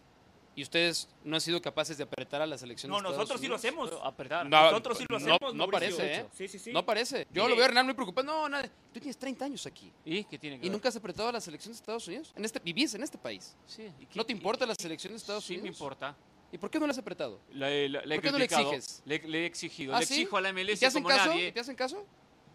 y 0.57 0.63
ustedes 0.63 1.09
no 1.23 1.37
han 1.37 1.41
sido 1.41 1.63
capaces 1.63 1.97
de 1.97 2.03
apretar 2.03 2.43
a 2.43 2.47
la 2.47 2.59
selección 2.59 2.91
No, 2.91 2.97
de 2.97 3.03
Estados 3.03 3.19
nosotros 3.19 3.41
sí 3.41 3.47
lo 3.47 3.55
Unidos? 3.55 3.91
hacemos. 3.93 4.07
Apretar. 4.07 4.47
No, 4.49 4.63
Nosotros 4.65 4.99
sí 4.99 5.05
lo 5.09 5.19
no- 5.19 5.35
hacemos. 5.35 5.55
no 5.55 5.67
Mauricio. 5.69 5.97
parece, 5.97 6.21
¿eh? 6.23 6.27
Sí, 6.37 6.49
sí, 6.49 6.59
sí. 6.59 6.73
No 6.73 6.85
parece. 6.85 7.27
Yo 7.33 7.43
Mire. 7.45 7.51
lo 7.51 7.57
veo 7.57 7.65
a 7.65 7.69
Hernán 7.69 7.87
muy 7.87 7.95
preocupado. 7.95 8.27
No, 8.27 8.49
nada. 8.49 8.65
Tú 8.93 8.99
tienes 8.99 9.17
30 9.17 9.45
años 9.45 9.65
aquí. 9.67 9.93
¿Y 10.05 10.25
qué 10.25 10.39
tiene 10.39 10.59
que 10.59 10.67
¿Y 10.67 10.69
ver? 10.69 10.73
nunca 10.73 10.89
has 10.89 10.97
apretado 10.97 11.29
a 11.29 11.33
la 11.33 11.41
selección 11.41 11.73
de 11.73 11.77
Estados 11.77 12.07
Unidos? 12.09 12.33
En 12.35 12.45
este, 12.45 12.59
vivís 12.59 12.93
en 12.95 13.03
este 13.05 13.17
país. 13.17 13.55
Sí, 13.65 13.83
¿y 14.01 14.07
qué- 14.07 14.17
¿No 14.17 14.25
te 14.27 14.33
y- 14.33 14.37
importa 14.37 14.65
y- 14.65 14.69
la 14.69 14.75
selección 14.75 15.13
de 15.13 15.19
Estados 15.19 15.45
Sí, 15.45 15.53
Unidos? 15.55 15.63
me 15.65 15.69
importa. 15.69 16.17
¿Y 16.53 16.59
por 16.59 16.69
qué 16.69 16.81
no 16.81 16.87
la 16.87 16.91
has 16.91 16.99
apretado? 16.99 17.41
Le, 17.53 17.89
le- 17.89 18.05
le 18.05 18.15
he 18.17 18.19
¿Por 18.19 18.25
qué 18.25 18.33
no 18.33 18.39
le 18.39 18.45
exiges? 18.47 19.03
Le, 19.05 19.19
le 19.21 19.43
he 19.43 19.47
exigido. 19.47 19.95
¿Ah, 19.95 20.01
le 20.01 20.07
sí? 20.07 20.15
exijo 20.15 20.37
a 20.37 20.41
la 20.41 20.49
¿Y 20.49 20.53
MLS 20.53 20.81
¿Te 20.81 20.87
hacen 20.87 21.03
como 21.05 21.15
caso? 21.17 21.31
nadie. 21.31 21.53
¿Te 21.53 21.61
hacen 21.61 21.77
caso? 21.77 22.05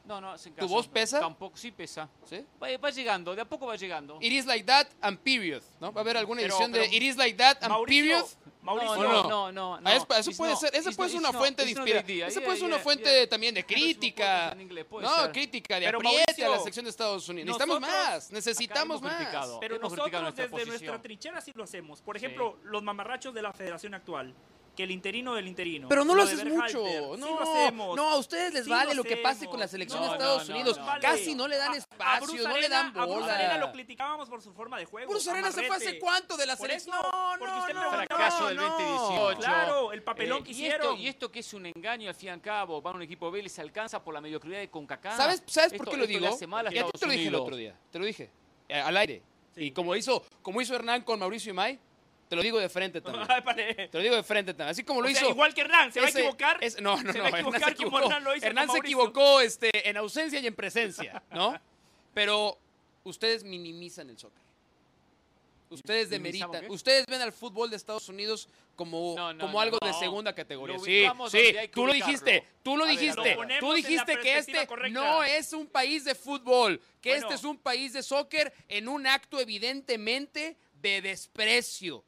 No, 0.06 0.22
no 0.22 0.32
hacen 0.32 0.54
¿Tu 0.54 0.58
caso. 0.62 0.68
voz 0.68 0.88
pesa? 0.88 1.20
Tampoco, 1.20 1.58
sí 1.58 1.72
pesa. 1.72 2.08
¿Sí? 2.30 2.46
Va, 2.62 2.68
va 2.78 2.90
llegando, 2.92 3.34
de 3.36 3.42
a 3.42 3.46
poco 3.46 3.66
va 3.66 3.76
llegando. 3.76 4.18
It 4.22 4.32
is 4.32 4.46
like 4.46 4.64
that 4.66 4.88
and 5.02 5.18
period. 5.20 5.64
¿No? 5.80 5.92
Va 5.92 6.02
a 6.02 6.04
haber 6.04 6.18
alguna 6.18 6.42
Pero- 6.42 6.54
edición 6.54 6.72
de 6.72 6.86
It 6.86 7.02
is 7.04 7.18
like 7.18 7.36
that 7.38 7.58
and 7.64 7.72
Mauricio, 7.72 8.04
period. 8.04 8.26
Mauricio, 8.62 8.92
¿O 8.92 8.96
no, 8.98 9.04
no? 9.04 9.24
no, 9.24 9.52
no, 9.52 9.82
no. 9.82 9.90
Ah, 9.90 9.96
es- 9.96 10.06
eso 10.28 10.32
puede 10.38 10.54
no- 10.54 10.58
ser, 10.60 10.76
esa 10.76 10.92
puede 10.92 11.10
ser 11.10 11.20
una 11.20 11.34
fuente 11.34 11.64
de 11.66 11.72
inspiración. 11.72 12.28
Esa 12.28 12.42
puede 12.42 12.58
ser 12.58 12.66
una 12.68 12.80
fuente 12.80 13.10
yeah. 13.10 13.30
también 13.30 13.54
de 13.56 13.66
crítica. 13.66 14.24
podcast 14.26 14.54
en 14.54 14.62
inglés, 14.62 14.86
puede 14.86 15.08
No, 15.08 15.16
ser. 15.24 15.32
crítica, 15.32 15.80
de 15.80 15.86
Pero, 15.88 15.98
apriete 16.00 16.46
a 16.46 16.50
la 16.50 16.60
selección 16.60 16.86
de 16.86 16.92
Estados 16.92 17.28
Unidos. 17.30 17.48
Necesitamos 17.48 17.82
más, 17.82 18.32
necesitamos 18.32 19.02
más. 19.02 19.16
criticado. 19.16 19.60
Pero 19.60 19.80
nosotros 19.80 20.36
desde 20.36 20.66
nuestra 20.66 21.02
trinchera 21.02 21.42
sí 21.42 21.52
lo 21.56 21.64
hacemos. 21.64 22.02
Por 22.02 22.16
ejemplo, 22.18 22.58
los 22.64 22.84
mamarrachos 22.84 23.34
de 23.34 23.42
la 23.42 23.54
federación 23.54 23.94
actual, 23.96 24.34
que 24.76 24.84
el 24.84 24.92
interino 24.92 25.34
del 25.36 25.48
interino. 25.48 25.88
Pero 25.88 26.04
no 26.06 26.14
lo 26.16 26.26
de 26.26 26.34
haces 26.34 26.46
mucho. 26.46 26.86
sí 26.86 26.94
No, 27.20 27.40
lo 27.40 27.42
hacemos. 27.42 27.96
no, 27.96 28.10
a 28.10 28.18
ustedes 28.18 28.54
les 28.54 28.66
Sí 28.66 28.70
vale 28.70 28.90
lo 28.94 28.96
lo 28.96 29.04
que 29.04 29.18
pase 29.18 29.48
con 29.48 29.60
la 29.60 29.68
selección 29.68 30.02
No, 30.02 30.08
de 30.08 30.14
Estados 30.14 30.48
no, 30.48 30.54
no, 30.54 30.60
Unidos. 30.60 30.78
no, 30.78 30.86
Vale. 30.86 31.02
Casi 31.02 31.36
no 31.36 31.48
le 31.48 31.58
dan 31.58 31.70
A- 31.70 31.74
a 31.74 31.78
espacio, 31.78 32.48
no 32.48 32.58
le 32.58 32.70
dan 32.70 32.88
Arena- 32.88 33.02
A 33.02 33.06
Bruce 33.06 33.32
Arena 33.32 33.54
lo 33.56 33.60
bola. 33.62 33.72
criticábamos 33.72 34.30
por 34.30 34.42
su 34.42 34.54
forma 34.54 34.78
de 34.78 34.86
juego. 34.86 35.10
Bruce 35.12 35.30
Arena 35.30 35.52
se 35.52 35.64
fue 35.64 35.76
hace 35.78 35.98
cuánto 36.00 36.38
de 36.38 36.46
la 36.46 36.56
Por 36.58 36.68
selección. 36.68 36.96
eso, 36.96 37.04
No, 37.12 37.30
porque 37.40 37.54
no, 37.54 37.60
usted 37.62 37.74
no, 37.74 37.92
Fracaso 37.92 38.48
del 38.48 38.58
no. 38.58 38.64
2018. 38.70 39.40
Claro, 39.40 39.92
el 39.94 40.04
papelón 40.04 40.40
Eh, 40.40 40.44
que 40.44 40.50
y 40.50 40.54
hicieron. 40.54 40.88
Esto, 40.94 40.96
y 41.02 41.08
esto 41.08 41.32
que 41.32 41.40
es 41.40 41.54
un 41.54 41.66
engaño 41.66 42.10
al 42.10 42.16
fin 42.16 42.28
y 42.30 42.32
al 42.32 42.42
cabo, 42.42 42.82
van 42.82 42.94
a 42.94 42.98
un 42.98 43.04
equipo 43.04 43.32
B 43.32 43.40
y 43.40 43.44
les 43.44 43.58
alcanza 43.60 44.04
por 44.04 44.14
la 44.14 44.22
mediocridad 44.22 44.60
de 44.60 44.70
CONCACAF. 44.70 45.18
¿Sabes, 45.18 45.44
¿sabes 45.46 45.74
por 45.74 45.90
qué 45.90 45.98
lo 45.98 46.06
digo? 46.08 46.26
Y 46.26 46.78
a 46.78 46.86
ti 46.86 46.92
te 47.00 47.06
lo 47.06 47.12
dije 47.12 47.28
el 47.28 47.36
otro 47.36 47.56
día. 47.56 47.76
Te 47.92 48.00
lo 48.00 48.06
dije. 48.06 48.30
eh, 48.68 48.80
al 48.80 48.98
aire. 48.98 49.22
Y 49.56 49.72
como 49.72 49.96
hizo, 49.96 50.24
como 50.42 50.60
hizo 50.60 50.76
Hernán 50.76 51.04
con 51.04 51.20
Mauricio 51.20 51.52
Imay, 51.52 51.80
Te 52.30 52.36
lo 52.36 52.42
digo 52.42 52.60
de 52.60 52.70
frente 52.70 53.02
también. 53.02 53.28
Te 53.90 53.90
lo 53.98 54.00
digo 54.02 54.16
de 54.16 54.24
frente 54.24 54.54
también. 54.54 54.70
Así 54.72 54.84
como 54.84 55.02
lo 55.02 55.08
O 55.08 55.12
sea, 55.12 55.22
hizo. 55.22 55.30
igual 55.30 55.54
que 55.54 55.62
Hernán, 55.62 55.92
¿se 55.92 56.02
va 56.02 56.08
a 56.08 56.10
equivocar? 56.10 56.60
no, 56.82 57.02
no, 57.04 57.12
se 57.14 57.18
no. 57.20 57.24
va 57.26 57.30
a 57.30 57.40
Hernán 57.40 57.60
se 57.62 57.70
equivocó. 57.70 58.00
Hernán 58.06 58.24
lo 58.24 58.36
hizo 58.36 58.42
con 58.42 58.48
Hernán 58.50 58.70
se 58.72 58.78
equivocó 58.80 59.42
este, 59.42 59.90
en 59.90 59.98
ausencia 59.98 60.40
y 60.40 60.48
en 60.48 60.56
presencia, 60.56 61.22
¿no? 61.32 61.60
Pero 62.14 62.58
ustedes 63.04 63.44
minimizan 63.44 64.10
el 64.10 64.18
soccer. 64.18 64.44
Ustedes 65.68 66.10
¿Minimizamos 66.10 66.52
demeritan. 66.54 66.70
qué? 66.70 66.74
Ustedes 66.74 67.06
ven 67.08 67.22
al 67.22 67.32
fútbol 67.34 67.70
de 67.72 67.76
Estados 67.76 68.08
Unidos 68.08 68.48
como, 68.76 69.16
No, 69.18 69.34
no, 69.34 69.40
como 69.42 69.54
no, 69.54 69.60
algo 69.62 69.78
de 69.84 69.94
segunda 69.94 70.34
categoría. 70.34 70.78
Lo 70.78 70.84
Sí, 70.84 71.06
sí, 71.32 71.56
tú 71.74 71.88
lo 71.88 71.94
dijiste, 71.94 72.46
tú 72.62 72.78
lo 72.78 72.86
dijiste. 72.86 73.36
ver. 73.36 73.60
Tú 73.60 73.74
dijiste 73.74 74.20
que 74.20 74.38
este 74.38 74.68
correcta. 74.68 74.90
no 75.00 75.24
es 75.24 75.54
un 75.54 75.66
país 75.68 76.06
de 76.06 76.14
fútbol, 76.14 76.80
que 77.02 77.10
Bueno. 77.10 77.26
este 77.26 77.36
es 77.36 77.44
un 77.44 77.58
país 77.58 77.94
de 77.94 78.04
soccer 78.04 78.54
en 78.70 78.88
un 78.88 79.08
acto 79.08 79.40
evidentemente 79.40 80.56
de 80.82 81.02
desprecio, 81.02 82.04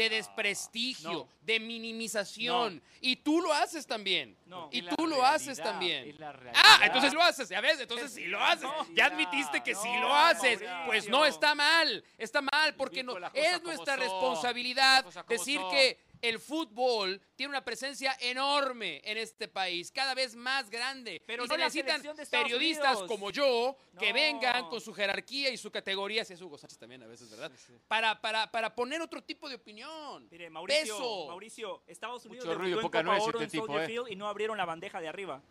de 0.00 0.08
desprestigio, 0.08 1.12
no. 1.12 1.28
de 1.42 1.60
minimización. 1.60 2.82
Y 3.02 3.16
tú 3.16 3.42
lo 3.42 3.52
haces 3.52 3.86
también. 3.86 4.34
No. 4.46 4.70
Y 4.72 4.80
tú 4.80 5.06
lo 5.06 5.24
haces 5.24 5.58
también. 5.62 6.16
Ah, 6.54 6.80
entonces 6.84 7.12
lo 7.12 7.22
haces, 7.22 7.50
ya 7.50 7.60
ves, 7.60 7.78
entonces 7.80 8.10
sí 8.10 8.24
lo 8.24 8.42
haces. 8.42 8.66
Ya 8.94 9.06
admitiste 9.06 9.62
que 9.62 9.74
sí 9.74 9.88
lo 10.00 10.14
haces. 10.14 10.62
Pues 10.86 11.06
no 11.08 11.26
está 11.26 11.54
mal, 11.54 12.02
está 12.16 12.40
mal, 12.40 12.74
porque 12.76 13.02
no 13.02 13.14
es 13.34 13.62
nuestra 13.62 13.96
responsabilidad 13.96 15.04
decir 15.28 15.60
que 15.70 15.98
el 16.22 16.38
fútbol 16.38 17.20
tiene 17.36 17.50
una 17.50 17.64
presencia 17.64 18.16
enorme 18.20 19.00
en 19.04 19.16
este 19.18 19.48
país, 19.48 19.90
cada 19.90 20.14
vez 20.14 20.34
más 20.34 20.68
grande. 20.70 21.22
Pero 21.26 21.44
y 21.44 21.48
no 21.48 21.54
se 21.54 21.58
necesitan 21.60 22.02
periodistas 22.30 22.98
Unidos. 22.98 23.08
como 23.08 23.30
yo 23.30 23.76
que 23.98 24.08
No. 24.08 24.14
vengan 24.14 24.68
con 24.68 24.80
su 24.80 24.92
jerarquía 24.92 25.50
y 25.50 25.56
su 25.56 25.70
categoría, 25.70 26.24
si 26.24 26.34
es 26.34 26.40
Hugo 26.42 26.58
Sánchez 26.58 26.78
también 26.78 27.02
a 27.02 27.06
veces, 27.06 27.30
¿verdad? 27.30 27.50
Para, 27.88 28.20
para, 28.20 28.50
para 28.50 28.74
poner 28.74 29.00
otro 29.00 29.22
tipo 29.22 29.48
de 29.48 29.54
opinión. 29.56 30.28
Mire, 30.30 30.50
Mauricio, 30.50 30.82
Peso. 30.96 31.26
Mauricio, 31.28 31.82
Estados 31.86 32.24
Unidos 32.26 32.46
Mucho 32.46 32.58
ruido, 32.58 32.76
debutó 32.78 32.80
en 32.80 32.90
poca 32.90 32.98
Copa 33.02 33.12
nuez 33.12 33.22
Oro 33.28 33.40
este 33.40 33.56
en 33.58 33.62
tipo, 33.62 33.78
eh. 33.80 33.86
Field 33.86 34.08
y 34.10 34.16
no 34.16 34.28
abrieron 34.28 34.56
la 34.58 34.64
bandeja 34.64 35.00
de 35.00 35.08
arriba. 35.08 35.42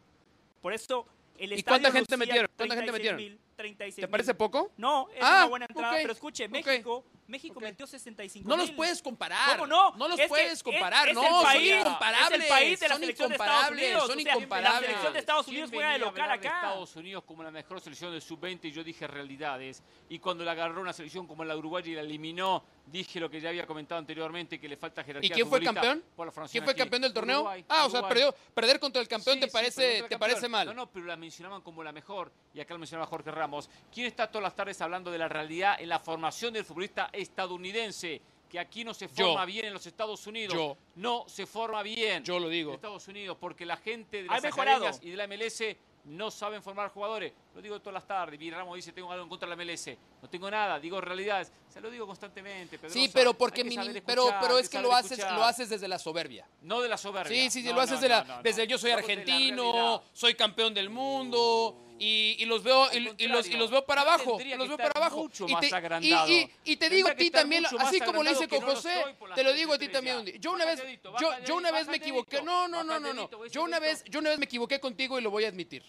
Por 0.61 0.73
eso 0.73 1.05
el 1.37 1.51
¿Y 1.51 1.55
estadio 1.55 1.81
cuánta 1.81 1.91
gente 1.97 2.17
metieron? 2.17 2.51
¿Cuánta 2.55 2.75
gente 2.75 2.91
metieron? 2.91 3.39
36,000, 3.59 3.77
36,000. 3.97 4.01
¿Te 4.05 4.07
parece 4.07 4.33
poco? 4.33 4.71
No, 4.77 5.07
es 5.11 5.17
Ah, 5.21 5.39
una 5.41 5.45
buena 5.45 5.65
entrada, 5.69 5.97
pero 6.01 6.13
escuche, 6.13 6.47
México, 6.47 7.03
México 7.27 7.59
metió 7.59 7.85
65 7.85 8.47
No 8.49 8.55
los 8.57 8.71
puedes 8.71 9.01
comparar. 9.01 9.51
¿Cómo 9.57 9.67
no? 9.67 9.91
No 9.97 10.07
los 10.07 10.19
Es 10.19 10.27
puedes 10.27 10.53
es- 10.53 10.63
comparar. 10.63 11.09
es 11.09 11.13
no, 11.15 11.23
el 11.23 11.43
país, 11.43 11.69
son 11.71 11.79
incomparables. 11.79 12.31
es 12.39 12.41
el 12.43 12.47
país 12.49 12.79
de 12.79 12.87
la 12.87 12.93
son 12.95 13.01
selección 13.01 13.29
de 13.29 13.35
Estados 13.35 13.51
incomparables. 13.53 13.83
Unidos, 13.85 14.01
Son 14.07 14.17
o 14.17 14.21
sea, 14.21 14.31
incomparables. 14.33 14.81
la 14.81 14.87
selección 14.87 15.13
de 15.13 15.19
Estados 15.19 15.45
¿Quién 15.45 15.55
Unidos 15.57 15.69
juega 15.73 15.91
de 15.91 15.99
local 15.99 16.27
de 16.27 16.33
acá. 16.33 16.55
Estados 16.55 16.95
Unidos 16.95 17.23
como 17.25 17.43
la 17.43 17.51
mejor 17.51 17.81
selección 17.81 18.11
del 18.11 18.21
sub-20 18.21 18.65
y 18.69 18.71
yo 18.71 18.83
dije 18.83 19.05
realidades. 19.07 19.83
Y 20.09 20.19
cuando 20.19 20.43
la 20.43 20.51
agarró 20.53 20.81
una 20.81 20.93
selección 20.93 21.27
como 21.27 21.43
la 21.45 21.55
uruguaya 21.55 21.91
y 21.91 21.95
la 21.95 22.01
eliminó, 22.01 22.63
dije 22.87 23.19
lo 23.19 23.29
que 23.29 23.39
ya 23.39 23.49
había 23.49 23.67
comentado 23.67 23.99
anteriormente, 23.99 24.59
que 24.59 24.67
le 24.67 24.77
falta 24.77 25.03
jerarquía. 25.03 25.29
¿Y 25.29 25.31
quién 25.33 25.47
fue 25.47 25.61
campeón? 25.61 26.03
por 26.15 26.25
la 26.25 26.31
formación 26.31 26.51
¿Quién 26.53 26.63
fue 26.63 26.71
aquí. 26.71 26.79
campeón 26.79 27.01
del 27.03 27.13
torneo? 27.13 27.41
Uruguay, 27.41 27.63
ah, 27.69 27.85
o 27.85 27.89
sea, 27.91 27.99
Uruguay. 27.99 28.09
perdió, 28.09 28.35
perder 28.55 28.79
contra 28.79 29.01
el 29.01 29.07
campeón 29.07 29.35
Sí, 29.35 29.41
te 29.41 29.47
parece, 29.49 29.81
te 29.93 29.99
campeón. 30.01 30.19
parece 30.19 30.49
mal. 30.49 30.65
No, 30.65 30.73
no, 30.73 30.89
pero 30.91 31.05
la 31.05 31.15
mencionaban 31.15 31.61
como 31.61 31.83
la 31.83 31.91
mejor. 31.91 32.31
Y 32.55 32.59
acá 32.59 32.73
lo 32.73 32.79
mencionaba 32.79 33.05
Jorge 33.05 33.29
Ramos. 33.29 33.48
¿Quién 33.93 34.07
está 34.07 34.27
todas 34.27 34.43
las 34.43 34.55
tardes 34.55 34.79
hablando 34.81 35.11
de 35.11 35.17
la 35.17 35.27
realidad 35.27 35.79
en 35.79 35.89
la 35.89 35.99
formación 35.99 36.53
del 36.53 36.65
futbolista 36.65 37.09
estadounidense? 37.11 38.21
Que 38.49 38.59
aquí 38.59 38.83
no 38.83 38.93
se 38.95 39.07
Yo. 39.07 39.27
forma 39.27 39.45
bien 39.45 39.65
en 39.65 39.73
los 39.73 39.85
Estados 39.85 40.25
Unidos. 40.25 40.55
Yo. 40.55 40.75
No 40.95 41.25
se 41.27 41.45
forma 41.45 41.83
bien. 41.83 42.23
Yo 42.23 42.39
lo 42.39 42.49
digo. 42.49 42.71
En 42.71 42.75
Estados 42.75 43.07
Unidos, 43.07 43.37
porque 43.39 43.65
la 43.65 43.77
gente 43.77 44.23
de 44.23 44.29
las 44.29 44.43
academias 44.43 44.99
y 45.03 45.11
de 45.11 45.17
la 45.17 45.27
MLS 45.27 45.77
no 46.05 46.31
saben 46.31 46.63
formar 46.63 46.89
jugadores. 46.89 47.33
Lo 47.53 47.61
digo 47.61 47.79
todas 47.79 47.93
las 47.93 48.07
tardes. 48.07 48.41
Y 48.41 48.49
Ramos 48.49 48.75
dice, 48.75 48.91
tengo 48.91 49.11
algo 49.11 49.23
en 49.23 49.29
contra 49.29 49.47
de 49.47 49.55
la 49.55 49.63
MLS. 49.63 49.89
No 50.21 50.29
tengo 50.29 50.49
nada, 50.49 50.79
digo 50.79 50.99
realidades. 50.99 51.51
Se 51.67 51.79
lo 51.79 51.89
digo 51.89 52.07
constantemente. 52.07 52.77
Pedrosa. 52.77 52.93
Sí, 52.99 53.09
pero 53.13 53.33
porque 53.33 53.69
saber 53.71 54.03
pero, 54.03 54.57
es 54.57 54.69
que 54.69 54.81
lo 54.81 54.93
haces, 54.93 55.13
escuchar. 55.13 55.37
lo 55.37 55.43
haces 55.43 55.69
desde 55.69 55.87
la 55.87 55.99
soberbia. 55.99 56.47
No 56.61 56.81
de 56.81 56.89
la 56.89 56.97
soberbia. 56.97 57.31
Sí, 57.31 57.49
sí, 57.51 57.61
sí, 57.61 57.69
No, 57.69 57.75
lo 57.75 57.81
haces 57.81 57.97
no, 57.97 58.01
de 58.01 58.09
la, 58.09 58.41
desde 58.41 58.65
yo 58.65 58.77
soy 58.77 58.91
argentino, 58.91 60.03
soy 60.13 60.35
campeón 60.35 60.73
del 60.73 60.89
mundo 60.89 61.88
y, 61.99 62.35
y 62.39 62.45
los 62.45 62.63
veo 62.63 62.87
y, 62.91 62.97
y 62.97 62.99
los, 62.99 63.13
y 63.17 63.27
contrario, 63.27 63.57
los 63.57 63.71
veo 63.71 63.85
para 63.85 64.01
abajo, 64.01 64.39
los 64.57 64.67
veo 64.67 64.77
para 64.77 64.91
abajo. 64.95 65.29
y, 66.63 66.75
te, 66.77 66.85
y, 66.85 66.89
digo 66.89 67.09
a 67.09 67.15
ti 67.15 67.29
también, 67.29 67.65
así 67.79 67.99
como 67.99 68.23
lo 68.23 68.31
hice 68.31 68.47
con 68.47 68.59
que 68.59 68.59
no 68.61 68.67
lo 68.67 68.75
José, 68.75 69.15
te 69.35 69.43
lo 69.43 69.53
digo 69.53 69.73
a 69.73 69.77
ti 69.77 69.89
también. 69.89 70.25
Yo 70.39 70.51
una 70.53 70.65
vez, 70.65 70.81
dedito, 70.81 71.13
yo, 71.45 71.55
una 71.55 71.71
vez 71.71 71.87
me 71.87 71.97
equivoqué. 71.97 72.37
dedito, 72.37 72.45
No, 72.51 72.67
no, 72.67 72.83
no, 72.83 72.99
no, 72.99 73.13
no. 73.13 73.27
dedito, 73.27 73.45
Yo 73.47 73.63
una 73.63 73.79
vez, 73.79 74.03
yo 74.05 74.19
una 74.19 74.29
vez 74.29 74.39
me 74.39 74.45
equivoqué 74.45 74.79
contigo 74.79 75.19
y 75.19 75.21
lo 75.21 75.29
voy 75.31 75.45
a 75.45 75.49
admitir. 75.49 75.83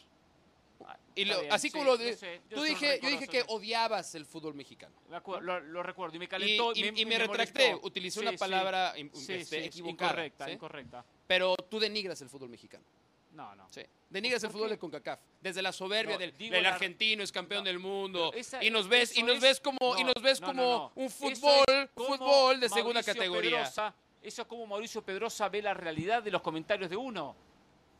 Y 1.14 1.22
Está 1.22 1.34
lo- 1.34 1.40
bien, 1.40 1.52
así 1.52 1.68
sí, 1.68 1.72
como 1.72 1.84
lo 1.84 1.96
yo 1.98 2.16
sé, 2.16 2.40
tú 2.48 2.62
dije, 2.62 3.00
yo 3.02 3.10
dije 3.10 3.26
que 3.26 3.44
odiabas 3.48 4.14
el 4.14 4.24
fútbol 4.24 4.54
mexicano. 4.54 4.94
Me 5.08 5.16
acuerdo, 5.16 5.42
lo, 5.44 5.60
lo 5.60 5.82
recuerdo 5.82 6.14
y 6.16 6.18
me 6.20 6.24
Y, 6.26 6.28
calentó. 6.28 6.72
y- 6.74 7.00
y 7.00 7.04
me 7.04 7.18
retracté, 7.18 7.74
utilicé 7.82 8.20
una 8.20 8.32
palabra 8.32 8.94
este, 8.96 9.64
equivocada. 9.64 10.10
Incorrecta, 10.12 10.50
incorrecta. 10.50 11.04
Pero 11.26 11.56
tú 11.56 11.78
denigras 11.80 12.20
el 12.22 12.28
fútbol 12.28 12.48
mexicano. 12.48 12.84
No, 13.32 13.54
no. 13.54 13.66
Sí. 13.70 13.82
Denigras 14.08 14.42
el 14.42 14.48
¿Por 14.48 14.56
fútbol 14.58 14.70
de 14.70 14.78
CONCACAF. 14.78 15.20
Desde 15.40 15.62
la 15.62 15.72
soberbia 15.72 16.14
No, 16.16 16.18
del, 16.18 16.62
la- 16.62 16.70
argentino 16.70 17.22
es 17.22 17.30
campeón 17.30 17.62
no, 17.64 17.68
del 17.70 17.78
mundo. 17.78 18.32
esa- 18.34 18.62
y 18.62 18.70
nos 18.70 18.88
ves, 18.88 19.16
y 19.16 19.22
nos 19.22 19.36
es- 19.36 19.40
ves 19.42 19.60
como, 19.60 19.96
y 19.96 20.02
no, 20.04 20.12
nos 20.14 20.22
ves 20.22 20.40
como 20.40 20.92
un 20.96 21.08
fútbol, 21.10 21.64
es 21.68 21.90
como 21.94 22.16
fútbol 22.18 22.60
de 22.60 22.68
segunda 22.68 22.94
Mauricio 22.94 23.14
categoría. 23.14 23.50
Pedrosa- 23.62 23.94
eso 24.22 24.42
es 24.42 24.48
como 24.48 24.66
Mauricio 24.66 25.02
Pedrosa 25.02 25.48
ve 25.48 25.62
la 25.62 25.74
realidad 25.74 26.22
de 26.22 26.30
los 26.32 26.42
comentarios 26.42 26.90
de 26.90 26.96
uno. 26.96 27.36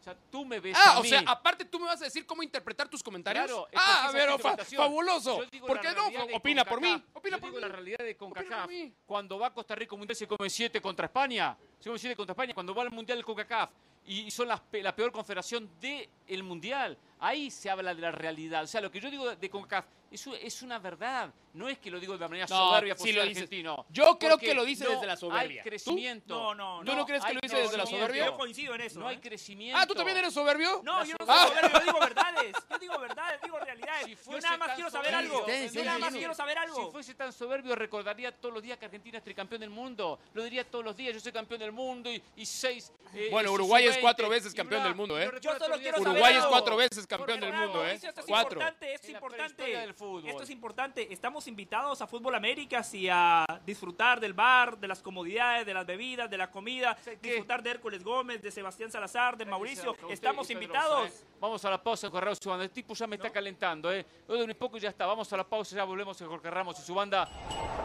O 0.00 0.02
sea, 0.02 0.16
tú 0.30 0.44
me 0.46 0.60
ves 0.60 0.76
Ah, 0.80 0.94
a 0.94 0.98
o 1.00 1.04
sea, 1.04 1.20
mí. 1.20 1.26
aparte 1.28 1.64
tú 1.66 1.78
me 1.78 1.84
vas 1.86 2.00
a 2.00 2.04
decir 2.06 2.24
cómo 2.26 2.42
interpretar 2.42 2.88
tus 2.88 3.02
comentarios. 3.02 3.44
Claro, 3.46 3.68
ah, 3.76 4.08
pero 4.12 4.36
tu 4.38 4.42
fa- 4.42 4.56
fabuloso. 4.56 5.44
¿Por 5.66 5.78
qué 5.80 5.88
no? 5.92 6.08
Opina 6.36 6.64
por 6.64 6.80
mí. 6.80 6.88
Opina 7.12 7.36
Yo 7.36 7.40
por 7.40 7.50
digo 7.50 7.56
mí. 7.60 7.60
la 7.60 7.68
realidad 7.68 7.98
de 7.98 8.16
CONCACAF. 8.16 8.66
mí. 8.68 8.92
Cuando 9.06 9.38
va 9.38 9.48
a 9.48 9.52
Costa 9.54 9.74
Rica 9.74 9.94
un 9.94 10.00
mundial 10.00 10.16
se 10.16 10.26
come 10.26 10.48
7 10.50 10.80
contra 10.80 11.04
España. 11.06 11.56
Come 11.84 11.98
7 11.98 12.16
contra 12.16 12.32
España. 12.32 12.54
Cuando 12.54 12.74
va 12.74 12.82
al 12.82 12.90
mundial 12.90 13.18
de 13.18 13.24
CONCACAF 13.24 13.70
y 14.06 14.30
son 14.30 14.48
la 14.48 14.60
peor 14.94 15.12
confederación 15.12 15.68
del 15.80 16.42
mundial. 16.42 16.96
Ahí 17.20 17.50
se 17.50 17.68
habla 17.70 17.94
de 17.94 18.00
la 18.00 18.10
realidad. 18.10 18.64
O 18.64 18.66
sea, 18.66 18.80
lo 18.80 18.90
que 18.90 19.00
yo 19.00 19.10
digo 19.10 19.34
de 19.36 19.50
CONCACAF 19.50 19.84
eso 20.10 20.34
es 20.34 20.60
una 20.62 20.80
verdad. 20.80 21.32
No 21.54 21.68
es 21.68 21.78
que 21.78 21.88
lo 21.88 22.00
digo 22.00 22.16
de 22.18 22.28
manera 22.28 22.46
No, 22.50 22.56
soberbia 22.70 22.96
ser 22.96 23.14
lo 23.14 23.22
argentino. 23.22 23.86
Yo 23.90 24.18
creo 24.18 24.36
que 24.38 24.54
lo 24.54 24.64
dice 24.64 24.82
no 24.84 24.90
desde 24.90 25.06
la 25.06 25.16
soberbia. 25.16 25.62
Hay 25.62 25.64
¿Tú? 25.64 25.68
crecimiento. 25.70 26.34
No, 26.34 26.54
no, 26.54 26.84
¿Tú 26.84 26.96
no 26.96 27.06
crees 27.06 27.24
que 27.24 27.34
lo 27.34 27.40
dice 27.40 27.56
desde 27.56 27.76
la 27.76 27.82
crecimiento. 27.84 28.06
soberbia? 28.08 28.26
Yo 28.26 28.36
coincido 28.36 28.74
en 28.74 28.80
eso. 28.80 28.98
No 28.98 29.06
hay 29.06 29.16
¿eh? 29.16 29.20
crecimiento. 29.20 29.78
Ah, 29.80 29.86
¿tú 29.86 29.94
también 29.94 30.16
eres 30.16 30.34
soberbio? 30.34 30.80
No, 30.84 31.04
yo 31.04 31.14
no 31.18 31.26
Ah. 31.28 31.46
soy 31.46 31.48
soberbio, 31.56 31.78
yo 31.78 31.84
digo 31.86 32.00
verdades. 32.00 32.52
Yo 32.70 32.78
digo 32.78 32.98
verdades, 32.98 33.40
digo 33.42 33.58
realidades. 33.60 34.18
Si 34.20 34.30
yo 34.32 34.38
nada 34.40 34.56
más 34.56 34.70
quiero 34.74 34.90
saber 34.90 35.14
algo. 35.14 35.46
Yo 35.72 35.84
nada 35.84 35.98
más 35.98 36.12
quiero 36.14 36.34
saber 36.34 36.58
Si 36.58 36.64
algo. 36.64 36.90
fuese 36.90 37.14
tan 37.14 37.32
soberbio, 37.32 37.76
recordaría 37.76 38.32
todos 38.32 38.54
los 38.54 38.62
días 38.64 38.78
que 38.78 38.86
Argentina 38.86 39.18
es 39.18 39.24
tricampeón 39.24 39.60
del 39.60 39.70
mundo. 39.70 40.18
Lo 40.34 40.42
diría 40.42 40.64
todos 40.68 40.84
los 40.84 40.96
días, 40.96 41.14
yo 41.14 41.20
soy 41.20 41.30
campeón 41.32 41.60
del 41.60 41.69
mundo 41.72 42.10
y, 42.10 42.22
y 42.36 42.46
seis... 42.46 42.92
eh, 43.14 43.28
Bueno, 43.30 43.52
Uruguay 43.52 43.84
es 43.86 43.94
sub-20 43.94 44.00
cuatro 44.02 44.28
veces 44.28 44.54
campeón 44.54 44.82
del 44.84 44.94
mundo, 44.94 45.20
¿eh? 45.20 45.30
Yo 45.40 45.58
solo 45.58 45.76
quiero 45.78 46.00
Uruguay 46.00 46.34
es 46.36 46.44
cuatro 46.46 46.76
veces 46.76 47.06
campeón 47.06 47.40
Porque, 47.40 47.46
del 47.46 47.50
Bravo, 47.50 47.66
mundo, 47.74 47.86
¿eh? 47.86 47.92
Esto 47.94 48.08
es 48.20 48.26
Cuatro. 48.26 48.52
importante, 48.58 48.94
esto 48.94 49.06
es 49.06 49.12
importante. 49.14 49.54
prehistoria 49.54 49.80
del 49.80 49.94
fútbol. 49.94 50.26
Esto 50.28 50.42
es 50.42 50.50
importante. 50.50 51.12
Estamos 51.12 51.46
invitados 51.48 52.00
a 52.02 52.06
Fútbol 52.06 52.34
Américas 52.34 52.94
y 52.94 53.08
a 53.10 53.44
disfrutar 53.66 54.20
del 54.20 54.32
bar, 54.34 54.78
de 54.78 54.88
las 54.88 55.02
comodidades, 55.02 55.66
de 55.66 55.74
las 55.74 55.84
bebidas, 55.86 56.30
de 56.30 56.38
la 56.38 56.50
comida, 56.50 56.96
¿Qué? 57.04 57.16
disfrutar 57.20 57.62
de 57.62 57.70
Hércules 57.70 58.02
Gómez, 58.04 58.40
de 58.42 58.50
Sebastián 58.50 58.90
Salazar, 58.90 59.36
de 59.36 59.44
Mauricio. 59.44 59.92
Usted 59.92 60.10
Estamos 60.10 60.48
invitados. 60.50 61.08
¿eh? 61.08 61.24
Vamos 61.40 61.64
a 61.64 61.70
la 61.70 61.82
pausa 61.82 62.06
en 62.06 62.12
Correo 62.12 62.34
su 62.34 62.48
banda. 62.48 62.64
El 62.64 62.70
tipo 62.70 62.94
ya 62.94 63.06
me 63.06 63.16
está 63.16 63.30
calentando, 63.30 63.92
¿eh? 63.92 64.04
De 64.28 64.44
un 64.44 64.54
poco 64.54 64.76
y 64.76 64.80
ya 64.80 64.90
está. 64.90 65.06
Vamos 65.06 65.32
a 65.32 65.36
la 65.36 65.44
pausa, 65.48 65.74
ya 65.74 65.84
volvemos 65.84 66.20
a 66.22 66.26
Jorge 66.26 66.50
Ramos 66.50 66.78
y 66.78 66.82
su 66.82 66.94
banda. 66.94 67.28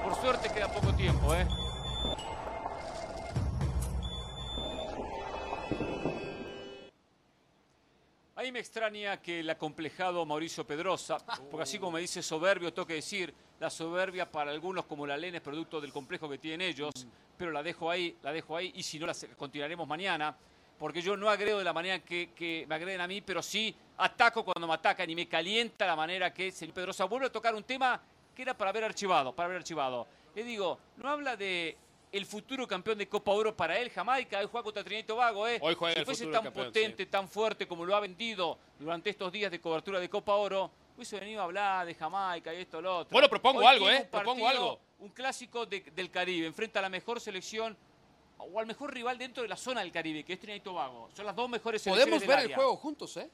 Por 0.03 0.15
suerte 0.15 0.49
queda 0.53 0.71
poco 0.71 0.93
tiempo, 0.95 1.33
¿eh? 1.33 1.47
Ahí 8.37 8.51
me 8.51 8.59
extraña 8.59 9.21
que 9.21 9.39
el 9.39 9.49
acomplejado 9.49 10.25
Mauricio 10.25 10.67
Pedrosa, 10.67 11.17
porque 11.49 11.63
así 11.63 11.79
como 11.79 11.93
me 11.93 12.01
dice 12.01 12.21
soberbio, 12.21 12.73
tengo 12.73 12.85
que 12.85 12.95
decir, 12.95 13.33
la 13.61 13.69
soberbia 13.69 14.29
para 14.29 14.51
algunos 14.51 14.83
como 14.87 15.07
la 15.07 15.15
lena 15.15 15.37
es 15.37 15.41
producto 15.41 15.79
del 15.79 15.93
complejo 15.93 16.27
que 16.27 16.37
tienen 16.37 16.67
ellos, 16.67 16.91
pero 17.37 17.53
la 17.53 17.63
dejo 17.63 17.89
ahí, 17.89 18.17
la 18.21 18.33
dejo 18.33 18.57
ahí, 18.57 18.73
y 18.75 18.83
si 18.83 18.99
no, 18.99 19.05
la 19.05 19.13
continuaremos 19.37 19.87
mañana, 19.87 20.35
porque 20.77 21.01
yo 21.01 21.15
no 21.15 21.29
agredo 21.29 21.59
de 21.59 21.63
la 21.63 21.71
manera 21.71 21.99
que, 21.99 22.31
que 22.35 22.65
me 22.67 22.75
agreden 22.75 22.99
a 22.99 23.07
mí, 23.07 23.21
pero 23.21 23.41
sí 23.41 23.73
ataco 23.95 24.43
cuando 24.43 24.67
me 24.67 24.73
atacan 24.73 25.09
y 25.09 25.15
me 25.15 25.29
calienta 25.29 25.87
la 25.87 25.95
manera 25.95 26.33
que 26.33 26.47
el 26.47 26.51
señor 26.51 26.75
Pedrosa 26.75 27.05
vuelve 27.05 27.27
a 27.27 27.31
tocar 27.31 27.55
un 27.55 27.63
tema 27.63 28.01
que 28.35 28.41
era 28.41 28.53
para 28.53 28.71
haber 28.71 28.83
archivado, 28.83 29.33
para 29.33 29.45
haber 29.45 29.59
archivado. 29.59 30.07
Le 30.35 30.43
digo, 30.43 30.77
no 30.97 31.07
habla 31.07 31.37
de 31.37 31.77
el 32.17 32.25
futuro 32.25 32.67
campeón 32.67 32.97
de 32.97 33.07
Copa 33.07 33.31
Oro 33.31 33.55
para 33.55 33.77
él, 33.77 33.89
Jamaica, 33.89 34.39
hoy 34.39 34.47
juega 34.51 34.63
contra 34.63 34.83
Trinidad 34.83 35.03
y 35.03 35.07
Tobago, 35.07 35.47
¿eh? 35.47 35.59
Hoy 35.61 35.75
juega 35.75 35.93
si 35.93 35.99
el 35.99 36.05
fuese 36.05 36.23
futuro 36.23 36.37
tan 36.39 36.43
campeón, 36.45 36.65
potente, 36.67 37.05
tan 37.05 37.27
fuerte 37.27 37.67
como 37.67 37.85
lo 37.85 37.95
ha 37.95 37.99
vendido 37.99 38.57
durante 38.79 39.09
estos 39.09 39.31
días 39.31 39.51
de 39.51 39.59
cobertura 39.59 39.99
de 39.99 40.09
Copa 40.09 40.35
Oro, 40.35 40.71
hubiese 40.95 41.19
venido 41.19 41.41
a 41.41 41.45
hablar 41.45 41.85
de 41.85 41.93
Jamaica 41.95 42.53
y 42.53 42.61
esto, 42.61 42.81
lo 42.81 42.99
otro. 42.99 43.11
Bueno, 43.11 43.27
propongo 43.29 43.59
Hoy 43.59 43.65
algo, 43.65 43.89
¿eh? 43.89 44.01
un 44.03 44.07
Propongo 44.09 44.47
algo. 44.47 44.79
Un 44.99 45.09
clásico 45.09 45.65
de- 45.65 45.81
del 45.93 46.09
Caribe, 46.09 46.47
enfrenta 46.47 46.79
a 46.79 46.81
la 46.81 46.89
mejor 46.89 47.19
selección 47.19 47.75
o 48.37 48.59
al 48.59 48.65
mejor 48.65 48.93
rival 48.93 49.17
dentro 49.17 49.43
de 49.43 49.49
la 49.49 49.57
zona 49.57 49.81
del 49.81 49.91
Caribe, 49.91 50.23
que 50.23 50.33
es 50.33 50.39
Trinidad 50.39 50.57
y 50.57 50.63
Tobago. 50.63 51.09
Son 51.13 51.25
las 51.25 51.35
dos 51.35 51.49
mejores 51.49 51.81
selecciones 51.81 52.05
Podemos 52.05 52.21
del 52.21 52.29
ver 52.45 52.51
el 52.51 52.55
juego 52.55 52.75
juntos, 52.77 53.17
¿eh? 53.17 53.29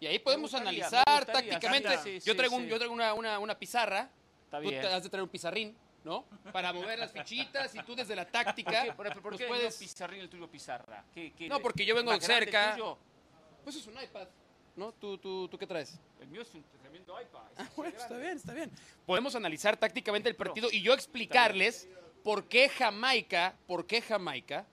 Y 0.00 0.06
ahí 0.06 0.18
podemos 0.18 0.50
gustaría, 0.50 0.86
analizar 0.86 1.24
tácticamente. 1.24 1.98
sí, 1.98 2.18
yo 2.24 2.36
traigo, 2.36 2.56
sí. 2.56 2.62
un- 2.62 2.68
yo 2.68 2.76
traigo 2.76 2.92
una, 2.94 3.14
una, 3.14 3.38
una 3.38 3.56
pizarra. 3.58 4.10
Está 4.44 4.60
Tú 4.60 4.68
te 4.70 4.86
has 4.86 5.02
de 5.02 5.08
traer 5.08 5.22
un 5.22 5.28
pizarrín. 5.28 5.76
¿No? 6.06 6.24
Para 6.52 6.72
mover 6.72 7.00
las 7.00 7.10
fichitas 7.10 7.74
y 7.74 7.80
tú 7.82 7.96
desde 7.96 8.14
la 8.14 8.22
¿Por 8.22 8.30
táctica 8.32 8.84
qué, 8.84 8.92
por, 8.92 9.20
por 9.20 9.32
nos 9.32 9.40
qué 9.40 9.48
puedes... 9.48 9.74
no 9.74 9.78
Pizarrín 9.80 10.20
el 10.20 10.30
tuyo 10.30 10.48
Pizarra? 10.48 11.04
¿Qué- 11.12 11.32
qué- 11.36 11.48
No, 11.48 11.58
porque 11.60 11.84
yo 11.84 11.96
vengo 11.96 12.12
el 12.12 12.22
cerca. 12.22 12.74
tuyo? 12.74 12.96
Pues 13.64 13.74
es 13.74 13.86
un 13.88 14.00
iPad, 14.00 14.28
¿no? 14.76 14.92
¿Tú, 14.92 15.18
tú, 15.18 15.48
tú 15.48 15.58
qué 15.58 15.66
traes? 15.66 15.98
El 16.20 16.28
mío 16.28 16.42
es 16.42 16.54
un 16.54 16.62
tremendo 16.80 17.20
iPad. 17.20 17.42
es 17.52 17.58
Ah, 17.58 17.68
bueno, 17.76 17.90
de 17.96 17.98
está 18.00 18.16
bien, 18.18 18.36
está 18.36 18.54
bien. 18.54 18.70
Podemos 19.04 19.34
analizar 19.34 19.76
tácticamente 19.76 20.28
el 20.28 20.36
partido 20.36 20.68
y 20.70 20.80
yo 20.80 20.94
explicarles 20.94 21.88
por 22.22 22.46
qué 22.46 22.68
Jamaica, 22.68 23.56
por 23.66 23.84
qué 23.84 24.00
Jamaica 24.00 24.64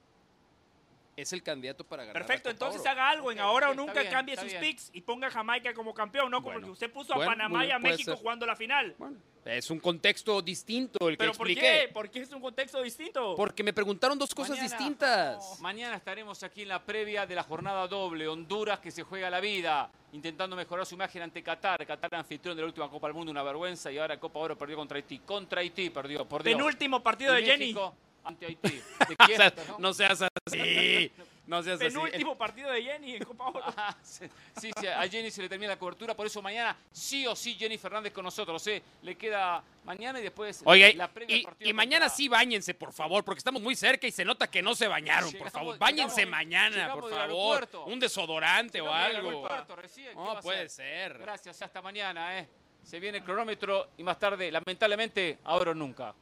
es 1.16 1.32
el 1.34 1.44
candidato 1.44 1.84
para 1.84 2.06
ganar. 2.06 2.22
Perfecto, 2.26 2.50
entonces 2.50 2.82
Oro. 2.82 2.90
haga 2.92 3.10
algo 3.10 3.32
en 3.32 3.40
ahora 3.40 3.70
o 3.70 3.74
nunca 3.74 4.02
bien, 4.02 4.12
cambie 4.12 4.36
sus 4.36 4.46
bien. 4.48 4.62
picks 4.62 4.90
y 4.94 5.02
ponga 5.02 5.28
a 5.28 5.32
Jamaica 5.32 5.74
como 5.74 5.94
campeón, 5.94 6.32
¿no? 6.32 6.38
Como 6.42 6.54
Bueno. 6.54 6.68
que 6.68 6.72
usted 6.72 6.92
puso 6.92 7.14
a 7.14 7.26
Panamá 7.26 7.66
y 7.66 7.72
a 7.72 7.80
México 7.80 8.12
ser. 8.12 8.20
jugando 8.20 8.46
la 8.46 8.56
final. 8.56 8.96
Bueno, 8.98 9.18
es 9.46 9.70
un 9.70 9.80
contexto 9.80 10.42
distinto 10.42 11.08
el 11.10 11.16
que 11.16 11.20
¿Pero 11.20 11.34
por 11.34 11.48
expliqué. 11.50 11.86
qué? 11.88 11.94
¿Por 11.94 12.10
qué 12.10 12.22
es 12.22 12.32
un 12.32 12.42
contexto 12.42 12.82
distinto? 12.82 13.36
Porque 13.36 13.62
me 13.64 13.74
preguntaron 13.74 14.18
dos 14.18 14.34
cosas 14.34 14.58
Mañana- 14.58 14.78
distintas. 14.78 15.60
Mañana 15.60 15.96
estaremos 15.98 16.42
aquí 16.44 16.62
en 16.64 16.70
la 16.70 16.84
previa 16.84 17.26
de 17.26 17.36
la 17.36 17.44
jornada 17.44 17.88
doble. 17.88 18.28
Honduras 18.28 18.80
que 18.80 18.90
se 18.90 19.04
juega 19.04 19.30
la 19.30 19.40
vida, 19.42 19.92
intentando 20.14 20.56
mejorar 20.56 20.86
su 20.86 20.96
imagen 20.96 21.22
ante 21.24 21.44
Qatar. 21.44 21.86
Qatar 21.86 22.16
anfitrión 22.16 22.56
de 22.56 22.62
la 22.64 22.68
última 22.68 22.90
Copa 22.90 23.08
del 23.08 23.14
Mundo, 23.16 23.32
una 23.32 23.44
vergüenza. 23.44 23.92
Y 23.92 23.98
ahora 23.98 24.20
Copa 24.20 24.40
Oro 24.40 24.58
perdió 24.58 24.78
contra 24.78 24.96
Haití. 24.96 25.20
Contra 25.20 25.60
Haití 25.62 25.90
perdió, 25.90 26.26
por 26.28 26.42
Dios. 26.42 26.56
Penúltimo 26.56 27.04
partido 27.04 27.38
Y 27.38 27.44
de 27.44 27.52
Jenny. 27.52 27.76
Ante 28.24 28.46
Haití. 28.46 28.82
¿no? 29.68 29.80
no 29.80 29.94
seas 29.94 30.22
así. 30.46 31.12
No 31.46 31.62
seas 31.62 31.82
así. 31.82 31.90
Penúltimo 31.90 32.38
partido 32.38 32.72
de 32.72 32.82
Jenny 32.82 33.16
en 33.16 33.24
Copa 33.26 33.50
Oro. 33.50 33.64
Ah, 33.76 33.94
sí, 34.02 34.26
sí, 34.62 34.72
sí, 34.80 34.88
a 34.88 35.02
Jenny 35.10 35.30
se 35.30 35.42
le 35.42 35.50
termina 35.50 35.74
la 35.74 35.80
cobertura, 35.80 36.16
por 36.16 36.26
eso 36.26 36.42
mañana 36.42 36.76
sí 36.92 37.28
o 37.28 37.36
sí 37.36 37.56
Jenny 37.56 37.78
Fernández 37.78 38.14
con 38.14 38.24
nosotros. 38.24 38.66
¿eh? 38.68 38.82
Le 39.02 39.16
queda 39.16 39.62
mañana 39.84 40.22
y 40.22 40.24
después 40.24 40.62
Oye, 40.64 40.94
la 40.94 41.10
previa 41.10 41.36
y, 41.36 41.44
partido 41.44 41.70
y 41.70 41.74
mañana 41.74 42.08
sí 42.08 42.30
bañense, 42.30 42.74
por 42.74 42.94
favor, 42.94 43.26
porque 43.26 43.40
estamos 43.40 43.62
muy 43.62 43.76
cerca 43.76 44.08
y 44.08 44.12
se 44.12 44.24
nota 44.24 44.50
que 44.50 44.62
no 44.62 44.74
se 44.74 44.88
bañaron, 44.88 45.34
por 45.34 45.50
favor. 45.52 45.76
llegamos- 45.76 45.80
Báñense 45.80 46.26
mañana, 46.26 46.76
llegamos 46.78 47.02
por 47.02 47.14
favor. 47.14 47.70
Un 47.88 48.00
desodorante 48.00 48.80
o 48.80 48.90
algo. 48.92 49.28
aeropuerto 49.28 49.76
recién, 49.76 50.10
¿qué 50.10 50.16
va 50.16 50.36
No 50.36 50.40
puede 50.40 50.70
ser? 50.70 51.12
ser. 51.12 51.18
Gracias, 51.18 51.62
hasta 51.62 51.82
mañana. 51.82 52.40
¿eh? 52.40 52.48
Se 52.84 53.00
viene 53.00 53.18
el 53.18 53.24
cronómetro 53.24 53.90
y 53.98 54.04
más 54.04 54.18
tarde, 54.18 54.50
lamentablemente, 54.50 55.40
ahora 55.44 55.72
o 55.72 55.74
nunca. 55.74 56.14